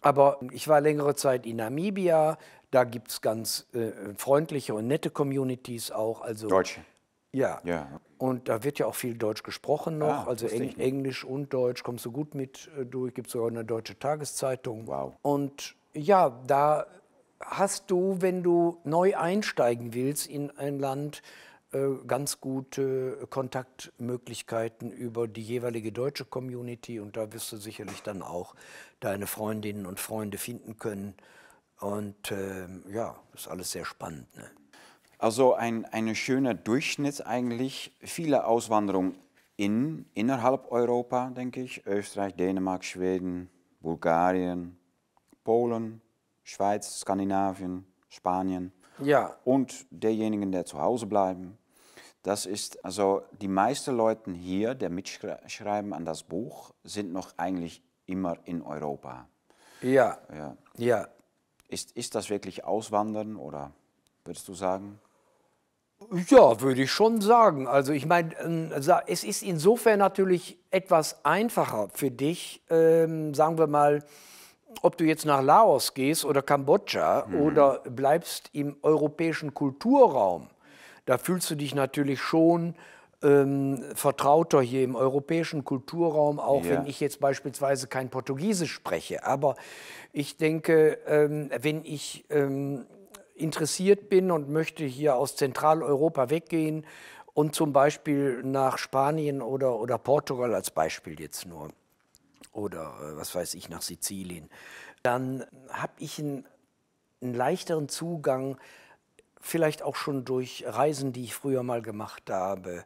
Aber 0.00 0.38
ich 0.52 0.68
war 0.68 0.80
längere 0.80 1.14
Zeit 1.14 1.46
in 1.46 1.56
Namibia, 1.56 2.36
da 2.70 2.84
gibt 2.84 3.10
es 3.10 3.20
ganz 3.20 3.66
äh, 3.72 3.92
freundliche 4.16 4.74
und 4.74 4.86
nette 4.86 5.10
Communities 5.10 5.90
auch. 5.90 6.20
Also, 6.20 6.48
Deutsche? 6.48 6.80
Ja. 7.32 7.60
ja. 7.64 8.00
Und 8.18 8.48
da 8.48 8.62
wird 8.62 8.78
ja 8.78 8.86
auch 8.86 8.94
viel 8.94 9.14
Deutsch 9.14 9.42
gesprochen 9.42 9.98
noch, 9.98 10.08
ah, 10.08 10.24
also 10.26 10.46
Eng 10.46 10.78
Englisch 10.78 11.24
und 11.24 11.52
Deutsch 11.52 11.82
kommst 11.82 12.04
du 12.04 12.12
gut 12.12 12.34
mit 12.34 12.70
äh, 12.78 12.84
durch, 12.84 13.14
gibt 13.14 13.30
sogar 13.30 13.48
eine 13.48 13.64
deutsche 13.64 13.98
Tageszeitung. 13.98 14.86
Wow. 14.86 15.14
Und 15.22 15.74
ja, 15.94 16.30
da 16.46 16.86
hast 17.40 17.90
du, 17.90 18.16
wenn 18.20 18.42
du 18.42 18.78
neu 18.84 19.16
einsteigen 19.16 19.94
willst 19.94 20.26
in 20.26 20.50
ein 20.58 20.78
Land, 20.78 21.22
ganz 22.06 22.40
gute 22.40 23.26
Kontaktmöglichkeiten 23.30 24.90
über 24.90 25.26
die 25.28 25.42
jeweilige 25.42 25.92
deutsche 25.92 26.24
Community 26.24 27.00
und 27.00 27.16
da 27.16 27.32
wirst 27.32 27.50
du 27.52 27.56
sicherlich 27.56 28.02
dann 28.02 28.22
auch 28.22 28.54
deine 29.00 29.26
Freundinnen 29.26 29.86
und 29.86 30.00
Freunde 30.00 30.38
finden 30.38 30.78
können. 30.78 31.14
Und 31.80 32.30
äh, 32.30 32.66
ja, 32.92 33.16
ist 33.34 33.48
alles 33.48 33.72
sehr 33.72 33.84
spannend. 33.84 34.34
Ne? 34.36 34.44
Also 35.18 35.54
ein, 35.54 35.84
ein 35.86 36.14
schöner 36.14 36.54
Durchschnitt 36.54 37.26
eigentlich. 37.26 37.94
Viele 38.00 38.46
Auswanderung 38.46 39.14
in, 39.56 40.06
innerhalb 40.14 40.70
Europa, 40.70 41.30
denke 41.30 41.62
ich. 41.62 41.86
Österreich, 41.86 42.34
Dänemark, 42.34 42.84
Schweden, 42.84 43.50
Bulgarien, 43.80 44.76
Polen, 45.42 46.00
Schweiz, 46.42 47.00
Skandinavien, 47.00 47.84
Spanien. 48.08 48.72
Ja. 49.00 49.36
Und 49.44 49.86
derjenigen, 49.90 50.52
der 50.52 50.64
zu 50.64 50.80
Hause 50.80 51.06
bleiben. 51.06 51.58
Das 52.24 52.46
ist, 52.46 52.82
also 52.82 53.22
die 53.42 53.48
meisten 53.48 53.94
Leute 53.96 54.32
hier, 54.32 54.74
die 54.74 54.88
mitschreiben 54.88 55.92
an 55.92 56.06
das 56.06 56.22
Buch, 56.22 56.72
sind 56.82 57.12
noch 57.12 57.34
eigentlich 57.36 57.82
immer 58.06 58.38
in 58.46 58.62
Europa. 58.62 59.28
Ja. 59.82 60.18
Ja. 60.34 60.56
ja. 60.78 61.08
Ist, 61.68 61.92
ist 61.92 62.14
das 62.14 62.30
wirklich 62.30 62.64
Auswandern 62.64 63.36
oder 63.36 63.72
würdest 64.24 64.48
du 64.48 64.54
sagen? 64.54 64.98
Ja, 66.28 66.60
würde 66.62 66.82
ich 66.82 66.90
schon 66.90 67.20
sagen. 67.20 67.68
Also 67.68 67.92
ich 67.92 68.06
meine, 68.06 68.34
ähm, 68.40 68.72
es 69.06 69.22
ist 69.22 69.42
insofern 69.42 69.98
natürlich 69.98 70.58
etwas 70.70 71.24
einfacher 71.26 71.90
für 71.92 72.10
dich, 72.10 72.62
ähm, 72.70 73.34
sagen 73.34 73.58
wir 73.58 73.66
mal, 73.66 74.02
ob 74.82 74.96
du 74.96 75.04
jetzt 75.04 75.26
nach 75.26 75.42
Laos 75.42 75.92
gehst 75.92 76.24
oder 76.24 76.40
Kambodscha 76.40 77.26
mhm. 77.28 77.40
oder 77.40 77.80
bleibst 77.80 78.48
im 78.52 78.76
europäischen 78.82 79.52
Kulturraum, 79.52 80.48
da 81.04 81.18
fühlst 81.18 81.50
du 81.50 81.54
dich 81.54 81.74
natürlich 81.74 82.20
schon 82.20 82.74
ähm, 83.22 83.82
vertrauter 83.94 84.60
hier 84.60 84.84
im 84.84 84.96
europäischen 84.96 85.64
Kulturraum, 85.64 86.38
auch 86.38 86.64
ja. 86.64 86.70
wenn 86.70 86.86
ich 86.86 87.00
jetzt 87.00 87.20
beispielsweise 87.20 87.86
kein 87.86 88.10
Portugiesisch 88.10 88.72
spreche. 88.72 89.24
Aber 89.24 89.56
ich 90.12 90.36
denke, 90.36 90.98
ähm, 91.06 91.50
wenn 91.60 91.84
ich 91.84 92.24
ähm, 92.30 92.86
interessiert 93.34 94.08
bin 94.08 94.30
und 94.30 94.48
möchte 94.48 94.84
hier 94.84 95.16
aus 95.16 95.36
Zentraleuropa 95.36 96.30
weggehen 96.30 96.86
und 97.32 97.54
zum 97.54 97.72
Beispiel 97.72 98.42
nach 98.44 98.78
Spanien 98.78 99.42
oder, 99.42 99.78
oder 99.80 99.98
Portugal 99.98 100.54
als 100.54 100.70
Beispiel 100.70 101.18
jetzt 101.20 101.46
nur 101.46 101.70
oder 102.52 102.94
äh, 103.00 103.16
was 103.16 103.34
weiß 103.34 103.54
ich 103.54 103.68
nach 103.68 103.82
Sizilien, 103.82 104.48
dann 105.02 105.44
habe 105.70 105.92
ich 105.98 106.18
einen, 106.18 106.46
einen 107.20 107.34
leichteren 107.34 107.88
Zugang, 107.88 108.58
vielleicht 109.44 109.82
auch 109.82 109.94
schon 109.94 110.24
durch 110.24 110.64
Reisen, 110.66 111.12
die 111.12 111.24
ich 111.24 111.34
früher 111.34 111.62
mal 111.62 111.82
gemacht 111.82 112.30
habe 112.30 112.84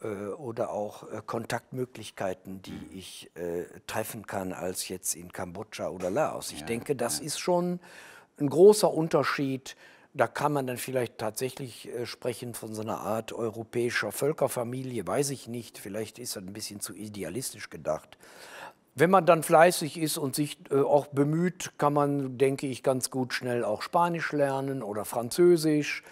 äh, 0.00 0.06
oder 0.06 0.70
auch 0.70 1.10
äh, 1.10 1.20
Kontaktmöglichkeiten, 1.26 2.62
die 2.62 2.86
ich 2.94 3.30
äh, 3.34 3.64
treffen 3.88 4.24
kann, 4.24 4.52
als 4.52 4.88
jetzt 4.88 5.16
in 5.16 5.32
Kambodscha 5.32 5.88
oder 5.88 6.08
Laos. 6.08 6.52
Ich 6.52 6.60
ja, 6.60 6.66
denke, 6.66 6.94
das 6.94 7.18
ja. 7.18 7.26
ist 7.26 7.40
schon 7.40 7.80
ein 8.38 8.48
großer 8.48 8.92
Unterschied. 8.92 9.76
Da 10.14 10.28
kann 10.28 10.52
man 10.52 10.68
dann 10.68 10.76
vielleicht 10.76 11.18
tatsächlich 11.18 11.88
sprechen 12.04 12.54
von 12.54 12.74
so 12.74 12.82
einer 12.82 13.00
Art 13.00 13.32
europäischer 13.32 14.12
Völkerfamilie, 14.12 15.06
weiß 15.06 15.30
ich 15.30 15.48
nicht. 15.48 15.78
Vielleicht 15.78 16.18
ist 16.18 16.36
das 16.36 16.42
ein 16.42 16.52
bisschen 16.52 16.80
zu 16.80 16.94
idealistisch 16.94 17.70
gedacht. 17.70 18.18
Wenn 18.94 19.10
man 19.10 19.24
dann 19.24 19.42
fleißig 19.42 19.98
ist 19.98 20.18
und 20.18 20.34
sich 20.34 20.58
äh, 20.70 20.80
auch 20.80 21.06
bemüht, 21.06 21.72
kann 21.78 21.94
man, 21.94 22.36
denke 22.36 22.66
ich, 22.66 22.82
ganz 22.82 23.10
gut 23.10 23.32
schnell 23.32 23.64
auch 23.64 23.80
Spanisch 23.80 24.32
lernen 24.32 24.82
oder 24.82 25.04
Französisch. 25.04 26.02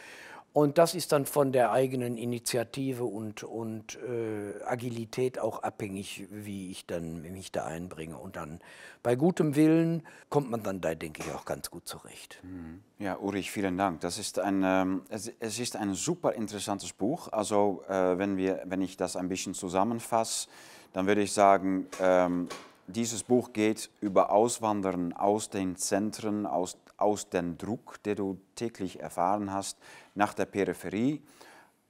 Und 0.52 0.78
das 0.78 0.94
ist 0.97 1.12
dann 1.12 1.27
von 1.27 1.52
der 1.52 1.70
eigenen 1.70 2.16
Initiative 2.16 3.05
und, 3.05 3.44
und 3.44 3.98
äh, 4.02 4.65
Agilität 4.65 5.39
auch 5.39 5.62
abhängig, 5.62 6.27
wie 6.31 6.73
ich 6.73 6.86
dann 6.86 7.23
mich 7.23 7.52
da 7.52 7.66
einbringe. 7.66 8.19
Und 8.19 8.35
dann 8.35 8.59
bei 9.05 9.15
gutem 9.15 9.55
Willen 9.55 10.02
kommt 10.28 10.51
man 10.51 10.65
dann 10.65 10.81
da, 10.81 10.97
denke 10.97 11.23
ich, 11.24 11.32
auch 11.32 11.44
ganz 11.44 11.70
gut 11.70 11.86
zurecht. 11.86 12.40
Mhm. 12.43 12.82
Ja, 12.98 13.16
Ulrich, 13.19 13.52
vielen 13.52 13.78
Dank. 13.78 14.01
Das 14.01 14.19
ist 14.19 14.40
ein, 14.40 14.62
ähm, 14.65 15.02
es, 15.09 15.31
es, 15.39 15.61
ist 15.61 15.77
ein 15.77 15.94
super 15.94 16.32
interessantes 16.32 16.93
Buch. 16.94 17.28
Also 17.31 17.85
äh, 17.89 18.19
wenn, 18.19 18.36
wir, 18.36 18.62
wenn 18.65 18.82
ich 18.82 18.97
das 18.97 19.15
ein 19.15 19.28
bisschen 19.28 19.55
zusammenfasse, 19.55 20.48
dann 20.93 21.07
würde 21.07 21.23
ich 21.23 21.32
sagen, 21.32 21.86
ähm, 22.01 22.48
dieses 22.90 23.22
Buch 23.22 23.52
geht 23.52 23.90
über 24.00 24.30
Auswandern 24.30 25.12
aus 25.12 25.50
den 25.50 25.76
Zentren, 25.76 26.46
aus, 26.46 26.76
aus 26.96 27.28
dem 27.28 27.58
Druck, 27.58 28.02
den 28.02 28.16
du 28.16 28.40
täglich 28.54 29.00
erfahren 29.00 29.52
hast, 29.52 29.78
nach 30.14 30.34
der 30.34 30.46
Peripherie. 30.46 31.22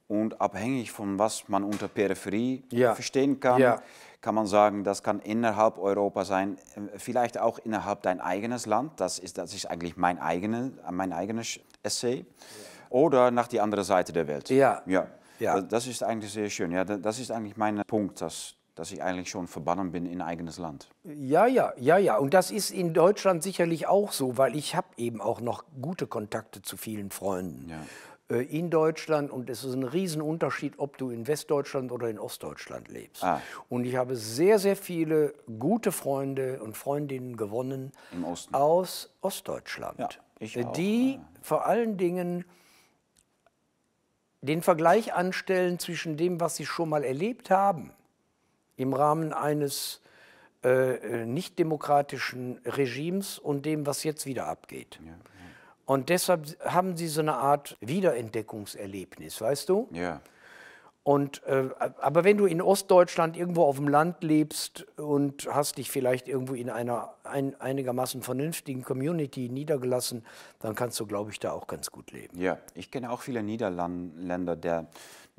Und 0.07 0.41
abhängig 0.41 0.91
von 0.91 1.17
was 1.19 1.47
man 1.47 1.63
unter 1.63 1.87
Peripherie 1.87 2.63
ja. 2.69 2.93
verstehen 2.93 3.39
kann, 3.39 3.61
ja. 3.61 3.81
kann 4.19 4.35
man 4.35 4.45
sagen, 4.45 4.83
das 4.83 5.03
kann 5.03 5.19
innerhalb 5.19 5.77
Europa 5.77 6.25
sein, 6.25 6.57
vielleicht 6.97 7.37
auch 7.37 7.59
innerhalb 7.59 8.01
dein 8.01 8.19
eigenes 8.19 8.65
Land. 8.65 8.99
Das 8.99 9.19
ist, 9.19 9.37
das 9.37 9.53
ist 9.53 9.67
eigentlich 9.67 9.95
mein, 9.95 10.19
eigene, 10.19 10.73
mein 10.91 11.13
eigenes 11.13 11.61
Essay. 11.81 12.17
Ja. 12.17 12.25
Oder 12.89 13.31
nach 13.31 13.47
die 13.47 13.61
andere 13.61 13.85
Seite 13.85 14.11
der 14.11 14.27
Welt. 14.27 14.49
Ja. 14.49 14.81
ja. 14.85 15.07
Ja. 15.39 15.59
Das 15.59 15.87
ist 15.87 16.03
eigentlich 16.03 16.31
sehr 16.31 16.49
schön. 16.49 16.71
Ja, 16.71 16.85
das 16.85 17.17
ist 17.17 17.31
eigentlich 17.31 17.57
mein 17.57 17.81
Punkt, 17.87 18.21
dass 18.21 18.53
dass 18.75 18.91
ich 18.91 19.03
eigentlich 19.03 19.29
schon 19.29 19.47
verbannen 19.47 19.91
bin 19.91 20.05
in 20.05 20.21
eigenes 20.21 20.57
Land. 20.57 20.89
Ja, 21.03 21.45
ja, 21.45 21.73
ja, 21.77 21.97
ja. 21.97 22.17
Und 22.17 22.33
das 22.33 22.51
ist 22.51 22.71
in 22.71 22.93
Deutschland 22.93 23.43
sicherlich 23.43 23.87
auch 23.87 24.11
so, 24.11 24.37
weil 24.37 24.55
ich 24.55 24.75
habe 24.75 24.87
eben 24.97 25.21
auch 25.21 25.41
noch 25.41 25.65
gute 25.81 26.07
Kontakte 26.07 26.61
zu 26.61 26.77
vielen 26.77 27.11
Freunden 27.11 27.69
ja. 27.69 28.35
äh, 28.35 28.43
in 28.43 28.69
Deutschland. 28.69 29.29
Und 29.29 29.49
es 29.49 29.65
ist 29.65 29.73
ein 29.73 29.83
Riesenunterschied, 29.83 30.75
ob 30.77 30.97
du 30.97 31.09
in 31.09 31.27
Westdeutschland 31.27 31.91
oder 31.91 32.09
in 32.09 32.17
Ostdeutschland 32.17 32.87
lebst. 32.87 33.23
Ah. 33.23 33.41
Und 33.67 33.83
ich 33.83 33.97
habe 33.97 34.15
sehr, 34.15 34.57
sehr 34.57 34.77
viele 34.77 35.33
gute 35.59 35.91
Freunde 35.91 36.63
und 36.63 36.77
Freundinnen 36.77 37.35
gewonnen 37.35 37.91
aus 38.53 39.13
Ostdeutschland. 39.19 39.99
Ja, 39.99 40.09
ich 40.39 40.57
auch. 40.63 40.71
Die 40.71 41.15
ja. 41.15 41.19
vor 41.41 41.65
allen 41.65 41.97
Dingen 41.97 42.45
den 44.39 44.61
Vergleich 44.61 45.13
anstellen 45.13 45.77
zwischen 45.77 46.15
dem, 46.15 46.39
was 46.39 46.55
sie 46.55 46.65
schon 46.65 46.89
mal 46.89 47.03
erlebt 47.03 47.51
haben 47.51 47.91
im 48.81 48.93
Rahmen 48.93 49.33
eines 49.33 50.01
äh, 50.63 50.95
äh, 50.95 51.25
nicht 51.25 51.57
demokratischen 51.57 52.59
Regimes 52.65 53.39
und 53.39 53.65
dem, 53.65 53.87
was 53.87 54.03
jetzt 54.03 54.25
wieder 54.27 54.47
abgeht. 54.47 54.99
Ja, 55.01 55.11
ja. 55.11 55.17
Und 55.85 56.09
deshalb 56.09 56.55
haben 56.63 56.95
sie 56.95 57.07
so 57.07 57.21
eine 57.21 57.33
Art 57.33 57.77
Wiederentdeckungserlebnis, 57.81 59.41
weißt 59.41 59.69
du? 59.69 59.89
Ja. 59.91 60.21
Und, 61.03 61.43
äh, 61.45 61.69
aber 61.79 62.23
wenn 62.23 62.37
du 62.37 62.45
in 62.45 62.61
Ostdeutschland 62.61 63.35
irgendwo 63.35 63.63
auf 63.63 63.77
dem 63.77 63.87
Land 63.87 64.23
lebst 64.23 64.85
und 64.97 65.47
hast 65.51 65.79
dich 65.79 65.89
vielleicht 65.89 66.27
irgendwo 66.27 66.53
in 66.53 66.69
einer 66.69 67.15
ein, 67.23 67.59
einigermaßen 67.59 68.21
vernünftigen 68.21 68.83
Community 68.83 69.49
niedergelassen, 69.49 70.23
dann 70.59 70.75
kannst 70.75 70.99
du, 70.99 71.07
glaube 71.07 71.31
ich, 71.31 71.39
da 71.39 71.53
auch 71.53 71.65
ganz 71.65 71.89
gut 71.89 72.11
leben. 72.11 72.39
Ja, 72.39 72.59
ich 72.75 72.91
kenne 72.91 73.09
auch 73.09 73.21
viele 73.21 73.41
Niederländer, 73.41 74.55
der 74.55 74.89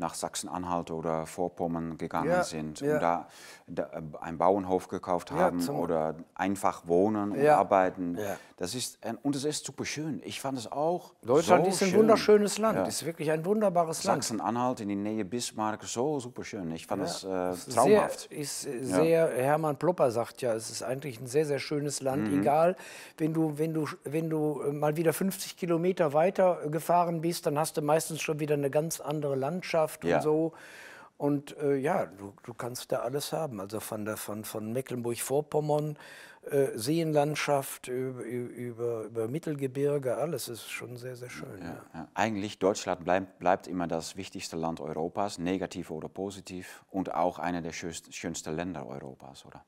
nach 0.02 0.14
Sachsen-Anhalt 0.14 0.90
oder 0.90 1.24
Vorpommern 1.24 1.96
gegangen 1.96 2.28
ja, 2.28 2.42
sind 2.42 2.80
ja. 2.80 2.94
und 2.94 3.02
da, 3.02 3.26
da, 3.66 3.82
äh, 3.84 4.02
einen 4.20 4.36
Bauernhof 4.36 4.88
gekauft 4.88 5.30
haben 5.30 5.60
ja, 5.60 5.72
oder 5.72 6.14
einfach 6.34 6.86
wohnen 6.86 7.32
und 7.32 7.46
arbeiten. 7.46 8.18
Das 8.62 8.76
ist, 8.76 8.96
und 9.24 9.34
es 9.34 9.44
ist 9.44 9.66
super 9.66 9.84
schön. 9.84 10.22
Ich 10.24 10.40
fand 10.40 10.56
es 10.56 10.70
auch 10.70 11.14
Deutschland 11.22 11.64
so 11.64 11.70
ist 11.72 11.82
ein 11.82 11.88
schön. 11.88 11.98
wunderschönes 11.98 12.58
Land. 12.58 12.86
Es 12.86 13.02
ist 13.02 13.06
wirklich 13.06 13.32
ein 13.32 13.44
wunderbares 13.44 14.04
Land. 14.04 14.22
Sachsen-Anhalt 14.22 14.78
in 14.78 14.88
die 14.88 14.94
Nähe 14.94 15.24
Bismarck, 15.24 15.82
so 15.82 16.20
super 16.20 16.44
schön. 16.44 16.70
Ich 16.70 16.86
fand 16.86 17.02
es 17.02 17.24
äh, 17.24 17.54
traumhaft. 17.74 18.28
Sehr, 18.28 18.38
ist 18.38 18.60
sehr, 18.60 19.28
Hermann 19.34 19.78
Plopper 19.78 20.12
sagt 20.12 20.42
ja, 20.42 20.54
es 20.54 20.70
ist 20.70 20.84
eigentlich 20.84 21.20
ein 21.20 21.26
sehr, 21.26 21.44
sehr 21.44 21.58
schönes 21.58 22.02
Land. 22.02 22.30
Mhm. 22.30 22.42
Egal, 22.42 22.76
wenn 23.18 23.34
du, 23.34 23.58
wenn, 23.58 23.74
du, 23.74 23.88
wenn 24.04 24.30
du 24.30 24.62
äh, 24.62 24.70
mal 24.70 24.96
wieder 24.96 25.12
50 25.12 25.56
Kilometer 25.56 26.12
weiter 26.12 26.60
gefahren 26.70 27.20
bist, 27.20 27.46
dann 27.46 27.58
hast 27.58 27.78
du 27.78 27.82
meistens 27.82 28.22
schon 28.22 28.38
wieder 28.38 28.54
eine 28.54 28.70
ganz 28.70 29.00
andere 29.00 29.34
Landschaft 29.34 30.04
ja. 30.04 30.18
und 30.18 30.22
so. 30.22 30.52
Und 31.18 31.56
äh, 31.58 31.74
ja, 31.76 32.06
du, 32.06 32.32
du 32.44 32.54
kannst 32.54 32.92
da 32.92 33.00
alles 33.00 33.32
haben. 33.32 33.60
Also 33.60 33.80
von, 33.80 34.04
der, 34.04 34.16
von, 34.16 34.44
von 34.44 34.72
Mecklenburg-Vorpommern, 34.72 35.96
äh, 36.50 36.76
Seenlandschaft 36.76 37.86
über, 37.86 38.22
über, 38.22 39.02
über, 39.04 39.28
Mittelgebirge, 39.28 40.16
alles 40.16 40.48
ist 40.48 40.68
schon 40.68 40.96
sehr, 40.96 41.14
sehr 41.14 41.30
schön. 41.30 41.60
Ja, 41.60 41.66
ja. 41.66 41.84
Ja. 41.94 42.08
Eigentlich 42.14 42.58
Deutschland 42.58 43.04
bleibt, 43.04 43.38
bleibt 43.38 43.68
immer 43.68 43.86
das 43.86 44.16
wichtigste 44.16 44.56
Land 44.56 44.80
Europas, 44.80 45.38
negativ 45.38 45.90
oder 45.90 46.08
positiv, 46.08 46.84
und 46.90 47.14
auch 47.14 47.38
einer 47.38 47.62
der 47.62 47.72
schönsten, 47.72 48.12
schönsten 48.12 48.56
Länder 48.56 48.86
Europas, 48.86 49.44
oder? 49.46 49.64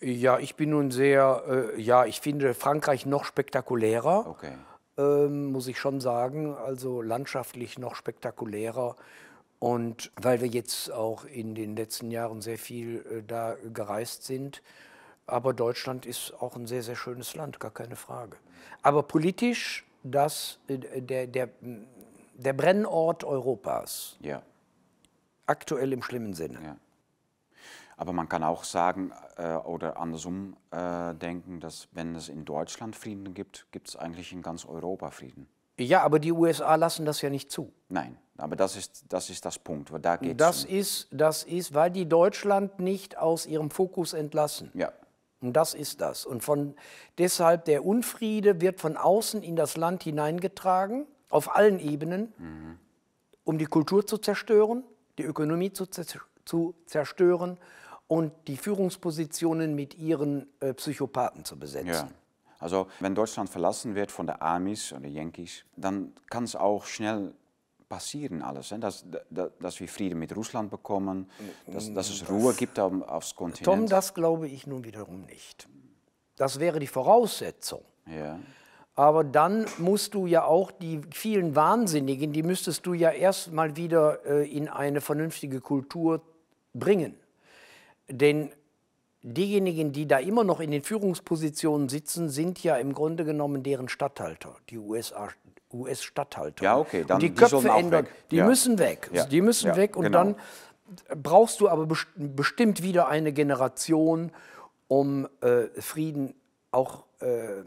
Ja, 0.00 0.38
ich 0.38 0.56
bin 0.56 0.70
nun 0.70 0.90
sehr, 0.90 1.74
äh, 1.76 1.80
ja, 1.80 2.06
ich 2.06 2.20
finde 2.20 2.54
Frankreich 2.54 3.04
noch 3.04 3.24
spektakulärer. 3.24 4.26
Okay. 4.26 4.52
Ähm, 4.96 5.52
muss 5.52 5.68
ich 5.68 5.78
schon 5.78 6.00
sagen, 6.00 6.54
also 6.54 7.02
landschaftlich 7.02 7.78
noch 7.78 7.94
spektakulärer. 7.94 8.96
Und 9.58 10.10
weil 10.20 10.40
wir 10.40 10.48
jetzt 10.48 10.90
auch 10.90 11.24
in 11.24 11.54
den 11.54 11.76
letzten 11.76 12.10
Jahren 12.10 12.40
sehr 12.40 12.58
viel 12.58 13.04
äh, 13.10 13.22
da 13.22 13.56
gereist 13.72 14.24
sind. 14.24 14.62
Aber 15.32 15.54
Deutschland 15.54 16.04
ist 16.04 16.34
auch 16.42 16.56
ein 16.56 16.66
sehr, 16.66 16.82
sehr 16.82 16.94
schönes 16.94 17.34
Land, 17.34 17.58
gar 17.58 17.70
keine 17.70 17.96
Frage. 17.96 18.36
Aber 18.82 19.02
politisch 19.02 19.86
das, 20.02 20.58
äh, 20.68 21.00
der, 21.00 21.26
der, 21.26 21.48
der 22.34 22.52
Brennort 22.52 23.24
Europas. 23.24 24.18
Ja. 24.20 24.42
Aktuell 25.46 25.94
im 25.94 26.02
schlimmen 26.02 26.34
Sinne. 26.34 26.58
Ja. 26.62 26.76
Aber 27.96 28.12
man 28.12 28.28
kann 28.28 28.44
auch 28.44 28.62
sagen 28.62 29.10
äh, 29.38 29.54
oder 29.54 29.96
andersrum 29.96 30.54
äh, 30.70 31.14
denken, 31.14 31.60
dass 31.60 31.88
wenn 31.92 32.14
es 32.14 32.28
in 32.28 32.44
Deutschland 32.44 32.94
Frieden 32.94 33.32
gibt, 33.32 33.66
gibt 33.72 33.88
es 33.88 33.96
eigentlich 33.96 34.32
in 34.32 34.42
ganz 34.42 34.66
Europa 34.66 35.10
Frieden. 35.10 35.48
Ja, 35.78 36.02
aber 36.02 36.18
die 36.18 36.32
USA 36.32 36.74
lassen 36.74 37.06
das 37.06 37.22
ja 37.22 37.30
nicht 37.30 37.50
zu. 37.50 37.72
Nein, 37.88 38.18
aber 38.36 38.54
das 38.54 38.76
ist 38.76 39.04
das, 39.08 39.30
ist 39.30 39.46
das 39.46 39.58
Punkt. 39.58 39.90
Da 40.02 40.16
geht's 40.16 40.36
das, 40.36 40.64
um 40.66 40.70
ist, 40.70 41.08
das 41.10 41.44
ist, 41.44 41.72
weil 41.72 41.90
die 41.90 42.06
Deutschland 42.06 42.78
nicht 42.80 43.16
aus 43.16 43.46
ihrem 43.46 43.70
Fokus 43.70 44.12
entlassen. 44.12 44.70
Ja. 44.74 44.92
Und 45.42 45.54
das 45.54 45.74
ist 45.74 46.00
das. 46.00 46.24
Und 46.24 46.42
von, 46.42 46.74
deshalb 47.18 47.64
der 47.64 47.84
Unfriede 47.84 48.60
wird 48.60 48.80
von 48.80 48.96
außen 48.96 49.42
in 49.42 49.56
das 49.56 49.76
Land 49.76 50.04
hineingetragen, 50.04 51.06
auf 51.28 51.54
allen 51.54 51.80
Ebenen, 51.80 52.32
mhm. 52.38 52.78
um 53.44 53.58
die 53.58 53.66
Kultur 53.66 54.06
zu 54.06 54.18
zerstören, 54.18 54.84
die 55.18 55.24
Ökonomie 55.24 55.72
zu, 55.72 55.86
zu 55.86 56.74
zerstören 56.86 57.58
und 58.06 58.32
die 58.46 58.56
Führungspositionen 58.56 59.74
mit 59.74 59.98
ihren 59.98 60.46
äh, 60.60 60.74
Psychopathen 60.74 61.44
zu 61.44 61.58
besetzen. 61.58 61.88
Ja. 61.88 62.08
Also 62.58 62.86
wenn 63.00 63.14
Deutschland 63.14 63.50
verlassen 63.50 63.96
wird 63.96 64.12
von 64.12 64.26
der 64.26 64.40
Amis 64.40 64.92
oder 64.92 65.08
Yankees, 65.08 65.64
dann 65.76 66.12
kann 66.30 66.44
es 66.44 66.54
auch 66.54 66.86
schnell 66.86 67.34
passieren 67.92 68.40
alles. 68.40 68.70
Hè? 68.70 68.78
Dass, 68.78 69.04
dass 69.28 69.78
wir 69.78 69.86
Frieden 69.86 70.18
mit 70.18 70.34
Russland 70.34 70.70
bekommen, 70.70 71.28
dass, 71.66 71.92
dass 71.92 72.08
es 72.08 72.26
Ruhe 72.26 72.54
gibt 72.54 72.78
aufs 72.78 73.36
Kontinent. 73.36 73.64
Tom, 73.66 73.86
das 73.86 74.14
glaube 74.14 74.48
ich 74.48 74.66
nun 74.66 74.82
wiederum 74.84 75.20
nicht. 75.26 75.68
Das 76.36 76.58
wäre 76.58 76.78
die 76.78 76.86
Voraussetzung. 76.86 77.82
Ja. 78.06 78.38
Aber 78.94 79.24
dann 79.24 79.66
musst 79.76 80.14
du 80.14 80.26
ja 80.26 80.44
auch 80.44 80.70
die 80.70 81.02
vielen 81.10 81.54
Wahnsinnigen, 81.54 82.32
die 82.32 82.42
müsstest 82.42 82.86
du 82.86 82.94
ja 82.94 83.10
erst 83.10 83.52
mal 83.52 83.76
wieder 83.76 84.24
äh, 84.24 84.50
in 84.50 84.68
eine 84.68 85.02
vernünftige 85.02 85.60
Kultur 85.60 86.22
bringen. 86.72 87.14
Denn 88.08 88.52
diejenigen, 89.20 89.92
die 89.92 90.06
da 90.06 90.18
immer 90.18 90.44
noch 90.44 90.60
in 90.60 90.70
den 90.70 90.82
Führungspositionen 90.82 91.90
sitzen, 91.90 92.30
sind 92.30 92.62
ja 92.62 92.76
im 92.76 92.94
Grunde 92.94 93.26
genommen 93.26 93.62
deren 93.62 93.90
Statthalter, 93.90 94.56
die 94.70 94.78
USA, 94.78 95.28
US-Statthalter. 95.72 96.64
Ja, 96.64 96.78
okay, 96.78 97.04
dann 97.06 97.16
und 97.16 97.22
die 97.22 97.30
die 97.30 97.34
Köpfe 97.34 97.68
ändern. 97.68 98.06
Die 98.30 98.36
Ja. 98.36 98.46
müssen 98.46 98.78
weg. 98.78 99.10
Ja. 99.12 99.24
Die 99.26 99.40
müssen 99.40 99.68
Ja, 99.68 99.76
weg 99.76 99.96
und 99.96 100.04
genau. 100.04 100.18
dann 100.24 100.36
brauchst 101.22 101.60
du 101.60 101.68
aber 101.68 101.86
best- 101.86 102.08
bestimmt 102.16 102.82
wieder 102.82 103.08
eine 103.08 103.32
Generation, 103.32 104.30
um 104.88 105.26
äh, 105.40 105.68
Frieden, 105.80 106.34
auch 106.70 107.04
äh, 107.20 107.62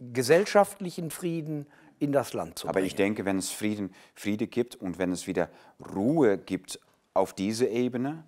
gesellschaftlichen 0.00 1.10
Frieden 1.10 1.66
in 1.98 2.12
das 2.12 2.32
Land 2.32 2.58
zu 2.58 2.66
Aber 2.66 2.74
bringen. 2.74 2.86
ich 2.86 2.94
denke, 2.94 3.24
wenn 3.24 3.38
es 3.38 3.50
Frieden, 3.50 3.94
Friede 4.14 4.46
gibt 4.46 4.74
und 4.76 4.98
wenn 4.98 5.12
es 5.12 5.26
wieder 5.26 5.48
Ruhe 5.94 6.36
gibt 6.38 6.78
auf 7.14 7.32
dieser 7.32 7.68
Ebene, 7.68 8.24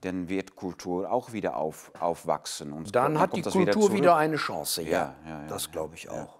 dann 0.00 0.28
wird 0.28 0.56
Kultur 0.56 1.12
auch 1.12 1.32
wieder 1.32 1.56
auf, 1.56 1.92
aufwachsen. 2.00 2.72
Und 2.72 2.96
dann 2.96 3.20
hat 3.20 3.30
kommt 3.30 3.46
die 3.46 3.50
Kultur 3.50 3.72
zurück. 3.82 3.92
wieder, 3.96 4.16
eine 4.16 4.36
Chance. 4.36 4.82
Ja, 4.82 4.90
Ja, 4.90 5.14
ja, 5.24 5.40
ja, 5.42 5.46
das 5.48 5.70
glaube 5.70 5.94
ich 5.94 6.08
auch. 6.10 6.38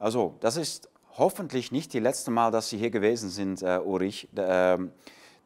Also, 0.00 0.34
das 0.40 0.56
ist 0.56 0.88
hoffentlich 1.16 1.72
nicht 1.72 1.92
die 1.92 2.00
letzte 2.00 2.30
Mal, 2.30 2.50
dass 2.50 2.68
Sie 2.70 2.78
hier 2.78 2.90
gewesen 2.90 3.30
sind, 3.30 3.62
äh, 3.62 3.78
Ulrich. 3.78 4.28
Ähm, 4.36 4.92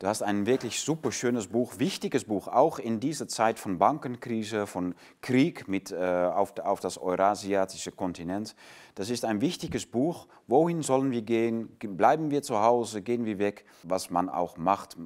Du 0.01 0.09
hast 0.09 0.23
ein 0.23 0.45
wirklich 0.45 0.81
super 0.81 1.13
schönes 1.13 1.47
Buch, 1.47 1.79
wichtiges 1.79 2.25
Buch, 2.25 2.49
auch 2.49 2.81
in 2.81 2.99
dieser 2.99 3.29
Zeit 3.29 3.61
von 3.61 3.79
Bankenkrise, 3.79 4.67
von 4.67 4.97
Krieg 5.23 5.69
mit, 5.69 5.93
äh, 5.93 5.97
auf, 6.35 6.59
auf 6.59 6.81
das 6.81 6.99
eurasiatische 6.99 7.93
Kontinent. 7.93 8.57
Das 8.97 9.09
ist 9.09 9.25
ein 9.25 9.41
wichtiges 9.41 9.87
Buch. 9.87 10.27
Wohin 10.49 10.83
sollen 10.83 11.13
wir 11.13 11.23
gehen? 11.23 11.77
Ge- 11.79 11.89
Bleiben 11.89 12.33
wir 12.33 12.43
zu 12.43 12.59
Hause? 12.61 13.03
Gehen 13.03 13.25
wir 13.25 13.39
weg? 13.39 13.65
Was 13.85 14.11
man 14.11 14.29
auch 14.29 14.57
macht. 14.57 14.97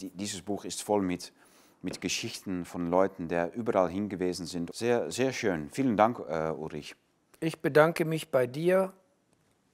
Die, 0.00 0.10
dieses 0.10 0.42
Buch 0.42 0.64
ist 0.64 0.82
voll 0.82 1.00
mit, 1.00 1.32
mit 1.80 2.00
Geschichten 2.00 2.64
von 2.64 2.90
Leuten, 2.90 3.28
die 3.28 3.46
überall 3.54 3.88
hingewiesen 3.88 4.46
sind. 4.46 4.74
Sehr, 4.74 5.10
sehr 5.12 5.32
schön. 5.32 5.70
Vielen 5.70 5.96
Dank, 5.96 6.18
äh, 6.28 6.50
Ulrich. 6.50 6.96
Ich 7.38 7.62
bedanke 7.62 8.04
mich 8.04 8.32
bei 8.32 8.48
dir 8.48 8.92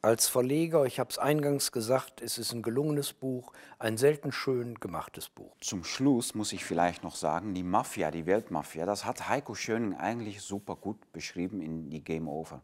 als 0.02 0.28
Verleger. 0.28 0.85
Ich 0.86 0.98
habe 0.98 1.10
es 1.10 1.18
eingangs 1.18 1.72
gesagt, 1.72 2.20
es 2.22 2.39
ist 2.39 2.52
ein 2.52 2.62
gelungenes 2.62 3.12
Buch, 3.12 3.52
ein 3.78 3.97
selten 3.98 4.32
schön 4.32 4.74
gemachtes 4.77 5.28
Buch. 5.28 5.56
Zum 5.60 5.85
Schluss 5.85 6.35
muss 6.35 6.52
ich 6.52 6.64
vielleicht 6.64 7.05
noch 7.05 7.16
sagen, 7.16 7.55
die 7.55 7.62
Mafia, 7.62 8.10
die 8.10 8.27
Weltmafia, 8.27 8.86
das 8.86 9.05
hat 9.05 9.28
Heiko 9.28 9.55
Schöning 9.55 9.94
eigentlich 9.97 10.40
super 10.40 10.77
gut 10.77 11.12
beschrieben 11.12 11.60
in 11.60 11.90
die 11.90 12.02
Game 12.02 12.28
Over. 12.28 12.62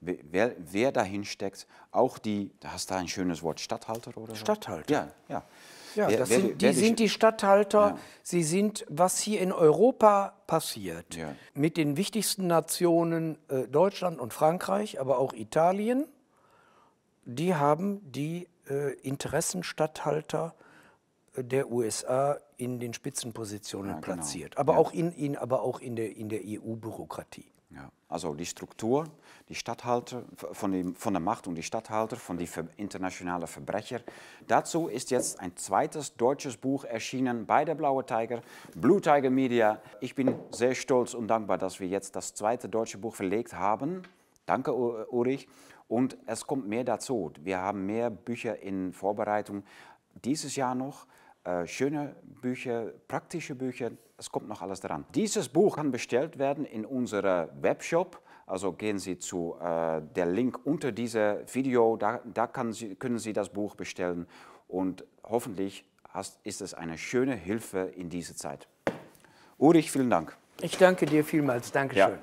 Wer, 0.00 0.54
wer 0.58 0.92
dahin 0.92 1.24
steckt, 1.24 1.66
auch 1.90 2.18
die, 2.18 2.52
da 2.60 2.72
hast 2.72 2.90
du 2.90 2.94
ein 2.94 3.08
schönes 3.08 3.42
Wort, 3.42 3.58
Stadthalter 3.58 4.16
oder 4.16 4.34
so? 4.34 4.36
Statthalter. 4.36 4.92
Ja, 4.92 5.08
ja. 5.28 5.42
Ja, 5.96 6.08
Wer- 6.08 6.26
sind, 6.26 6.60
wer 6.62 6.70
die 6.72 6.78
sind 6.78 6.98
die 7.00 7.08
Statthalter. 7.08 7.80
Ja. 7.80 7.98
Sie 8.22 8.44
sind, 8.44 8.84
was 8.88 9.18
hier 9.18 9.40
in 9.40 9.50
Europa 9.50 10.34
passiert, 10.46 11.16
Ja. 11.16 11.34
mit 11.54 11.76
den 11.76 11.96
wichtigsten 11.96 12.46
Nationen 12.46 13.38
äh, 13.48 13.66
Deutschland 13.66 14.20
und 14.20 14.32
Frankreich, 14.32 15.00
aber 15.00 15.18
auch 15.18 15.32
Italien, 15.32 16.04
die 17.28 17.54
haben 17.54 18.00
die 18.10 18.48
äh, 18.68 18.94
Interessenstatthalter 19.02 20.54
äh, 21.34 21.44
der 21.44 21.70
USA 21.70 22.38
in 22.56 22.80
den 22.80 22.94
Spitzenpositionen 22.94 23.92
genau. 23.92 24.00
platziert, 24.00 24.56
aber 24.56 24.78
auch 24.78 24.92
in, 24.92 25.12
in, 25.12 25.36
aber 25.36 25.62
auch 25.62 25.80
in 25.80 25.94
der, 25.94 26.16
in 26.16 26.28
der 26.30 26.40
EU-Bürokratie. 26.42 27.52
Ja, 27.70 27.90
also 28.08 28.32
die 28.32 28.46
Struktur, 28.46 29.04
die 29.50 29.54
Statthalter 29.54 30.22
von, 30.36 30.72
dem, 30.72 30.94
von 30.94 31.12
der 31.12 31.20
Macht 31.20 31.46
und 31.46 31.54
die 31.54 31.62
Statthalter 31.62 32.16
von 32.16 32.38
die 32.38 32.46
ver 32.46 32.64
internationalen 32.78 33.46
Verbrecher. 33.46 34.00
Dazu 34.46 34.88
ist 34.88 35.10
jetzt 35.10 35.38
ein 35.38 35.54
zweites 35.54 36.16
deutsches 36.16 36.56
Buch 36.56 36.84
erschienen 36.84 37.44
bei 37.44 37.66
der 37.66 37.74
Blaue 37.74 38.06
Tiger, 38.06 38.40
Blue 38.74 39.02
Tiger 39.02 39.28
Media. 39.28 39.82
Ich 40.00 40.14
bin 40.14 40.34
sehr 40.50 40.74
stolz 40.74 41.12
und 41.12 41.28
dankbar, 41.28 41.58
dass 41.58 41.78
wir 41.78 41.88
jetzt 41.88 42.16
das 42.16 42.32
zweite 42.32 42.70
deutsche 42.70 42.96
Buch 42.96 43.14
verlegt 43.14 43.52
haben. 43.52 44.02
Danke, 44.46 44.72
Ulrich. 44.72 45.46
Und 45.88 46.18
es 46.26 46.46
kommt 46.46 46.68
mehr 46.68 46.84
dazu. 46.84 47.32
Wir 47.40 47.58
haben 47.58 47.86
mehr 47.86 48.10
Bücher 48.10 48.60
in 48.60 48.92
Vorbereitung 48.92 49.64
dieses 50.24 50.54
Jahr 50.54 50.74
noch. 50.74 51.06
Äh, 51.44 51.66
schöne 51.66 52.14
Bücher, 52.22 52.92
praktische 53.08 53.54
Bücher, 53.54 53.90
es 54.18 54.30
kommt 54.30 54.48
noch 54.48 54.60
alles 54.60 54.80
dran. 54.80 55.06
Dieses 55.14 55.48
Buch 55.48 55.76
kann 55.76 55.90
bestellt 55.90 56.38
werden 56.38 56.64
in 56.64 56.84
unserem 56.84 57.48
Webshop. 57.62 58.20
Also 58.46 58.72
gehen 58.72 58.98
Sie 58.98 59.18
zu 59.18 59.56
äh, 59.60 60.02
der 60.14 60.26
Link 60.26 60.58
unter 60.64 60.92
diesem 60.92 61.38
Video, 61.52 61.96
da, 61.96 62.20
da 62.34 62.50
Sie, 62.72 62.94
können 62.96 63.18
Sie 63.18 63.32
das 63.32 63.50
Buch 63.50 63.74
bestellen 63.74 64.26
und 64.66 65.04
hoffentlich 65.22 65.84
hast, 66.08 66.38
ist 66.44 66.60
es 66.60 66.74
eine 66.74 66.98
schöne 66.98 67.34
Hilfe 67.34 67.92
in 67.94 68.08
dieser 68.10 68.34
Zeit. 68.34 68.68
Ulrich, 69.58 69.90
vielen 69.90 70.10
Dank. 70.10 70.36
Ich 70.60 70.76
danke 70.76 71.06
dir 71.06 71.24
vielmals. 71.24 71.70
Dankeschön. 71.72 72.12
Ja. 72.12 72.18